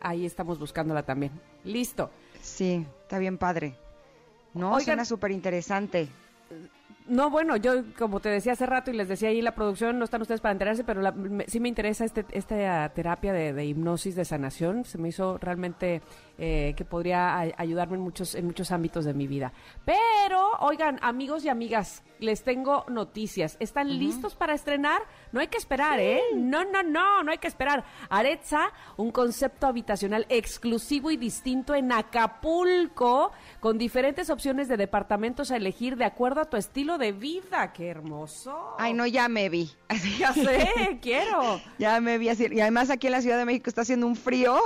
ahí 0.00 0.24
estamos 0.26 0.58
buscándola 0.58 1.02
también. 1.02 1.32
Listo. 1.64 2.10
Sí, 2.40 2.86
está 3.02 3.18
bien 3.18 3.38
padre. 3.38 3.74
No, 4.54 4.72
Oigan- 4.72 4.84
suena 4.84 5.04
súper 5.04 5.30
interesante. 5.32 6.08
No, 7.06 7.28
bueno, 7.28 7.56
yo 7.56 7.82
como 7.98 8.18
te 8.20 8.30
decía 8.30 8.52
hace 8.52 8.64
rato 8.64 8.90
y 8.90 8.94
les 8.94 9.08
decía 9.08 9.28
ahí 9.28 9.42
la 9.42 9.54
producción, 9.54 9.98
no 9.98 10.06
están 10.06 10.22
ustedes 10.22 10.40
para 10.40 10.52
enterarse, 10.52 10.84
pero 10.84 11.02
la- 11.02 11.12
me- 11.12 11.44
sí 11.48 11.60
me 11.60 11.68
interesa 11.68 12.06
este, 12.06 12.24
esta 12.32 12.88
terapia 12.94 13.34
de, 13.34 13.52
de 13.52 13.64
hipnosis 13.66 14.16
de 14.16 14.24
sanación. 14.24 14.86
Se 14.86 14.96
me 14.96 15.08
hizo 15.10 15.36
realmente 15.36 16.00
eh, 16.38 16.72
que 16.78 16.84
podría 16.86 17.36
a- 17.38 17.52
ayudarme 17.58 17.96
en 17.96 18.00
muchos, 18.02 18.34
en 18.34 18.46
muchos 18.46 18.70
ámbitos 18.72 19.04
de 19.04 19.12
mi 19.12 19.26
vida. 19.26 19.52
Pero, 19.84 20.52
oigan, 20.60 20.98
amigos 21.02 21.44
y 21.44 21.50
amigas, 21.50 22.02
les 22.20 22.42
tengo 22.42 22.86
noticias. 22.88 23.58
¿Están 23.60 23.98
listos 23.98 24.34
para 24.34 24.54
estrenar? 24.54 25.02
No 25.30 25.40
hay 25.40 25.48
que 25.48 25.58
esperar, 25.58 26.00
¿eh? 26.00 26.22
No, 26.34 26.64
no, 26.64 26.82
no, 26.82 27.22
no 27.22 27.30
hay 27.32 27.38
que 27.38 27.48
esperar. 27.48 27.84
Aretza, 28.08 28.70
un 28.96 29.10
concepto 29.10 29.66
habitacional 29.66 30.24
exclusivo 30.30 31.10
y 31.10 31.18
distinto 31.18 31.74
en 31.74 31.92
Acapulco, 31.92 33.30
con 33.60 33.76
diferentes 33.76 34.30
opciones 34.30 34.68
de 34.68 34.78
departamentos 34.78 35.50
a 35.50 35.56
elegir 35.56 35.96
de 35.96 36.06
acuerdo 36.06 36.40
a 36.40 36.44
tu 36.46 36.56
estilo 36.56 36.73
de 36.74 37.12
vida. 37.12 37.72
¡Qué 37.72 37.86
hermoso! 37.86 38.74
Ay, 38.78 38.94
no, 38.94 39.06
ya 39.06 39.28
me 39.28 39.48
vi. 39.48 39.70
Ya 40.18 40.32
sé, 40.32 40.98
quiero. 41.00 41.60
Ya 41.78 42.00
me 42.00 42.18
vi 42.18 42.28
así. 42.28 42.46
Y 42.50 42.60
además 42.60 42.90
aquí 42.90 43.06
en 43.06 43.12
la 43.12 43.22
Ciudad 43.22 43.38
de 43.38 43.44
México 43.44 43.70
está 43.70 43.82
haciendo 43.82 44.08
un 44.08 44.16
frío 44.16 44.58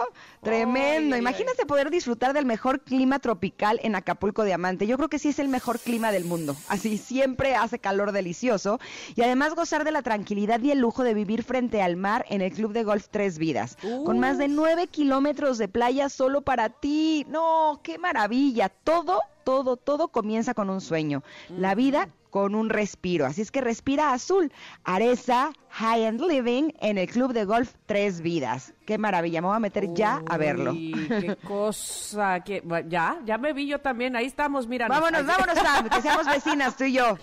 tremendo. 0.43 1.15
Ay, 1.15 1.19
ay, 1.19 1.21
Imagínate 1.21 1.67
poder 1.67 1.91
disfrutar 1.91 2.33
del 2.33 2.47
mejor 2.47 2.81
clima 2.81 3.19
tropical 3.19 3.79
en 3.83 3.95
Acapulco 3.95 4.45
Diamante. 4.45 4.87
Yo 4.87 4.97
creo 4.97 5.09
que 5.09 5.19
sí 5.19 5.29
es 5.29 5.39
el 5.39 5.49
mejor 5.49 5.79
clima 5.81 6.11
del 6.11 6.25
mundo. 6.25 6.57
Así 6.69 6.97
siempre 6.97 7.55
hace 7.55 7.79
calor 7.79 8.13
delicioso. 8.13 8.81
Y 9.15 9.23
además 9.23 9.55
gozar 9.55 9.85
de 9.85 9.93
la 9.93 10.01
tranquilidad 10.01 10.61
y 10.61 10.71
el 10.71 10.79
lujo 10.79 11.05
de 11.05 11.13
vivir 11.13 11.43
frente 11.43 11.83
al 11.83 11.97
mar 11.97 12.25
en 12.31 12.41
el 12.41 12.53
Club 12.53 12.73
de 12.73 12.85
Golf 12.85 13.09
Tres 13.11 13.39
Vidas. 13.39 13.77
Con 14.05 14.19
más 14.19 14.39
de 14.39 14.49
nueve 14.49 14.87
kilómetros 14.87 15.59
de 15.59 15.69
playa 15.69 16.09
solo 16.09 16.41
para 16.41 16.71
ti. 16.71 17.27
No, 17.29 17.81
qué 17.83 17.99
maravilla. 17.99 18.71
Todo, 18.71 19.21
todo, 19.49 19.79
todo 19.79 20.09
comienza 20.09 20.53
con 20.53 20.69
un 20.69 20.83
sueño. 20.83 21.23
La 21.49 21.75
vida 21.75 22.11
con 22.29 22.55
un 22.55 22.69
respiro. 22.69 23.25
Así 23.25 23.41
es 23.41 23.51
que 23.51 23.63
respira 23.63 24.13
azul. 24.13 24.53
Aresa 24.85 25.53
High 25.71 26.05
End 26.05 26.21
Living 26.21 26.73
en 26.81 26.99
el 26.99 27.09
Club 27.09 27.33
de 27.33 27.47
Golf 27.47 27.73
Tres 27.87 28.21
Vidas. 28.21 28.75
Qué 28.85 28.99
maravilla. 28.99 29.41
Me 29.41 29.47
voy 29.47 29.57
a 29.57 29.61
meter 29.61 29.95
ya 29.95 30.21
a 30.29 30.37
verlo. 30.37 30.75
Qué 30.75 31.39
cosa. 31.49 32.41
que 32.45 32.63
Ya, 32.89 33.19
ya 33.25 33.39
me 33.39 33.55
vi 33.55 33.67
yo 33.67 33.81
también. 33.81 34.17
Ahí 34.17 34.27
estamos, 34.27 34.67
mira. 34.69 34.87
Vámonos, 34.87 35.25
vámonos, 35.25 35.55
Sam, 35.57 35.89
que 35.89 36.03
seamos 36.03 36.27
vecinas 36.31 36.77
tú 36.77 36.85
y 36.85 36.93
yo. 36.93 37.17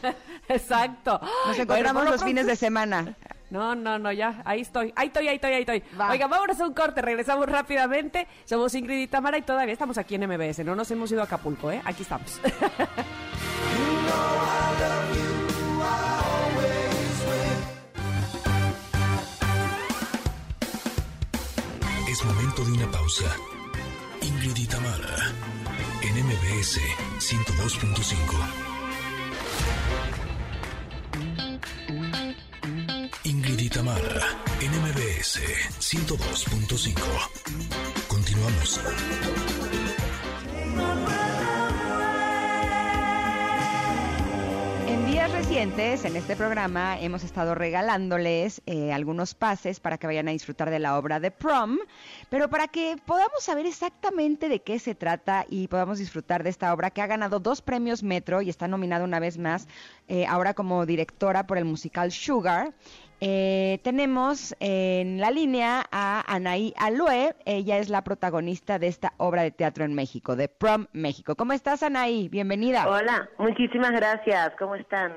Exacto. 0.50 1.20
Nos 1.46 1.60
encontramos 1.60 2.02
Bueno, 2.02 2.12
los 2.12 2.24
fines 2.24 2.48
de 2.48 2.56
semana. 2.56 3.16
No, 3.50 3.76
no, 3.76 4.00
no, 4.00 4.12
ya, 4.12 4.42
ahí 4.46 4.62
estoy, 4.62 4.94
ahí 4.96 5.08
estoy, 5.08 5.28
ahí 5.28 5.36
estoy, 5.36 5.54
ahí 5.54 5.62
estoy. 5.62 5.84
Va. 6.00 6.12
Oiga, 6.12 6.28
vámonos 6.28 6.60
a 6.60 6.66
un 6.66 6.74
corte, 6.74 7.02
regresamos 7.02 7.48
rápidamente. 7.48 8.28
Somos 8.46 8.74
Ingrid 8.76 9.02
y 9.04 9.08
Tamara 9.08 9.38
y 9.38 9.44
todavía 9.44 9.74
estamos 9.74 9.98
aquí 9.98 10.16
en 10.16 10.28
MBS, 10.28 10.66
no 10.66 10.76
nos 10.76 10.90
hemos 10.92 11.12
ido 11.12 11.22
a 11.22 11.26
Acapulco, 11.26 11.72
¿eh? 11.72 11.82
Aquí 11.86 12.04
estamos. 12.04 12.40
Es 22.16 22.24
momento 22.24 22.64
de 22.64 22.72
una 22.72 22.90
pausa. 22.92 23.26
Ingrid 24.22 24.56
y 24.56 24.68
Tamara, 24.68 25.34
en 26.02 26.26
MBS 26.26 26.80
102.5. 27.20 28.75
y 33.66 33.70
Tamara, 33.70 34.22
en 34.62 34.70
MBS 34.70 35.42
102.5. 35.80 37.02
Continuamos. 38.08 38.80
En 44.88 45.06
días 45.08 45.32
recientes, 45.32 46.06
en 46.06 46.16
este 46.16 46.36
programa, 46.36 47.00
hemos 47.00 47.24
estado 47.24 47.56
regalándoles 47.56 48.62
eh, 48.68 48.94
algunos 48.94 49.34
pases 49.34 49.80
para 49.80 49.98
que 49.98 50.06
vayan 50.06 50.28
a 50.28 50.32
disfrutar 50.32 50.70
de 50.70 50.78
la 50.78 51.00
obra 51.00 51.20
de 51.20 51.32
Prom, 51.32 51.80
pero 52.30 52.52
para 52.52 52.68
que 52.68 52.98
podamos 53.04 53.44
saber 53.44 53.66
exactamente 53.66 54.48
de 54.48 54.62
qué 54.62 54.78
se 54.78 54.94
trata 54.94 55.44
y 55.50 55.70
podamos 55.70 55.98
disfrutar 55.98 56.44
de 56.44 56.52
esta 56.52 56.72
obra 56.72 56.92
que 56.92 57.02
ha 57.02 57.08
ganado 57.08 57.40
dos 57.40 57.64
premios 57.64 58.04
Metro 58.04 58.44
y 58.44 58.50
está 58.52 58.68
nominada 58.68 59.06
una 59.06 59.20
vez 59.20 59.40
más, 59.40 59.68
eh, 60.08 60.28
ahora 60.28 60.54
como 60.54 60.86
directora 60.86 61.48
por 61.48 61.58
el 61.58 61.66
musical 61.66 62.12
Sugar. 62.12 62.72
Eh, 63.22 63.80
tenemos 63.84 64.56
en 64.60 65.20
la 65.20 65.32
línea 65.32 65.86
a 65.92 66.24
Anaí 66.34 66.74
Alue, 66.78 67.34
ella 67.46 67.78
es 67.78 67.90
la 67.90 68.04
protagonista 68.04 68.78
de 68.78 68.88
esta 68.88 69.14
obra 69.18 69.44
de 69.44 69.52
teatro 69.52 69.86
en 69.86 69.94
México, 69.94 70.36
de 70.36 70.50
Prom 70.50 70.88
México. 70.92 71.36
¿Cómo 71.36 71.54
estás, 71.54 71.82
Anaí? 71.82 72.28
Bienvenida. 72.28 72.88
Hola, 72.90 73.30
muchísimas 73.38 73.92
gracias. 73.92 74.54
¿Cómo 74.60 74.76
están? 74.76 75.14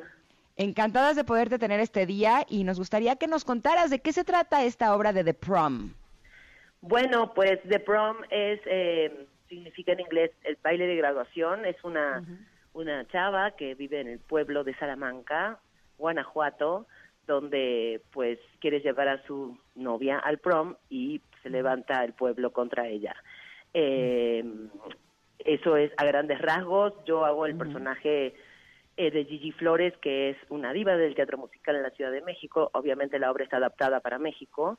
Encantadas 0.57 1.17
de 1.17 1.25
poderte 1.25 1.59
tener 1.59 1.81
este 1.81 2.07
día 2.07 2.45
y 2.49 2.65
nos 2.65 2.79
gustaría 2.79 3.17
que 3.17 3.27
nos 3.27 3.45
contaras 3.45 3.91
de 3.91 4.01
qué 4.01 4.13
se 4.13 4.25
trata 4.25 4.65
esta 4.65 4.95
obra 4.95 5.13
de 5.13 5.25
The 5.25 5.35
Prom. 5.35 5.93
Bueno, 6.81 7.33
pues 7.35 7.59
The 7.69 7.81
Prom 7.81 8.19
es, 8.31 8.61
eh, 8.67 9.27
significa 9.49 9.93
en 9.93 10.01
inglés 10.01 10.31
el 10.45 10.57
baile 10.63 10.87
de 10.87 10.97
graduación. 10.97 11.65
Es 11.65 11.77
una, 11.83 12.25
una 12.75 13.07
chava 13.09 13.53
que 13.53 13.75
vive 13.75 14.01
en 14.01 14.09
el 14.09 14.19
pueblo 14.21 14.63
de 14.63 14.75
Salamanca, 14.77 15.59
Guanajuato, 15.97 16.87
donde 17.29 18.01
pues 18.11 18.41
quiere 18.59 18.81
llevar 18.81 19.07
a 19.07 19.23
su 19.27 19.57
novia 19.77 20.19
al 20.19 20.39
prom 20.39 20.75
y 20.91 21.21
se 21.45 21.51
levanta 21.51 22.03
el 22.05 22.15
pueblo 22.15 22.53
contra 22.53 22.89
ella. 22.89 23.15
Eh, 23.73 24.45
eso 25.39 25.77
es 25.77 25.93
a 25.97 26.05
grandes 26.05 26.41
rasgos. 26.41 26.95
Yo 27.05 27.25
hago 27.25 27.47
el 27.47 27.57
personaje 27.57 28.35
eh, 28.97 29.11
de 29.13 29.25
Gigi 29.25 29.53
Flores, 29.53 29.95
que 29.99 30.31
es 30.31 30.37
una 30.49 30.73
diva 30.73 30.97
del 30.97 31.15
teatro 31.15 31.39
musical 31.39 31.77
en 31.77 31.85
la 31.85 31.91
Ciudad 31.91 32.11
de 32.11 32.23
México. 32.23 32.71
Obviamente 32.73 33.21
la 33.21 33.31
obra 33.31 33.45
está 33.45 33.59
adaptada 33.59 34.01
para 34.01 34.19
México 34.19 34.79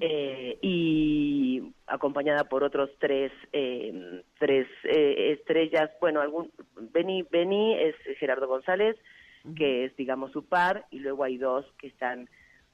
eh, 0.00 0.58
y 0.60 1.72
acompañada 1.86 2.44
por 2.44 2.64
otros 2.64 2.90
tres 2.98 3.32
eh, 3.52 4.22
tres 4.38 4.66
eh, 4.82 5.36
estrellas. 5.38 5.90
Bueno, 6.00 6.20
algún 6.20 6.50
Beni 6.92 7.22
Beni 7.22 7.74
es 7.74 7.94
Gerardo 8.18 8.48
González, 8.48 8.96
que 9.56 9.84
es 9.84 9.96
digamos 9.96 10.32
su 10.32 10.46
par, 10.46 10.86
y 10.90 11.00
luego 11.00 11.24
hay 11.24 11.38
dos 11.38 11.64
que 11.78 11.88
están 11.88 12.28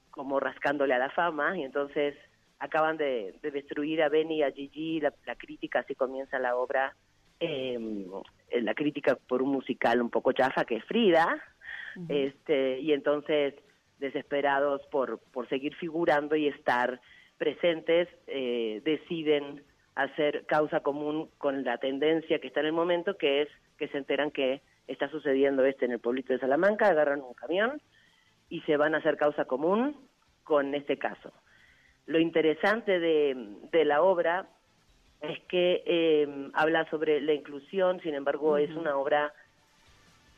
como 0.09 0.39
rascándole 0.39 0.93
a 0.93 0.99
la 0.99 1.09
fama 1.09 1.57
y 1.57 1.63
entonces 1.63 2.15
acaban 2.59 2.97
de, 2.97 3.35
de 3.41 3.51
destruir 3.51 4.03
a 4.03 4.09
Beni 4.09 4.37
y 4.37 4.43
a 4.43 4.51
Gigi. 4.51 4.99
La, 4.99 5.13
la 5.25 5.35
crítica 5.35 5.79
así 5.79 5.95
comienza 5.95 6.39
la 6.39 6.55
obra. 6.55 6.95
eh, 7.41 8.61
la 8.61 8.73
crítica 8.73 9.17
por 9.27 9.41
un 9.41 9.49
musical 9.49 10.01
un 10.01 10.09
poco 10.09 10.31
chafa 10.31 10.63
que 10.63 10.75
es 10.77 10.85
Frida, 10.85 11.41
este 12.07 12.79
y 12.79 12.93
entonces 12.93 13.55
desesperados 13.99 14.81
por, 14.91 15.19
por 15.33 15.49
seguir 15.49 15.75
figurando 15.75 16.35
y 16.35 16.47
estar 16.47 17.01
presentes, 17.37 18.07
eh, 18.27 18.81
deciden 18.85 19.63
hacer 19.95 20.45
causa 20.45 20.79
común 20.81 21.29
con 21.37 21.63
la 21.63 21.77
tendencia 21.79 22.39
que 22.39 22.47
está 22.47 22.61
en 22.61 22.67
el 22.67 22.73
momento, 22.73 23.17
que 23.17 23.41
es 23.41 23.49
que 23.77 23.87
se 23.89 23.97
enteran 23.97 24.31
que 24.31 24.61
está 24.87 25.09
sucediendo 25.09 25.65
este 25.65 25.85
en 25.85 25.91
el 25.91 25.99
pueblito 25.99 26.33
de 26.33 26.39
Salamanca, 26.39 26.87
agarran 26.87 27.21
un 27.21 27.33
camión 27.33 27.81
y 28.49 28.61
se 28.61 28.77
van 28.77 28.95
a 28.95 28.99
hacer 28.99 29.17
causa 29.17 29.45
común 29.45 29.95
con 30.43 30.75
este 30.75 30.97
caso. 30.97 31.31
Lo 32.05 32.19
interesante 32.19 32.99
de, 32.99 33.35
de 33.71 33.85
la 33.85 34.01
obra 34.01 34.49
es 35.21 35.39
que 35.47 35.83
eh, 35.85 36.49
habla 36.53 36.89
sobre 36.89 37.21
la 37.21 37.33
inclusión, 37.33 38.01
sin 38.01 38.15
embargo 38.15 38.57
es 38.57 38.71
una 38.71 38.97
obra 38.97 39.33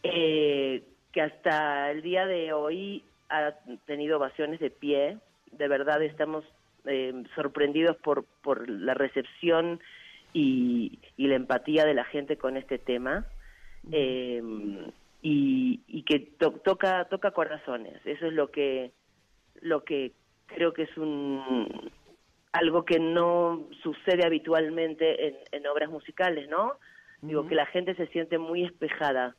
eh, 0.03 0.84
que 1.11 1.22
hasta 1.22 1.90
el 1.91 2.02
día 2.02 2.26
de 2.26 2.53
hoy 2.53 3.03
ha 3.30 3.53
tenido 3.86 4.18
ovaciones 4.18 4.60
de 4.60 4.70
pie. 4.70 5.18
De 5.52 5.68
verdad 5.68 6.03
estamos 6.03 6.44
eh, 6.86 7.24
sorprendidos 7.36 7.95
por, 7.98 8.26
por 8.41 8.70
la 8.70 8.94
recepción 8.94 9.80
y, 10.34 10.99
y 11.15 11.28
la 11.28 11.36
empatía 11.36 11.86
de 11.86 11.94
la 11.94 12.03
gente 12.03 12.38
con 12.38 12.57
este 12.57 12.78
tema. 12.78 13.26
Eh, 13.92 14.42
y, 15.22 15.82
y 15.88 16.04
que 16.04 16.20
to- 16.20 16.60
toca 16.64 17.06
toca 17.06 17.32
corazones. 17.32 18.00
Eso 18.06 18.28
es 18.28 18.34
lo 18.34 18.50
que 18.52 18.92
lo 19.62 19.84
que 19.84 20.12
creo 20.48 20.74
que 20.74 20.84
es 20.84 20.98
un 20.98 21.92
algo 22.52 22.86
que 22.86 23.00
no 23.00 23.68
sucede 23.82 24.26
habitualmente 24.26 25.28
en, 25.28 25.36
en 25.52 25.68
obras 25.68 25.90
musicales 25.90 26.48
no 26.50 26.74
digo 27.22 27.48
que 27.48 27.56
la 27.56 27.66
gente 27.68 27.96
se 27.96 28.08
siente 28.08 28.38
muy 28.38 28.64
espejada 28.66 29.36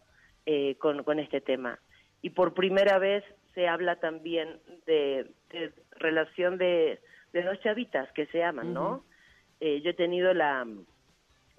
eh, 0.47 0.75
con, 0.77 1.05
con 1.05 1.19
este 1.21 1.41
tema. 1.43 1.79
Y 2.23 2.31
por 2.31 2.55
primera 2.55 2.99
vez 2.99 3.23
se 3.55 3.69
habla 3.69 3.97
también 3.97 4.59
de, 4.87 5.31
de 5.51 5.73
relación 5.97 6.57
de, 6.59 6.99
de 7.35 7.43
dos 7.43 7.61
chavitas 7.61 8.11
que 8.13 8.27
se 8.27 8.43
aman 8.43 8.73
no 8.73 9.05
Eh, 9.61 9.81
yo 9.83 9.91
he 9.91 9.95
tenido 9.95 10.35
la 10.35 10.67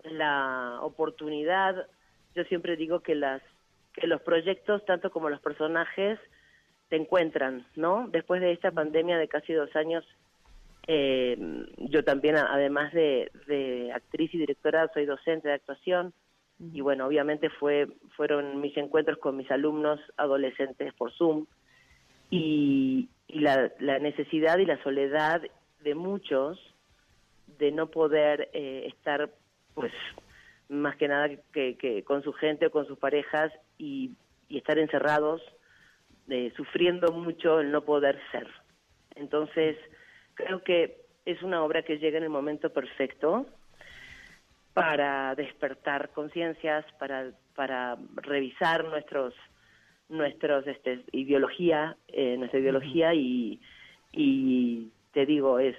la 0.03 0.79
oportunidad 0.81 1.87
yo 2.35 2.43
siempre 2.45 2.75
digo 2.75 2.99
que 2.99 3.15
las 3.15 3.41
que 3.93 4.07
los 4.07 4.21
proyectos 4.21 4.85
tanto 4.85 5.09
como 5.09 5.29
los 5.29 5.39
personajes 5.39 6.19
te 6.89 6.97
encuentran 6.97 7.65
no 7.75 8.07
después 8.09 8.41
de 8.41 8.51
esta 8.51 8.71
pandemia 8.71 9.17
de 9.17 9.27
casi 9.27 9.53
dos 9.53 9.73
años 9.75 10.05
eh, 10.87 11.37
yo 11.77 12.03
también 12.03 12.37
además 12.37 12.93
de, 12.93 13.31
de 13.47 13.91
actriz 13.93 14.33
y 14.33 14.37
directora 14.37 14.89
soy 14.93 15.05
docente 15.05 15.47
de 15.47 15.55
actuación. 15.55 16.13
Y 16.73 16.81
bueno 16.81 17.07
obviamente 17.07 17.49
fue 17.49 17.87
fueron 18.15 18.61
mis 18.61 18.75
encuentros 18.77 19.17
con 19.17 19.35
mis 19.35 19.49
alumnos 19.51 19.99
adolescentes 20.17 20.93
por 20.93 21.11
zoom. 21.13 21.45
Y, 22.29 23.09
y 23.27 23.39
la, 23.39 23.71
la 23.79 23.99
necesidad 23.99 24.57
y 24.57 24.65
la 24.65 24.81
soledad 24.83 25.41
de 25.81 25.95
muchos 25.95 26.59
de 27.59 27.71
no 27.71 27.87
poder 27.87 28.49
eh, 28.53 28.85
estar 28.87 29.29
pues 29.73 29.91
más 30.69 30.95
que 30.97 31.07
nada 31.07 31.29
que, 31.53 31.77
que 31.77 32.03
con 32.03 32.23
su 32.23 32.33
gente 32.33 32.67
o 32.67 32.71
con 32.71 32.87
sus 32.87 32.97
parejas 32.97 33.51
y, 33.77 34.11
y 34.49 34.57
estar 34.57 34.77
encerrados 34.77 35.41
eh, 36.29 36.51
sufriendo 36.55 37.11
mucho 37.11 37.59
el 37.59 37.71
no 37.71 37.81
poder 37.81 38.19
ser. 38.31 38.47
Entonces 39.15 39.77
creo 40.33 40.63
que 40.63 40.97
es 41.25 41.41
una 41.43 41.63
obra 41.63 41.83
que 41.83 41.97
llega 41.97 42.17
en 42.17 42.23
el 42.23 42.29
momento 42.29 42.71
perfecto 42.71 43.45
para 44.73 45.35
despertar 45.35 46.09
conciencias 46.09 46.85
para 46.99 47.31
para 47.55 47.97
revisar 48.15 48.83
nuestros 48.85 49.33
nuestros 50.09 50.67
este 50.67 51.03
ideología 51.13 51.95
eh, 52.09 52.35
nuestra 52.37 52.59
ideología 52.59 53.13
y 53.13 53.61
y 54.11 54.89
te 55.13 55.25
digo 55.25 55.59
es 55.59 55.77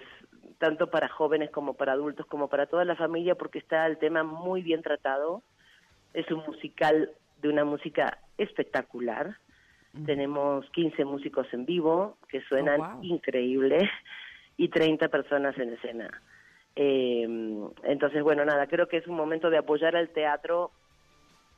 tanto 0.58 0.88
para 0.90 1.08
jóvenes 1.08 1.50
como 1.50 1.74
para 1.74 1.92
adultos 1.92 2.26
como 2.26 2.48
para 2.48 2.66
toda 2.66 2.84
la 2.84 2.96
familia 2.96 3.34
porque 3.34 3.58
está 3.58 3.86
el 3.86 3.98
tema 3.98 4.22
muy 4.22 4.62
bien 4.62 4.82
tratado 4.82 5.42
es 6.14 6.30
un 6.30 6.42
musical 6.46 7.10
de 7.42 7.48
una 7.48 7.64
música 7.64 8.18
espectacular 8.38 9.36
tenemos 10.04 10.68
15 10.72 11.06
músicos 11.06 11.46
en 11.52 11.64
vivo 11.64 12.18
que 12.28 12.42
suenan 12.42 12.78
wow. 12.78 13.02
increíble 13.02 13.78
y 14.58 14.68
30 14.68 15.08
personas 15.08 15.56
en 15.58 15.72
escena 15.72 16.22
eh, 16.74 17.22
entonces 17.84 18.22
bueno 18.22 18.44
nada 18.44 18.66
creo 18.66 18.88
que 18.88 18.98
es 18.98 19.06
un 19.06 19.16
momento 19.16 19.48
de 19.48 19.58
apoyar 19.58 19.96
al 19.96 20.10
teatro 20.10 20.70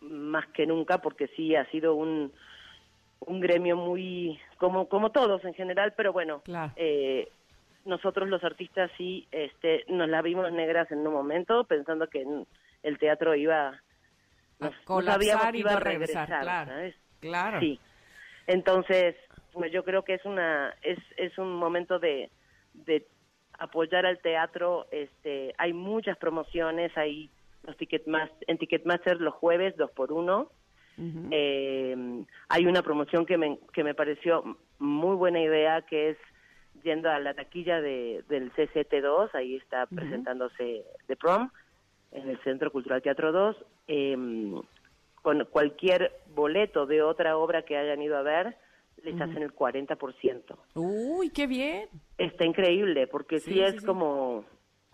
más 0.00 0.46
que 0.48 0.66
nunca 0.66 0.98
porque 0.98 1.26
sí 1.36 1.56
ha 1.56 1.64
sido 1.70 1.94
un 1.94 2.32
un 3.20 3.40
gremio 3.40 3.76
muy 3.76 4.38
como 4.58 4.88
como 4.88 5.10
todos 5.10 5.44
en 5.44 5.54
general 5.54 5.92
pero 5.96 6.12
bueno 6.12 6.40
Claro. 6.44 6.72
eh, 6.76 7.28
nosotros 7.88 8.28
los 8.28 8.44
artistas 8.44 8.90
sí 8.96 9.26
este 9.32 9.84
nos 9.88 10.08
la 10.08 10.22
vimos 10.22 10.52
negras 10.52 10.90
en 10.92 11.06
un 11.06 11.12
momento 11.12 11.64
pensando 11.64 12.06
que 12.08 12.24
el 12.82 12.98
teatro 12.98 13.34
iba 13.34 13.68
A 13.68 13.82
nos- 14.60 14.72
no 14.72 14.84
colapsar 14.84 15.56
y 15.56 15.60
iba 15.60 15.72
a 15.72 15.80
regresar, 15.80 16.28
regresar 16.28 16.42
claro. 16.42 16.70
¿sabes? 16.70 16.94
Claro. 17.20 17.60
sí 17.60 17.80
entonces 18.46 19.16
pues 19.52 19.72
yo 19.72 19.82
creo 19.84 20.02
que 20.04 20.14
es 20.14 20.24
una 20.24 20.74
es 20.82 20.98
es 21.16 21.36
un 21.38 21.52
momento 21.56 21.98
de 21.98 22.30
de 22.74 23.06
apoyar 23.58 24.06
al 24.06 24.18
teatro 24.20 24.86
este 24.92 25.54
hay 25.58 25.72
muchas 25.72 26.16
promociones 26.18 26.96
hay 26.96 27.30
los 27.64 27.76
Ticketmaster, 27.76 28.44
en 28.46 28.58
Ticketmaster 28.58 29.20
los 29.20 29.34
jueves 29.34 29.76
dos 29.76 29.90
por 29.90 30.12
uno 30.12 30.50
eh, 31.30 32.24
hay 32.48 32.66
una 32.66 32.82
promoción 32.82 33.24
que 33.24 33.38
me, 33.38 33.56
que 33.72 33.84
me 33.84 33.94
pareció 33.94 34.58
muy 34.80 35.14
buena 35.14 35.40
idea, 35.40 35.82
que 35.82 36.10
es 36.10 36.16
yendo 36.82 37.10
a 37.10 37.18
la 37.18 37.34
taquilla 37.34 37.80
de, 37.80 38.24
del 38.28 38.52
CCT2, 38.52 39.34
ahí 39.34 39.56
está 39.56 39.86
presentándose 39.86 40.84
The 41.06 41.16
Prom, 41.16 41.50
en 42.12 42.28
el 42.28 42.38
Centro 42.42 42.70
Cultural 42.72 43.02
Teatro 43.02 43.32
2, 43.32 43.56
eh, 43.88 44.16
con 45.22 45.44
cualquier 45.50 46.12
boleto 46.34 46.86
de 46.86 47.02
otra 47.02 47.36
obra 47.36 47.62
que 47.62 47.76
hayan 47.76 48.00
ido 48.00 48.16
a 48.16 48.22
ver, 48.22 48.56
les 49.04 49.20
hacen 49.20 49.42
el 49.42 49.54
40%. 49.54 50.56
Uy, 50.74 51.30
qué 51.30 51.46
bien. 51.46 51.88
Está 52.16 52.44
increíble, 52.44 53.06
porque 53.06 53.38
sí, 53.38 53.52
Sí, 53.54 53.60
es 53.60 53.76
sí. 53.80 53.86
como 53.86 54.44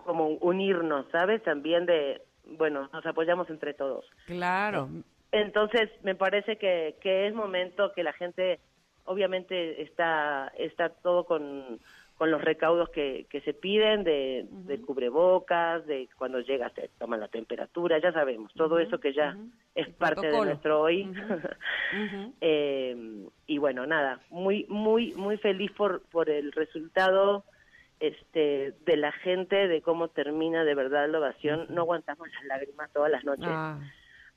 como 0.04 0.28
unirnos, 0.28 1.06
¿sabes? 1.10 1.42
También 1.42 1.86
de, 1.86 2.20
bueno, 2.58 2.88
nos 2.92 3.06
apoyamos 3.06 3.48
entre 3.50 3.72
todos. 3.74 4.04
Claro. 4.26 4.88
Entonces, 5.32 5.90
me 6.02 6.14
parece 6.14 6.56
que, 6.58 6.96
que 7.00 7.26
es 7.26 7.34
momento 7.34 7.92
que 7.94 8.02
la 8.02 8.12
gente, 8.12 8.60
obviamente, 9.04 9.82
está, 9.82 10.52
está 10.56 10.88
todo 10.88 11.24
con, 11.24 11.80
con 12.16 12.30
los 12.30 12.42
recaudos 12.42 12.90
que, 12.90 13.26
que 13.28 13.40
se 13.40 13.54
piden 13.54 14.04
de, 14.04 14.46
de 14.50 14.80
cubrebocas, 14.80 15.84
de 15.86 16.08
cuando 16.16 16.40
llegas 16.40 16.72
te 16.74 16.88
toman 16.98 17.20
la 17.20 17.28
temperatura, 17.28 17.98
ya 17.98 18.12
sabemos, 18.12 18.52
todo 18.54 18.78
eso 18.78 18.98
que 18.98 19.12
ya 19.12 19.36
es 19.74 19.88
parte 19.94 20.28
de 20.28 20.44
nuestro 20.44 20.80
hoy. 20.80 21.12
Eh, 22.40 23.28
y 23.46 23.58
bueno, 23.58 23.86
nada, 23.86 24.18
muy, 24.30 24.66
muy, 24.68 25.12
muy 25.14 25.36
feliz 25.36 25.70
por, 25.72 26.02
por 26.10 26.28
el 26.28 26.50
resultado 26.50 27.44
este 28.00 28.74
de 28.84 28.96
la 28.96 29.12
gente, 29.12 29.68
de 29.68 29.80
cómo 29.80 30.08
termina 30.08 30.64
de 30.64 30.74
verdad 30.74 31.08
la 31.08 31.18
ovación. 31.18 31.66
No 31.70 31.82
aguantamos 31.82 32.28
las 32.32 32.44
lágrimas 32.44 32.90
todas 32.92 33.10
las 33.10 33.24
noches. 33.24 33.46
Ah. 33.48 33.78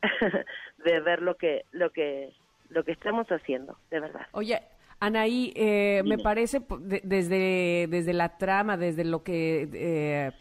de 0.86 1.00
ver 1.00 1.22
lo 1.22 1.36
que 1.36 1.66
lo 1.72 1.90
que 1.90 2.32
lo 2.70 2.84
que 2.84 2.92
estamos 2.92 3.28
haciendo, 3.28 3.78
de 3.92 4.00
verdad. 4.00 4.22
Oye, 4.32 4.62
Anaí, 5.00 5.54
eh, 5.56 6.02
me 6.06 6.18
parece 6.18 6.62
de- 6.80 7.02
desde, 7.04 7.88
desde 7.90 8.14
la 8.14 8.38
trama, 8.38 8.78
desde 8.78 9.04
lo 9.06 9.24
que 9.24 9.70
eh, 9.74 10.32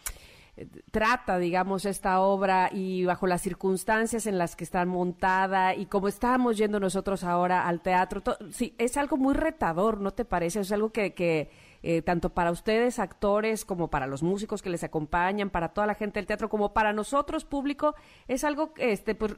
trata, 0.90 1.39
digamos, 1.39 1.85
esta 1.85 2.20
obra 2.20 2.70
y 2.73 3.05
bajo 3.05 3.27
las 3.27 3.43
circunstancias 3.43 4.27
en 4.27 4.39
las 4.39 4.57
que 4.57 4.65
está 4.65 4.85
montada 4.86 5.74
y 5.74 5.85
como 5.85 6.09
estábamos 6.09 6.57
yendo 6.57 6.81
nosotros 6.81 7.24
ahora 7.24 7.69
al 7.69 7.82
teatro, 7.82 8.23
sí, 8.51 8.74
es 8.78 8.97
algo 8.97 9.19
muy 9.19 9.35
retador, 9.35 10.01
¿no 10.01 10.12
te 10.12 10.24
parece? 10.24 10.61
Es 10.61 10.73
algo 10.73 10.90
que, 10.90 11.12
que 11.12 11.51
eh, 11.82 12.01
tanto 12.01 12.31
para 12.31 12.51
ustedes, 12.51 12.98
actores, 12.98 13.66
como 13.66 13.89
para 13.90 14.07
los 14.07 14.23
músicos 14.23 14.62
que 14.62 14.70
les 14.70 14.82
acompañan, 14.82 15.51
para 15.51 15.69
toda 15.69 15.86
la 15.86 15.94
gente 15.94 16.19
del 16.19 16.27
teatro, 16.27 16.48
como 16.48 16.73
para 16.73 16.94
nosotros, 16.94 17.44
público, 17.44 17.94
es 18.27 18.43
algo, 18.43 18.73
este, 18.78 19.15
pues, 19.15 19.36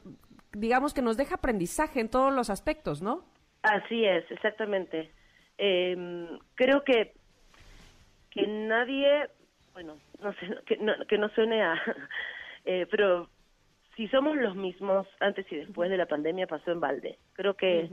digamos, 0.53 0.95
que 0.95 1.03
nos 1.03 1.17
deja 1.17 1.37
aprendizaje 1.37 2.01
en 2.01 2.09
todos 2.09 2.33
los 2.33 2.51
aspectos, 2.51 3.03
¿no? 3.03 3.25
Así 3.63 4.05
es, 4.05 4.31
exactamente. 4.31 5.11
Eh, 5.59 6.29
creo 6.55 6.85
que 6.85 7.15
que 8.31 8.47
nadie, 8.47 9.29
bueno, 9.73 9.97
no 10.23 10.33
sé, 10.35 10.59
que 10.67 10.77
no, 10.77 10.93
que 11.09 11.19
no 11.19 11.29
suene 11.31 11.63
a, 11.63 11.75
eh, 12.65 12.87
pero 12.91 13.29
si 13.97 14.07
somos 14.09 14.37
los 14.37 14.55
mismos 14.55 15.07
antes 15.21 15.51
y 15.51 15.57
después 15.57 15.91
de 15.91 15.97
la 15.97 16.07
pandemia 16.07 16.47
pasó 16.47 16.71
en 16.71 16.81
balde. 16.81 17.19
Creo 17.33 17.55
que 17.55 17.91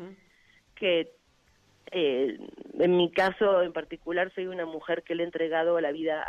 que 0.76 1.12
eh, 1.92 2.38
en 2.80 2.98
mi 2.98 3.12
caso 3.12 3.62
en 3.64 3.74
particular 3.74 4.32
soy 4.36 4.48
una 4.48 4.66
mujer 4.66 5.04
que 5.04 5.16
le 5.16 5.24
he 5.24 5.26
entregado 5.26 5.80
la 5.80 5.92
vida 5.92 6.22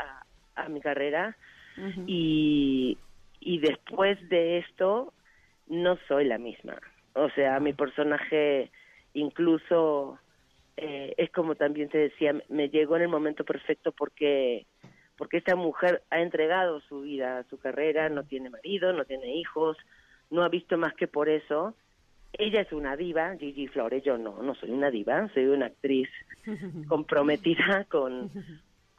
a, 0.55 0.63
a 0.65 0.69
mi 0.69 0.81
carrera 0.81 1.37
y, 2.07 2.97
y 3.41 3.59
después 3.59 4.17
de 4.31 4.59
esto 4.59 5.13
no 5.69 5.99
soy 6.09 6.25
la 6.25 6.39
misma. 6.39 6.79
O 7.15 7.31
sea, 7.31 7.61
mi 7.61 7.73
personaje 7.73 8.71
incluso 9.15 10.19
eh, 10.77 11.15
es 11.17 11.31
como 11.31 11.55
también 11.55 11.89
te 11.89 11.99
decía, 11.99 12.35
me 12.49 12.69
llegó 12.69 12.97
en 12.97 13.03
el 13.03 13.09
momento 13.09 13.45
perfecto 13.45 13.93
porque 13.93 14.67
porque 15.17 15.39
esta 15.39 15.57
mujer 15.57 16.03
ha 16.11 16.21
entregado 16.21 16.81
su 16.81 17.01
vida, 17.01 17.43
su 17.49 17.59
carrera, 17.59 18.11
no 18.11 18.25
tiene 18.25 18.51
marido, 18.51 18.93
no 18.93 19.07
tiene 19.07 19.35
hijos, 19.37 19.79
no 20.31 20.43
ha 20.43 20.49
visto 20.49 20.77
más 20.77 20.95
que 20.95 21.07
por 21.07 21.29
eso. 21.29 21.75
Ella 22.35 22.61
es 22.61 22.73
una 22.73 22.97
diva, 22.97 23.35
Gigi 23.37 23.67
Flores, 23.69 24.05
yo 24.05 24.19
no, 24.19 24.43
no 24.43 24.55
soy 24.57 24.71
una 24.71 24.91
diva, 24.91 25.29
soy 25.33 25.47
una 25.47 25.67
actriz 25.67 26.11
comprometida 26.89 27.87
con, 27.89 28.31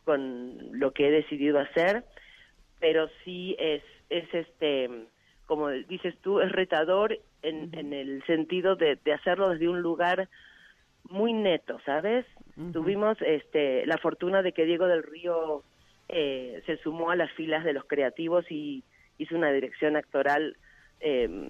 con 0.05 0.79
lo 0.79 0.91
que 0.91 1.07
he 1.07 1.11
decidido 1.11 1.59
hacer, 1.59 2.03
pero 2.79 3.09
sí 3.23 3.55
es, 3.59 3.83
es 4.09 4.33
este, 4.33 4.89
como 5.47 5.69
dices 5.69 6.15
tú, 6.21 6.39
es 6.41 6.51
retador 6.51 7.17
en, 7.41 7.73
en 7.73 7.93
el 7.93 8.23
sentido 8.25 8.75
de, 8.75 8.97
de 9.03 9.13
hacerlo 9.13 9.49
desde 9.49 9.69
un 9.69 9.81
lugar 9.81 10.29
muy 11.09 11.33
neto, 11.33 11.79
¿sabes? 11.85 12.25
Tuvimos 12.73 13.17
este, 13.21 13.85
la 13.85 13.97
fortuna 13.97 14.41
de 14.41 14.51
que 14.51 14.65
Diego 14.65 14.87
del 14.87 15.03
Río 15.03 15.63
eh, 16.09 16.61
se 16.65 16.77
sumó 16.77 17.11
a 17.11 17.15
las 17.15 17.31
filas 17.31 17.63
de 17.63 17.73
los 17.73 17.85
creativos 17.85 18.45
y, 18.51 18.83
hizo 19.19 19.35
una 19.35 19.51
dirección 19.51 19.95
actoral 19.95 20.55
eh, 20.99 21.49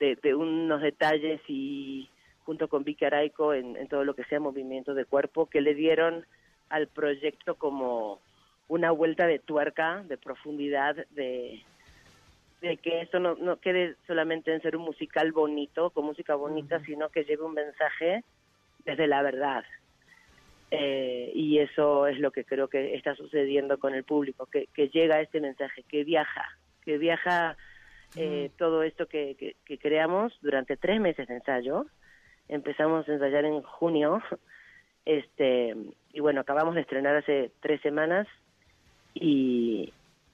de, 0.00 0.16
de 0.16 0.34
unos 0.34 0.82
detalles 0.82 1.40
y 1.46 2.08
junto 2.44 2.66
con 2.66 2.82
Vicky 2.82 3.04
Araico 3.04 3.54
en, 3.54 3.76
en 3.76 3.86
todo 3.86 4.02
lo 4.02 4.14
que 4.14 4.24
sea 4.24 4.40
movimiento 4.40 4.92
de 4.94 5.04
cuerpo 5.04 5.46
que 5.46 5.60
le 5.60 5.74
dieron 5.74 6.26
al 6.68 6.88
proyecto 6.88 7.54
como 7.54 8.20
una 8.66 8.90
vuelta 8.90 9.28
de 9.28 9.38
tuerca, 9.38 10.02
de 10.08 10.16
profundidad, 10.16 10.96
de, 11.10 11.62
de 12.66 12.76
que 12.76 13.00
esto 13.00 13.18
no, 13.18 13.34
no 13.36 13.56
quede 13.60 13.96
solamente 14.06 14.52
en 14.52 14.62
ser 14.62 14.76
un 14.76 14.84
musical 14.84 15.32
bonito, 15.32 15.90
con 15.90 16.04
música 16.04 16.34
bonita, 16.34 16.80
sino 16.84 17.08
que 17.08 17.24
lleve 17.24 17.44
un 17.44 17.54
mensaje 17.54 18.24
desde 18.84 19.06
la 19.06 19.22
verdad. 19.22 19.64
Eh, 20.70 21.30
y 21.34 21.58
eso 21.58 22.06
es 22.06 22.18
lo 22.18 22.32
que 22.32 22.44
creo 22.44 22.68
que 22.68 22.94
está 22.94 23.14
sucediendo 23.14 23.78
con 23.78 23.94
el 23.94 24.04
público, 24.04 24.46
que, 24.46 24.66
que 24.74 24.88
llega 24.88 25.20
este 25.20 25.40
mensaje, 25.40 25.84
que 25.88 26.04
viaja, 26.04 26.44
que 26.84 26.98
viaja 26.98 27.56
eh, 28.16 28.50
todo 28.58 28.82
esto 28.82 29.06
que, 29.06 29.36
que, 29.36 29.56
que 29.64 29.78
creamos 29.78 30.36
durante 30.42 30.76
tres 30.76 31.00
meses 31.00 31.28
de 31.28 31.34
ensayo. 31.34 31.86
Empezamos 32.48 33.08
a 33.08 33.12
ensayar 33.12 33.44
en 33.44 33.62
junio, 33.62 34.22
este 35.04 35.74
y 36.12 36.20
bueno, 36.20 36.40
acabamos 36.40 36.74
de 36.74 36.80
estrenar 36.80 37.16
hace 37.16 37.50
tres 37.60 37.80
semanas 37.82 38.26
y, 39.14 39.92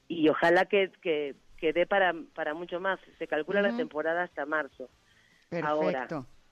y 0.09 0.29
ojalá 0.29 0.65
que, 0.67 0.91
que, 1.03 1.35
que 1.63 1.73
dé 1.73 1.87
para, 1.87 2.13
para 2.35 2.55
mucho 2.55 2.81
más. 2.81 2.99
Se 3.21 3.29
calcula 3.29 3.63
la 3.63 3.77
temporada 3.77 4.25
hasta 4.25 4.45
marzo. 4.45 4.89
Perfecto. 5.49 5.73
Ahora, 5.73 6.09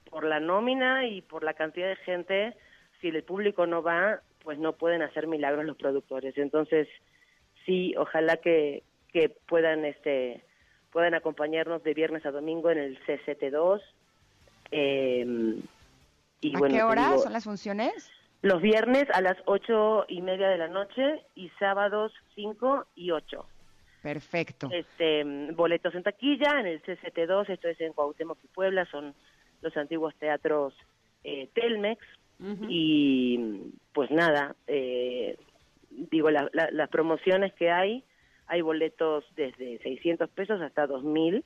por 0.09 0.23
la 0.23 0.39
nómina 0.39 1.05
y 1.05 1.21
por 1.21 1.43
la 1.43 1.53
cantidad 1.53 1.89
de 1.89 1.97
gente, 1.97 2.55
si 3.01 3.09
el 3.09 3.21
público 3.21 3.67
no 3.67 3.83
va, 3.83 4.21
pues 4.41 4.57
no 4.57 4.71
pueden 4.71 5.01
hacer 5.01 5.27
milagros 5.27 5.65
los 5.65 5.75
productores. 5.75 6.37
Entonces, 6.37 6.87
sí, 7.65 7.93
ojalá 7.97 8.37
que, 8.37 8.83
que 9.11 9.27
puedan 9.27 9.83
este 9.83 10.45
puedan 10.93 11.13
acompañarnos 11.13 11.83
de 11.83 11.93
viernes 11.93 12.25
a 12.25 12.31
domingo 12.31 12.69
en 12.69 12.77
el 12.77 12.99
CCT2. 13.05 13.81
Eh, 14.71 15.59
y 16.39 16.55
¿A 16.55 16.59
bueno, 16.59 16.73
qué 16.73 16.83
hora 16.83 17.07
digo, 17.09 17.19
son 17.19 17.33
las 17.33 17.43
funciones? 17.43 18.09
los 18.43 18.61
viernes 18.61 19.09
a 19.13 19.19
las 19.19 19.37
ocho 19.45 20.05
y 20.07 20.21
media 20.21 20.47
de 20.47 20.57
la 20.57 20.69
noche 20.69 21.21
y 21.35 21.49
sábados 21.59 22.13
cinco 22.33 22.85
y 22.95 23.11
ocho. 23.11 23.45
Perfecto. 24.01 24.69
Este, 24.71 25.23
mm, 25.23 25.55
boletos 25.55 25.93
en 25.95 26.03
taquilla 26.03 26.59
en 26.59 26.65
el 26.67 26.81
CCT2, 26.83 27.49
esto 27.49 27.67
es 27.67 27.79
en 27.81 27.93
Cuauhtémoc 27.93 28.43
y 28.43 28.47
Puebla, 28.47 28.85
son 28.85 29.13
los 29.61 29.75
antiguos 29.77 30.15
teatros 30.15 30.73
eh, 31.23 31.49
Telmex 31.53 32.03
y 32.67 33.37
pues 33.93 34.09
nada, 34.09 34.55
eh, 34.65 35.37
digo 35.91 36.31
la- 36.31 36.49
la- 36.53 36.71
las 36.71 36.89
promociones 36.89 37.53
que 37.53 37.69
hay, 37.69 38.03
hay 38.47 38.61
boletos 38.61 39.23
desde 39.35 39.77
600 39.83 40.29
pesos 40.31 40.59
hasta 40.61 40.87
2000, 40.87 41.45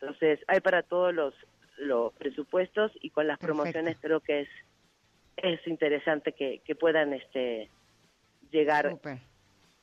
entonces 0.00 0.40
hay 0.46 0.60
para 0.60 0.82
todos 0.82 1.14
los 1.14 1.34
los 1.78 2.12
presupuestos 2.14 2.92
y 3.00 3.10
con 3.10 3.26
las 3.26 3.38
Perfecto. 3.38 3.62
promociones 3.62 3.98
creo 4.00 4.20
que 4.20 4.40
es 4.42 4.48
es 5.36 5.66
interesante 5.66 6.32
que, 6.32 6.60
que 6.64 6.74
puedan 6.76 7.12
este 7.14 7.70
llegar 8.52 8.94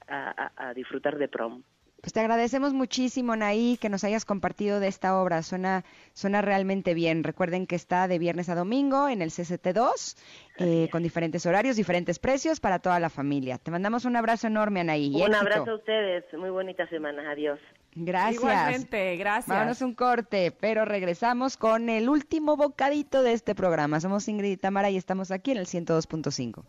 a- 0.08 0.52
a 0.56 0.74
disfrutar 0.74 1.18
de 1.18 1.28
prom. 1.28 1.64
Pues 2.02 2.14
te 2.14 2.20
agradecemos 2.20 2.74
muchísimo, 2.74 3.36
Naí, 3.36 3.78
que 3.80 3.88
nos 3.88 4.04
hayas 4.04 4.26
compartido 4.26 4.80
de 4.80 4.88
esta 4.88 5.22
obra. 5.22 5.44
Suena, 5.44 5.86
suena 6.14 6.42
realmente 6.42 6.96
bien. 6.96 7.24
Recuerden 7.24 7.68
que 7.68 7.76
está 7.76 8.08
de 8.08 8.18
viernes 8.18 8.50
a 8.50 8.56
domingo 8.56 9.08
en 9.08 9.22
el 9.22 9.30
CCT2, 9.30 10.18
eh, 10.58 10.90
con 10.92 11.04
diferentes 11.04 11.46
horarios, 11.46 11.76
diferentes 11.76 12.18
precios 12.18 12.60
para 12.60 12.80
toda 12.80 13.00
la 13.00 13.12
familia. 13.12 13.60
Te 13.60 13.70
mandamos 13.70 14.06
un 14.06 14.16
abrazo 14.16 14.48
enorme, 14.48 14.80
Anaí. 14.80 15.12
y 15.12 15.16
Un 15.22 15.22
éxito. 15.28 15.38
abrazo 15.38 15.72
a 15.72 15.76
ustedes, 15.76 16.24
muy 16.34 16.50
bonita 16.50 16.88
semana, 16.90 17.30
adiós. 17.32 17.60
Gracias. 17.94 18.36
Igualmente, 18.42 19.18
gracias. 19.18 19.48
Vámonos 19.48 19.82
un 19.82 19.94
corte, 19.94 20.52
pero 20.52 20.86
regresamos 20.86 21.56
con 21.56 21.88
el 21.90 22.10
último 22.10 22.58
bocadito 22.58 23.22
de 23.22 23.34
este 23.34 23.54
programa. 23.54 24.00
Somos 24.00 24.28
Ingrid 24.28 24.52
y 24.54 24.58
Tamara 24.58 24.90
y 24.90 24.98
estamos 24.98 25.30
aquí 25.30 25.52
en 25.52 25.58
el 25.58 25.68
102.5. 25.68 26.64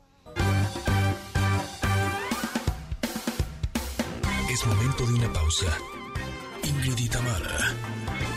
Es 4.62 4.68
momento 4.68 5.04
de 5.06 5.14
una 5.14 5.32
pausa. 5.32 5.66
Ingrid 6.62 6.96
y 6.96 7.08
Tamara, 7.08 7.74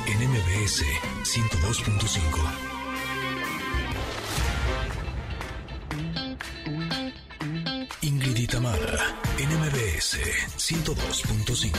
en 0.07 0.27
MBS 0.27 0.83
102.5. 1.23 2.39
Ingrid 8.01 8.37
y 8.37 8.47
Tamara, 8.47 9.15
en 9.37 9.49
MBS 9.49 10.17
102.5. 10.57 11.71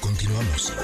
Continuamos. 0.00 0.74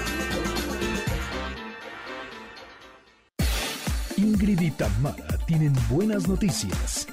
Ingrid 4.17 4.61
y 4.63 4.71
Tamara 4.71 5.39
tienen 5.47 5.75
buenas 5.91 6.27
noticias. 6.27 7.07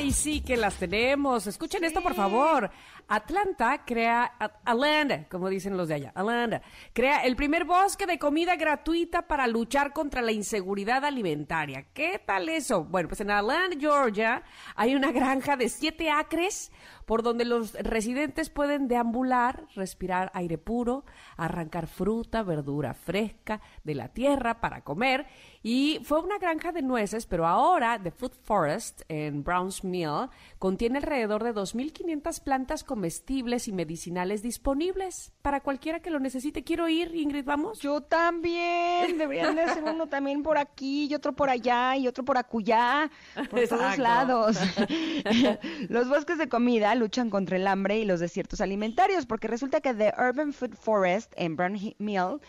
Ay, 0.00 0.12
sí 0.12 0.40
que 0.40 0.56
las 0.56 0.76
tenemos. 0.76 1.46
Escuchen 1.46 1.84
esto, 1.84 2.00
por 2.02 2.14
favor. 2.14 2.70
Atlanta 3.06 3.82
crea, 3.84 4.32
At- 4.38 4.54
Atlanta, 4.64 5.26
como 5.28 5.50
dicen 5.50 5.76
los 5.76 5.88
de 5.88 5.94
allá, 5.94 6.12
Atlanta, 6.14 6.62
crea 6.94 7.18
el 7.24 7.36
primer 7.36 7.64
bosque 7.66 8.06
de 8.06 8.18
comida 8.18 8.56
gratuita 8.56 9.26
para 9.28 9.46
luchar 9.46 9.92
contra 9.92 10.22
la 10.22 10.32
inseguridad 10.32 11.04
alimentaria. 11.04 11.84
¿Qué 11.92 12.18
tal 12.24 12.48
eso? 12.48 12.84
Bueno, 12.84 13.08
pues 13.08 13.20
en 13.20 13.30
Atlanta, 13.30 13.76
Georgia, 13.78 14.42
hay 14.74 14.94
una 14.94 15.12
granja 15.12 15.56
de 15.58 15.68
siete 15.68 16.08
acres 16.08 16.72
por 17.10 17.24
donde 17.24 17.44
los 17.44 17.72
residentes 17.72 18.50
pueden 18.50 18.86
deambular, 18.86 19.66
respirar 19.74 20.30
aire 20.32 20.58
puro, 20.58 21.04
arrancar 21.36 21.88
fruta, 21.88 22.44
verdura 22.44 22.94
fresca 22.94 23.60
de 23.82 23.96
la 23.96 24.10
tierra 24.10 24.60
para 24.60 24.84
comer. 24.84 25.26
Y 25.60 25.98
fue 26.04 26.20
una 26.20 26.38
granja 26.38 26.70
de 26.70 26.82
nueces, 26.82 27.26
pero 27.26 27.48
ahora 27.48 28.00
The 28.00 28.12
Food 28.12 28.34
Forest 28.44 29.02
en 29.08 29.42
Browns 29.42 29.82
Mill 29.82 30.28
contiene 30.60 30.98
alrededor 30.98 31.42
de 31.42 31.52
2.500 31.52 32.44
plantas 32.44 32.84
comestibles 32.84 33.66
y 33.66 33.72
medicinales 33.72 34.40
disponibles 34.40 35.32
para 35.42 35.62
cualquiera 35.62 35.98
que 35.98 36.10
lo 36.10 36.20
necesite. 36.20 36.62
Quiero 36.62 36.88
ir, 36.88 37.12
Ingrid, 37.12 37.44
vamos. 37.44 37.80
Yo 37.80 38.02
también. 38.02 39.18
Deberían 39.18 39.56
de 39.56 39.62
hacer 39.62 39.82
uno 39.82 40.06
también 40.06 40.44
por 40.44 40.58
aquí 40.58 41.08
y 41.10 41.14
otro 41.16 41.32
por 41.32 41.50
allá 41.50 41.96
y 41.96 42.06
otro 42.06 42.24
por 42.24 42.38
acullá, 42.38 43.10
por 43.50 43.60
todos 43.68 43.98
lados. 43.98 44.56
los 45.88 46.08
bosques 46.08 46.38
de 46.38 46.48
comida 46.48 46.94
luchan 47.00 47.30
contra 47.30 47.56
el 47.56 47.66
hambre 47.66 47.98
y 47.98 48.04
los 48.04 48.20
desiertos 48.20 48.60
alimentarios, 48.60 49.26
porque 49.26 49.48
resulta 49.48 49.80
que 49.80 49.92
The 49.92 50.14
Urban 50.16 50.52
Food 50.52 50.74
Forest 50.74 51.32
en 51.36 51.56
Brown 51.56 51.76
Mill 51.98 52.40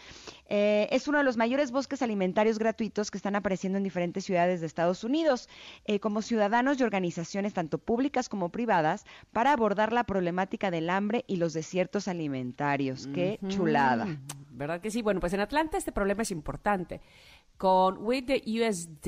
eh, 0.47 0.87
es 0.91 1.07
uno 1.07 1.17
de 1.17 1.23
los 1.23 1.37
mayores 1.37 1.71
bosques 1.71 2.03
alimentarios 2.03 2.59
gratuitos 2.59 3.09
que 3.09 3.17
están 3.17 3.35
apareciendo 3.35 3.77
en 3.77 3.83
diferentes 3.83 4.25
ciudades 4.25 4.61
de 4.61 4.67
Estados 4.67 5.03
Unidos, 5.03 5.49
eh, 5.85 5.99
como 5.99 6.21
ciudadanos 6.21 6.79
y 6.79 6.83
organizaciones 6.83 7.53
tanto 7.53 7.79
públicas 7.79 8.29
como 8.29 8.49
privadas, 8.49 9.05
para 9.31 9.53
abordar 9.53 9.93
la 9.93 10.03
problemática 10.03 10.69
del 10.69 10.89
hambre 10.89 11.23
y 11.25 11.37
los 11.37 11.53
desiertos 11.53 12.07
alimentarios. 12.07 13.07
¡Qué 13.07 13.39
chulada! 13.47 14.19
¿Verdad 14.51 14.81
que 14.81 14.91
sí? 14.91 15.01
Bueno, 15.01 15.19
pues 15.19 15.33
en 15.33 15.39
Atlanta 15.39 15.77
este 15.77 15.91
problema 15.91 16.21
es 16.21 16.31
importante. 16.31 17.01
Con 17.57 17.97
with 18.03 18.25
the 18.25 18.43
USDAS, 18.45 18.99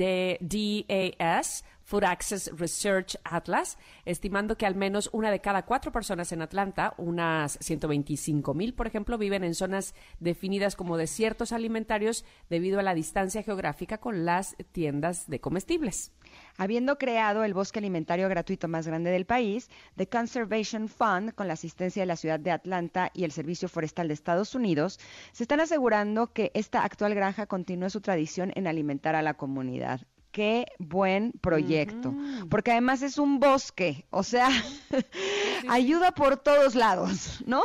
Food 1.84 2.04
Access 2.04 2.50
Research 2.56 3.16
Atlas, 3.24 3.78
estimando 4.04 4.56
que 4.56 4.66
al 4.66 4.74
menos 4.74 5.10
una 5.12 5.30
de 5.30 5.40
cada 5.40 5.64
cuatro 5.64 5.92
personas 5.92 6.32
en 6.32 6.42
Atlanta, 6.42 6.94
unas 6.96 7.58
125 7.60 8.54
mil, 8.54 8.74
por 8.74 8.86
ejemplo, 8.86 9.18
viven 9.18 9.44
en 9.44 9.54
zonas 9.54 9.94
definidas 10.18 10.76
como 10.76 10.96
desiertos 10.96 11.52
alimentarios 11.52 12.24
debido 12.50 12.80
a 12.80 12.82
la 12.82 12.94
distancia 12.94 13.42
geográfica 13.42 13.98
con 13.98 14.24
las 14.24 14.56
tiendas 14.72 15.28
de 15.28 15.40
comestibles. 15.40 16.12
Habiendo 16.56 16.98
creado 16.98 17.44
el 17.44 17.54
bosque 17.54 17.78
alimentario 17.78 18.28
gratuito 18.28 18.66
más 18.68 18.86
grande 18.86 19.10
del 19.10 19.26
país, 19.26 19.70
The 19.96 20.08
Conservation 20.08 20.88
Fund, 20.88 21.34
con 21.34 21.48
la 21.48 21.54
asistencia 21.54 22.02
de 22.02 22.06
la 22.06 22.16
ciudad 22.16 22.40
de 22.40 22.50
Atlanta 22.50 23.10
y 23.12 23.24
el 23.24 23.32
Servicio 23.32 23.68
Forestal 23.68 24.08
de 24.08 24.14
Estados 24.14 24.54
Unidos, 24.54 24.98
se 25.32 25.44
están 25.44 25.60
asegurando 25.60 26.32
que 26.32 26.50
esta 26.54 26.84
actual 26.84 27.14
granja 27.14 27.46
continúe 27.46 27.90
su 27.90 28.00
tradición 28.00 28.52
en 28.54 28.66
alimentar 28.66 29.14
a 29.14 29.22
la 29.22 29.34
comunidad. 29.34 30.00
Qué 30.34 30.66
buen 30.80 31.30
proyecto, 31.40 32.12
porque 32.50 32.72
además 32.72 33.02
es 33.02 33.18
un 33.18 33.38
bosque, 33.38 34.04
o 34.10 34.24
sea, 34.24 34.48
ayuda 35.68 36.10
por 36.10 36.38
todos 36.38 36.74
lados, 36.74 37.40
¿no? 37.46 37.62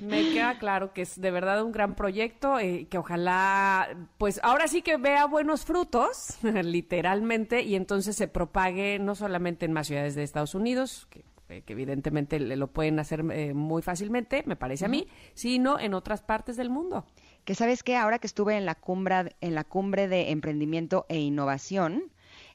Me 0.00 0.32
queda 0.32 0.60
claro 0.60 0.92
que 0.92 1.02
es 1.02 1.20
de 1.20 1.32
verdad 1.32 1.64
un 1.64 1.72
gran 1.72 1.96
proyecto, 1.96 2.60
eh, 2.60 2.86
que 2.88 2.98
ojalá, 2.98 3.88
pues 4.16 4.38
ahora 4.44 4.68
sí 4.68 4.80
que 4.80 4.96
vea 4.96 5.26
buenos 5.26 5.64
frutos, 5.64 6.38
literalmente, 6.42 7.62
y 7.62 7.74
entonces 7.74 8.14
se 8.14 8.28
propague 8.28 9.00
no 9.00 9.16
solamente 9.16 9.66
en 9.66 9.72
más 9.72 9.88
ciudades 9.88 10.14
de 10.14 10.22
Estados 10.22 10.54
Unidos, 10.54 11.08
que, 11.10 11.24
eh, 11.48 11.62
que 11.62 11.72
evidentemente 11.72 12.38
lo 12.38 12.68
pueden 12.68 13.00
hacer 13.00 13.24
eh, 13.32 13.54
muy 13.54 13.82
fácilmente, 13.82 14.44
me 14.46 14.54
parece 14.54 14.84
a 14.84 14.88
mí, 14.88 15.08
sino 15.34 15.80
en 15.80 15.94
otras 15.94 16.22
partes 16.22 16.56
del 16.56 16.70
mundo. 16.70 17.06
Que 17.44 17.54
sabes 17.54 17.82
que 17.82 17.96
ahora 17.96 18.18
que 18.18 18.26
estuve 18.26 18.56
en 18.56 18.64
la 18.64 18.74
cumbre, 18.74 19.36
en 19.42 19.54
la 19.54 19.64
cumbre 19.64 20.08
de 20.08 20.30
emprendimiento 20.30 21.04
e 21.10 21.18
innovación, 21.18 22.10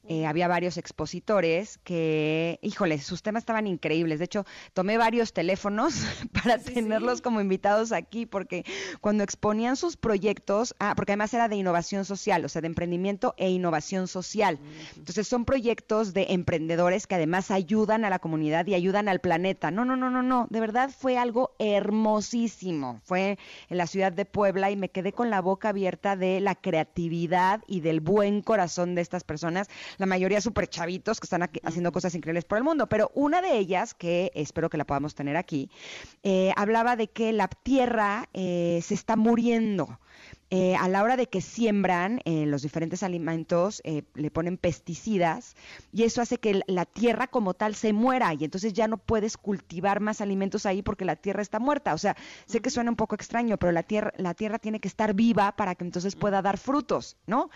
eh, 0.07 0.25
había 0.25 0.47
varios 0.47 0.77
expositores 0.77 1.77
que, 1.83 2.57
híjole, 2.61 2.99
sus 2.99 3.21
temas 3.21 3.41
estaban 3.41 3.67
increíbles. 3.67 4.19
De 4.19 4.25
hecho, 4.25 4.45
tomé 4.73 4.97
varios 4.97 5.33
teléfonos 5.33 5.93
para 6.43 6.57
tenerlos 6.57 7.21
como 7.21 7.41
invitados 7.41 7.91
aquí, 7.91 8.25
porque 8.25 8.65
cuando 9.01 9.23
exponían 9.23 9.75
sus 9.75 9.97
proyectos, 9.97 10.75
ah, 10.79 10.93
porque 10.95 11.11
además 11.11 11.33
era 11.33 11.47
de 11.47 11.57
innovación 11.57 12.05
social, 12.05 12.43
o 12.45 12.49
sea, 12.49 12.61
de 12.61 12.67
emprendimiento 12.67 13.35
e 13.37 13.49
innovación 13.49 14.07
social. 14.07 14.57
Entonces, 14.95 15.27
son 15.27 15.45
proyectos 15.45 16.13
de 16.13 16.27
emprendedores 16.29 17.05
que 17.05 17.15
además 17.15 17.51
ayudan 17.51 18.05
a 18.05 18.09
la 18.09 18.19
comunidad 18.19 18.65
y 18.67 18.75
ayudan 18.75 19.09
al 19.09 19.19
planeta. 19.19 19.69
No, 19.69 19.85
no, 19.85 19.95
no, 19.95 20.09
no, 20.09 20.23
no. 20.23 20.47
De 20.49 20.59
verdad 20.59 20.89
fue 20.97 21.17
algo 21.17 21.55
hermosísimo. 21.59 23.01
Fue 23.03 23.37
en 23.69 23.77
la 23.77 23.85
ciudad 23.85 24.11
de 24.11 24.25
Puebla 24.25 24.71
y 24.71 24.75
me 24.75 24.89
quedé 24.89 25.11
con 25.11 25.29
la 25.29 25.41
boca 25.41 25.69
abierta 25.69 26.15
de 26.15 26.39
la 26.39 26.55
creatividad 26.55 27.61
y 27.67 27.81
del 27.81 27.99
buen 27.99 28.41
corazón 28.41 28.95
de 28.95 29.01
estas 29.01 29.23
personas 29.23 29.67
la 29.97 30.05
mayoría 30.05 30.41
súper 30.41 30.67
chavitos 30.67 31.19
que 31.19 31.25
están 31.25 31.43
aquí 31.43 31.59
haciendo 31.63 31.91
cosas 31.91 32.15
increíbles 32.15 32.45
por 32.45 32.57
el 32.57 32.63
mundo, 32.63 32.87
pero 32.87 33.11
una 33.13 33.41
de 33.41 33.57
ellas, 33.57 33.93
que 33.93 34.31
espero 34.35 34.69
que 34.69 34.77
la 34.77 34.85
podamos 34.85 35.15
tener 35.15 35.37
aquí, 35.37 35.69
eh, 36.23 36.51
hablaba 36.55 36.95
de 36.95 37.07
que 37.07 37.33
la 37.33 37.47
Tierra 37.47 38.29
eh, 38.33 38.79
se 38.83 38.93
está 38.93 39.15
muriendo. 39.15 39.99
Eh, 40.51 40.75
a 40.75 40.87
la 40.87 41.03
hora 41.03 41.15
de 41.15 41.27
que 41.27 41.41
siembran 41.41 42.21
eh, 42.25 42.47
los 42.47 42.63
diferentes 42.63 43.03
alimentos, 43.03 43.81
eh, 43.83 44.01
le 44.15 44.31
ponen 44.31 44.57
pesticidas 44.57 45.55
y 45.93 46.03
eso 46.03 46.23
hace 46.23 46.39
que 46.39 46.61
la 46.65 46.85
tierra 46.85 47.27
como 47.27 47.53
tal 47.53 47.75
se 47.75 47.93
muera 47.93 48.33
y 48.33 48.45
entonces 48.45 48.73
ya 48.73 48.87
no 48.87 48.97
puedes 48.97 49.37
cultivar 49.37 49.99
más 49.99 50.21
alimentos 50.21 50.65
ahí 50.65 50.81
porque 50.81 51.05
la 51.05 51.15
tierra 51.15 51.43
está 51.43 51.59
muerta. 51.59 51.93
O 51.93 51.99
sea, 51.99 52.17
sé 52.47 52.61
que 52.61 52.71
suena 52.71 52.89
un 52.89 52.95
poco 52.95 53.13
extraño, 53.13 53.57
pero 53.57 53.71
la 53.71 53.83
tierra, 53.83 54.11
la 54.17 54.33
tierra 54.33 54.57
tiene 54.57 54.79
que 54.79 54.87
estar 54.87 55.13
viva 55.13 55.51
para 55.51 55.75
que 55.75 55.83
entonces 55.83 56.15
pueda 56.15 56.41
dar 56.41 56.57
frutos, 56.57 57.17
¿no? 57.27 57.51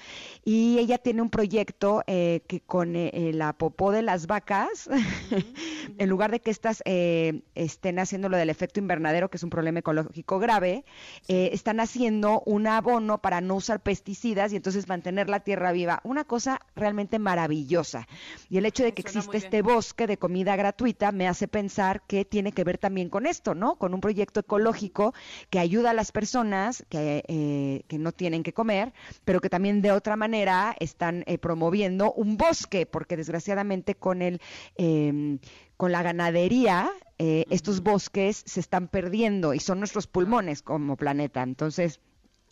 Y 0.45 0.77
ella 0.77 0.99
tiene 0.99 1.23
un 1.23 1.31
proyecto 1.31 2.03
que 2.05 2.61
con 2.65 2.93
la 2.93 3.53
popó 3.53 3.91
de 3.91 4.03
las 4.03 4.27
vacas, 4.27 4.89
en 5.97 6.09
lugar 6.09 6.31
de 6.31 6.41
que 6.41 6.51
estas 6.51 6.83
estén 6.85 7.99
haciendo 7.99 8.29
lo 8.29 8.37
del 8.37 8.49
efecto 8.49 8.79
invernadero, 8.79 9.29
que 9.29 9.37
es 9.37 9.43
un 9.43 9.49
problema 9.49 9.79
ecológico 9.79 10.37
grave, 10.37 10.85
están 11.27 11.79
haciendo 11.79 12.43
una 12.45 12.82
abono 12.83 13.19
para 13.19 13.39
no 13.39 13.55
usar 13.55 13.81
pesticidas 13.81 14.51
y 14.51 14.57
entonces 14.57 14.87
mantener 14.89 15.29
la 15.29 15.39
tierra 15.39 15.71
viva. 15.71 16.01
Una 16.03 16.25
cosa 16.25 16.59
realmente 16.75 17.17
maravillosa. 17.17 18.07
Y 18.49 18.57
el 18.57 18.65
hecho 18.65 18.83
de 18.83 18.93
que 18.93 19.01
existe 19.01 19.37
este 19.37 19.61
bosque 19.61 20.05
de 20.05 20.17
comida 20.17 20.55
gratuita 20.55 21.11
me 21.11 21.27
hace 21.27 21.47
pensar 21.47 22.03
que 22.07 22.25
tiene 22.25 22.51
que 22.51 22.63
ver 22.63 22.77
también 22.77 23.09
con 23.09 23.25
esto, 23.25 23.55
¿no? 23.55 23.75
Con 23.75 23.93
un 23.93 24.01
proyecto 24.01 24.41
ecológico 24.41 25.13
que 25.49 25.59
ayuda 25.59 25.91
a 25.91 25.93
las 25.93 26.11
personas 26.11 26.85
que, 26.89 27.23
eh, 27.27 27.83
que 27.87 27.97
no 27.97 28.11
tienen 28.11 28.43
que 28.43 28.53
comer, 28.53 28.93
pero 29.23 29.39
que 29.39 29.49
también 29.49 29.81
de 29.81 29.91
otra 29.91 30.17
manera 30.17 30.75
están 30.79 31.23
eh, 31.25 31.37
promoviendo 31.37 32.11
un 32.13 32.37
bosque, 32.37 32.85
porque 32.85 33.15
desgraciadamente 33.15 33.95
con 33.95 34.21
el... 34.21 34.41
Eh, 34.75 35.39
con 35.77 35.91
la 35.91 36.01
ganadería, 36.01 36.89
eh, 37.17 37.45
estos 37.49 37.81
bosques 37.81 38.43
se 38.45 38.59
están 38.59 38.87
perdiendo 38.87 39.53
y 39.53 39.59
son 39.59 39.79
nuestros 39.79 40.07
pulmones 40.07 40.61
como 40.61 40.95
planeta. 40.95 41.41
Entonces, 41.41 41.99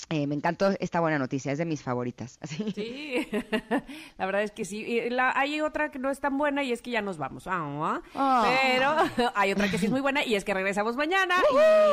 eh, 0.09 0.27
me 0.27 0.35
encantó 0.35 0.69
esta 0.79 0.99
buena 0.99 1.17
noticia, 1.19 1.51
es 1.51 1.57
de 1.57 1.65
mis 1.65 1.83
favoritas. 1.83 2.39
Sí, 2.75 3.27
la 4.17 4.25
verdad 4.25 4.43
es 4.43 4.51
que 4.51 4.65
sí. 4.65 4.83
Y 4.85 5.09
la- 5.09 5.33
hay 5.35 5.61
otra 5.61 5.91
que 5.91 5.99
no 5.99 6.09
es 6.09 6.19
tan 6.19 6.37
buena 6.37 6.63
y 6.63 6.71
es 6.71 6.81
que 6.81 6.91
ya 6.91 7.01
nos 7.01 7.17
vamos. 7.17 7.47
Ah, 7.47 8.01
Ah. 8.15 8.49
Pero 8.61 9.31
hay 9.35 9.51
otra 9.51 9.69
que 9.69 9.77
sí 9.77 9.85
es 9.85 9.91
muy 9.91 10.01
buena 10.01 10.23
y 10.25 10.35
es 10.35 10.43
que 10.43 10.53
regresamos 10.53 10.95
mañana 10.95 11.35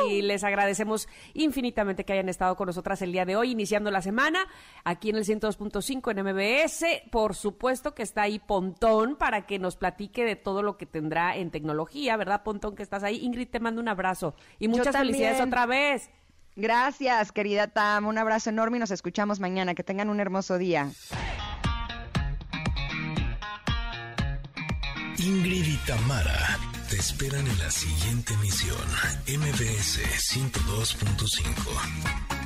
y 0.09 0.21
les 0.21 0.43
agradecemos 0.43 1.07
infinitamente 1.33 2.05
que 2.05 2.13
hayan 2.13 2.29
estado 2.29 2.55
con 2.55 2.67
nosotras 2.67 3.01
el 3.01 3.11
día 3.11 3.25
de 3.25 3.35
hoy, 3.35 3.51
iniciando 3.51 3.91
la 3.91 4.01
semana 4.01 4.39
aquí 4.83 5.09
en 5.09 5.15
el 5.17 5.25
102.5 5.25 6.11
en 6.11 6.23
MBS. 6.25 7.09
Por 7.11 7.35
supuesto 7.35 7.93
que 7.95 8.03
está 8.03 8.23
ahí 8.23 8.39
Pontón 8.39 9.15
para 9.15 9.45
que 9.45 9.59
nos 9.59 9.75
platique 9.75 10.23
de 10.25 10.35
todo 10.35 10.63
lo 10.63 10.77
que 10.77 10.85
tendrá 10.85 11.35
en 11.35 11.51
tecnología, 11.51 12.17
¿verdad, 12.17 12.43
Pontón, 12.43 12.75
que 12.75 12.83
estás 12.83 13.03
ahí? 13.03 13.17
Ingrid, 13.23 13.47
te 13.49 13.59
mando 13.59 13.81
un 13.81 13.87
abrazo 13.87 14.35
y 14.59 14.67
muchas 14.67 14.95
felicidades 14.95 15.41
otra 15.41 15.65
vez. 15.65 16.09
Gracias, 16.59 17.31
querida 17.31 17.67
Tam. 17.67 18.05
Un 18.05 18.17
abrazo 18.17 18.49
enorme 18.49 18.75
y 18.75 18.79
nos 18.81 18.91
escuchamos 18.91 19.39
mañana. 19.39 19.75
Que 19.75 19.83
tengan 19.83 20.09
un 20.09 20.19
hermoso 20.19 20.57
día. 20.57 20.91
Ingrid 25.17 25.65
y 25.65 25.77
Tamara 25.87 26.59
te 26.89 26.97
esperan 26.97 27.47
en 27.47 27.59
la 27.59 27.71
siguiente 27.71 28.33
emisión, 28.33 28.75
MBS 29.27 30.01
102.5. 30.33 32.38